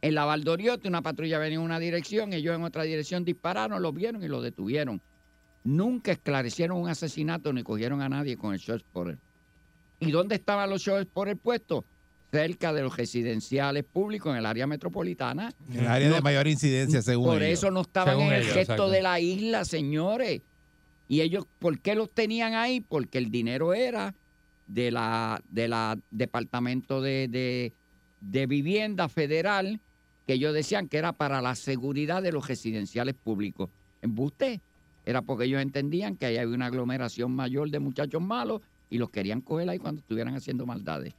En 0.00 0.14
la 0.14 0.24
Valdoriote, 0.24 0.86
una 0.86 1.02
patrulla 1.02 1.40
venía 1.40 1.58
en 1.58 1.64
una 1.64 1.80
dirección, 1.80 2.32
ellos 2.32 2.54
en 2.54 2.62
otra 2.62 2.84
dirección 2.84 3.24
dispararon, 3.24 3.82
lo 3.82 3.92
vieron 3.92 4.22
y 4.22 4.28
lo 4.28 4.42
detuvieron. 4.42 5.02
Nunca 5.64 6.12
esclarecieron 6.12 6.76
un 6.76 6.88
asesinato 6.88 7.52
ni 7.52 7.64
cogieron 7.64 8.00
a 8.00 8.08
nadie 8.08 8.36
con 8.36 8.54
el 8.54 8.60
short 8.60 8.82
spotter. 8.82 9.18
¿Y 10.02 10.10
dónde 10.10 10.34
estaban 10.34 10.68
los 10.68 10.82
short 10.82 11.08
spotter 11.08 11.36
puestos? 11.36 11.84
Cerca 12.30 12.72
de 12.72 12.82
los 12.82 12.96
residenciales 12.96 13.84
públicos 13.84 14.32
en 14.32 14.38
el 14.38 14.46
área 14.46 14.66
metropolitana. 14.66 15.52
El 15.72 15.86
área 15.86 16.10
de 16.10 16.20
mayor 16.22 16.46
incidencia, 16.46 17.02
según 17.02 17.26
por 17.26 17.42
ellos. 17.42 17.58
eso 17.58 17.70
no 17.70 17.82
estaban 17.82 18.14
Según 18.14 18.32
en 18.32 18.40
el 18.40 18.48
exacto. 18.48 18.88
de 18.88 19.02
la 19.02 19.20
isla, 19.20 19.64
señores. 19.64 20.40
Y 21.08 21.20
ellos, 21.20 21.44
¿por 21.58 21.78
qué 21.80 21.94
los 21.94 22.10
tenían 22.10 22.54
ahí? 22.54 22.80
Porque 22.80 23.18
el 23.18 23.30
dinero 23.30 23.74
era 23.74 24.14
de 24.66 24.90
la, 24.90 25.42
de 25.50 25.68
la 25.68 25.98
Departamento 26.10 27.02
de, 27.02 27.28
de, 27.28 27.74
de 28.22 28.46
Vivienda 28.46 29.10
Federal, 29.10 29.78
que 30.26 30.32
ellos 30.34 30.54
decían 30.54 30.88
que 30.88 30.96
era 30.96 31.12
para 31.12 31.42
la 31.42 31.54
seguridad 31.54 32.22
de 32.22 32.32
los 32.32 32.48
residenciales 32.48 33.14
públicos. 33.14 33.68
Embuste. 34.00 34.62
Era 35.04 35.20
porque 35.20 35.44
ellos 35.44 35.60
entendían 35.60 36.16
que 36.16 36.26
ahí 36.26 36.38
había 36.38 36.54
una 36.54 36.66
aglomeración 36.66 37.32
mayor 37.32 37.70
de 37.70 37.80
muchachos 37.80 38.22
malos 38.22 38.62
y 38.92 38.98
los 38.98 39.08
querían 39.10 39.40
coger 39.40 39.68
ahí 39.70 39.78
cuando 39.78 40.00
estuvieran 40.02 40.34
haciendo 40.34 40.66
maldades. 40.66 41.14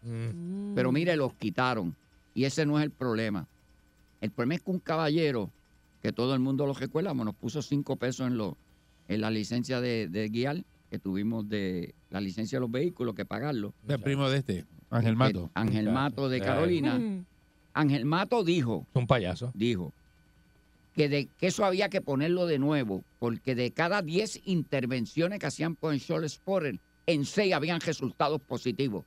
Pero 0.75 0.91
mire, 0.91 1.15
los 1.15 1.33
quitaron. 1.33 1.95
Y 2.35 2.45
ese 2.45 2.65
no 2.67 2.77
es 2.77 2.83
el 2.85 2.91
problema. 2.91 3.47
El 4.21 4.29
problema 4.29 4.55
es 4.55 4.61
que 4.61 4.69
un 4.71 4.79
caballero, 4.79 5.49
que 6.03 6.13
todo 6.13 6.35
el 6.35 6.39
mundo 6.39 6.67
lo 6.67 6.73
recuerda, 6.73 7.13
nos 7.15 7.33
puso 7.35 7.63
cinco 7.63 7.95
pesos 7.95 8.27
en, 8.27 8.37
lo, 8.37 8.55
en 9.07 9.21
la 9.21 9.31
licencia 9.31 9.81
de, 9.81 10.07
de 10.07 10.29
guiar 10.29 10.63
que 10.91 10.99
tuvimos 10.99 11.49
de 11.49 11.95
la 12.11 12.21
licencia 12.21 12.57
de 12.57 12.61
los 12.61 12.69
vehículos, 12.71 13.15
que 13.15 13.25
pagarlo. 13.25 13.73
El 13.87 13.99
primo 13.99 14.29
de 14.29 14.37
este, 14.37 14.65
Ángel 14.91 15.15
Mato. 15.15 15.45
Eh, 15.45 15.51
Ángel 15.55 15.89
Mato 15.91 16.29
de 16.29 16.37
Eh. 16.37 16.41
Carolina. 16.41 16.99
Ángel 17.73 18.05
Mato 18.05 18.43
dijo. 18.43 18.85
Un 18.93 19.07
payaso. 19.07 19.51
Dijo 19.55 19.91
que, 20.95 21.09
de, 21.09 21.27
que 21.39 21.47
eso 21.47 21.65
había 21.65 21.89
que 21.89 22.01
ponerlo 22.01 22.45
de 22.45 22.59
nuevo, 22.59 23.03
porque 23.17 23.55
de 23.55 23.71
cada 23.71 24.03
10 24.03 24.41
intervenciones 24.45 25.39
que 25.39 25.47
hacían 25.47 25.75
por 25.75 25.91
el 25.91 25.99
Short 25.99 26.27
Spotter, 26.27 26.77
en 27.05 27.25
6 27.25 27.53
habían 27.53 27.81
resultados 27.81 28.39
positivos. 28.41 29.05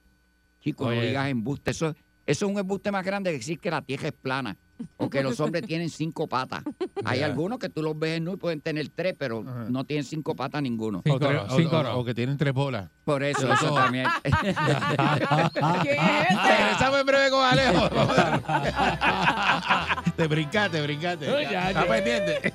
Chicos, 0.60 0.88
no 0.88 0.92
Oye. 0.98 1.08
digas 1.08 1.28
embuste. 1.28 1.70
Eso, 1.70 1.94
eso 2.26 2.46
es 2.46 2.52
un 2.52 2.58
embuste 2.58 2.90
más 2.90 3.04
grande 3.04 3.30
que 3.30 3.38
decir 3.38 3.58
que 3.60 3.70
la 3.70 3.82
tierra 3.82 4.08
es 4.08 4.14
plana 4.14 4.56
o 4.96 5.08
que 5.08 5.22
los 5.22 5.38
hombres 5.40 5.64
tienen 5.66 5.88
cinco 5.88 6.26
patas. 6.26 6.62
Hay 7.04 7.22
algunos 7.22 7.58
que 7.58 7.68
tú 7.68 7.82
los 7.82 7.98
ves 7.98 8.16
en 8.18 8.28
y 8.28 8.36
pueden 8.36 8.60
tener 8.60 8.88
tres, 8.88 9.14
pero 9.16 9.42
no 9.42 9.84
tienen 9.84 10.04
cinco 10.04 10.34
patas 10.34 10.62
ninguno. 10.62 11.02
O, 11.08 11.18
tres- 11.18 11.40
o- 11.48 11.76
o- 11.76 11.98
o 12.00 12.04
que 12.04 12.14
tienen 12.14 12.36
tres 12.36 12.52
bolas. 12.52 12.90
Por 13.04 13.22
eso, 13.22 13.50
eso 13.52 13.72
también. 13.74 14.06
Regresamos 15.54 17.00
en 17.00 17.06
breve 17.06 17.30
con 17.30 17.44
Alejo. 17.44 17.88
te 20.16 20.26
brincaste, 20.26 20.82
brincaste. 20.82 21.42
Está 21.42 21.86
pendiente. 21.86 22.52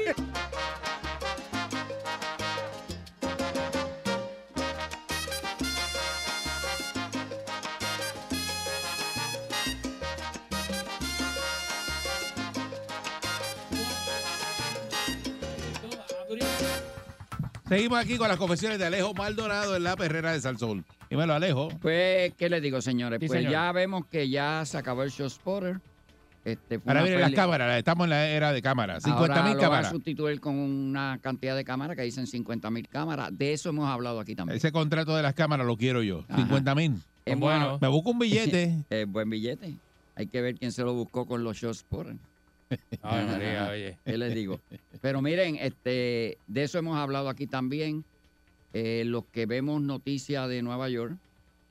Seguimos 17.71 17.99
aquí 17.99 18.17
con 18.17 18.27
las 18.27 18.35
confesiones 18.35 18.79
de 18.79 18.85
Alejo 18.85 19.13
Maldonado 19.13 19.77
en 19.77 19.83
la 19.85 19.95
perrera 19.95 20.33
de 20.33 20.41
Salsol. 20.41 20.83
Dímelo, 21.09 21.33
Alejo. 21.33 21.69
Pues, 21.79 22.33
¿qué 22.33 22.49
les 22.49 22.61
digo, 22.61 22.81
señores? 22.81 23.17
Sí, 23.21 23.27
pues 23.27 23.37
señor. 23.39 23.53
ya 23.53 23.71
vemos 23.71 24.07
que 24.07 24.27
ya 24.27 24.65
se 24.65 24.77
acabó 24.77 25.03
el 25.03 25.09
show 25.09 25.29
spotter. 25.29 25.79
Este, 26.43 26.79
fue 26.79 26.91
Ahora 26.91 27.03
vienen 27.03 27.21
las 27.21 27.31
cámaras, 27.31 27.77
estamos 27.77 28.03
en 28.07 28.09
la 28.09 28.27
era 28.27 28.51
de 28.51 28.61
cámaras. 28.61 29.03
50 29.03 29.21
Ahora 29.33 29.43
mil 29.43 29.53
lo 29.53 29.57
van 29.59 29.63
a 29.63 29.69
cámaras. 29.69 29.89
sustituir 29.91 30.41
con 30.41 30.55
una 30.59 31.17
cantidad 31.21 31.55
de 31.55 31.63
cámaras 31.63 31.95
que 31.95 32.03
dicen 32.03 32.27
50 32.27 32.69
mil 32.71 32.89
cámaras. 32.89 33.29
De 33.37 33.53
eso 33.53 33.69
hemos 33.69 33.87
hablado 33.89 34.19
aquí 34.19 34.35
también. 34.35 34.57
Ese 34.57 34.73
contrato 34.73 35.15
de 35.15 35.23
las 35.23 35.33
cámaras 35.33 35.65
lo 35.65 35.77
quiero 35.77 36.03
yo. 36.03 36.25
50 36.35 36.75
mil. 36.75 36.95
Hemos- 37.25 37.79
Me 37.79 37.87
busco 37.87 38.09
un 38.11 38.19
billete. 38.19 38.83
Eh, 38.89 39.05
buen 39.07 39.29
billete. 39.29 39.77
Hay 40.15 40.27
que 40.27 40.41
ver 40.41 40.55
quién 40.55 40.73
se 40.73 40.83
lo 40.83 40.93
buscó 40.93 41.25
con 41.25 41.41
los 41.45 41.55
show 41.55 41.73
spotter. 41.73 42.17
Ay, 43.01 43.25
María, 43.25 43.69
oye. 43.69 43.97
¿Qué 44.05 44.17
les 44.17 44.33
digo? 44.35 44.59
Pero 45.01 45.21
miren, 45.21 45.55
este, 45.55 46.37
de 46.47 46.63
eso 46.63 46.77
hemos 46.79 46.97
hablado 46.97 47.29
aquí 47.29 47.47
también. 47.47 48.03
Eh, 48.73 49.03
los 49.05 49.25
que 49.25 49.45
vemos 49.45 49.81
noticias 49.81 50.47
de 50.47 50.61
Nueva 50.61 50.87
York, 50.89 51.17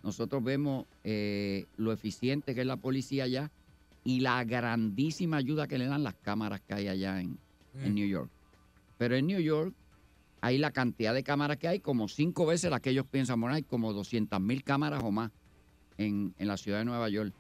nosotros 0.03 0.43
vemos 0.45 0.87
eh, 1.05 1.67
lo 1.77 1.93
eficiente 1.93 2.55
que 2.55 2.61
es 2.63 2.67
la 2.67 2.77
policía 2.77 3.25
allá 3.25 3.51
y 4.05 4.21
la 4.21 4.45
grandísima 4.45 5.39
ayuda 5.39 5.67
que 5.67 5.79
le 5.79 5.87
dan 5.87 6.03
las 6.03 6.15
cámaras 6.15 6.61
que 6.61 6.75
hay 6.75 6.89
allá 6.89 7.21
en, 7.21 7.39
en 7.81 7.93
Mm. 7.93 7.95
New 7.95 8.09
York. 8.09 8.31
Pero 8.99 9.15
en 9.17 9.27
New 9.27 9.41
York 9.41 9.73
hay 10.41 10.59
la 10.59 10.73
cantidad 10.73 11.15
de 11.15 11.23
cámaras 11.23 11.57
que 11.59 11.69
hay, 11.69 11.81
como 11.81 12.09
cinco 12.09 12.47
veces 12.47 12.71
las 12.71 12.81
que 12.81 12.91
ellos 12.91 13.07
piensan, 13.11 13.41
bueno, 13.41 13.55
hay 13.55 13.63
como 13.63 13.93
200 13.93 14.41
mil 14.41 14.65
cámaras 14.65 15.03
o 15.05 15.11
más 15.11 15.31
en, 15.99 16.35
en 16.39 16.49
la 16.49 16.57
ciudad 16.57 16.79
de 16.81 16.85
Nueva 16.85 17.09
York. 17.09 17.33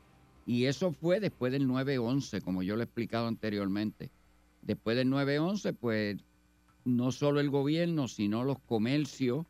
Y 0.47 0.65
eso 0.65 0.93
fue 0.93 1.21
después 1.21 1.53
del 1.53 1.69
9-11, 1.69 2.43
como 2.43 2.63
yo 2.63 2.75
lo 2.77 2.83
he 2.83 2.85
explicado 2.85 3.27
anteriormente. 3.27 4.11
Después 4.63 4.97
del 4.97 5.09
9-11, 5.09 5.75
pues 5.79 6.17
no 6.85 7.13
solo 7.13 7.41
el 7.41 7.51
gobierno, 7.51 8.09
sino 8.09 8.45
los 8.45 8.59
comercios 8.61 9.47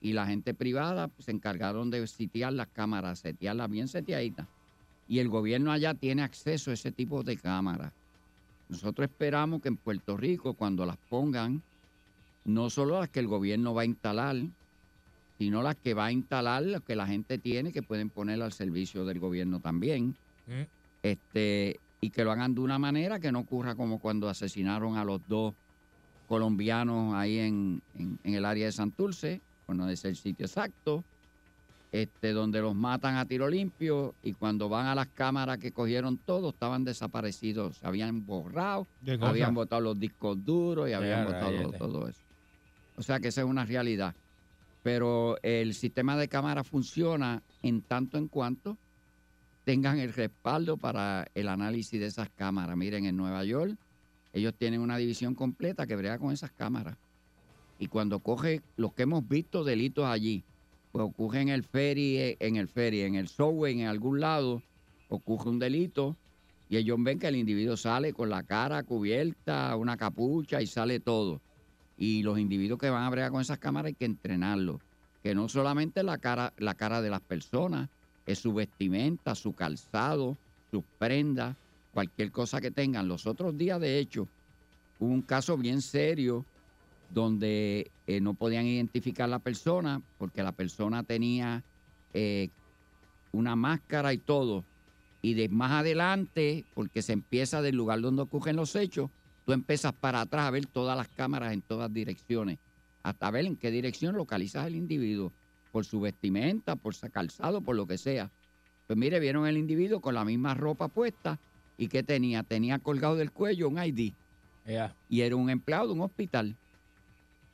y 0.00 0.12
la 0.12 0.26
gente 0.26 0.52
privada 0.52 1.08
pues, 1.08 1.26
se 1.26 1.30
encargaron 1.30 1.90
de 1.90 2.06
sitiar 2.06 2.52
las 2.52 2.68
cámaras, 2.68 3.20
setearlas 3.20 3.70
bien 3.70 3.88
seteaditas. 3.88 4.46
Y 5.08 5.18
el 5.18 5.28
gobierno 5.28 5.70
allá 5.70 5.94
tiene 5.94 6.22
acceso 6.22 6.70
a 6.70 6.74
ese 6.74 6.90
tipo 6.90 7.22
de 7.22 7.36
cámaras. 7.36 7.92
Nosotros 8.68 9.08
esperamos 9.08 9.60
que 9.60 9.68
en 9.68 9.76
Puerto 9.76 10.16
Rico, 10.16 10.54
cuando 10.54 10.86
las 10.86 10.96
pongan, 10.96 11.62
no 12.44 12.70
solo 12.70 12.98
las 12.98 13.10
que 13.10 13.20
el 13.20 13.28
gobierno 13.28 13.74
va 13.74 13.82
a 13.82 13.86
instalar, 13.86 14.36
sino 15.42 15.60
las 15.60 15.74
que 15.74 15.92
va 15.92 16.06
a 16.06 16.12
instalar, 16.12 16.62
las 16.62 16.82
que 16.82 16.94
la 16.94 17.04
gente 17.04 17.36
tiene, 17.36 17.72
que 17.72 17.82
pueden 17.82 18.10
poner 18.10 18.40
al 18.42 18.52
servicio 18.52 19.04
del 19.04 19.18
gobierno 19.18 19.58
también. 19.58 20.14
Mm. 20.46 20.62
Este, 21.02 21.80
y 22.00 22.10
que 22.10 22.22
lo 22.22 22.30
hagan 22.30 22.54
de 22.54 22.60
una 22.60 22.78
manera 22.78 23.18
que 23.18 23.32
no 23.32 23.40
ocurra 23.40 23.74
como 23.74 23.98
cuando 23.98 24.28
asesinaron 24.28 24.96
a 24.96 25.04
los 25.04 25.20
dos 25.28 25.52
colombianos 26.28 27.14
ahí 27.14 27.38
en, 27.38 27.82
en- 27.98 28.18
en 28.22 28.34
el 28.34 28.44
área 28.44 28.66
de 28.66 28.72
Santurce, 28.72 29.40
por 29.66 29.74
no 29.74 29.86
decir 29.86 30.10
el 30.10 30.16
sitio 30.16 30.46
exacto, 30.46 31.02
este, 31.90 32.32
donde 32.32 32.60
los 32.60 32.74
matan 32.76 33.16
a 33.16 33.24
tiro 33.26 33.48
limpio 33.48 34.14
y 34.22 34.32
cuando 34.34 34.68
van 34.68 34.86
a 34.86 34.94
las 34.94 35.08
cámaras 35.08 35.58
que 35.58 35.72
cogieron 35.72 36.18
todos 36.18 36.54
estaban 36.54 36.84
desaparecidos, 36.84 37.78
se 37.78 37.86
habían 37.86 38.24
borrado, 38.24 38.86
habían 39.26 39.54
botado 39.54 39.82
los 39.82 39.98
discos 39.98 40.42
duros 40.44 40.88
y 40.88 40.92
habían 40.92 41.24
botado 41.26 41.50
todo 41.78 42.08
eso. 42.08 42.20
O 42.96 43.02
sea 43.02 43.18
que 43.18 43.28
esa 43.28 43.40
es 43.40 43.46
una 43.46 43.64
realidad. 43.64 44.14
Pero 44.82 45.36
el 45.42 45.74
sistema 45.74 46.16
de 46.16 46.28
cámara 46.28 46.64
funciona 46.64 47.42
en 47.62 47.82
tanto 47.82 48.18
en 48.18 48.28
cuanto 48.28 48.78
tengan 49.64 49.98
el 49.98 50.12
respaldo 50.12 50.76
para 50.76 51.28
el 51.34 51.48
análisis 51.48 52.00
de 52.00 52.06
esas 52.06 52.28
cámaras. 52.30 52.76
Miren, 52.76 53.06
en 53.06 53.16
Nueva 53.16 53.44
York 53.44 53.76
ellos 54.32 54.54
tienen 54.56 54.80
una 54.80 54.96
división 54.96 55.34
completa 55.34 55.86
que 55.86 55.96
brega 55.96 56.18
con 56.18 56.32
esas 56.32 56.52
cámaras. 56.52 56.96
Y 57.78 57.88
cuando 57.88 58.20
coge 58.20 58.62
los 58.76 58.92
que 58.94 59.02
hemos 59.02 59.28
visto 59.28 59.64
delitos 59.64 60.06
allí, 60.06 60.44
pues 60.90 61.04
ocurre 61.04 61.40
en 61.40 61.48
el 61.48 61.64
ferry, 61.64 62.16
eh, 62.16 62.36
en 62.40 62.56
el 62.56 62.68
ferry, 62.68 63.02
en 63.02 63.14
el 63.14 63.28
subway, 63.28 63.80
en 63.80 63.86
algún 63.86 64.20
lado, 64.20 64.62
ocurre 65.08 65.50
un 65.50 65.58
delito 65.58 66.16
y 66.68 66.76
ellos 66.76 66.96
ven 67.00 67.18
que 67.18 67.28
el 67.28 67.36
individuo 67.36 67.76
sale 67.76 68.12
con 68.12 68.30
la 68.30 68.42
cara 68.42 68.82
cubierta, 68.82 69.76
una 69.76 69.96
capucha 69.96 70.62
y 70.62 70.66
sale 70.66 71.00
todo. 71.00 71.40
Y 71.96 72.22
los 72.22 72.38
individuos 72.38 72.80
que 72.80 72.90
van 72.90 73.04
a 73.04 73.10
bregar 73.10 73.30
con 73.30 73.40
esas 73.40 73.58
cámaras 73.58 73.88
hay 73.88 73.94
que 73.94 74.04
entrenarlos. 74.04 74.80
Que 75.22 75.34
no 75.34 75.48
solamente 75.48 76.02
la 76.02 76.18
cara, 76.18 76.52
la 76.58 76.74
cara 76.74 77.00
de 77.00 77.10
las 77.10 77.20
personas, 77.20 77.88
es 78.26 78.38
su 78.38 78.52
vestimenta, 78.54 79.34
su 79.34 79.52
calzado, 79.52 80.36
sus 80.70 80.82
prendas, 80.98 81.56
cualquier 81.92 82.30
cosa 82.30 82.60
que 82.60 82.70
tengan. 82.70 83.08
Los 83.08 83.26
otros 83.26 83.56
días, 83.56 83.80
de 83.80 83.98
hecho, 83.98 84.26
hubo 84.98 85.12
un 85.12 85.22
caso 85.22 85.56
bien 85.56 85.82
serio 85.82 86.44
donde 87.12 87.90
eh, 88.06 88.20
no 88.20 88.34
podían 88.34 88.66
identificar 88.66 89.28
la 89.28 89.38
persona 89.38 90.00
porque 90.18 90.42
la 90.42 90.52
persona 90.52 91.02
tenía 91.02 91.62
eh, 92.14 92.48
una 93.32 93.56
máscara 93.56 94.12
y 94.12 94.18
todo. 94.18 94.64
Y 95.20 95.34
de 95.34 95.48
más 95.48 95.72
adelante, 95.72 96.64
porque 96.74 97.02
se 97.02 97.12
empieza 97.12 97.62
del 97.62 97.76
lugar 97.76 98.00
donde 98.00 98.22
ocurren 98.22 98.56
los 98.56 98.74
hechos, 98.74 99.10
tú 99.44 99.52
empiezas 99.52 99.92
para 99.92 100.20
atrás 100.20 100.46
a 100.46 100.50
ver 100.50 100.66
todas 100.66 100.96
las 100.96 101.08
cámaras 101.08 101.52
en 101.52 101.62
todas 101.62 101.92
direcciones, 101.92 102.58
hasta 103.02 103.30
ver 103.30 103.46
en 103.46 103.56
qué 103.56 103.70
dirección 103.70 104.14
localizas 104.16 104.64
al 104.64 104.74
individuo, 104.76 105.32
por 105.70 105.84
su 105.84 106.00
vestimenta, 106.00 106.76
por 106.76 106.94
su 106.94 107.08
calzado, 107.10 107.60
por 107.62 107.76
lo 107.76 107.86
que 107.86 107.98
sea. 107.98 108.30
Pues 108.86 108.98
mire, 108.98 109.20
vieron 109.20 109.46
el 109.46 109.56
individuo 109.56 110.00
con 110.00 110.14
la 110.14 110.24
misma 110.24 110.54
ropa 110.54 110.88
puesta 110.88 111.38
y 111.78 111.88
¿qué 111.88 112.02
tenía? 112.02 112.42
Tenía 112.42 112.78
colgado 112.78 113.16
del 113.16 113.32
cuello 113.32 113.68
un 113.68 113.82
ID 113.82 114.12
y 115.08 115.20
era 115.22 115.34
un 115.36 115.48
empleado 115.50 115.88
de 115.88 115.92
un 115.94 116.00
hospital. 116.02 116.56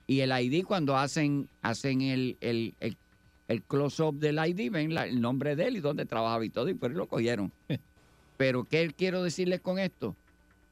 Y 0.07 0.21
el 0.21 0.31
ID, 0.33 0.65
cuando 0.65 0.97
hacen, 0.97 1.49
hacen 1.63 2.01
el, 2.01 2.39
el, 2.41 2.75
el, 2.81 2.97
el 3.47 3.63
close-up 3.63 4.19
del 4.19 4.39
ID, 4.39 4.71
ven 4.71 4.95
la- 4.95 5.07
el 5.07 5.21
nombre 5.21 5.55
de 5.55 5.69
él 5.69 5.77
y 5.77 5.81
dónde 5.81 6.07
trabajaba 6.07 6.45
y 6.45 6.51
todo, 6.51 6.69
y 6.69 6.75
por 6.75 6.91
ahí 6.91 6.97
lo 6.97 7.07
cogieron. 7.09 7.53
Pero, 8.37 8.65
¿qué 8.65 8.93
quiero 8.97 9.23
decirles 9.23 9.61
con 9.61 9.79
esto? 9.79 10.17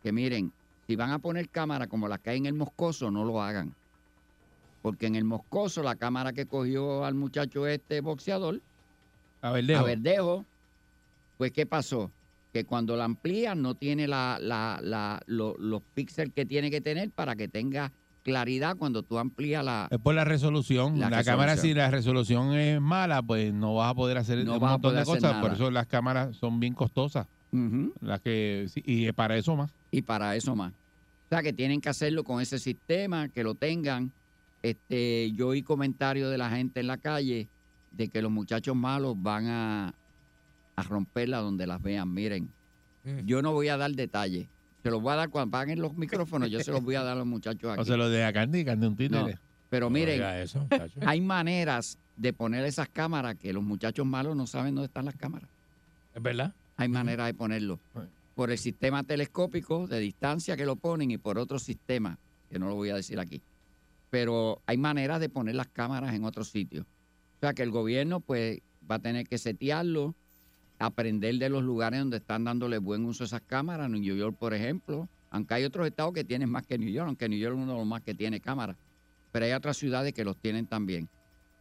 Que 0.03 0.11
miren, 0.13 0.53
si 0.87 0.97
van 0.97 1.11
a 1.11 1.19
poner 1.19 1.49
cámara 1.49 1.87
como 1.87 2.09
las 2.09 2.21
que 2.21 2.31
hay 2.31 2.39
en 2.39 2.47
el 2.47 2.55
Moscoso, 2.55 3.11
no 3.11 3.25
lo 3.25 3.43
hagan. 3.43 3.75
Porque 4.83 5.07
en 5.07 5.17
el 5.17 5.25
Moscoso, 5.25 5.83
la 5.83 5.97
cámara 5.97 6.33
que 6.33 6.47
cogió 6.47 7.05
al 7.05 7.15
muchacho 7.15 7.67
este 7.67 8.01
boxeador, 8.01 8.61
A 9.43 9.51
Verdejo. 9.51 9.81
a 9.81 9.83
Verdejo, 9.85 10.45
pues 11.39 11.51
¿qué 11.53 11.67
pasó? 11.67 12.11
Que 12.53 12.65
cuando 12.65 12.97
la 12.97 13.05
amplían 13.05 13.61
no 13.63 13.75
tiene 13.75 14.07
la, 14.07 14.39
la- 14.41 14.79
la- 14.83 15.21
lo- 15.27 15.57
los 15.59 15.83
píxeles 15.95 16.33
que 16.33 16.47
tiene 16.47 16.71
que 16.71 16.81
tener 16.81 17.11
para 17.11 17.35
que 17.35 17.49
tenga 17.49 17.93
claridad 18.23 18.77
cuando 18.77 19.03
tú 19.03 19.19
amplías 19.19 19.65
la... 19.65 19.89
Es 19.91 19.99
por 19.99 20.15
la 20.15 20.25
resolución. 20.25 20.99
La 20.99 21.11
La, 21.11 21.23
cámara, 21.25 21.57
si 21.57 21.75
la 21.75 21.91
resolución 21.91 22.53
es 22.55 22.81
mala, 22.81 23.23
pues 23.23 23.53
no 23.53 23.75
vas 23.75 23.91
a 23.91 23.95
poder 23.95 24.19
hacer 24.19 24.45
No 24.45 24.55
un 24.55 24.61
montón 24.61 24.95
de 24.97 25.05
cosas. 25.05 25.41
Por 25.41 25.53
eso 25.53 25.71
las 25.71 25.87
cámaras 25.87 26.37
son 26.37 26.59
bien 26.61 26.75
costosas. 26.75 27.27
Las 28.01 28.21
que, 28.21 28.67
y 28.75 29.11
para 29.13 29.37
eso 29.37 29.55
más. 29.57 29.71
Y 29.91 30.03
para 30.03 30.37
eso 30.37 30.55
más. 30.57 30.73
O 30.73 31.29
sea, 31.31 31.43
que 31.43 31.53
tienen 31.53 31.81
que 31.81 31.89
hacerlo 31.89 32.23
con 32.25 32.41
ese 32.41 32.59
sistema, 32.59 33.29
que 33.29 33.43
lo 33.45 33.55
tengan. 33.55 34.13
Este, 34.63 35.33
yo 35.33 35.49
oí 35.49 35.63
comentarios 35.63 36.31
de 36.31 36.39
la 36.39 36.51
gente 36.51 36.81
en 36.81 36.87
la 36.87 36.97
calle 36.99 37.49
de 37.93 38.09
que 38.09 38.23
los 38.23 38.31
muchachos 38.31 38.75
malos 38.77 39.15
van 39.21 39.47
a, 39.47 39.95
a 40.77 40.83
romperla 40.83 41.39
donde 41.39 41.67
las 41.67 41.81
vean. 41.83 42.13
Miren, 42.13 42.49
Mm. 43.05 43.21
yo 43.25 43.41
no 43.41 43.53
voy 43.53 43.69
a 43.69 43.77
dar 43.77 43.93
detalles. 43.93 44.49
Se 44.83 44.91
los 44.91 45.01
voy 45.01 45.13
a 45.13 45.17
dar 45.17 45.29
cuando 45.31 45.53
paguen 45.53 45.81
los 45.81 45.95
micrófonos, 45.97 46.51
yo 46.51 46.59
se 46.59 46.73
los 46.73 46.83
voy 46.83 46.97
a 46.97 47.05
dar 47.05 47.13
a 47.13 47.19
los 47.21 47.27
muchachos 47.27 47.71
aquí. 47.73 47.81
O 47.81 47.85
sea, 47.85 47.97
lo 47.97 48.09
de 48.11 48.25
a 48.25 48.33
Candy, 48.33 48.65
Candy 48.65 48.87
un 48.87 48.93
No, 48.95 48.97
títere. 48.97 49.39
pero 49.71 49.91
miren, 49.91 50.21
eso, 50.23 50.67
hay 51.07 51.21
maneras 51.21 51.99
de 52.17 52.33
poner 52.33 52.65
esas 52.65 52.89
cámaras 52.89 53.37
que 53.37 53.53
los 53.53 53.63
muchachos 53.63 54.05
malos 54.05 54.35
no 54.35 54.49
saben 54.49 54.75
dónde 54.75 54.87
están 54.87 55.05
las 55.05 55.15
cámaras. 55.15 55.49
¿Es 56.17 56.21
verdad? 56.23 56.53
Hay 56.77 56.89
maneras 56.89 57.27
de 57.29 57.35
ponerlo. 57.35 57.79
Por 58.37 58.53
el 58.53 58.59
sistema 58.59 59.03
telescópico 59.03 59.89
de 59.89 59.99
distancia 59.99 60.57
que 60.57 60.65
lo 60.65 60.77
ponen 60.77 61.11
y 61.11 61.19
por 61.19 61.39
otro 61.39 61.59
sistema, 61.59 62.19
que 62.49 62.59
no 62.61 62.69
lo 62.69 62.77
voy 62.77 62.91
a 62.91 62.95
decir 62.95 63.19
aquí. 63.19 63.43
Pero 64.11 64.61
hay 64.67 64.77
maneras 64.77 65.19
de 65.19 65.29
poner 65.29 65.57
las 65.57 65.67
cámaras 65.67 66.15
en 66.15 66.23
otros 66.23 66.51
sitios. 66.51 66.87
O 67.39 67.41
sea 67.41 67.55
que 67.55 67.63
el 67.65 67.71
gobierno 67.71 68.21
pues 68.21 68.61
va 68.89 68.97
a 68.97 68.99
tener 68.99 69.27
que 69.27 69.39
setearlo, 69.39 70.15
aprender 70.79 71.37
de 71.37 71.49
los 71.49 71.65
lugares 71.65 71.99
donde 71.99 72.19
están 72.19 72.45
dándole 72.45 72.79
buen 72.79 73.07
uso 73.07 73.25
a 73.25 73.27
esas 73.27 73.41
cámaras. 73.41 73.91
New 73.91 74.03
York, 74.03 74.37
por 74.39 74.53
ejemplo, 74.53 75.09
aunque 75.31 75.55
hay 75.55 75.65
otros 75.65 75.87
estados 75.87 76.13
que 76.13 76.23
tienen 76.23 76.51
más 76.51 76.67
que 76.67 76.79
New 76.79 76.91
York, 76.91 77.09
aunque 77.09 77.29
New 77.29 77.39
York 77.39 77.57
es 77.57 77.63
uno 77.63 77.73
de 77.73 77.79
los 77.79 77.87
más 77.87 78.03
que 78.03 78.15
tiene 78.15 78.41
cámaras. 78.41 78.77
Pero 79.33 79.47
hay 79.47 79.53
otras 79.53 79.79
ciudades 79.79 80.13
que 80.13 80.25
los 80.25 80.37
tienen 80.37 80.67
también. 80.67 81.09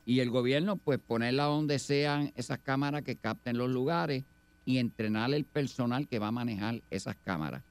Y 0.05 0.19
el 0.19 0.29
gobierno, 0.29 0.75
pues 0.75 0.99
ponerla 0.99 1.45
donde 1.45 1.79
sean 1.79 2.31
esas 2.35 2.59
cámaras 2.59 3.01
que 3.01 3.15
capten 3.15 3.57
los 3.57 3.69
lugares 3.69 4.23
y 4.65 4.79
entrenar 4.79 5.33
el 5.33 5.45
personal 5.45 6.07
que 6.07 6.19
va 6.19 6.27
a 6.27 6.31
manejar 6.31 6.81
esas 6.89 7.15
cámaras. 7.23 7.61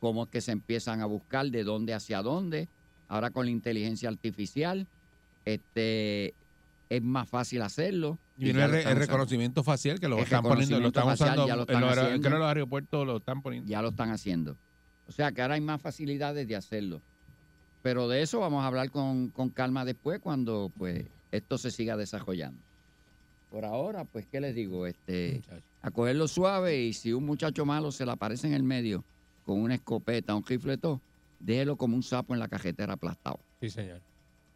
Cómo 0.00 0.24
es 0.24 0.28
que 0.30 0.40
se 0.40 0.52
empiezan 0.52 1.00
a 1.00 1.06
buscar, 1.06 1.46
de 1.50 1.64
dónde 1.64 1.94
hacia 1.94 2.20
dónde. 2.22 2.68
Ahora 3.08 3.30
con 3.30 3.46
la 3.46 3.52
inteligencia 3.52 4.08
artificial, 4.08 4.86
este 5.44 6.34
es 6.90 7.02
más 7.02 7.28
fácil 7.28 7.62
hacerlo. 7.62 8.18
Y 8.38 8.52
ya 8.52 8.64
el, 8.64 8.70
re- 8.70 8.78
el 8.80 8.86
usando. 8.86 9.00
reconocimiento 9.00 9.62
facial 9.62 10.00
que 10.00 10.08
lo 10.08 10.16
El 10.18 10.24
están 10.24 10.42
poniendo, 10.42 10.80
lo 10.80 10.88
están 10.88 11.08
usando 11.08 11.46
ya 11.46 11.56
lo 11.56 11.62
en 11.62 11.68
están 11.68 11.80
los, 11.82 11.90
haciendo. 11.98 12.20
creo 12.22 12.34
en 12.34 12.40
los 12.40 12.48
aeropuertos 12.48 13.06
lo 13.06 13.16
están 13.18 13.42
poniendo. 13.42 13.70
Ya 13.70 13.80
lo 13.82 13.88
están 13.90 14.10
haciendo. 14.10 14.56
O 15.08 15.12
sea 15.12 15.32
que 15.32 15.42
ahora 15.42 15.54
hay 15.54 15.60
más 15.60 15.80
facilidades 15.80 16.48
de 16.48 16.56
hacerlo. 16.56 17.00
Pero 17.82 18.08
de 18.08 18.22
eso 18.22 18.40
vamos 18.40 18.64
a 18.64 18.66
hablar 18.66 18.90
con, 18.90 19.28
con 19.28 19.50
calma 19.50 19.84
después 19.84 20.18
cuando 20.20 20.72
pues 20.76 21.04
esto 21.32 21.58
se 21.58 21.70
siga 21.70 21.96
desarrollando. 21.96 22.58
Por 23.54 23.64
ahora, 23.64 24.04
pues, 24.04 24.26
¿qué 24.26 24.40
les 24.40 24.52
digo? 24.52 24.84
Este, 24.84 25.40
a 25.80 25.92
cogerlo 25.92 26.26
suave 26.26 26.82
y 26.82 26.92
si 26.92 27.12
un 27.12 27.24
muchacho 27.24 27.64
malo 27.64 27.92
se 27.92 28.04
le 28.04 28.10
aparece 28.10 28.48
en 28.48 28.52
el 28.52 28.64
medio 28.64 29.04
con 29.44 29.60
una 29.60 29.76
escopeta, 29.76 30.34
un 30.34 30.44
rifle, 30.44 30.76
todo, 30.76 31.00
déjelo 31.38 31.76
como 31.76 31.94
un 31.94 32.02
sapo 32.02 32.34
en 32.34 32.40
la 32.40 32.48
cajetera 32.48 32.94
aplastado. 32.94 33.38
Sí, 33.60 33.70
señor. 33.70 34.00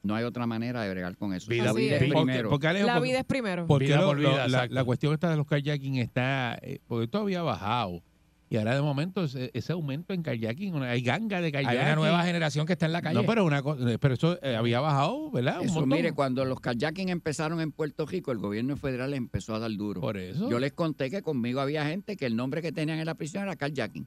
No 0.02 0.16
hay 0.16 0.24
otra 0.24 0.48
manera 0.48 0.82
de 0.82 0.90
bregar 0.90 1.16
con 1.16 1.32
eso. 1.32 1.48
Vida- 1.48 1.66
La 1.66 1.72
vida 1.74 1.94
es. 1.98 2.10
primero. 2.10 2.50
porque, 2.50 2.66
Alejo, 2.66 2.86
La 2.88 2.94
porque- 2.94 3.08
vida 3.08 3.18
es 3.20 3.24
primero. 3.24 3.66
porque 3.68 3.84
Vida 3.86 3.96
lo- 4.00 4.06
por 4.08 4.18
lo- 4.18 4.30
vida, 4.30 4.48
la, 4.48 4.66
la 4.66 4.84
cuestión 4.84 5.14
esta 5.14 5.30
de 5.30 5.36
los 5.36 5.46
kayaking 5.46 5.98
está, 5.98 6.58
eh, 6.60 6.80
porque 6.88 7.04
esto 7.04 7.18
había 7.18 7.42
bajado. 7.42 8.02
Y 8.50 8.56
ahora 8.56 8.74
de 8.74 8.80
momento 8.82 9.24
ese, 9.24 9.50
ese 9.52 9.72
aumento 9.74 10.14
en 10.14 10.22
kayaking, 10.22 10.74
una- 10.74 10.90
hay 10.90 11.02
ganga 11.02 11.40
de 11.42 11.52
kayaking. 11.52 11.78
Hay 11.78 11.84
una 11.84 11.96
nueva 11.96 12.22
generación 12.24 12.64
que 12.66 12.72
está 12.72 12.86
en 12.86 12.92
la 12.92 13.02
calle. 13.02 13.14
No, 13.20 13.26
pero 13.26 13.44
una 13.44 13.62
co- 13.62 13.76
pero 14.00 14.14
eso 14.14 14.38
eh, 14.42 14.56
había 14.56 14.80
bajado, 14.80 15.30
¿verdad? 15.30 15.60
Un 15.60 15.66
Eso, 15.66 15.74
mire, 15.86 16.12
cuando 16.12 16.44
los 16.46 16.58
kayaking 16.60 17.10
empezaron 17.10 17.60
en 17.60 17.72
Puerto 17.72 18.06
Rico, 18.06 18.32
el 18.32 18.38
gobierno 18.38 18.76
federal 18.78 19.10
les 19.10 19.18
empezó 19.18 19.54
a 19.54 19.58
dar 19.58 19.70
duro. 19.72 20.00
Por 20.00 20.16
eso. 20.16 20.48
Yo 20.48 20.58
les 20.58 20.72
conté 20.72 21.10
que 21.10 21.20
conmigo 21.20 21.60
había 21.60 21.84
gente 21.86 22.16
que 22.16 22.24
el 22.24 22.36
nombre 22.36 22.62
que 22.62 22.72
tenían 22.72 22.98
en 22.98 23.04
la 23.06 23.14
prisión 23.14 23.42
era 23.42 23.54
kayaking. 23.54 24.06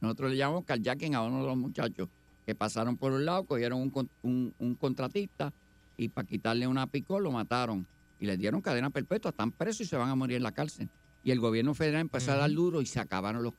Nosotros 0.00 0.30
le 0.32 0.36
llamamos 0.36 0.64
kayaking 0.64 1.14
a 1.14 1.22
uno 1.22 1.40
de 1.42 1.46
los 1.46 1.56
muchachos 1.56 2.08
que 2.46 2.54
pasaron 2.56 2.96
por 2.96 3.12
un 3.12 3.24
lado, 3.24 3.44
cogieron 3.44 3.80
un, 3.80 3.90
con- 3.90 4.08
un- 4.22 4.54
un 4.58 4.74
contratista 4.74 5.52
y 5.96 6.08
para 6.08 6.26
quitarle 6.26 6.66
una 6.66 6.86
picó 6.88 7.20
lo 7.20 7.30
mataron. 7.30 7.86
Y 8.18 8.26
les 8.26 8.38
dieron 8.38 8.60
cadena 8.60 8.90
perpetua, 8.90 9.30
están 9.30 9.52
presos 9.52 9.82
y 9.82 9.84
se 9.84 9.96
van 9.96 10.08
a 10.08 10.14
morir 10.16 10.38
en 10.38 10.42
la 10.42 10.50
cárcel. 10.50 10.88
Y 11.24 11.30
el 11.30 11.40
gobierno 11.40 11.74
federal 11.74 12.00
empezó 12.02 12.32
a 12.32 12.36
dar 12.36 12.50
duro 12.50 12.80
y 12.80 12.86
se 12.86 13.00
acabaron 13.00 13.42
los 13.42 13.54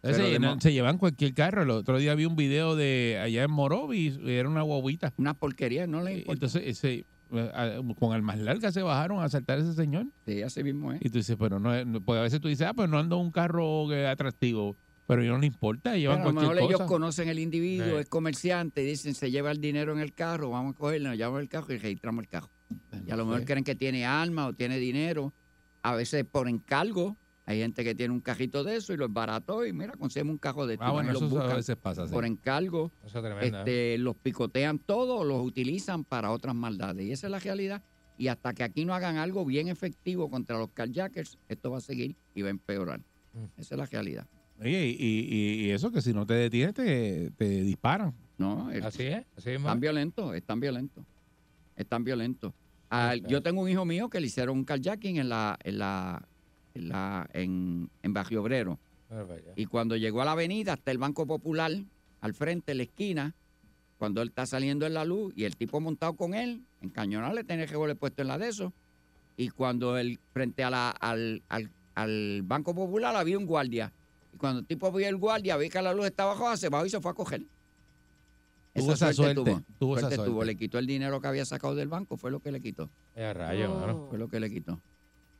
Pero 0.00 0.14
se, 0.14 0.30
llenan- 0.30 0.60
se 0.60 0.72
llevan 0.72 0.96
cualquier 0.98 1.34
carro. 1.34 1.62
El 1.62 1.70
otro 1.70 1.98
día 1.98 2.14
vi 2.14 2.24
un 2.24 2.36
video 2.36 2.76
de 2.76 3.18
allá 3.20 3.42
en 3.42 3.50
Morovis, 3.50 4.18
era 4.24 4.48
una 4.48 4.62
guaguita. 4.62 5.12
Una 5.16 5.34
porquería, 5.34 5.86
no 5.86 6.02
le 6.02 6.18
importa. 6.18 6.32
Entonces, 6.32 6.62
ese, 6.66 7.04
eh, 7.32 7.80
con 7.98 8.12
armas 8.14 8.38
largas 8.38 8.72
se 8.72 8.82
bajaron 8.82 9.18
a 9.20 9.24
asaltar 9.24 9.58
a 9.58 9.62
ese 9.62 9.74
señor. 9.74 10.06
Sí, 10.26 10.42
así 10.42 10.62
mismo 10.62 10.92
es. 10.92 11.00
Y 11.04 11.10
tú 11.10 11.18
dices, 11.18 11.36
pero 11.38 11.58
no, 11.58 11.84
no- 11.84 12.00
porque 12.00 12.20
a 12.20 12.22
veces 12.22 12.40
tú 12.40 12.48
dices, 12.48 12.66
ah, 12.68 12.74
pues 12.74 12.88
no 12.88 12.98
ando 12.98 13.18
un 13.18 13.32
carro 13.32 13.88
atractivo. 14.08 14.76
Pero 15.08 15.22
a 15.22 15.24
ellos 15.24 15.36
no 15.36 15.40
les 15.40 15.52
importa, 15.52 15.96
llevan 15.96 16.20
a 16.20 16.24
lo 16.26 16.32
mejor 16.34 16.58
ellos 16.58 16.82
conocen 16.82 17.28
el 17.30 17.38
individuo, 17.38 17.86
Sí. 17.86 17.94
es 18.02 18.08
comerciante, 18.10 18.82
dicen, 18.82 19.14
se 19.14 19.30
lleva 19.30 19.50
el 19.50 19.58
dinero 19.60 19.92
en 19.94 20.00
el 20.00 20.12
carro, 20.12 20.50
vamos 20.50 20.74
a 20.74 20.78
cogerlo, 20.78 21.08
nos 21.08 21.16
llevamos 21.16 21.40
el 21.40 21.48
carro 21.48 21.72
y 21.72 21.78
registramos 21.78 22.22
el 22.24 22.28
carro. 22.28 22.50
Y 23.06 23.10
a 23.10 23.16
lo 23.16 23.24
mejor 23.24 23.40
sé. 23.40 23.46
creen 23.46 23.64
que 23.64 23.74
tiene 23.74 24.04
armas 24.04 24.50
o 24.50 24.52
tiene 24.52 24.78
dinero. 24.78 25.32
A 25.82 25.94
veces 25.94 26.24
por 26.24 26.48
encargo, 26.48 27.16
hay 27.46 27.60
gente 27.60 27.82
que 27.84 27.94
tiene 27.94 28.12
un 28.12 28.20
cajito 28.20 28.62
de 28.64 28.76
eso 28.76 28.92
y 28.92 28.96
lo 28.96 29.06
esbarató 29.06 29.64
y 29.64 29.72
mira, 29.72 29.92
consigue 29.94 30.28
un 30.28 30.36
cajo 30.38 30.66
de 30.66 30.76
Ah, 30.80 30.90
bueno, 30.90 31.10
y 31.10 31.12
los 31.14 31.22
eso 31.22 31.40
a 31.40 31.54
veces 31.54 31.76
pasa, 31.76 32.06
sí. 32.06 32.12
Por 32.12 32.24
encargo, 32.26 32.90
Eso 33.06 33.18
es 33.18 33.24
tremendo, 33.24 33.58
este, 33.58 33.96
los 33.98 34.16
picotean 34.16 34.78
todo, 34.78 35.24
los 35.24 35.42
utilizan 35.44 36.04
para 36.04 36.30
otras 36.30 36.54
maldades. 36.54 37.06
Y 37.06 37.12
esa 37.12 37.26
es 37.28 37.30
la 37.30 37.38
realidad. 37.38 37.82
Y 38.18 38.26
hasta 38.28 38.52
que 38.52 38.64
aquí 38.64 38.84
no 38.84 38.94
hagan 38.94 39.16
algo 39.16 39.44
bien 39.44 39.68
efectivo 39.68 40.28
contra 40.28 40.58
los 40.58 40.70
carjackers, 40.72 41.38
esto 41.48 41.70
va 41.70 41.78
a 41.78 41.80
seguir 41.80 42.16
y 42.34 42.42
va 42.42 42.48
a 42.48 42.50
empeorar. 42.50 43.00
Mm. 43.32 43.44
Esa 43.60 43.74
es 43.74 43.78
la 43.78 43.86
realidad. 43.86 44.26
Oye, 44.60 44.86
y, 44.88 44.96
y- 45.30 45.66
y 45.66 45.70
eso 45.70 45.92
que 45.92 46.02
si 46.02 46.12
no 46.12 46.26
te 46.26 46.34
detienes, 46.34 46.74
te, 46.74 47.30
te 47.36 47.48
disparan. 47.62 48.12
No, 48.36 48.70
el- 48.72 48.82
Así 48.82 49.04
es, 49.04 49.24
así 49.36 49.50
es. 49.50 49.62
Tan 49.62 49.78
violento, 49.78 50.34
es 50.34 50.42
tan 50.42 50.58
violento. 50.58 51.04
Es 51.76 51.86
yo 53.26 53.42
tengo 53.42 53.62
un 53.62 53.68
hijo 53.68 53.84
mío 53.84 54.08
que 54.08 54.20
le 54.20 54.26
hicieron 54.26 54.58
un 54.58 54.64
carjacking 54.64 55.18
en 55.18 55.28
la, 55.28 55.58
en 55.62 55.78
la, 55.78 56.26
en 56.74 56.88
la, 56.88 57.28
en, 57.32 57.90
en 58.02 58.12
Barrio 58.12 58.42
Obrero. 58.42 58.78
Y 59.56 59.66
cuando 59.66 59.96
llegó 59.96 60.22
a 60.22 60.24
la 60.24 60.32
avenida, 60.32 60.74
hasta 60.74 60.90
el 60.90 60.98
Banco 60.98 61.26
Popular, 61.26 61.72
al 62.20 62.34
frente, 62.34 62.72
en 62.72 62.78
la 62.78 62.84
esquina, 62.84 63.34
cuando 63.98 64.22
él 64.22 64.28
está 64.28 64.46
saliendo 64.46 64.86
en 64.86 64.94
la 64.94 65.04
luz 65.04 65.32
y 65.36 65.44
el 65.44 65.56
tipo 65.56 65.80
montado 65.80 66.14
con 66.14 66.34
él, 66.34 66.62
en 66.82 66.90
cañonal 66.90 67.34
le 67.34 67.44
tenía 67.44 67.64
el 67.64 67.70
revólver 67.70 67.96
puesto 67.96 68.22
en 68.22 68.28
la 68.28 68.38
de 68.38 68.48
eso. 68.48 68.72
Y 69.36 69.48
cuando 69.50 69.96
él, 69.96 70.18
frente 70.32 70.62
a 70.64 70.70
la, 70.70 70.90
al, 70.90 71.42
al, 71.48 71.70
al 71.94 72.42
Banco 72.42 72.74
Popular, 72.74 73.14
había 73.16 73.38
un 73.38 73.46
guardia. 73.46 73.92
Y 74.34 74.36
cuando 74.36 74.60
el 74.60 74.66
tipo 74.66 74.92
vio 74.92 75.08
el 75.08 75.16
guardia, 75.16 75.56
vi 75.56 75.68
que 75.68 75.80
la 75.80 75.94
luz 75.94 76.06
estaba 76.06 76.34
baja, 76.34 76.56
se 76.56 76.68
bajó 76.68 76.86
y 76.86 76.90
se 76.90 77.00
fue 77.00 77.10
a 77.10 77.14
coger. 77.14 77.42
Tuvo 78.74 78.92
esa 78.92 79.12
suerte, 79.12 79.34
tuvo. 79.34 79.62
tuvo 79.78 79.96
esa 79.96 80.08
Suerte 80.08 80.16
tuvo. 80.24 80.34
suerte. 80.36 80.52
Le 80.52 80.56
quitó 80.56 80.78
el 80.78 80.86
dinero 80.86 81.20
que 81.20 81.28
había 81.28 81.44
sacado 81.44 81.74
del 81.74 81.88
banco, 81.88 82.16
fue 82.16 82.30
lo 82.30 82.40
que 82.40 82.52
le 82.52 82.60
quitó. 82.60 82.90
Eh, 83.14 83.32
rayo, 83.32 83.74
mano. 83.74 84.06
Fue 84.08 84.18
lo 84.18 84.28
que 84.28 84.38
le 84.40 84.50
quitó. 84.50 84.80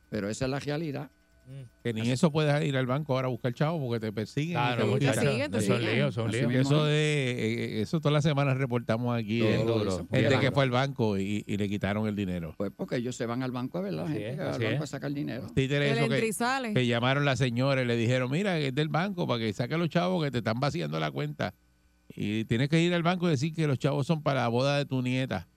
Pero 0.09 0.29
esa 0.29 0.45
es 0.45 0.51
la 0.51 0.59
realidad. 0.59 1.11
Que 1.83 1.93
ni 1.93 2.11
eso 2.11 2.31
puedes 2.31 2.63
ir 2.63 2.77
al 2.77 2.85
banco 2.85 3.15
ahora 3.15 3.27
a 3.27 3.31
buscar 3.31 3.51
chavo 3.55 3.79
porque 3.83 3.99
te 3.99 4.13
persiguen. 4.13 4.53
Claro, 4.53 4.99
te. 4.99 5.07
Te 5.49 5.61
Son 5.61 5.83
líos, 5.83 6.13
son 6.13 6.31
líos. 6.31 6.53
Eso 6.53 6.85
de, 6.85 7.31
eh, 7.79 7.81
eso 7.81 7.99
todas 7.99 8.13
las 8.13 8.23
semanas 8.23 8.55
reportamos 8.57 9.17
aquí. 9.17 9.39
Todo 9.39 9.49
eh, 9.49 9.63
duro. 9.65 9.97
gente 10.11 10.27
Bien 10.27 10.39
que 10.41 10.51
fue 10.51 10.61
al 10.63 10.69
banco 10.69 11.17
y, 11.17 11.43
y 11.47 11.57
le 11.57 11.67
quitaron 11.67 12.07
el 12.07 12.15
dinero. 12.15 12.53
Pues 12.55 12.71
porque 12.75 12.97
ellos 12.97 13.15
se 13.15 13.25
van 13.25 13.41
al 13.41 13.51
banco 13.51 13.79
a 13.79 13.81
ver 13.81 13.93
la 13.93 14.03
Así 14.03 14.13
gente 14.13 14.29
es, 14.29 14.35
que 14.35 14.41
al 14.43 14.51
banco 14.61 14.75
es. 14.75 14.81
a 14.81 14.87
sacar 14.87 15.11
dinero. 15.11 15.47
Títeres 15.55 15.91
El 15.97 16.13
eso 16.13 16.63
que, 16.63 16.73
que 16.75 16.85
llamaron 16.85 17.25
la 17.25 17.35
señora 17.35 17.81
y 17.81 17.85
le 17.85 17.95
dijeron, 17.95 18.29
mira, 18.29 18.59
es 18.59 18.75
del 18.75 18.89
banco 18.89 19.25
para 19.25 19.39
que 19.39 19.51
saque 19.51 19.73
a 19.73 19.77
los 19.79 19.89
chavos 19.89 20.23
que 20.23 20.29
te 20.29 20.37
están 20.39 20.59
vaciando 20.59 20.99
la 20.99 21.09
cuenta. 21.09 21.55
Y 22.09 22.45
tienes 22.45 22.69
que 22.69 22.81
ir 22.81 22.93
al 22.93 23.03
banco 23.03 23.27
y 23.27 23.31
decir 23.31 23.53
que 23.53 23.67
los 23.67 23.79
chavos 23.79 24.07
son 24.07 24.23
para 24.23 24.41
la 24.41 24.47
boda 24.47 24.77
de 24.77 24.85
tu 24.85 25.01
nieta. 25.01 25.47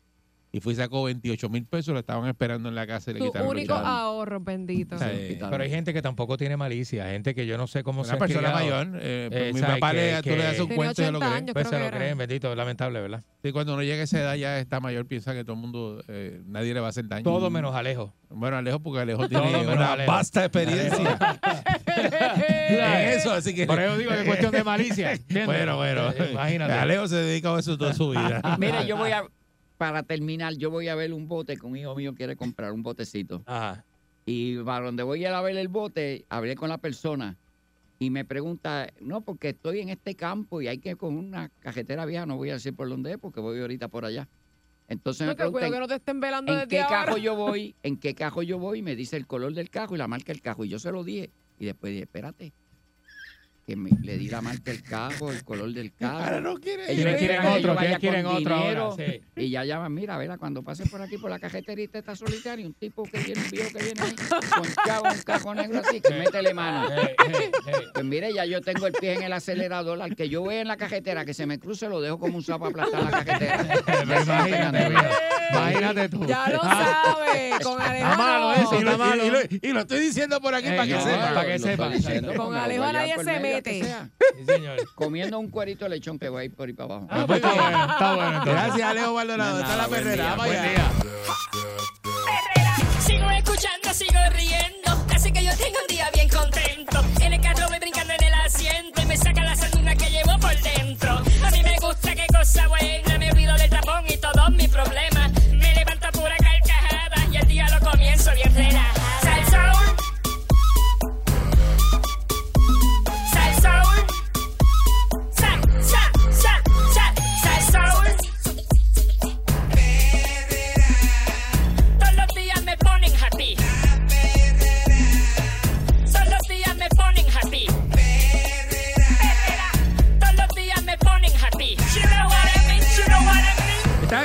Y 0.54 0.60
fui 0.60 0.74
y 0.74 0.76
sacó 0.76 1.04
28 1.04 1.48
mil 1.48 1.64
pesos, 1.64 1.94
lo 1.94 2.00
estaban 2.00 2.28
esperando 2.28 2.68
en 2.68 2.74
la 2.74 2.86
casa 2.86 3.10
y 3.10 3.14
le 3.14 3.20
Tu 3.20 3.26
quitaron 3.28 3.48
único 3.48 3.72
ahorro, 3.72 4.38
bendito. 4.38 4.98
Sí. 4.98 5.38
Pero 5.40 5.62
hay 5.62 5.70
gente 5.70 5.94
que 5.94 6.02
tampoco 6.02 6.36
tiene 6.36 6.58
malicia, 6.58 7.06
gente 7.08 7.34
que 7.34 7.46
yo 7.46 7.56
no 7.56 7.66
sé 7.66 7.82
cómo 7.82 8.02
Una 8.02 8.10
se 8.10 8.16
persona 8.18 8.52
criado. 8.52 8.84
mayor, 8.84 9.00
eh, 9.02 9.28
pues 9.32 9.54
mi 9.54 9.60
¿sabes? 9.60 9.76
papá 9.76 9.92
le- 9.94 10.20
Que- 10.22 10.30
tú 10.30 10.36
le 10.36 10.42
das 10.44 10.60
un 10.60 10.68
cuento 10.68 11.00
y 11.00 11.04
se 11.06 11.10
lo 11.10 11.20
creen. 11.20 11.46
Pues 11.54 11.68
se 11.68 11.78
lo 11.78 11.90
creen, 11.90 12.18
bendito, 12.18 12.50
es 12.50 12.56
lamentable, 12.58 13.00
¿verdad? 13.00 13.22
Sí, 13.42 13.50
cuando 13.50 13.72
uno 13.72 13.82
llega 13.82 14.02
a 14.02 14.04
esa 14.04 14.20
edad 14.20 14.34
ya 14.34 14.58
está 14.58 14.78
mayor, 14.78 15.06
piensa 15.06 15.32
que 15.32 15.42
todo 15.42 15.54
el 15.54 15.60
mundo, 15.62 16.04
eh, 16.08 16.42
nadie 16.44 16.74
le 16.74 16.80
va 16.80 16.88
a 16.88 16.90
hacer 16.90 17.08
daño. 17.08 17.24
Todo 17.24 17.48
menos 17.48 17.74
Alejo. 17.74 18.14
Bueno, 18.28 18.58
Alejo, 18.58 18.78
porque 18.80 19.00
Alejo 19.00 19.26
tiene 19.30 19.56
una 19.66 19.92
Alejo. 19.94 20.12
vasta 20.12 20.44
experiencia 20.44 21.18
en 21.96 23.08
eso, 23.18 23.32
así 23.32 23.54
que... 23.54 23.66
Por 23.66 23.80
eso 23.80 23.96
digo 23.96 24.10
que 24.10 24.20
es 24.20 24.26
cuestión 24.26 24.52
de 24.52 24.64
malicia. 24.64 25.12
¿entiendes? 25.14 25.46
Bueno, 25.46 25.76
bueno. 25.76 26.10
Eh, 26.10 26.30
Imagínate. 26.32 26.72
Alejo 26.74 27.08
se 27.08 27.16
dedica 27.16 27.54
a 27.54 27.58
eso 27.58 27.76
toda 27.78 27.94
su 27.94 28.10
vida. 28.10 28.40
Mire, 28.58 28.86
yo 28.86 28.96
voy 28.96 29.10
a, 29.12 29.24
para 29.82 30.04
terminar, 30.04 30.54
yo 30.54 30.70
voy 30.70 30.86
a 30.86 30.94
ver 30.94 31.12
un 31.12 31.26
bote 31.26 31.56
que 31.56 31.66
un 31.66 31.76
hijo 31.76 31.96
mío 31.96 32.14
quiere 32.14 32.36
comprar, 32.36 32.70
un 32.72 32.84
botecito. 32.84 33.42
Y 34.24 34.56
para 34.58 34.84
donde 34.86 35.02
voy 35.02 35.24
a 35.24 35.30
ir 35.30 35.34
a 35.34 35.40
ver 35.40 35.56
el 35.56 35.66
bote, 35.66 36.24
hablé 36.28 36.54
con 36.54 36.68
la 36.68 36.78
persona 36.78 37.36
y 37.98 38.10
me 38.10 38.24
pregunta, 38.24 38.86
no, 39.00 39.22
porque 39.22 39.48
estoy 39.48 39.80
en 39.80 39.88
este 39.88 40.14
campo 40.14 40.62
y 40.62 40.68
hay 40.68 40.78
que 40.78 40.94
con 40.94 41.16
una 41.16 41.48
cajetera 41.58 42.06
vieja, 42.06 42.26
no 42.26 42.36
voy 42.36 42.50
a 42.50 42.52
decir 42.52 42.76
por 42.76 42.88
dónde 42.88 43.10
es, 43.10 43.18
porque 43.18 43.40
voy 43.40 43.60
ahorita 43.60 43.88
por 43.88 44.04
allá. 44.04 44.28
Entonces 44.86 45.26
No, 45.26 45.32
me 45.32 45.36
preguntan, 45.36 45.72
que 45.72 45.80
no 45.80 45.88
te 45.88 45.96
estén 45.96 46.20
velando 46.20 46.56
¿en 46.56 46.68
qué 46.68 46.80
ahora. 46.80 47.06
cajo 47.06 47.18
yo 47.18 47.34
voy? 47.34 47.74
¿En 47.82 47.96
qué 47.96 48.14
cajo 48.14 48.44
yo 48.44 48.60
voy? 48.60 48.78
Y 48.78 48.82
me 48.82 48.94
dice 48.94 49.16
el 49.16 49.26
color 49.26 49.52
del 49.52 49.68
cajo 49.68 49.96
y 49.96 49.98
la 49.98 50.06
marca 50.06 50.32
del 50.32 50.42
cajo. 50.42 50.64
Y 50.64 50.68
yo 50.68 50.78
se 50.78 50.92
lo 50.92 51.02
dije. 51.02 51.28
Y 51.58 51.64
después 51.64 51.90
dije, 51.90 52.04
espérate. 52.04 52.52
Que 53.64 53.76
me- 53.76 53.90
le 54.02 54.18
di 54.18 54.28
la 54.28 54.40
marca 54.40 54.72
del 54.72 54.82
cajo, 54.82 55.30
el 55.30 55.44
color 55.44 55.72
del 55.72 55.92
carro. 55.98 56.24
Ahora 56.24 56.40
no 56.40 56.54
quiere 56.56 56.90
Ellos 56.92 57.12
ir. 57.12 57.16
quieren, 57.18 57.42
ellos 57.42 57.58
otro, 57.58 57.74
vayan 57.76 58.00
quieren 58.00 58.24
con 58.24 58.36
otro 58.36 58.54
ahora, 58.56 58.90
sí. 58.96 59.20
Y 59.36 59.50
ya 59.50 59.64
llaman, 59.64 59.94
mira, 59.94 60.18
verá, 60.18 60.36
cuando 60.36 60.64
pasen 60.64 60.88
por 60.88 61.00
aquí 61.00 61.16
por 61.16 61.30
la 61.30 61.38
cajeterita 61.38 61.98
está 62.00 62.16
solitario, 62.16 62.66
un 62.66 62.74
tipo 62.74 63.04
que 63.04 63.18
viene, 63.20 63.40
un 63.40 63.50
viejo 63.50 63.70
que 63.70 63.84
viene 63.84 64.00
ahí, 64.02 64.14
con 64.16 64.68
chavo, 64.84 65.04
un 65.14 65.22
cajo 65.22 65.54
negro 65.54 65.80
así, 65.84 66.00
que 66.00 66.10
métele 66.12 66.52
mano. 66.54 66.88
Pues 67.94 68.04
mire, 68.04 68.32
ya 68.34 68.44
yo 68.46 68.60
tengo 68.62 68.86
el 68.88 68.92
pie 68.94 69.14
en 69.14 69.22
el 69.22 69.32
acelerador, 69.32 70.02
al 70.02 70.16
que 70.16 70.28
yo 70.28 70.42
vea 70.42 70.60
en 70.62 70.66
la 70.68 70.76
cajetera 70.76 71.24
que 71.24 71.32
se 71.32 71.46
me 71.46 71.60
cruce, 71.60 71.88
lo 71.88 72.00
dejo 72.00 72.18
como 72.18 72.38
un 72.38 72.42
sapo 72.42 72.66
aplastar 72.66 73.04
la 73.04 73.10
cajetera. 73.12 73.62
Imagínate 75.52 76.08
tú. 76.08 76.24
Ya 76.26 76.48
lo 76.48 76.60
sabes, 76.60 77.60
con. 77.62 77.80
Está 77.82 78.16
malo 78.16 78.52
eso, 78.54 78.74
y, 78.74 78.78
está 78.78 78.90
lo, 78.92 78.98
malo. 78.98 79.26
y 79.26 79.30
lo- 79.30 79.40
y 79.68 79.72
lo 79.72 79.80
estoy 79.80 80.00
diciendo 80.00 80.40
por 80.40 80.54
aquí 80.54 80.68
Eh, 80.68 80.72
para 80.76 80.86
que 80.86 80.94
no, 80.94 81.02
sepa. 81.02 81.34
para 81.34 81.46
que 81.46 81.58
sepa. 81.58 81.84
Con 81.84 81.92
porque 81.92 82.50
me 82.50 82.56
lo 82.56 82.62
Alejo 82.62 82.80
voy 82.82 82.88
a 82.90 82.92
nadie 82.92 83.14
se 83.18 83.24
mete. 83.40 83.51
Sea. 83.60 84.08
Sí, 84.38 84.44
señor. 84.46 84.76
Comiendo 84.94 85.38
un 85.38 85.50
cuerito 85.50 85.84
de 85.84 85.90
lechón 85.90 86.18
que 86.18 86.28
voy 86.28 86.42
a 86.42 86.44
ir 86.46 86.54
por 86.54 86.68
ahí 86.68 86.72
para 86.74 86.94
abajo. 86.94 87.08
Ah, 87.10 87.24
pues 87.26 87.36
está 87.42 87.52
bueno, 87.54 87.82
está 87.92 88.14
bueno. 88.14 88.28
entonces. 88.38 88.54
Gracias, 88.54 88.88
Alejo 88.90 89.14
Maldonado. 89.14 89.56
De 89.56 89.62
Está 89.62 89.76
la 89.76 89.86
buen 89.86 90.02
perrera. 90.02 90.24
día, 90.24 90.34
buen 90.36 90.58
allá. 90.58 90.90
Perrera. 92.24 92.76
Sigo 93.00 93.30
escuchando, 93.30 93.94
sigo 93.94 94.20
riendo. 94.34 95.06
Así 95.14 95.32
que 95.32 95.44
yo 95.44 95.50
tengo 95.56 95.78
un 95.80 95.86
día 95.94 96.10
bien 96.14 96.28
contento. 96.28 97.04
En 97.20 97.32
el 97.32 97.40
carro 97.40 97.68
voy 97.68 97.78
brincando 97.78 98.12
en 98.14 98.24
el 98.24 98.34
asiento 98.34 99.02
y 99.02 99.06
me 99.06 99.16
saca 99.16 99.42
la 99.44 99.54
sanduna 99.56 99.94
que 99.96 100.10
llevo 100.10 100.38
por 100.40 100.56
dentro. 100.60 101.12
A 101.44 101.50
mí 101.50 101.62
me 101.62 101.76
gusta, 101.80 102.14
qué 102.14 102.26
cosa 102.32 102.68
buena. 102.68 103.11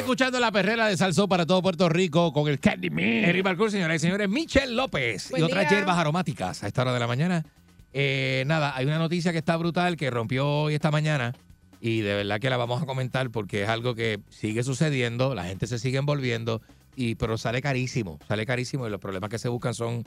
Escuchando 0.08 0.40
la 0.40 0.54
perrera 0.54 0.88
de 0.88 0.96
Salsó 0.96 1.28
para 1.28 1.46
todo 1.46 1.62
Puerto 1.62 1.90
Rico 1.90 2.32
con 2.32 2.48
el 2.48 2.62
Candyman. 2.62 3.04
Henry 3.04 3.42
Balcour, 3.42 3.70
señoras 3.70 3.98
y 3.98 4.00
señores, 4.00 4.30
Michelle 4.30 4.72
López 4.74 5.30
Buen 5.32 5.42
y 5.42 5.46
otras 5.46 5.68
día. 5.68 5.80
hierbas 5.80 5.98
aromáticas 5.98 6.64
a 6.64 6.68
esta 6.68 6.84
hora 6.84 6.94
de 6.94 7.00
la 7.02 7.08
mañana. 7.08 7.44
Eh, 7.92 8.46
nada, 8.48 8.74
hay 8.78 8.86
una 8.86 9.00
noticia 9.00 9.34
que 9.34 9.40
está 9.40 9.58
brutal 9.58 9.98
que 9.98 10.10
rompió 10.10 10.48
hoy 10.48 10.76
esta 10.76 10.92
mañana 10.92 11.34
y 11.82 12.00
de 12.00 12.16
verdad 12.16 12.40
que 12.40 12.50
la 12.50 12.56
vamos 12.56 12.82
a 12.82 12.86
comentar 12.86 13.30
porque 13.32 13.64
es 13.64 13.70
algo 13.70 13.96
que 13.96 14.22
sigue 14.30 14.64
sucediendo, 14.64 15.36
la 15.36 15.44
gente 15.44 15.68
se 15.68 15.78
sigue 15.78 15.98
envolviendo, 15.98 16.62
y 16.96 17.16
pero 17.16 17.38
sale 17.38 17.62
carísimo, 17.62 18.18
sale 18.30 18.46
carísimo 18.46 18.88
y 18.88 18.90
los 18.90 19.02
problemas 19.02 19.30
que 19.30 19.40
se 19.40 19.50
buscan 19.50 19.74
son, 19.74 20.06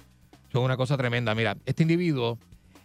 son 0.50 0.62
una 0.64 0.78
cosa 0.78 0.96
tremenda. 0.96 1.34
Mira, 1.34 1.58
este 1.66 1.82
individuo 1.82 2.38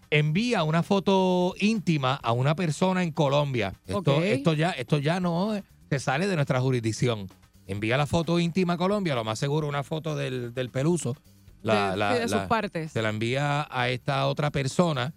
envía 0.09 0.63
una 0.63 0.83
foto 0.83 1.55
íntima 1.61 2.15
a 2.15 2.33
una 2.33 2.55
persona 2.57 3.03
en 3.03 3.11
Colombia. 3.13 3.73
Esto, 3.87 4.17
Ok. 4.17 4.23
esto 4.25 4.53
ya, 4.53 4.71
esto 4.71 4.97
ya 4.99 5.21
no 5.21 5.55
se 5.89 5.99
sale 5.99 6.27
de 6.27 6.35
nuestra 6.35 6.59
jurisdicción. 6.61 7.27
Envía 7.67 7.97
la 7.97 8.05
foto 8.05 8.39
íntima 8.39 8.73
a 8.73 8.77
Colombia, 8.77 9.15
lo 9.15 9.23
más 9.23 9.39
seguro 9.39 9.67
una 9.67 9.83
foto 9.83 10.15
del, 10.15 10.53
del 10.53 10.69
peluso. 10.69 11.15
La, 11.63 11.91
De- 11.91 11.97
la- 11.97 12.13
sí, 12.13 12.19
de 12.19 12.27
sus 12.27 12.31
la- 12.37 12.47
partes. 12.47 12.91
Se 12.91 13.01
la 13.01 13.09
envía 13.09 13.67
a 13.69 13.89
esta 13.89 14.27
otra 14.27 14.51
persona 14.51 15.13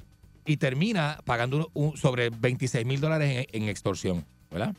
y 0.46 0.56
termina 0.56 1.18
pagando 1.26 1.70
un- 1.74 1.96
sobre 1.98 2.30
26 2.30 2.86
mil 2.86 3.00
dólares 3.00 3.46
en, 3.52 3.62
en 3.62 3.68
extorsión, 3.68 4.24
¿verdad? 4.50 4.74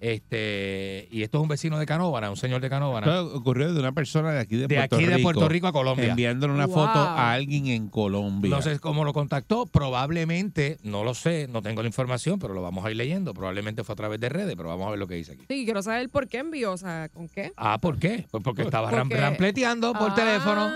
Este, 0.00 1.08
y 1.10 1.22
esto 1.22 1.38
es 1.38 1.42
un 1.42 1.48
vecino 1.48 1.78
de 1.78 1.84
Canóvana, 1.86 2.30
un 2.30 2.36
señor 2.36 2.60
de 2.60 2.70
Canóvana. 2.70 3.06
Esto 3.06 3.36
ocurrió 3.36 3.72
de 3.72 3.78
una 3.80 3.92
persona 3.92 4.32
de 4.32 4.40
aquí 4.40 4.56
de, 4.56 4.66
De 4.66 4.76
Puerto 4.76 4.96
aquí 4.96 5.04
de 5.04 5.16
Rico. 5.16 5.22
Puerto 5.26 5.48
Rico 5.48 5.66
a 5.66 5.72
Colombia. 5.72 6.08
Enviándole 6.10 6.52
una 6.54 6.66
Wow. 6.66 6.74
foto 6.74 6.98
a 6.98 7.32
alguien 7.32 7.66
en 7.66 7.88
Colombia. 7.88 8.50
No 8.50 8.62
sé 8.62 8.78
cómo 8.78 9.04
lo 9.04 9.12
contactó, 9.12 9.66
probablemente, 9.66 10.78
no 10.82 11.04
lo 11.04 11.14
sé, 11.14 11.48
no 11.50 11.62
tengo 11.62 11.82
la 11.82 11.88
información, 11.88 12.38
pero 12.38 12.54
lo 12.54 12.62
vamos 12.62 12.84
a 12.84 12.90
ir 12.90 12.96
leyendo. 12.96 13.34
Probablemente 13.34 13.84
fue 13.84 13.92
a 13.92 13.96
través 13.96 14.18
de 14.20 14.28
redes, 14.30 14.54
pero 14.56 14.68
vamos 14.70 14.86
a 14.86 14.90
ver 14.90 14.98
lo 14.98 15.06
que 15.06 15.14
dice 15.16 15.32
aquí. 15.32 15.44
Sí, 15.48 15.64
quiero 15.64 15.82
saber 15.82 16.08
por 16.08 16.28
qué 16.28 16.38
envió, 16.38 16.72
o 16.72 16.76
sea, 16.78 17.08
¿con 17.12 17.28
qué? 17.28 17.52
Ah, 17.56 17.78
¿por 17.78 17.98
qué? 17.98 18.26
Pues 18.30 18.42
porque 18.42 18.62
estaba 18.62 18.90
ram- 18.90 19.08
Porque- 19.08 19.16
rampleteando 19.20 19.92
por 19.92 20.12
Ah. 20.12 20.14
teléfono. 20.14 20.70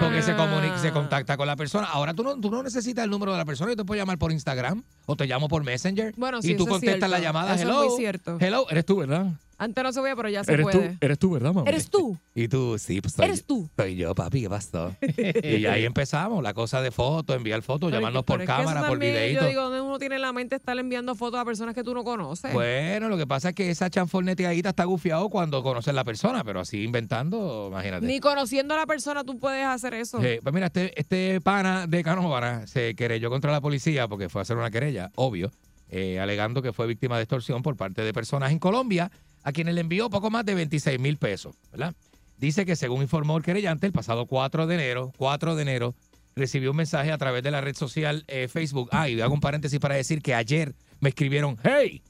Porque 0.00 0.22
se 0.22 0.34
comunica, 0.34 0.78
se 0.78 0.92
contacta 0.92 1.36
con 1.36 1.46
la 1.46 1.56
persona. 1.56 1.86
Ahora 1.86 2.14
tú 2.14 2.22
no, 2.22 2.38
tú 2.38 2.50
no 2.50 2.62
necesitas 2.62 3.04
el 3.04 3.10
número 3.10 3.32
de 3.32 3.38
la 3.38 3.44
persona. 3.44 3.70
Yo 3.70 3.76
te 3.76 3.84
puedo 3.84 4.00
llamar 4.00 4.18
por 4.18 4.32
Instagram 4.32 4.82
o 5.06 5.16
te 5.16 5.26
llamo 5.26 5.48
por 5.48 5.64
Messenger. 5.64 6.14
Bueno, 6.16 6.42
sí, 6.42 6.52
y 6.52 6.56
tú 6.56 6.64
eso 6.64 6.72
contestas 6.72 7.10
la 7.10 7.18
llamada. 7.18 7.54
Eso 7.54 7.62
es 7.64 7.68
Hello. 7.68 7.88
muy 7.88 7.96
cierto. 7.98 8.36
Hello, 8.40 8.66
eres 8.70 8.84
tú, 8.84 8.96
¿verdad? 8.96 9.32
Antes 9.56 9.84
no 9.84 9.92
se 9.92 10.00
veía, 10.00 10.16
pero 10.16 10.28
ya 10.28 10.42
se 10.44 10.52
Eres 10.52 10.64
puede. 10.64 10.88
tú, 10.90 10.96
eres 11.00 11.18
tú, 11.18 11.30
¿verdad, 11.30 11.52
mamá? 11.54 11.68
Eres 11.68 11.88
tú. 11.90 12.18
Y 12.34 12.48
tú, 12.48 12.76
sí, 12.78 13.00
pues 13.00 13.14
soy, 13.14 13.24
Eres 13.26 13.44
tú. 13.46 13.68
soy 13.76 13.94
yo, 13.96 14.14
papi, 14.14 14.42
¿qué 14.42 14.48
pasó? 14.50 14.94
y 15.42 15.66
ahí 15.66 15.84
empezamos, 15.84 16.42
la 16.42 16.54
cosa 16.54 16.82
de 16.82 16.90
fotos, 16.90 17.36
enviar 17.36 17.62
fotos, 17.62 17.88
Pero- 17.90 18.00
llamarnos 18.00 18.24
pero 18.24 18.38
por 18.38 18.42
es 18.42 18.46
que 18.48 18.52
eso 18.52 18.60
cámara, 18.62 18.80
por 18.80 18.90
también, 18.98 19.12
videito. 19.14 19.42
Yo 19.42 19.48
digo, 19.48 19.62
donde 19.62 19.80
uno 19.80 19.98
tiene 19.98 20.16
en 20.16 20.22
la 20.22 20.32
mente 20.32 20.56
estar 20.56 20.76
enviando 20.78 21.14
fotos 21.14 21.38
a 21.40 21.44
personas 21.44 21.74
que 21.74 21.84
tú 21.84 21.94
no 21.94 22.02
conoces. 22.04 22.52
Bueno, 22.52 23.08
lo 23.08 23.16
que 23.16 23.26
pasa 23.26 23.50
es 23.50 23.54
que 23.54 23.70
esa 23.70 23.88
chanforneteadita 23.90 24.70
está 24.70 24.84
gufiado 24.84 25.28
cuando 25.28 25.62
conoces 25.62 25.94
la 25.94 26.04
persona, 26.04 26.42
pero 26.44 26.60
así 26.60 26.82
inventando, 26.82 27.68
imagínate. 27.70 28.06
Ni 28.06 28.20
conociendo 28.20 28.74
a 28.74 28.78
la 28.78 28.86
persona 28.86 29.24
tú 29.24 29.38
puedes 29.38 29.64
hacer 29.64 29.94
eso. 29.94 30.20
Sí, 30.20 30.38
pues 30.42 30.52
mira, 30.54 30.66
este, 30.66 30.98
este 31.00 31.40
pana 31.40 31.86
de 31.86 32.02
Canóvara 32.02 32.66
se 32.66 32.94
querelló 32.94 33.30
contra 33.30 33.52
la 33.52 33.60
policía 33.60 34.08
porque 34.08 34.28
fue 34.28 34.40
a 34.40 34.42
hacer 34.42 34.56
una 34.56 34.70
querella, 34.70 35.10
obvio, 35.14 35.50
eh, 35.90 36.18
alegando 36.18 36.62
que 36.62 36.72
fue 36.72 36.86
víctima 36.86 37.16
de 37.16 37.22
extorsión 37.22 37.62
por 37.62 37.76
parte 37.76 38.02
de 38.02 38.12
personas 38.12 38.50
en 38.50 38.58
Colombia 38.58 39.10
a 39.44 39.52
quienes 39.52 39.74
le 39.74 39.82
envió 39.82 40.10
poco 40.10 40.30
más 40.30 40.44
de 40.44 40.54
26 40.54 40.98
mil 40.98 41.16
pesos, 41.18 41.54
¿verdad? 41.70 41.94
Dice 42.38 42.66
que 42.66 42.74
según 42.74 43.02
informó 43.02 43.36
el 43.36 43.44
querellante, 43.44 43.86
el 43.86 43.92
pasado 43.92 44.26
4 44.26 44.66
de 44.66 44.74
enero, 44.74 45.12
4 45.18 45.54
de 45.54 45.62
enero, 45.62 45.94
recibió 46.34 46.72
un 46.72 46.76
mensaje 46.78 47.12
a 47.12 47.18
través 47.18 47.44
de 47.44 47.52
la 47.52 47.60
red 47.60 47.76
social 47.76 48.24
eh, 48.26 48.48
Facebook. 48.48 48.88
Ah, 48.90 49.08
y 49.08 49.20
hago 49.20 49.32
un 49.34 49.40
paréntesis 49.40 49.78
para 49.78 49.94
decir 49.94 50.20
que 50.20 50.34
ayer 50.34 50.74
me 50.98 51.10
escribieron, 51.10 51.56
hey, 51.62 52.02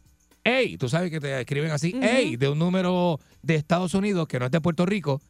hey, 0.44 0.76
tú 0.78 0.88
sabes 0.88 1.10
que 1.10 1.20
te 1.20 1.40
escriben 1.40 1.70
así, 1.72 1.94
hey, 2.00 2.36
de 2.36 2.48
un 2.48 2.58
número 2.58 3.20
de 3.42 3.54
Estados 3.56 3.92
Unidos 3.94 4.26
que 4.26 4.38
no 4.38 4.46
es 4.46 4.50
de 4.50 4.60
Puerto 4.62 4.86
Rico. 4.86 5.20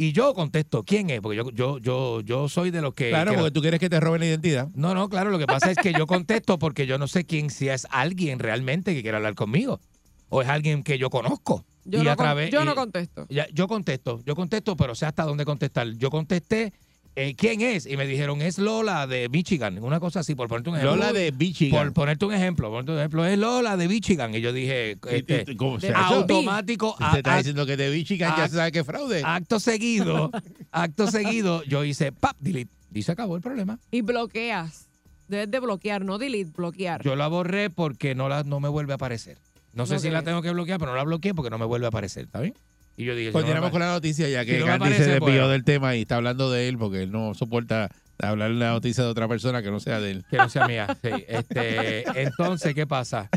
Y 0.00 0.12
yo 0.12 0.32
contesto, 0.32 0.84
¿quién 0.84 1.10
es? 1.10 1.20
Porque 1.20 1.36
yo, 1.36 1.50
yo, 1.50 1.78
yo, 1.78 2.20
yo 2.20 2.48
soy 2.48 2.70
de 2.70 2.80
los 2.80 2.94
que... 2.94 3.08
Claro, 3.10 3.32
que- 3.32 3.36
porque 3.38 3.50
tú 3.50 3.60
quieres 3.60 3.80
que 3.80 3.90
te 3.90 3.98
roben 3.98 4.20
la 4.20 4.26
identidad. 4.28 4.68
No, 4.74 4.94
no, 4.94 5.08
claro, 5.08 5.30
lo 5.30 5.38
que 5.40 5.46
pasa 5.46 5.72
es 5.72 5.76
que 5.76 5.92
yo 5.92 6.06
contesto 6.06 6.56
porque 6.58 6.86
yo 6.86 6.98
no 6.98 7.08
sé 7.08 7.24
quién, 7.24 7.50
si 7.50 7.68
es 7.68 7.84
alguien 7.90 8.38
realmente 8.38 8.94
que 8.94 9.02
quiere 9.02 9.16
hablar 9.16 9.34
conmigo. 9.34 9.80
O 10.28 10.42
es 10.42 10.48
alguien 10.48 10.82
que 10.82 10.98
yo 10.98 11.10
conozco. 11.10 11.64
Yo, 11.84 12.00
y 12.00 12.04
no, 12.04 12.10
a 12.10 12.16
través- 12.16 12.50
yo 12.50 12.62
y- 12.62 12.64
no 12.66 12.74
contesto. 12.74 13.26
ya, 13.30 13.46
yo 13.52 13.66
contesto, 13.66 14.20
yo 14.26 14.34
contesto, 14.36 14.76
pero 14.76 14.94
sé 14.94 15.06
hasta 15.06 15.24
dónde 15.24 15.44
contestar. 15.46 15.88
Yo 15.92 16.10
contesté, 16.10 16.74
eh, 17.16 17.34
¿quién 17.34 17.62
es? 17.62 17.86
Y 17.86 17.96
me 17.96 18.06
dijeron, 18.06 18.42
es 18.42 18.58
Lola 18.58 19.06
de 19.06 19.28
Michigan. 19.30 19.82
Una 19.82 19.98
cosa 19.98 20.20
así, 20.20 20.34
por 20.34 20.48
ponerte 20.48 20.68
un 20.68 20.76
ejemplo. 20.76 20.96
Lola 20.96 21.12
de 21.14 21.32
Michigan. 21.32 21.84
Por 21.86 21.92
ponerte 21.94 22.26
un 22.26 22.34
ejemplo, 22.34 22.66
por 22.68 22.72
ponerte 22.74 22.92
un 22.92 22.98
ejemplo, 22.98 23.24
es 23.24 23.38
Lola 23.38 23.76
de 23.78 23.88
Michigan. 23.88 24.34
Y 24.34 24.42
yo 24.42 24.52
dije, 24.52 24.98
este, 25.10 25.44
y- 25.48 25.56
¿cómo 25.56 25.80
se 25.80 25.90
automático. 25.94 26.90
Usted 27.00 27.18
está 27.18 27.36
diciendo 27.38 27.64
que 27.64 27.76
de 27.78 27.90
Michigan 27.90 28.34
ya 28.36 28.48
se 28.48 28.56
sabe 28.56 28.70
que 28.70 28.80
es 28.80 28.86
fraude. 28.86 29.22
Acto 29.24 29.58
seguido, 29.58 30.30
acto 30.72 31.10
seguido, 31.10 31.62
yo 31.64 31.84
hice, 31.84 32.12
pap, 32.12 32.36
delete. 32.38 32.70
Y 32.92 33.02
se 33.02 33.12
acabó 33.12 33.36
el 33.36 33.42
problema. 33.42 33.78
Y 33.90 34.02
bloqueas. 34.02 34.88
Debes 35.28 35.50
de 35.50 35.60
bloquear, 35.60 36.04
no 36.04 36.16
delete, 36.18 36.50
bloquear. 36.56 37.02
Yo 37.02 37.14
la 37.16 37.28
borré 37.28 37.68
porque 37.70 38.14
no, 38.14 38.28
la, 38.30 38.44
no 38.44 38.60
me 38.60 38.68
vuelve 38.68 38.92
a 38.92 38.96
aparecer. 38.96 39.36
No 39.72 39.86
sé 39.86 39.98
si 39.98 40.10
la 40.10 40.22
tengo 40.22 40.42
que 40.42 40.50
bloquear, 40.50 40.78
pero 40.78 40.92
no 40.92 40.96
la 40.96 41.04
bloqueé 41.04 41.34
porque 41.34 41.50
no 41.50 41.58
me 41.58 41.64
vuelve 41.66 41.86
a 41.86 41.88
aparecer, 41.88 42.24
¿está 42.24 42.40
bien? 42.40 42.54
Y 42.96 43.04
yo 43.04 43.14
dije, 43.14 43.28
si 43.28 43.32
Continuamos 43.32 43.70
con 43.70 43.80
la 43.80 43.92
noticia 43.92 44.28
ya 44.28 44.40
si 44.42 44.46
que 44.50 44.58
no 44.58 44.66
me 44.66 44.72
Candy 44.72 44.86
se 44.88 44.94
aparece, 44.94 45.10
desvió 45.12 45.20
bueno. 45.26 45.48
del 45.48 45.64
tema 45.64 45.94
y 45.94 46.02
está 46.02 46.16
hablando 46.16 46.50
de 46.50 46.68
él 46.68 46.78
porque 46.78 47.04
él 47.04 47.12
no 47.12 47.32
soporta 47.34 47.90
hablar 48.20 48.50
la 48.50 48.70
noticia 48.72 49.04
de 49.04 49.10
otra 49.10 49.28
persona 49.28 49.62
que 49.62 49.70
no 49.70 49.78
sea 49.78 50.00
de 50.00 50.10
él. 50.10 50.24
Que 50.28 50.36
no 50.36 50.48
sea 50.48 50.66
mía. 50.66 50.88
Sí. 51.02 51.10
Este, 51.28 52.22
entonces, 52.22 52.74
¿qué 52.74 52.86
pasa? 52.88 53.28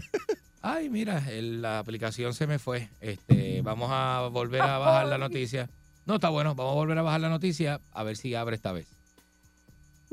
Ay, 0.63 0.89
mira, 0.89 1.23
el- 1.29 1.61
la 1.61 1.77
aplicación 1.79 2.33
se 2.33 2.47
me 2.47 2.57
fue. 2.57 2.89
Este, 3.01 3.61
vamos 3.61 3.89
a 3.91 4.29
volver 4.31 4.61
a 4.61 4.79
bajar 4.79 5.05
la 5.07 5.17
noticia. 5.19 5.69
No, 6.07 6.15
está 6.15 6.29
bueno, 6.29 6.55
vamos 6.55 6.71
a 6.71 6.75
volver 6.75 6.97
a 6.97 7.03
bajar 7.03 7.21
la 7.21 7.29
noticia 7.29 7.81
a 7.91 8.03
ver 8.03 8.17
si 8.17 8.33
abre 8.33 8.55
esta 8.55 8.71
vez. 8.71 8.87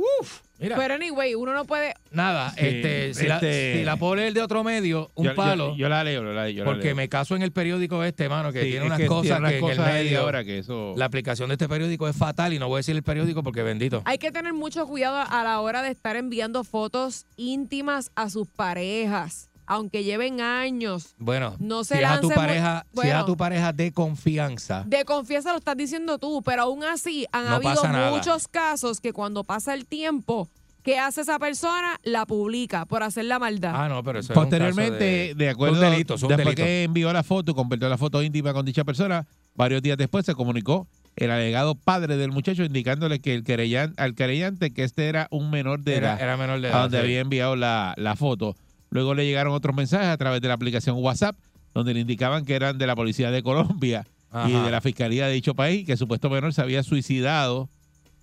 Uf, 0.00 0.42
mira. 0.60 0.76
Pero 0.76 0.94
anyway, 0.94 1.34
uno 1.34 1.52
no 1.52 1.64
puede. 1.64 1.92
Nada, 2.12 2.50
Sí, 2.50 2.58
este, 2.60 3.14
si, 3.14 3.26
la, 3.26 3.34
este- 3.34 3.78
si 3.78 3.84
la 3.84 3.96
puedo 3.96 4.14
leer 4.14 4.32
de 4.32 4.42
otro 4.42 4.62
medio, 4.62 5.10
un 5.16 5.24
Yo- 5.24 5.30
yo- 5.32 5.36
palo. 5.36 5.76
Yo, 5.76 5.88
la 5.88 6.04
leo, 6.04 6.22
yo 6.22 6.32
la, 6.32 6.48
yo 6.50 6.62
la 6.64 6.70
porque 6.70 6.84
leo. 6.86 6.94
me 6.96 7.08
caso 7.08 7.34
en 7.34 7.42
el 7.42 7.50
periódico 7.50 8.04
este, 8.04 8.28
mano, 8.28 8.52
que 8.52 8.60
Sí, 8.62 8.70
tiene 8.70 8.84
es 8.84 8.86
unas 8.86 8.98
que 9.00 9.06
cosas 9.06 9.22
tiene 9.24 9.38
unas 9.40 9.50
que 9.50 9.58
en 9.58 9.64
el 9.72 9.80
ahí 9.80 10.04
medio. 10.04 10.20
ahora 10.20 10.44
que 10.44 10.58
eso- 10.58 10.94
La 10.96 11.06
aplicación 11.06 11.48
de 11.48 11.54
este 11.54 11.68
periódico 11.68 12.08
es 12.08 12.16
fatal 12.16 12.52
y 12.52 12.60
no 12.60 12.68
voy 12.68 12.76
a 12.76 12.78
decir 12.78 12.94
el 12.94 13.02
periódico 13.02 13.42
porque 13.42 13.64
bendito. 13.64 14.02
Hay 14.04 14.18
que 14.18 14.30
tener 14.30 14.52
mucho 14.52 14.86
cuidado 14.86 15.16
a 15.28 15.42
la 15.42 15.60
hora 15.60 15.82
de 15.82 15.90
estar 15.90 16.14
enviando 16.14 16.62
fotos 16.62 17.26
íntimas 17.36 18.12
a 18.14 18.30
sus 18.30 18.46
parejas, 18.46 19.47
aunque 19.69 20.03
lleven 20.03 20.40
años. 20.40 21.15
Bueno, 21.19 21.55
No 21.61 21.85
se 21.85 21.99
si 21.99 22.03
es 22.03 22.09
a 22.09 22.20
tu 22.20 22.31
pareja, 22.31 22.85
si 22.95 23.01
es 23.01 23.05
a 23.05 23.09
Bueno. 23.19 23.24
tu 23.27 23.36
pareja 23.36 23.73
de 23.73 23.93
confianza. 23.93 24.82
De 24.86 25.05
confianza 25.05 25.53
lo 25.53 25.59
estás 25.59 25.77
diciendo 25.77 26.19
tú, 26.19 26.43
pero 26.43 26.62
aún 26.62 26.82
así 26.82 27.27
han 27.32 27.45
No 27.45 27.55
habido 27.57 27.82
muchos 28.11 28.49
casos 28.49 29.01
que 29.01 29.12
cuando 29.12 29.45
pasa 29.45 29.74
el 29.74 29.86
tiempo, 29.86 30.49
¿qué 30.82 30.99
hace 30.99 31.20
esa 31.20 31.39
persona? 31.39 32.01
La 32.03 32.24
publica 32.24 32.86
por 32.86 33.03
hacer 33.03 33.27
la 33.27 33.39
maldad. 33.39 33.73
Ah, 33.77 33.89
no, 33.90 34.03
pero 34.03 34.20
eso 34.20 34.32
es 34.32 34.36
un 34.36 34.43
Posteriormente, 34.43 35.27
caso 35.28 35.39
de, 35.39 35.49
acuerdo, 35.51 35.74
un 35.74 35.81
delito, 35.81 36.15
un 36.15 36.20
después 36.20 36.39
delito. 36.39 36.62
que 36.62 36.82
envió 36.85 37.12
la 37.12 37.23
foto, 37.23 37.55
convirtió 37.55 37.89
la 37.90 37.99
foto 37.99 38.23
íntima 38.23 38.55
con 38.55 38.65
dicha 38.65 38.85
persona, 38.85 39.27
varios 39.55 39.82
días 39.82 39.99
después 39.99 40.24
se 40.24 40.35
comunicó 40.35 40.86
el 41.16 41.31
alegado 41.31 41.74
padre 41.74 42.16
del 42.16 42.31
muchacho 42.31 42.62
indicándole 42.65 43.19
que 43.20 43.35
el 43.35 43.43
querellan, 43.45 43.93
al 43.99 44.15
querellante 44.15 44.73
que 44.73 44.85
este 44.85 45.09
era 45.09 45.27
un 45.31 45.51
menor 45.51 45.81
de 45.81 45.97
Era- 45.97 46.12
edad, 46.15 46.23
era 46.23 46.36
menor 46.36 46.61
de 46.61 46.69
a 46.69 46.70
edad, 46.70 46.82
donde 46.82 46.99
sí. 46.99 47.05
había 47.05 47.20
enviado 47.20 47.57
la, 47.57 47.93
la 47.99 48.15
foto. 48.16 48.55
Luego 48.90 49.15
le 49.15 49.24
llegaron 49.27 49.52
otros 49.52 49.74
mensajes 49.77 50.09
a 50.09 50.16
través 50.16 50.40
de 50.40 50.48
la 50.48 50.55
aplicación 50.55 50.97
WhatsApp, 50.98 51.36
donde 51.74 51.94
le 51.94 52.01
indicaban 52.01 52.44
que 52.44 52.55
eran 52.55 52.78
de 52.78 52.86
la 52.86 52.97
policía 52.97 53.31
de 53.31 53.43
Colombia 53.43 54.06
y 54.47 54.52
de 54.52 54.70
la 54.70 54.81
fiscalía 54.81 55.27
de 55.27 55.32
dicho 55.32 55.55
país, 55.55 55.86
que 55.86 55.93
el 55.93 55.98
supuesto 55.98 56.28
menor 56.31 56.52
se 56.52 56.60
había 56.62 56.82
suicidado 56.82 57.69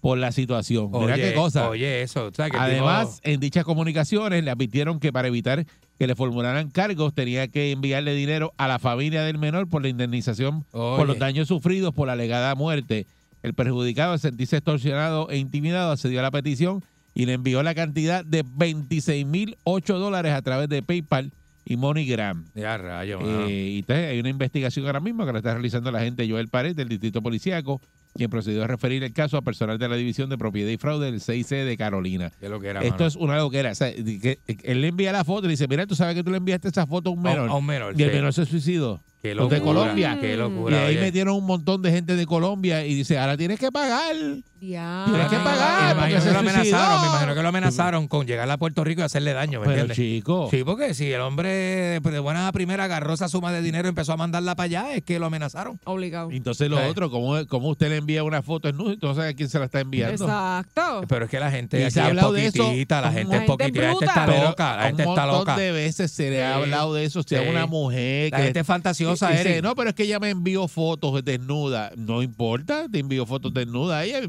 por 0.01 0.19
la 0.19 0.31
situación. 0.31 0.91
Mira 0.91 1.15
Oye, 1.15 1.29
qué 1.29 1.33
cosa. 1.33 1.67
Oye, 1.67 2.01
eso. 2.03 2.27
o 2.27 2.31
sea, 2.31 2.49
que 2.51 2.57
Además, 2.57 3.15
tipo- 3.21 3.29
en 3.33 3.39
dichas 3.39 3.63
comunicaciones 3.63 4.43
le 4.43 4.51
advirtieron 4.51 4.99
que 4.99 5.11
para 5.11 5.27
evitar 5.29 5.65
que 5.97 6.05
le 6.07 6.13
formularan 6.15 6.69
cargos 6.69 7.13
tenía 7.15 7.47
que 7.47 7.71
enviarle 7.71 8.13
dinero 8.13 8.53
a 8.57 8.67
la 8.67 8.77
familia 8.77 9.23
del 9.23 9.39
menor 9.39 9.67
por 9.67 9.81
la 9.81 9.87
indemnización 9.87 10.63
por 10.71 11.07
los 11.07 11.17
daños 11.17 11.47
sufridos 11.47 11.93
por 11.93 12.05
la 12.07 12.13
alegada 12.13 12.53
muerte. 12.53 13.07
El 13.41 13.53
perjudicado, 13.55 14.13
al 14.13 14.19
sentirse 14.19 14.57
extorsionado 14.57 15.29
e 15.31 15.37
intimidado, 15.37 15.91
accedió 15.91 16.19
a 16.19 16.23
la 16.23 16.31
petición 16.31 16.83
y 17.15 17.25
le 17.25 17.33
envió 17.33 17.63
la 17.63 17.73
cantidad 17.73 18.23
de 18.23 18.43
26 18.55 19.25
mil 19.25 19.57
8 19.63 19.97
dólares 19.97 20.33
a 20.33 20.41
través 20.43 20.69
de 20.69 20.83
PayPal 20.83 21.31
y 21.65 21.77
MoneyGram. 21.77 22.45
Ya, 22.53 22.77
rayo. 22.77 23.19
Eh, 23.47 23.71
y 23.75 23.79
entonces 23.79 24.09
hay 24.11 24.19
una 24.19 24.29
investigación 24.29 24.85
ahora 24.85 24.99
mismo 24.99 25.25
que 25.25 25.31
la 25.31 25.39
está 25.39 25.53
realizando 25.53 25.91
la 25.91 26.01
gente 26.01 26.29
Joel 26.29 26.47
Pared 26.49 26.75
del 26.75 26.89
Distrito 26.89 27.23
Policíaco, 27.23 27.81
quien 28.13 28.29
procedió 28.29 28.63
a 28.63 28.67
referir 28.67 29.03
el 29.03 29.13
caso 29.13 29.35
a 29.37 29.41
personal 29.41 29.77
de 29.79 29.89
la 29.89 29.95
División 29.95 30.29
de 30.29 30.37
Propiedad 30.37 30.69
y 30.69 30.77
Fraude 30.77 31.11
del 31.11 31.19
6C 31.21 31.65
de 31.65 31.75
Carolina. 31.75 32.31
¿Qué 32.39 32.45
es 32.45 32.51
lo 32.51 32.59
que 32.59 32.67
era, 32.67 32.81
Esto 32.81 32.93
mano? 32.95 33.05
es 33.07 33.15
una 33.15 33.37
loquera. 33.37 33.71
O 33.71 33.75
sea, 33.75 33.91
que- 33.93 34.37
él 34.63 34.81
le 34.81 34.87
envía 34.89 35.11
la 35.11 35.23
foto 35.23 35.47
y 35.47 35.49
dice, 35.51 35.67
mira, 35.67 35.87
tú 35.87 35.95
sabes 35.95 36.15
que 36.15 36.23
tú 36.23 36.31
le 36.31 36.37
enviaste 36.37 36.67
esa 36.67 36.85
foto 36.85 37.09
a 37.09 37.13
un 37.13 37.19
A 37.25 37.31
menor. 37.31 37.49
a 37.49 37.53
un 37.55 37.65
menor, 37.65 37.93
Y 37.99 38.03
el 38.03 38.09
sí. 38.11 38.15
menor 38.15 38.33
se 38.33 38.45
suicidó. 38.45 39.01
Qué 39.29 39.35
Los 39.35 39.49
de 39.49 39.61
Colombia. 39.61 40.17
qué 40.21 40.33
Y 40.33 40.37
locura, 40.37 40.81
ahí 40.83 40.95
oye. 40.95 41.01
metieron 41.01 41.35
un 41.35 41.45
montón 41.45 41.81
de 41.81 41.91
gente 41.91 42.15
de 42.15 42.25
Colombia 42.25 42.85
y 42.85 42.93
dice, 42.93 43.17
ahora 43.17 43.37
tienes 43.37 43.59
que 43.59 43.71
pagar. 43.71 44.15
Ya. 44.61 45.05
Tienes 45.07 45.27
que 45.27 45.35
pagar. 45.37 45.95
Me 45.95 46.01
porque 46.01 46.11
imagino, 46.11 46.21
se 46.21 46.27
que 46.27 46.33
lo 46.33 46.39
amenazaron, 46.39 47.01
me 47.01 47.07
imagino 47.07 47.35
que 47.35 47.41
lo 47.43 47.49
amenazaron 47.49 48.07
con 48.07 48.25
llegar 48.25 48.49
a 48.49 48.57
Puerto 48.57 48.83
Rico 48.83 49.01
y 49.01 49.03
hacerle 49.03 49.33
daño, 49.33 49.59
¿me 49.59 49.65
Pero 49.67 49.81
entiendes? 49.81 49.97
chico. 49.97 50.47
Sí, 50.49 50.63
porque 50.63 50.93
si 50.95 51.11
el 51.11 51.21
hombre 51.21 51.99
de 51.99 52.19
buena 52.19 52.47
a 52.47 52.51
primera 52.51 52.85
agarró 52.85 53.13
esa 53.13 53.27
suma 53.29 53.51
de 53.51 53.61
dinero 53.61 53.87
y 53.87 53.89
empezó 53.89 54.13
a 54.13 54.17
mandarla 54.17 54.55
para 54.55 54.65
allá, 54.65 54.93
es 54.95 55.03
que 55.03 55.19
lo 55.19 55.27
amenazaron. 55.27 55.79
Obligado. 55.83 56.31
Entonces 56.31 56.69
lo 56.69 56.77
Sí. 56.77 56.83
otro, 56.89 57.09
¿cómo, 57.11 57.45
cómo 57.47 57.69
usted 57.69 57.89
le 57.89 57.97
envía 57.97 58.23
una 58.23 58.41
foto 58.41 58.67
en 58.69 58.75
y 58.79 58.97
sabes 59.01 59.31
a 59.31 59.33
quién 59.35 59.49
se 59.49 59.59
la 59.59 59.65
está 59.65 59.81
enviando? 59.81 60.25
Exacto. 60.25 61.01
Pero 61.07 61.25
es 61.25 61.31
que 61.31 61.39
la 61.39 61.51
gente 61.51 61.79
Y 61.79 61.83
aquí 61.83 61.91
se 61.91 61.99
ha 61.99 62.03
es 62.05 62.09
hablado 62.09 62.31
de 62.33 62.45
eso 62.47 62.63
poquitita, 62.63 63.01
la 63.01 63.07
un 63.09 63.13
gente 63.13 63.35
es 63.35 63.41
montón. 63.41 63.57
poquitita, 63.57 63.81
La 63.81 63.87
la 63.87 63.93
gente 63.93 64.05
gente 64.05 64.21
está 64.21 64.49
loca, 64.49 64.75
la 64.77 64.81
un 64.81 64.87
gente 64.87 65.03
está 65.03 65.21
montón 65.25 65.39
loca. 65.39 65.57
de 65.57 65.71
veces 65.71 66.11
se 66.11 66.29
le 66.31 66.43
ha 66.43 66.55
hablado 66.55 66.93
de 66.93 67.03
eso, 67.05 67.21
si 67.23 67.35
a 67.35 67.41
una 67.43 67.65
mujer 67.67 68.31
La 68.31 68.37
que 68.37 68.43
gente 68.45 68.59
es 68.61 68.67
fantasiosa, 68.67 69.14
cosa, 69.19 69.31
dice, 69.31 69.51
Eric. 69.51 69.63
no, 69.63 69.75
pero 69.75 69.89
es 69.89 69.95
que 69.95 70.03
ella 70.03 70.19
me 70.19 70.29
envió 70.29 70.67
fotos 70.67 71.23
desnuda. 71.25 71.91
No 71.97 72.21
importa, 72.21 72.85
te 72.91 72.99
envió 72.99 73.25
fotos 73.25 73.53
desnudas 73.53 73.97
a 73.97 74.03
ella. 74.05 74.19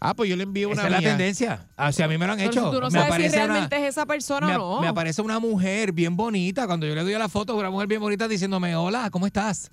Ah, 0.00 0.14
pues 0.14 0.28
yo 0.30 0.36
le 0.36 0.42
envié 0.44 0.66
una 0.66 0.74
Esa 0.76 0.86
es 0.86 0.92
la 0.92 1.00
tendencia. 1.00 1.66
Ah, 1.76 1.92
si 1.92 2.02
a 2.02 2.08
mí 2.08 2.16
me 2.18 2.26
lo 2.26 2.32
han 2.32 2.40
hecho. 2.40 2.64
si 2.66 2.70
tú 2.76 2.80
no 2.80 2.86
me 2.86 2.90
sabes 2.90 3.06
si 3.06 3.10
aparece 3.12 3.36
una- 3.36 3.46
realmente 3.46 3.76
es 3.76 3.82
esa 3.90 4.06
persona 4.06 4.46
me, 4.46 4.56
o 4.56 4.58
no. 4.76 4.80
me 4.80 4.88
aparece 4.88 5.22
una 5.22 5.38
mujer 5.38 5.92
bien 5.92 6.16
bonita. 6.16 6.66
Cuando 6.66 6.86
yo 6.86 6.94
le 6.94 7.02
doy 7.02 7.14
a 7.14 7.18
la 7.18 7.28
foto, 7.28 7.54
una 7.56 7.70
mujer 7.70 7.86
bien 7.88 8.00
bonita 8.00 8.28
diciéndome, 8.28 8.74
hola, 8.76 9.10
¿cómo 9.10 9.26
estás? 9.26 9.70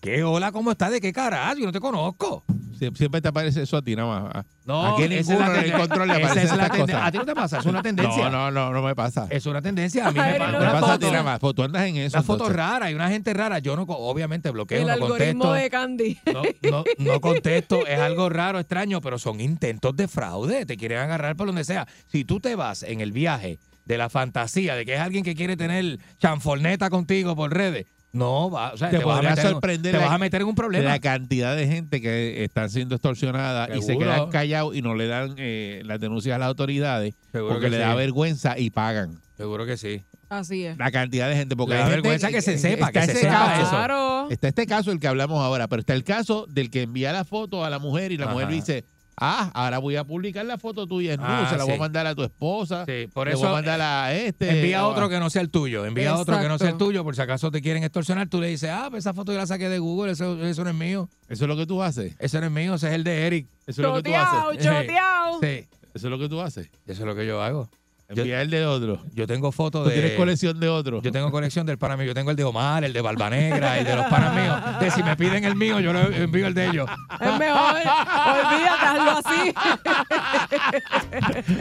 ¿Qué 0.00 0.22
hola, 0.22 0.52
cómo 0.52 0.70
estás? 0.72 0.90
¿De 0.90 1.00
qué 1.00 1.12
carajo? 1.12 1.56
Yo 1.58 1.66
no 1.66 1.72
te 1.72 1.80
conozco. 1.80 2.44
Sie- 2.78 2.90
Siempre 2.96 3.20
te 3.20 3.28
aparece 3.28 3.62
eso 3.62 3.76
a 3.76 3.82
ti 3.82 3.96
nada 3.96 4.30
más. 4.32 4.44
No, 4.64 4.94
Aquí 4.94 5.04
esa 5.04 5.14
es 5.14 5.28
ninguno 5.28 5.52
la 5.52 5.58
en 5.60 5.64
el 5.64 5.72
control 5.72 6.08
le 6.08 6.14
esa 6.14 6.24
aparecen 6.26 6.42
es 6.50 6.56
la 6.56 6.62
estas 6.64 6.78
tende- 6.78 6.92
cosas. 6.92 7.06
A 7.06 7.12
ti 7.12 7.18
no 7.18 7.24
te 7.26 7.34
pasa, 7.34 7.58
es 7.58 7.66
una 7.66 7.82
tendencia. 7.82 8.24
No, 8.30 8.50
no, 8.50 8.50
no, 8.50 8.72
no 8.72 8.82
me 8.82 8.94
pasa. 8.94 9.26
Es 9.30 9.46
una 9.46 9.62
tendencia. 9.62 10.06
A 10.08 10.12
mí 10.12 10.18
me, 10.18 10.24
Ay, 10.24 10.38
pasa 10.38 10.52
no 10.52 10.58
me 10.58 10.64
una 10.64 10.72
pasa 10.72 10.86
a 10.86 10.88
foto. 10.94 11.06
ti 11.06 11.12
nada 11.12 11.22
más. 11.24 11.38
Pues 11.40 11.54
tú 11.54 11.62
andas 11.62 11.86
en 11.86 11.96
eso. 11.96 12.16
Una 12.16 12.22
foto 12.22 12.44
entonces. 12.44 12.56
rara, 12.56 12.86
hay 12.86 12.94
una 12.94 13.08
gente 13.08 13.32
rara. 13.34 13.58
Yo 13.60 13.76
no, 13.76 13.86
co- 13.86 13.96
obviamente 13.96 14.50
bloqueo, 14.50 14.80
El 14.80 14.86
no 14.86 14.92
algoritmo 14.92 15.44
contesto. 15.44 15.52
de 15.52 15.70
Candy. 15.70 16.18
No, 16.32 16.42
no, 16.70 16.84
no 16.98 17.20
contesto, 17.20 17.86
es 17.86 17.98
algo 17.98 18.28
raro, 18.28 18.58
extraño, 18.58 19.00
pero 19.00 19.18
son 19.18 19.40
intentos 19.40 19.96
de 19.96 20.08
fraude, 20.08 20.66
te 20.66 20.76
quieren 20.76 20.98
agarrar 20.98 21.36
por 21.36 21.46
donde 21.46 21.64
sea. 21.64 21.86
Si 22.06 22.24
tú 22.24 22.40
te 22.40 22.54
vas 22.56 22.82
en 22.82 23.00
el 23.00 23.12
viaje 23.12 23.58
de 23.84 23.98
la 23.98 24.08
fantasía 24.10 24.74
de 24.74 24.84
que 24.84 24.94
es 24.94 25.00
alguien 25.00 25.22
que 25.22 25.34
quiere 25.36 25.56
tener 25.56 25.98
chanforneta 26.18 26.90
contigo 26.90 27.36
por 27.36 27.54
redes, 27.54 27.86
no 28.16 28.50
va, 28.50 28.72
o 28.72 28.76
sea, 28.76 28.90
Te 28.90 28.98
te, 28.98 29.04
vas, 29.04 29.18
a 29.18 29.22
meter, 29.22 29.44
en- 29.46 29.50
sorprender 29.52 29.92
te 29.92 29.98
la- 29.98 30.04
vas 30.06 30.14
a 30.14 30.18
meter 30.18 30.40
en 30.42 30.48
un 30.48 30.54
problema. 30.54 30.84
La 30.88 30.98
cantidad 30.98 31.54
de 31.56 31.66
gente 31.66 32.00
que 32.00 32.42
están 32.44 32.70
siendo 32.70 32.94
extorsionada 32.96 33.74
y 33.76 33.82
se 33.82 33.96
quedan 33.98 34.30
callados 34.30 34.74
y 34.74 34.82
no 34.82 34.94
le 34.94 35.06
dan 35.06 35.34
eh, 35.38 35.82
las 35.84 36.00
denuncias 36.00 36.34
a 36.36 36.38
las 36.38 36.48
autoridades 36.48 37.14
Seguro 37.32 37.54
porque 37.54 37.66
que 37.66 37.70
le 37.70 37.76
sí. 37.76 37.82
da 37.82 37.94
vergüenza 37.94 38.58
y 38.58 38.70
pagan. 38.70 39.20
Seguro 39.36 39.66
que 39.66 39.76
sí. 39.76 40.02
Así 40.28 40.64
es. 40.64 40.76
La 40.76 40.90
cantidad 40.90 41.28
de 41.28 41.36
gente. 41.36 41.54
Porque 41.54 41.74
Le 41.74 41.78
da 41.78 41.84
hay 41.86 41.90
gente 41.92 42.08
vergüenza 42.08 42.28
que 42.30 42.42
se 42.42 42.58
sepa, 42.58 42.86
está 42.86 43.00
que 43.02 43.06
se 43.12 43.20
sepa 43.20 43.32
caso, 43.32 43.60
eso. 43.62 43.70
Claro. 43.70 44.30
Está 44.30 44.48
este 44.48 44.66
caso 44.66 44.90
del 44.90 44.98
que 44.98 45.06
hablamos 45.06 45.38
ahora, 45.40 45.68
pero 45.68 45.80
está 45.80 45.94
el 45.94 46.02
caso 46.02 46.46
del 46.48 46.68
que 46.70 46.82
envía 46.82 47.12
la 47.12 47.24
foto 47.24 47.64
a 47.64 47.70
la 47.70 47.78
mujer 47.78 48.10
y 48.10 48.16
la 48.16 48.26
mujer 48.26 48.46
Ajá. 48.46 48.54
dice, 48.54 48.84
ah, 49.18 49.50
ahora 49.54 49.78
voy 49.78 49.96
a 49.96 50.04
publicar 50.04 50.44
la 50.46 50.58
foto 50.58 50.86
tuya 50.86 51.14
en 51.14 51.20
Ah, 51.22 51.46
se 51.50 51.56
la 51.56 51.64
voy 51.64 51.74
a 51.74 51.78
mandar 51.78 52.06
a 52.06 52.14
tu 52.14 52.22
esposa, 52.22 52.84
Sí, 52.86 53.06
por 53.12 53.26
le 53.26 53.32
eso 53.34 53.40
voy 53.42 53.48
a 53.48 53.52
mandar 53.52 53.80
a 53.80 54.14
este. 54.14 54.50
envía 54.58 54.80
a- 54.80 54.86
otro 54.88 55.08
que 55.08 55.18
no 55.18 55.30
sea 55.30 55.42
el 55.42 55.50
tuyo, 55.50 55.84
envía 55.86 56.14
otro 56.16 56.38
que 56.40 56.48
no 56.48 56.58
sea 56.58 56.70
el 56.70 56.76
tuyo, 56.76 57.02
por 57.04 57.14
si 57.16 57.22
acaso 57.22 57.50
te 57.50 57.60
quieren 57.62 57.82
extorsionar, 57.82 58.28
tú 58.28 58.40
le 58.40 58.48
dices, 58.48 58.70
ah, 58.72 58.88
pues 58.90 59.04
esa 59.04 59.14
foto 59.14 59.32
yo 59.32 59.38
la 59.38 59.46
saqué 59.46 59.68
de 59.68 59.78
Google, 59.78 60.12
eso, 60.12 60.42
eso 60.44 60.64
no 60.64 60.70
es 60.70 60.76
mío, 60.76 61.08
Eso 61.28 61.44
es 61.44 61.48
lo 61.48 61.56
que 61.56 61.66
tú 61.66 61.82
haces. 61.82 62.14
ese 62.18 62.40
no 62.40 62.46
es 62.46 62.52
mío, 62.52 62.74
ese 62.74 62.88
es 62.88 62.94
el 62.94 63.04
de 63.04 63.26
Eric. 63.26 63.46
Eso 63.66 63.82
es 63.82 63.88
lo 63.88 63.94
que 63.94 64.02
tú 64.02 64.10
Choteao, 64.10 64.50
haces. 64.50 64.64
choteao. 64.64 65.40
Sí, 65.42 65.66
Eso 65.94 66.06
es 66.08 66.10
lo 66.10 66.18
que 66.18 66.28
tú 66.28 66.40
haces. 66.40 66.66
eso 66.86 67.02
es 67.02 67.06
lo 67.06 67.14
que 67.14 67.26
yo 67.26 67.42
hago. 67.42 67.68
Enviar 68.08 68.42
el 68.42 68.50
de 68.50 68.64
otro. 68.64 69.00
Yo 69.12 69.26
tengo 69.26 69.50
fotos 69.50 69.82
Tú 69.82 69.88
de... 69.88 69.96
tienes 69.96 70.12
colección 70.16 70.60
de 70.60 70.68
otro. 70.68 71.02
Yo 71.02 71.10
tengo 71.10 71.30
colección 71.32 71.66
del 71.66 71.76
pana 71.76 71.96
mío. 71.96 72.06
Yo 72.06 72.14
tengo 72.14 72.30
el 72.30 72.36
de 72.36 72.44
Omar, 72.44 72.84
el 72.84 72.92
de 72.92 73.00
Barba 73.00 73.30
Negra, 73.30 73.78
el 73.78 73.84
de 73.84 73.96
los 73.96 74.06
panas 74.06 74.32
míos. 74.34 74.80
De 74.80 74.90
si 74.92 75.02
me 75.02 75.16
piden 75.16 75.44
el 75.44 75.56
mío, 75.56 75.80
yo 75.80 75.92
le 75.92 76.22
envío 76.22 76.46
el 76.46 76.54
de 76.54 76.66
ellos. 76.68 76.88
Es 77.20 77.38
mejor. 77.38 77.74
Olvídate, 77.74 78.86
hazlo 78.86 79.10
así. 79.24 79.54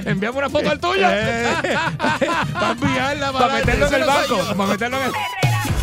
Envíame 0.05 0.37
una 0.37 0.49
foto 0.49 0.69
al 0.69 0.79
tuyo. 0.79 1.01
Para 1.01 2.71
enviarla, 2.71 3.31
Para 3.31 3.53
meterlo 3.53 3.87
en 3.87 3.93
el 3.95 4.05
banco. 4.05 4.37
Para 4.55 4.69
meterlo 4.69 4.97
en 4.97 5.03
el... 5.05 5.11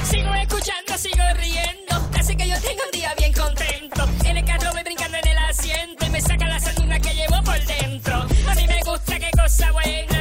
Sigo 0.04 0.34
escuchando, 0.34 0.96
sigo 0.96 1.24
riendo. 1.40 2.08
Así 2.18 2.36
que 2.36 2.48
yo 2.48 2.54
tengo 2.60 2.82
un 2.84 2.90
día 2.92 3.12
bien 3.18 3.32
contento. 3.32 4.08
En 4.24 4.36
el 4.36 4.44
carro 4.44 4.70
voy 4.72 4.82
brincando 4.84 5.16
en 5.18 5.26
el 5.28 5.38
asiento 5.38 6.06
y 6.06 6.10
me 6.10 6.20
saca 6.20 6.46
la 6.46 6.60
sanduna 6.60 7.00
que 7.00 7.14
llevo 7.14 7.42
por 7.42 7.58
dentro. 7.64 8.14
A 8.48 8.54
mí 8.54 8.66
me 8.68 8.80
gusta, 8.84 9.18
qué 9.18 9.30
cosa 9.36 9.72
buena. 9.72 10.11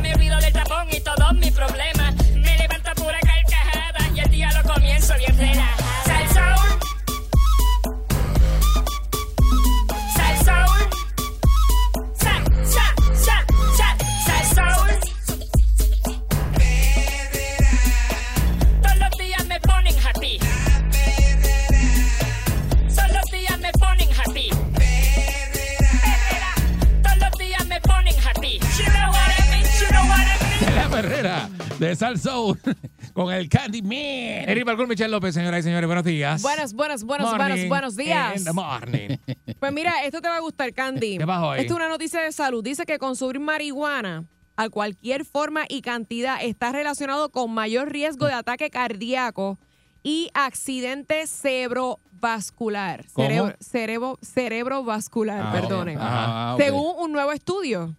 De 31.81 31.95
Salsoul 31.95 32.59
con 33.13 33.33
el 33.33 33.49
Candyman. 33.49 34.47
Eric 34.47 34.65
Balcón, 34.65 34.87
Michelle 34.87 35.09
López, 35.09 35.33
señoras 35.33 35.61
y 35.61 35.63
señores, 35.63 35.87
buenos 35.87 36.05
días. 36.05 36.39
Buenos, 36.43 36.73
buenos, 36.75 37.03
buenos, 37.03 37.27
buenos, 37.31 37.47
Morning 37.49 37.69
buenos 37.69 37.95
días. 37.95 38.37
in 38.37 38.43
the 38.43 38.53
morning. 38.53 39.17
Pues 39.59 39.73
mira, 39.73 40.03
esto 40.05 40.21
te 40.21 40.27
va 40.29 40.37
a 40.37 40.39
gustar, 40.41 40.71
Candy. 40.73 41.17
¿Qué 41.17 41.25
pasó 41.25 41.49
ahí? 41.51 41.61
Esto 41.61 41.73
es 41.73 41.77
una 41.77 41.89
noticia 41.89 42.21
de 42.21 42.31
salud. 42.31 42.63
Dice 42.63 42.85
que 42.85 42.99
consumir 42.99 43.39
marihuana 43.39 44.25
a 44.57 44.69
cualquier 44.69 45.25
forma 45.25 45.63
y 45.67 45.81
cantidad 45.81 46.37
está 46.43 46.71
relacionado 46.71 47.29
con 47.31 47.51
mayor 47.51 47.91
riesgo 47.91 48.27
de 48.27 48.33
ataque 48.33 48.69
cardíaco 48.69 49.57
y 50.03 50.29
accidente 50.35 51.25
cerebrovascular. 51.25 53.05
¿Cómo? 53.13 53.27
Cerebro, 53.27 53.55
cerebro, 53.59 54.19
cerebrovascular, 54.21 55.41
Ah, 55.47 55.51
perdonen. 55.51 55.97
ah. 55.99 56.55
Según 56.59 56.93
un 56.99 57.11
nuevo 57.11 57.31
estudio. 57.31 57.95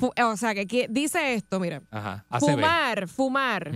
O 0.00 0.36
sea, 0.36 0.54
que 0.54 0.86
dice 0.88 1.34
esto, 1.34 1.58
mira. 1.60 1.82
Ajá. 1.90 2.24
Fumar, 2.40 3.08
fumar, 3.08 3.70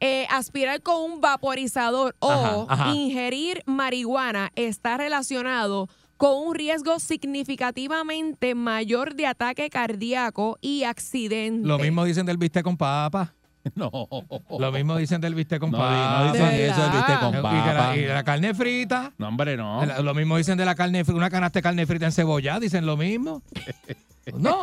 eh, 0.00 0.26
aspirar 0.30 0.82
con 0.82 1.00
un 1.12 1.20
vaporizador 1.20 2.16
o 2.18 2.30
Ajá, 2.30 2.64
ajá. 2.68 2.94
ingerir 2.94 3.62
marihuana 3.66 4.50
está 4.56 4.96
relacionado 4.96 5.88
con 6.16 6.46
un 6.46 6.54
riesgo 6.54 6.98
significativamente 6.98 8.54
mayor 8.54 9.14
de 9.14 9.26
ataque 9.26 9.70
cardíaco 9.70 10.58
y 10.60 10.84
accidente. 10.84 11.66
Lo 11.66 11.78
mismo 11.78 12.04
dicen 12.04 12.26
del 12.26 12.36
bistec 12.38 12.62
con 12.64 12.76
papa. 12.76 13.34
No. 13.76 13.92
Lo 14.58 14.72
mismo 14.72 14.96
dicen 14.96 15.20
del 15.20 15.36
bistec 15.36 15.60
con 15.60 15.70
No, 15.70 15.78
papa. 15.78 16.24
no 16.26 16.32
dicen 16.32 16.48
¿De 16.48 16.66
eso, 16.66 16.84
el 16.84 16.90
verdad? 16.90 17.06
viste 17.06 17.20
con 17.20 17.28
Y, 17.28 17.32
que 17.32 17.38
la, 17.72 17.76
papa. 17.78 17.96
y 17.96 18.06
la 18.06 18.24
carne 18.24 18.54
frita. 18.54 19.12
No, 19.18 19.28
hombre, 19.28 19.56
no. 19.56 19.86
La- 19.86 20.00
Lo 20.00 20.14
mismo 20.14 20.36
dicen 20.36 20.58
de 20.58 20.64
la 20.64 20.74
carne 20.74 21.04
frita, 21.04 21.16
una 21.16 21.30
canasta 21.30 21.60
de 21.60 21.62
carne 21.62 21.86
frita 21.86 22.06
en 22.06 22.10
cebolla, 22.12 22.58
dicen 22.58 22.86
lo 22.86 22.96
mismo. 22.96 23.40
No, 24.36 24.62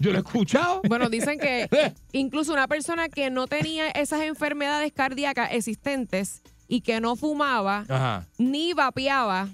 yo 0.00 0.10
lo 0.12 0.18
he 0.18 0.20
escuchado. 0.22 0.80
Bueno, 0.88 1.08
dicen 1.08 1.38
que 1.38 1.68
incluso 2.12 2.52
una 2.52 2.68
persona 2.68 3.08
que 3.08 3.30
no 3.30 3.46
tenía 3.46 3.88
esas 3.90 4.22
enfermedades 4.22 4.92
cardíacas 4.92 5.50
existentes 5.52 6.42
y 6.68 6.80
que 6.80 7.00
no 7.00 7.16
fumaba 7.16 7.84
Ajá. 7.88 8.26
ni 8.38 8.72
vapeaba, 8.72 9.48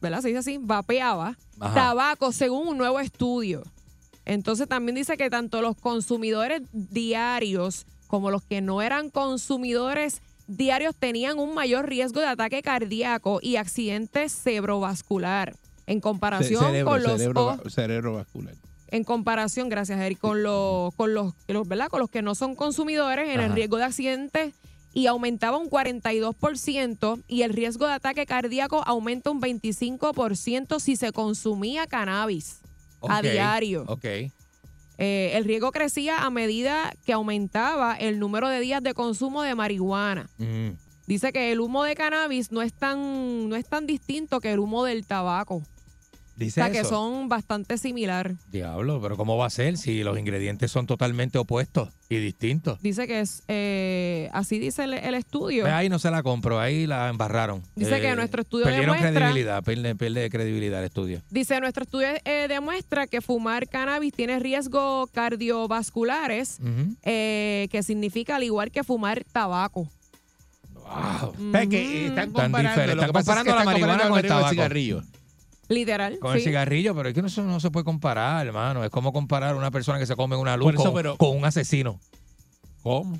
¿verdad? 0.00 0.20
Se 0.20 0.28
dice 0.28 0.38
así, 0.40 0.58
vapeaba 0.60 1.36
Ajá. 1.60 1.74
tabaco 1.74 2.32
según 2.32 2.68
un 2.68 2.78
nuevo 2.78 3.00
estudio. 3.00 3.62
Entonces 4.24 4.68
también 4.68 4.94
dice 4.94 5.16
que 5.16 5.28
tanto 5.30 5.60
los 5.62 5.76
consumidores 5.76 6.62
diarios 6.72 7.86
como 8.06 8.30
los 8.30 8.42
que 8.42 8.60
no 8.60 8.82
eran 8.82 9.10
consumidores 9.10 10.22
diarios 10.46 10.94
tenían 10.94 11.38
un 11.38 11.54
mayor 11.54 11.88
riesgo 11.88 12.20
de 12.20 12.26
ataque 12.26 12.62
cardíaco 12.62 13.40
y 13.42 13.56
accidente 13.56 14.28
cerebrovascular 14.28 15.54
en 15.86 16.00
comparación 16.00 16.64
cerebro, 16.64 16.90
con 16.92 17.02
los 17.02 17.12
cerebro, 17.18 17.42
o- 17.42 17.46
va- 17.46 17.70
cerebro 17.70 18.12
vascular. 18.14 18.54
En 18.92 19.04
comparación, 19.04 19.70
gracias 19.70 19.98
Eric, 19.98 20.18
con 20.18 20.42
los 20.42 20.94
con 20.94 21.14
los, 21.14 21.32
los, 21.48 21.66
¿verdad? 21.66 21.88
con 21.88 21.98
los 21.98 22.10
que 22.10 22.20
no 22.20 22.34
son 22.34 22.54
consumidores 22.54 23.30
en 23.30 23.40
el 23.40 23.52
riesgo 23.54 23.78
de 23.78 23.84
accidentes 23.84 24.54
y 24.92 25.06
aumentaba 25.06 25.56
un 25.56 25.70
42% 25.70 27.22
y 27.26 27.40
el 27.40 27.54
riesgo 27.54 27.86
de 27.86 27.94
ataque 27.94 28.26
cardíaco 28.26 28.82
aumenta 28.84 29.30
un 29.30 29.40
25% 29.40 30.78
si 30.78 30.96
se 30.96 31.10
consumía 31.10 31.86
cannabis 31.86 32.60
a 33.08 33.22
diario. 33.22 33.84
Ok. 33.88 34.04
Eh, 34.04 35.32
el 35.34 35.44
riesgo 35.44 35.72
crecía 35.72 36.24
a 36.24 36.30
medida 36.30 36.92
que 37.06 37.14
aumentaba 37.14 37.94
el 37.94 38.18
número 38.18 38.50
de 38.50 38.60
días 38.60 38.82
de 38.82 38.92
consumo 38.92 39.42
de 39.42 39.54
marihuana. 39.54 40.28
Mm. 40.36 40.72
Dice 41.06 41.32
que 41.32 41.50
el 41.50 41.60
humo 41.60 41.82
de 41.84 41.94
cannabis 41.94 42.52
no 42.52 42.60
es 42.60 42.74
tan, 42.74 43.48
no 43.48 43.56
es 43.56 43.66
tan 43.66 43.86
distinto 43.86 44.38
que 44.38 44.52
el 44.52 44.58
humo 44.58 44.84
del 44.84 45.06
tabaco. 45.06 45.62
O 46.34 46.40
Dice 46.44 46.54
sea, 46.62 46.70
que 46.72 46.78
eso. 46.80 46.88
son 46.88 47.28
bastante 47.28 47.76
similar. 47.78 48.32
Diablo, 48.50 49.00
pero 49.02 49.16
¿cómo 49.18 49.36
va 49.36 49.46
a 49.46 49.50
ser 49.50 49.76
si 49.76 50.02
los 50.02 50.18
ingredientes 50.18 50.72
son 50.72 50.86
totalmente 50.86 51.36
opuestos 51.38 51.90
y 52.08 52.16
distintos? 52.16 52.80
Dice 52.80 53.06
que 53.06 53.20
es, 53.20 53.42
eh, 53.48 54.30
así 54.32 54.58
dice 54.58 54.84
el, 54.84 54.94
el 54.94 55.14
estudio. 55.14 55.64
Pues 55.64 55.74
ahí 55.74 55.88
no 55.90 55.98
se 55.98 56.10
la 56.10 56.22
compro, 56.22 56.58
ahí 56.58 56.86
la 56.86 57.08
embarraron. 57.10 57.62
Dice 57.76 58.00
que 58.00 58.16
nuestro 58.16 58.40
estudio 58.42 58.64
Perdieron 58.64 58.96
demuestra- 58.96 59.20
credibilidad, 59.20 59.62
pierde, 59.62 59.94
pierde 59.94 60.30
credibilidad 60.30 60.80
el 60.80 60.86
estudio. 60.86 61.22
Dice, 61.30 61.60
nuestro 61.60 61.84
estudio 61.84 62.08
eh, 62.24 62.46
demuestra 62.48 63.06
que 63.06 63.20
fumar 63.20 63.68
cannabis 63.68 64.12
tiene 64.14 64.38
riesgos 64.40 65.10
cardiovasculares, 65.12 66.58
eh, 67.02 67.68
que 67.70 67.82
significa 67.82 68.36
al 68.36 68.42
igual 68.42 68.70
que 68.70 68.82
fumar 68.84 69.22
tabaco. 69.30 69.86
Wow. 70.74 71.28
O 71.30 71.68
que 71.68 71.76
eh, 71.76 72.06
están 72.08 72.32
Tan 72.32 72.50
comparando, 72.50 72.94
lo 72.96 73.06
que 73.06 73.12
pasa 73.12 73.32
es 73.32 73.44
que 73.44 73.50
comparando 73.50 73.50
la 73.54 73.60
están 73.60 73.64
marihuana 73.66 73.92
comparando 73.92 74.14
con 74.14 74.18
el 74.24 74.28
tabaco. 74.28 74.50
cigarrillo. 74.50 75.02
Literal. 75.72 76.18
Con 76.18 76.34
el 76.36 76.42
cigarrillo, 76.42 76.94
pero 76.94 77.08
es 77.08 77.14
que 77.14 77.20
eso 77.20 77.42
no 77.42 77.60
se 77.60 77.70
puede 77.70 77.84
comparar, 77.84 78.46
hermano. 78.46 78.84
Es 78.84 78.90
como 78.90 79.12
comparar 79.12 79.56
una 79.56 79.70
persona 79.70 79.98
que 79.98 80.06
se 80.06 80.16
come 80.16 80.36
una 80.36 80.56
luz 80.56 80.74
eso, 80.74 80.84
con, 80.84 80.94
pero- 80.94 81.16
con 81.16 81.36
un 81.36 81.44
asesino. 81.44 81.98
¿Cómo? 82.82 83.18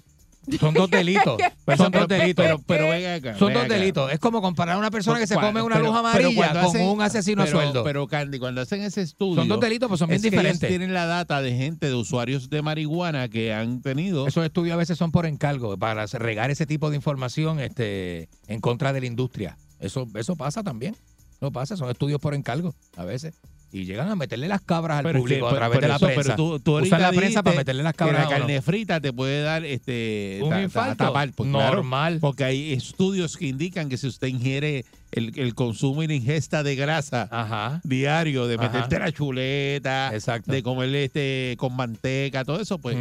Son 0.58 0.74
dos 0.74 0.90
delitos. 0.90 1.38
Pero- 1.64 1.78
son 1.78 1.92
dos 1.92 2.08
delitos. 2.08 2.44
pero- 2.44 2.58
pero 2.66 2.92
acá, 2.92 3.38
Son 3.38 3.52
dos 3.52 3.64
acá. 3.64 3.74
delitos. 3.74 4.12
Es 4.12 4.18
como 4.18 4.42
comparar 4.42 4.74
a 4.74 4.78
una 4.78 4.90
persona 4.90 5.20
que 5.20 5.26
se 5.28 5.36
come 5.36 5.62
una 5.62 5.76
pero- 5.76 5.86
luz 5.86 5.96
amarilla 5.96 6.48
con 6.52 6.64
hacen- 6.74 6.86
un 6.88 7.00
asesino 7.00 7.42
a 7.44 7.46
sueldo. 7.46 7.84
Pero, 7.84 8.08
Candy, 8.08 8.40
cuando 8.40 8.60
hacen 8.60 8.82
ese 8.82 9.02
estudio. 9.02 9.36
Son 9.36 9.46
dos 9.48 9.60
delitos, 9.60 9.88
pues 9.88 10.00
son 10.00 10.08
bien 10.08 10.16
es 10.16 10.22
que 10.22 10.28
ellos 10.28 10.40
diferentes. 10.42 10.68
tienen 10.68 10.92
la 10.92 11.06
data 11.06 11.40
de 11.40 11.56
gente, 11.56 11.86
de 11.86 11.94
usuarios 11.94 12.50
de 12.50 12.60
marihuana 12.60 13.28
que 13.28 13.52
han 13.54 13.82
tenido. 13.82 14.26
Esos 14.26 14.44
estudios 14.44 14.74
a 14.74 14.78
veces 14.78 14.98
son 14.98 15.12
por 15.12 15.26
encargo, 15.26 15.76
para 15.76 16.06
regar 16.06 16.50
ese 16.50 16.66
tipo 16.66 16.90
de 16.90 16.96
información 16.96 17.60
este, 17.60 18.28
en 18.48 18.60
contra 18.60 18.92
de 18.92 19.00
la 19.00 19.06
industria. 19.06 19.56
Eso, 19.78 20.08
eso 20.16 20.34
pasa 20.34 20.64
también. 20.64 20.96
Eso 21.42 21.50
pasa, 21.50 21.76
son 21.76 21.90
estudios 21.90 22.20
por 22.20 22.34
encargo 22.34 22.72
a 22.96 23.04
veces. 23.04 23.34
Y 23.72 23.84
llegan 23.84 24.08
a 24.10 24.14
meterle 24.16 24.46
las 24.48 24.60
cabras 24.60 24.98
al 24.98 25.02
Pero 25.04 25.18
es 25.18 25.24
que, 25.24 25.28
público 25.38 25.48
a 25.48 25.54
través 25.56 25.80
de 25.80 25.88
la 25.88 25.96
eso, 25.96 26.06
prensa. 26.06 26.22
Pero 26.22 26.36
tú, 26.36 26.60
tú 26.60 26.76
Usan 26.78 27.00
la 27.02 27.10
prensa 27.10 27.42
para 27.42 27.56
meterle 27.56 27.82
las 27.82 27.94
que 27.94 27.96
cabras 27.96 28.18
la 28.18 28.22
a 28.22 28.28
uno. 28.28 28.36
carne 28.38 28.62
frita 28.62 29.00
te 29.00 29.12
puede 29.14 29.40
dar 29.42 29.64
este 29.64 30.38
Un 30.42 30.50
ta- 30.50 30.56
ta- 30.56 30.62
infarto. 30.62 31.04
tapar, 31.04 31.32
pues, 31.34 31.50
claro, 31.50 31.76
Normal. 31.76 32.18
porque 32.20 32.44
hay 32.44 32.72
estudios 32.74 33.36
que 33.36 33.46
indican 33.46 33.88
que 33.88 33.96
si 33.96 34.06
usted 34.06 34.28
ingiere 34.28 34.84
el, 35.10 35.32
el 35.36 35.54
consumo 35.54 36.02
y 36.02 36.06
la 36.06 36.14
ingesta 36.14 36.62
de 36.62 36.76
grasa 36.76 37.80
diario, 37.82 38.46
de 38.46 38.54
Ajá. 38.56 38.62
meterte 38.68 38.98
la 39.00 39.10
chuleta, 39.10 40.12
de 40.46 40.62
comer 40.62 40.94
este 40.94 41.56
con 41.58 41.74
manteca, 41.74 42.44
todo 42.44 42.60
eso, 42.60 42.78
pues 42.78 42.96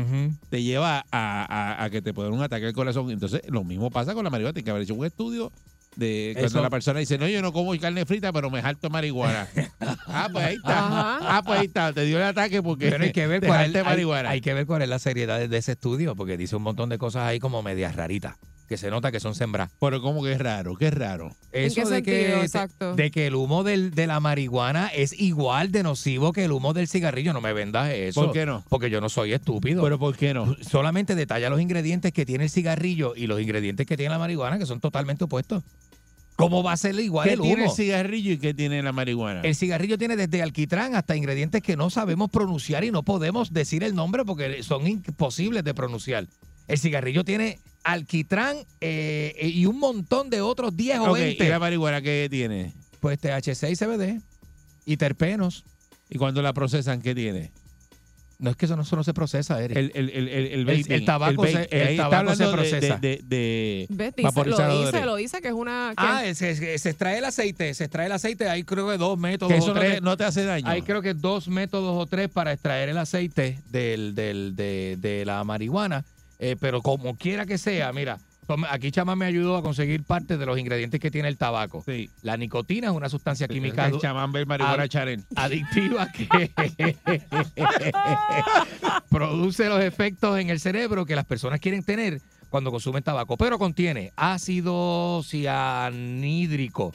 te 0.50 0.64
lleva 0.64 1.00
a, 1.12 1.76
a- 1.82 1.84
a 1.84 1.90
que 1.92 2.02
te 2.02 2.12
pueda 2.14 2.30
dar 2.30 2.38
un 2.38 2.44
ataque 2.44 2.66
al 2.68 2.74
corazón. 2.74 3.12
Entonces, 3.12 3.42
lo 3.50 3.64
mismo 3.66 3.92
pasa 3.92 4.14
con 4.16 4.24
la 4.24 4.30
marihuana. 4.30 4.54
Tiene 4.54 4.64
que 4.64 4.72
haber 4.72 4.84
hecho 4.84 4.96
un 4.96 5.06
estudio 5.06 5.52
de 5.96 6.32
cuando 6.34 6.48
Eso- 6.48 6.62
la 6.62 6.70
persona 6.70 7.00
dice, 7.00 7.18
no, 7.18 7.28
yo 7.28 7.42
no 7.42 7.52
como 7.52 7.78
carne 7.80 8.06
frita, 8.06 8.32
pero 8.32 8.50
me 8.50 8.62
jalto 8.62 8.90
marihuana. 8.90 9.48
ah, 10.08 10.30
pues 10.32 10.46
ahí 10.46 10.56
está. 10.56 10.78
Ajá. 10.88 11.20
Ah, 11.38 11.42
pues 11.46 11.60
ahí 11.60 11.66
está. 11.68 11.92
Te 11.94 12.06
dio 12.06 12.18
el 12.18 12.24
ataque 12.24 12.62
porque 12.64 12.90
Pero 12.90 13.04
hay 13.04 13.12
que 13.12 13.28
ver 13.28 13.42
cuál 13.46 13.60
hay- 14.28 14.42
que 14.42 14.54
ver 14.54 14.66
cuál 14.66 14.82
es 14.82 14.90
la 14.90 15.00
seriedad 15.00 15.48
de 15.48 15.58
ese 15.58 15.74
estudio, 15.74 16.16
porque 16.16 16.38
dice 16.38 16.56
un 16.56 16.64
montón 16.64 16.90
de 16.90 16.98
cosas 16.98 17.24
ahí 17.24 17.40
como 17.40 17.62
medias 17.62 17.96
raritas, 17.96 18.38
que 18.72 18.78
se 18.78 18.90
nota 18.90 19.12
que 19.12 19.20
son 19.20 19.36
sembradas. 19.36 19.72
Pero 19.82 20.02
como 20.02 20.24
que 20.24 20.32
es 20.32 20.40
raro, 20.40 20.78
que 20.78 20.88
es 20.88 20.94
raro. 20.94 21.36
Eso 21.52 21.84
qué 21.84 21.90
de 21.90 22.04
que, 22.04 22.40
Exacto. 22.42 22.96
de 22.96 23.12
que 23.12 23.28
el 23.28 23.36
humo 23.36 23.64
del- 23.64 23.92
de 23.92 24.08
la 24.08 24.22
marihuana 24.22 24.88
es 24.88 25.12
igual 25.20 25.74
de 25.74 25.84
nocivo 25.84 26.32
que 26.32 26.46
el 26.46 26.54
humo 26.54 26.72
del 26.74 26.88
cigarrillo. 26.88 27.34
No 27.34 27.42
me 27.42 27.52
vendas 27.52 27.92
eso. 27.92 28.24
¿Por 28.24 28.32
qué 28.32 28.46
no? 28.46 28.64
Porque 28.70 28.90
yo 28.90 29.02
no 29.02 29.10
soy 29.10 29.34
estúpido. 29.34 29.84
Pero 29.84 30.00
¿por 30.00 30.16
qué 30.16 30.34
no? 30.34 30.56
Solamente 30.62 31.16
detalla 31.16 31.50
los 31.50 31.60
ingredientes 31.60 32.14
que 32.14 32.26
tiene 32.26 32.46
el 32.46 32.50
cigarrillo 32.50 33.14
y 33.14 33.28
los 33.28 33.42
ingredientes 33.42 33.86
que 33.86 33.98
tiene 33.98 34.12
la 34.12 34.20
marihuana, 34.20 34.58
que 34.58 34.66
son 34.66 34.80
totalmente 34.80 35.26
opuestos. 35.26 35.64
¿Cómo 36.38 36.64
va 36.64 36.72
a 36.72 36.78
ser 36.78 36.96
igual 37.00 37.28
¿Qué 37.28 37.34
el 37.34 37.42
tiene 37.42 37.62
el 37.64 37.68
humo? 37.68 37.76
cigarrillo 37.76 38.32
y 38.32 38.38
qué 38.38 38.54
tiene 38.54 38.82
la 38.82 38.94
marihuana? 38.94 39.42
El 39.42 39.54
cigarrillo 39.54 39.98
tiene 39.98 40.16
desde 40.16 40.42
alquitrán 40.42 40.96
hasta 40.96 41.16
ingredientes 41.16 41.62
que 41.62 41.76
no 41.76 41.90
sabemos 41.90 42.32
pronunciar 42.32 42.86
y 42.86 42.90
no 42.92 43.04
podemos 43.04 43.52
decir 43.54 43.84
el 43.84 43.94
nombre 43.96 44.24
porque 44.24 44.64
son 44.64 44.88
imposibles 44.88 45.64
de 45.66 45.74
pronunciar. 45.74 46.26
El 46.70 46.78
cigarrillo 46.80 47.24
tiene 47.26 47.60
alquitrán 47.84 48.58
eh, 48.80 49.36
y 49.42 49.66
un 49.66 49.80
montón 49.80 50.30
de 50.30 50.42
otros 50.42 50.76
10 50.76 51.00
o 51.00 51.04
Ok, 51.12 51.18
20. 51.18 51.46
¿Y 51.46 51.50
la 51.50 51.60
marihuana 51.60 52.02
qué 52.02 52.28
tiene? 52.30 52.74
Pues 53.00 53.20
THC 53.20 53.70
y 53.72 53.76
CBD 53.76 54.22
y 54.86 54.98
terpenos. 54.98 55.64
¿Y 56.10 56.18
cuando 56.18 56.42
la 56.42 56.54
procesan 56.54 57.02
qué 57.02 57.16
tiene? 57.16 57.52
No 58.38 58.50
es 58.50 58.56
que 58.56 58.66
eso 58.66 58.76
no, 58.76 58.82
eso 58.82 58.96
no 58.96 59.04
se 59.04 59.14
procesa, 59.14 59.62
Eric. 59.64 59.78
El, 59.78 59.92
el, 59.94 60.10
el, 60.10 60.28
el, 60.28 60.48
el, 60.48 60.48
El- 60.54 60.66
vaping, 60.66 60.92
el 60.92 61.06
tabaco 61.06 61.46
se- 61.46 61.68
el 61.70 61.88
Ahí 61.88 61.94
está 61.96 62.10
tabaco 62.10 62.36
se 62.36 62.44
hablando 62.44 62.48
de- 62.48 62.54
procesa. 62.72 62.98
De, 62.98 63.10
de, 63.18 63.24
de 63.28 63.86
¿Ves? 63.90 64.14
Dice- 64.16 64.46
lo 64.46 64.84
dice, 64.86 65.06
lo 65.06 65.16
dice 65.16 65.42
que 65.42 65.48
es 65.50 65.54
una... 65.54 65.94
que- 65.96 66.04
Ah, 66.04 66.24
se, 66.34 66.74
extrae 66.90 67.20
el 67.20 67.26
aceite, 67.26 67.72
se 67.76 67.84
extrae 67.84 68.08
el 68.08 68.12
aceite, 68.12 68.50
hay 68.50 68.64
creo 68.64 68.90
que 68.90 68.98
dos 68.98 69.20
métodos 69.20 69.52
Que 69.54 69.60
eso 69.60 69.72
o 69.72 69.74
no 69.76 69.80
tres. 69.80 69.94
te, 69.96 70.02
no 70.02 70.18
te 70.18 70.24
hace 70.24 70.44
daño. 70.44 70.68
Hay 70.68 70.82
creo 70.82 71.04
que 71.04 71.14
dos 71.14 71.48
métodos 71.50 71.96
o 72.02 72.08
tres 72.08 72.30
para 72.30 72.52
extraer 72.52 72.90
el 72.90 72.98
aceite 72.98 73.60
del, 73.70 74.16
del- 74.16 74.56
de, 74.56 74.98
de 75.00 75.24
la 75.24 75.44
marihuana, 75.44 76.04
eh, 76.42 76.56
pero 76.60 76.82
como 76.82 77.16
quiera 77.16 77.46
que 77.46 77.60
sea, 77.60 77.94
mira, 77.94 78.18
aquí 78.70 78.90
Chama 78.90 79.16
me 79.16 79.26
ayudó 79.26 79.56
a 79.58 79.62
conseguir 79.62 80.04
parte 80.04 80.38
de 80.38 80.46
los 80.48 80.58
ingredientes 80.58 81.00
que 81.00 81.12
tiene 81.12 81.28
el 81.28 81.38
tabaco. 81.38 81.84
Sí. 81.86 82.10
La 82.24 82.36
nicotina 82.36 82.88
es 82.88 82.94
una 82.94 83.10
sustancia 83.10 83.48
química 83.48 83.86
El 83.86 84.00
chamán 84.00 84.32
ve 84.32 84.48
marihuana 84.48 84.88
adictiva 85.36 86.12
que 86.12 86.28
produce 89.10 89.70
los 89.70 89.84
efectos 89.84 90.40
en 90.40 90.50
el 90.50 90.60
cerebro 90.60 91.06
que 91.06 91.16
las 91.16 91.26
personas 91.26 91.60
quieren 91.60 91.84
tener 91.84 92.20
cuando 92.50 92.72
consumen 92.72 93.04
tabaco, 93.04 93.38
pero 93.38 93.60
contiene 93.60 94.12
ácido 94.16 95.22
cianhídrico, 95.24 96.92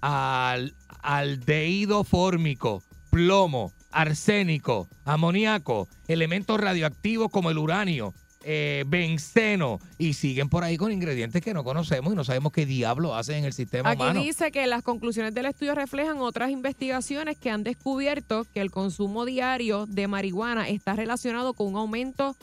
al, 0.00 0.74
aldehído 1.00 2.02
fórmico, 2.02 2.82
plomo, 3.08 3.72
arsénico, 3.92 4.88
amoníaco, 5.04 5.88
elementos 6.08 6.60
radioactivos 6.60 7.30
como 7.30 7.50
el 7.50 7.58
uranio, 7.58 8.14
eh, 8.42 8.84
benceno, 8.86 9.78
y 9.98 10.14
siguen 10.14 10.48
por 10.48 10.64
ahí 10.64 10.76
con 10.76 10.92
ingredientes 10.92 11.42
que 11.42 11.52
no 11.52 11.62
conocemos 11.64 12.12
y 12.12 12.16
no 12.16 12.24
sabemos 12.24 12.52
qué 12.52 12.64
diablo 12.66 13.14
hacen 13.14 13.36
en 13.36 13.44
el 13.44 13.52
sistema 13.52 13.90
Aquí 13.90 14.02
humano. 14.02 14.22
dice 14.22 14.50
que 14.50 14.66
las 14.66 14.82
conclusiones 14.82 15.34
del 15.34 15.46
estudio 15.46 15.74
reflejan 15.74 16.18
otras 16.18 16.50
investigaciones 16.50 17.36
que 17.36 17.50
han 17.50 17.62
descubierto 17.64 18.46
que 18.52 18.60
el 18.60 18.70
consumo 18.70 19.24
diario 19.26 19.86
de 19.86 20.08
marihuana 20.08 20.68
está 20.68 20.94
relacionado 20.94 21.52
con 21.54 21.66
un 21.68 21.76
aumento 21.76 22.34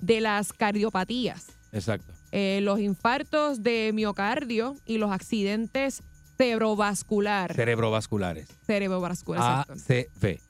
de 0.00 0.20
las 0.20 0.52
cardiopatías, 0.52 1.46
Exacto. 1.72 2.12
eh, 2.30 2.60
los 2.62 2.78
infartos 2.80 3.62
de 3.62 3.90
miocardio 3.94 4.76
y 4.86 4.98
los 4.98 5.10
accidentes 5.10 6.02
cerebrovascular. 6.36 7.54
Cerebrovasculares. 7.54 8.48
cerebrovascular, 8.66 9.66
exacto. 9.68 9.72
ACV. 9.72 10.40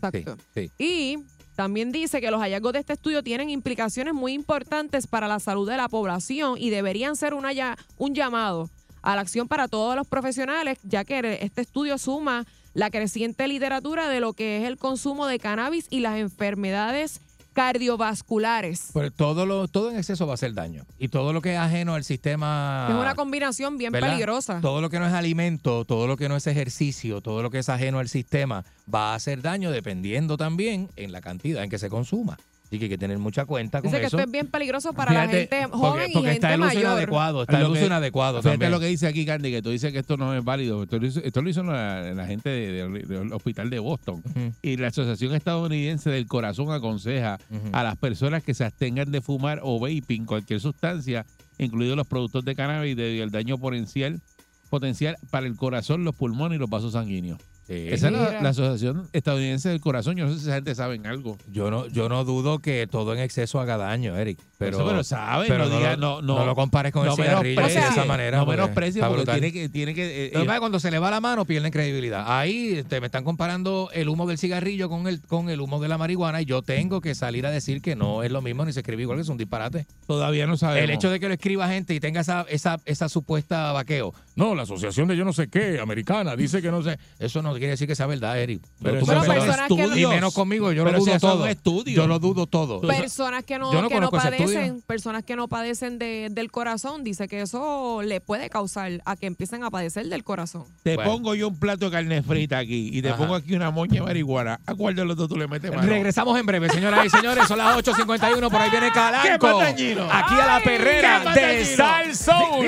Exacto. 0.00 0.36
Sí, 0.54 0.70
sí. 0.78 0.84
Y 0.84 1.18
también 1.58 1.90
dice 1.90 2.20
que 2.20 2.30
los 2.30 2.40
hallazgos 2.40 2.72
de 2.72 2.78
este 2.78 2.92
estudio 2.92 3.24
tienen 3.24 3.50
implicaciones 3.50 4.14
muy 4.14 4.32
importantes 4.32 5.08
para 5.08 5.26
la 5.26 5.40
salud 5.40 5.68
de 5.68 5.76
la 5.76 5.88
población 5.88 6.54
y 6.56 6.70
deberían 6.70 7.16
ser 7.16 7.34
un 7.34 8.14
llamado 8.14 8.70
a 9.02 9.16
la 9.16 9.22
acción 9.22 9.48
para 9.48 9.66
todos 9.66 9.96
los 9.96 10.06
profesionales, 10.06 10.78
ya 10.84 11.02
que 11.02 11.40
este 11.42 11.62
estudio 11.62 11.98
suma 11.98 12.46
la 12.74 12.90
creciente 12.90 13.48
literatura 13.48 14.08
de 14.08 14.20
lo 14.20 14.34
que 14.34 14.58
es 14.58 14.68
el 14.68 14.76
consumo 14.76 15.26
de 15.26 15.40
cannabis 15.40 15.88
y 15.90 15.98
las 15.98 16.18
enfermedades 16.18 17.20
cardiovasculares. 17.58 18.90
Pero 18.94 19.10
todo, 19.10 19.44
lo, 19.44 19.66
todo 19.66 19.90
en 19.90 19.96
exceso 19.96 20.28
va 20.28 20.34
a 20.34 20.34
hacer 20.34 20.54
daño. 20.54 20.84
Y 20.96 21.08
todo 21.08 21.32
lo 21.32 21.42
que 21.42 21.54
es 21.54 21.58
ajeno 21.58 21.96
al 21.96 22.04
sistema. 22.04 22.86
Es 22.88 22.94
una 22.94 23.16
combinación 23.16 23.78
bien 23.78 23.90
¿verdad? 23.90 24.10
peligrosa. 24.10 24.60
Todo 24.60 24.80
lo 24.80 24.90
que 24.90 25.00
no 25.00 25.08
es 25.08 25.12
alimento, 25.12 25.84
todo 25.84 26.06
lo 26.06 26.16
que 26.16 26.28
no 26.28 26.36
es 26.36 26.46
ejercicio, 26.46 27.20
todo 27.20 27.42
lo 27.42 27.50
que 27.50 27.58
es 27.58 27.68
ajeno 27.68 27.98
al 27.98 28.08
sistema 28.08 28.64
va 28.92 29.10
a 29.10 29.14
hacer 29.16 29.42
daño 29.42 29.72
dependiendo 29.72 30.36
también 30.36 30.88
en 30.94 31.10
la 31.10 31.20
cantidad 31.20 31.64
en 31.64 31.68
que 31.68 31.80
se 31.80 31.90
consuma. 31.90 32.38
Así 32.68 32.78
que 32.78 32.84
hay 32.84 32.88
que 32.90 32.98
tener 32.98 33.18
mucha 33.18 33.46
cuenta 33.46 33.80
con 33.80 33.88
Dice 33.90 33.98
que 34.00 34.06
eso. 34.08 34.18
esto 34.18 34.26
es 34.26 34.30
bien 34.30 34.46
peligroso 34.48 34.92
para 34.92 35.10
la 35.14 35.26
gente 35.26 35.48
porque- 35.70 35.76
joven 35.78 36.10
porque 36.12 36.28
y 36.28 36.32
está 36.34 36.48
gente 36.50 36.54
el 36.54 36.60
uso 36.60 36.74
mayor. 36.74 36.82
inadecuado, 36.92 37.42
está 37.42 37.56
el 37.56 37.62
Lo 37.62 37.70
uso 37.70 37.80
que- 37.80 37.86
inadecuado 37.86 38.38
Fíjate 38.42 38.50
también. 38.52 38.70
lo 38.72 38.80
que 38.80 38.86
dice 38.88 39.06
aquí, 39.06 39.24
Candy, 39.24 39.50
que 39.50 39.62
tú 39.62 39.70
dices 39.70 39.90
que 39.90 39.98
esto 40.00 40.18
no 40.18 40.34
es 40.36 40.44
válido. 40.44 40.82
Esto 40.82 40.98
lo 40.98 41.06
hizo, 41.06 41.20
esto 41.20 41.40
lo 41.40 41.48
hizo 41.48 41.62
la, 41.62 42.12
la 42.12 42.26
gente 42.26 42.50
de- 42.50 42.86
de- 42.90 43.02
del 43.06 43.32
hospital 43.32 43.70
de 43.70 43.78
Boston. 43.78 44.22
Y 44.60 44.76
la 44.76 44.88
Asociación 44.88 45.34
Estadounidense 45.34 46.10
del 46.10 46.26
Corazón 46.26 46.70
aconseja 46.70 47.38
Ujú. 47.50 47.70
a 47.72 47.82
las 47.82 47.96
personas 47.96 48.44
que 48.44 48.52
se 48.52 48.64
abstengan 48.66 49.10
de 49.10 49.22
fumar 49.22 49.60
o 49.62 49.80
vaping 49.80 50.26
cualquier 50.26 50.60
sustancia, 50.60 51.24
incluidos 51.56 51.96
los 51.96 52.06
productos 52.06 52.44
de 52.44 52.54
cannabis, 52.54 52.94
debido 52.96 53.24
al 53.24 53.30
daño 53.30 53.56
potencial, 53.56 54.20
potencial 54.68 55.16
para 55.30 55.46
el 55.46 55.56
corazón, 55.56 56.04
los 56.04 56.14
pulmones 56.14 56.56
y 56.56 56.60
los 56.60 56.68
vasos 56.68 56.92
sanguíneos. 56.92 57.38
Esa 57.68 58.08
es 58.08 58.12
la, 58.12 58.48
Asociación 58.48 59.08
Estadounidense 59.12 59.68
del 59.68 59.80
Corazón. 59.80 60.16
Yo 60.16 60.24
no 60.24 60.32
sé 60.32 60.38
si 60.38 60.44
esa 60.46 60.54
gente 60.54 60.74
sabe 60.74 60.98
algo. 61.04 61.36
Yo 61.52 61.70
no, 61.70 61.86
yo 61.88 62.08
no 62.08 62.24
dudo 62.24 62.60
que 62.60 62.86
todo 62.86 63.12
en 63.12 63.20
exceso 63.20 63.60
haga 63.60 63.76
daño, 63.76 64.16
Eric. 64.16 64.38
Pero, 64.56 64.78
Eso, 64.78 64.86
pero 64.86 65.04
sabe, 65.04 65.46
pero 65.48 65.68
no, 65.68 65.76
diga, 65.76 65.96
no, 65.96 66.22
no, 66.22 66.44
lo 66.44 66.54
compares 66.54 66.92
con 66.92 67.04
no 67.04 67.12
el 67.12 67.16
cigarrillo 67.16 67.60
de 67.60 67.74
esa 67.74 68.04
manera. 68.06 68.38
No 68.38 68.46
porque 68.46 68.60
menosprecie 68.60 69.00
está 69.00 69.08
porque 69.08 69.22
brutal. 69.22 69.40
tiene 69.40 69.52
que, 69.52 69.68
tiene 69.68 69.94
que 69.94 70.26
eh, 70.26 70.30
eh, 70.34 70.46
cuando 70.58 70.80
se 70.80 70.90
le 70.90 70.98
va 70.98 71.10
la 71.10 71.20
mano 71.20 71.44
pierden 71.44 71.70
credibilidad. 71.70 72.24
Ahí 72.26 72.72
este, 72.78 73.00
me 73.00 73.06
están 73.06 73.22
comparando 73.22 73.90
el 73.92 74.08
humo 74.08 74.26
del 74.26 74.38
cigarrillo 74.38 74.88
con 74.88 75.06
el, 75.06 75.20
con 75.20 75.50
el 75.50 75.60
humo 75.60 75.78
de 75.78 75.88
la 75.88 75.98
marihuana 75.98 76.40
y 76.40 76.46
yo 76.46 76.62
tengo 76.62 77.00
que 77.00 77.14
salir 77.14 77.46
a 77.46 77.50
decir 77.50 77.82
que 77.82 77.94
no 77.94 78.22
es 78.22 78.32
lo 78.32 78.42
mismo 78.42 78.64
ni 78.64 78.72
se 78.72 78.80
escribe 78.80 79.02
igual, 79.02 79.18
que 79.18 79.22
es 79.22 79.28
un 79.28 79.38
disparate. 79.38 79.86
todavía 80.06 80.46
no 80.46 80.56
sabemos. 80.56 80.84
El 80.84 80.90
hecho 80.90 81.10
de 81.10 81.20
que 81.20 81.28
lo 81.28 81.34
escriba 81.34 81.68
gente 81.68 81.94
y 81.94 82.00
tenga 82.00 82.22
esa, 82.22 82.46
esa, 82.48 82.78
esa 82.84 83.08
supuesta 83.08 83.72
vaqueo. 83.72 84.14
No, 84.34 84.54
la 84.54 84.62
asociación 84.62 85.08
de 85.08 85.16
yo 85.16 85.24
no 85.24 85.32
sé 85.32 85.48
qué, 85.48 85.78
americana, 85.80 86.34
dice 86.34 86.62
que 86.62 86.70
no 86.70 86.82
sé. 86.82 86.98
Eso 87.18 87.42
no 87.42 87.57
quiere 87.58 87.72
decir 87.72 87.86
que 87.86 87.94
sea 87.94 88.06
verdad, 88.06 88.38
Eric. 88.38 88.62
Pero 88.82 89.00
son 89.00 89.08
perdonas. 89.08 89.44
personas 89.44 89.68
que 89.68 89.86
no- 89.86 89.96
Y 89.96 90.06
menos 90.06 90.34
conmigo, 90.34 90.72
yo 90.72 90.84
Pero 90.84 90.98
lo 90.98 91.04
dudo 91.04 91.18
todo. 91.18 91.46
estudios. 91.46 91.96
Yo 91.96 92.06
lo 92.06 92.18
dudo 92.18 92.46
todo. 92.46 92.80
Personas 92.80 93.44
que 93.44 93.58
no, 93.58 93.70
que 93.88 94.00
no 94.00 94.10
padecen, 94.10 94.82
personas 94.82 95.24
que 95.24 95.36
no 95.36 95.48
padecen 95.48 95.98
de- 95.98 96.28
del 96.30 96.50
corazón, 96.50 97.04
dice 97.04 97.28
que 97.28 97.40
eso 97.42 98.00
le 98.02 98.20
puede 98.20 98.48
causar 98.50 99.00
a 99.04 99.16
que 99.16 99.26
empiecen 99.26 99.64
a 99.64 99.70
padecer 99.70 100.06
del 100.08 100.24
corazón. 100.24 100.64
Te 100.82 100.94
Bueno. 100.96 101.10
pongo 101.12 101.34
yo 101.34 101.48
un 101.48 101.58
plato 101.58 101.86
de 101.86 101.90
carne 101.90 102.22
frita 102.22 102.58
aquí 102.58 102.90
y 102.92 103.02
te 103.02 103.08
Ajá. 103.10 103.18
pongo 103.18 103.34
aquí 103.34 103.54
una 103.54 103.70
moña 103.70 103.94
de 103.94 104.00
marihuana. 104.02 104.60
¿A 104.66 104.74
cuál 104.74 104.94
de 104.94 105.04
los 105.04 105.16
dos 105.16 105.28
tú 105.28 105.36
le 105.36 105.46
metes 105.48 105.70
mano? 105.70 105.82
Regresamos 105.88 106.38
en 106.38 106.46
breve, 106.46 106.68
señoras 106.70 107.06
y 107.06 107.10
señores. 107.10 107.46
Son 107.48 107.58
las 107.58 107.76
8.51. 107.76 108.50
Por 108.50 108.60
ahí 108.60 108.70
viene 108.70 108.88
¿Qué 108.88 108.92
Calanco. 108.92 109.60
Aquí 109.60 109.94
a 110.40 110.46
la 110.46 110.60
perrera 110.62 111.18
¿qué 111.20 111.24
más 111.24 111.34
de? 111.34 111.64
Sal 111.76 112.14
Soul. 112.16 112.66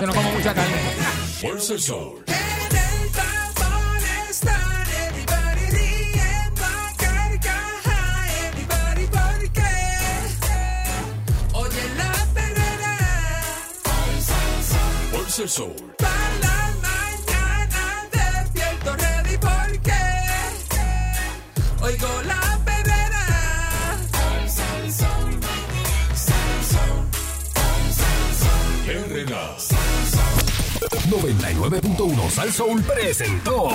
Yo 0.00 0.06
no 0.06 0.14
como 0.14 0.32
mucha 0.32 0.54
carne. 0.54 0.76
Fuerza 1.40 1.74
el 1.74 1.80
Sol. 15.44 15.76
la 16.00 16.72
mañana 16.80 18.08
porque 19.38 19.92
oigo 21.82 22.22
la 22.24 22.40
Herrera. 28.86 29.56
99.1 31.10 32.30
Sal 32.30 32.50
Soul 32.50 32.82
presentó 32.82 33.68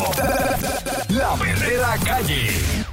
La 1.10 1.36
Verdadera 1.36 1.96
Calle. 2.04 2.91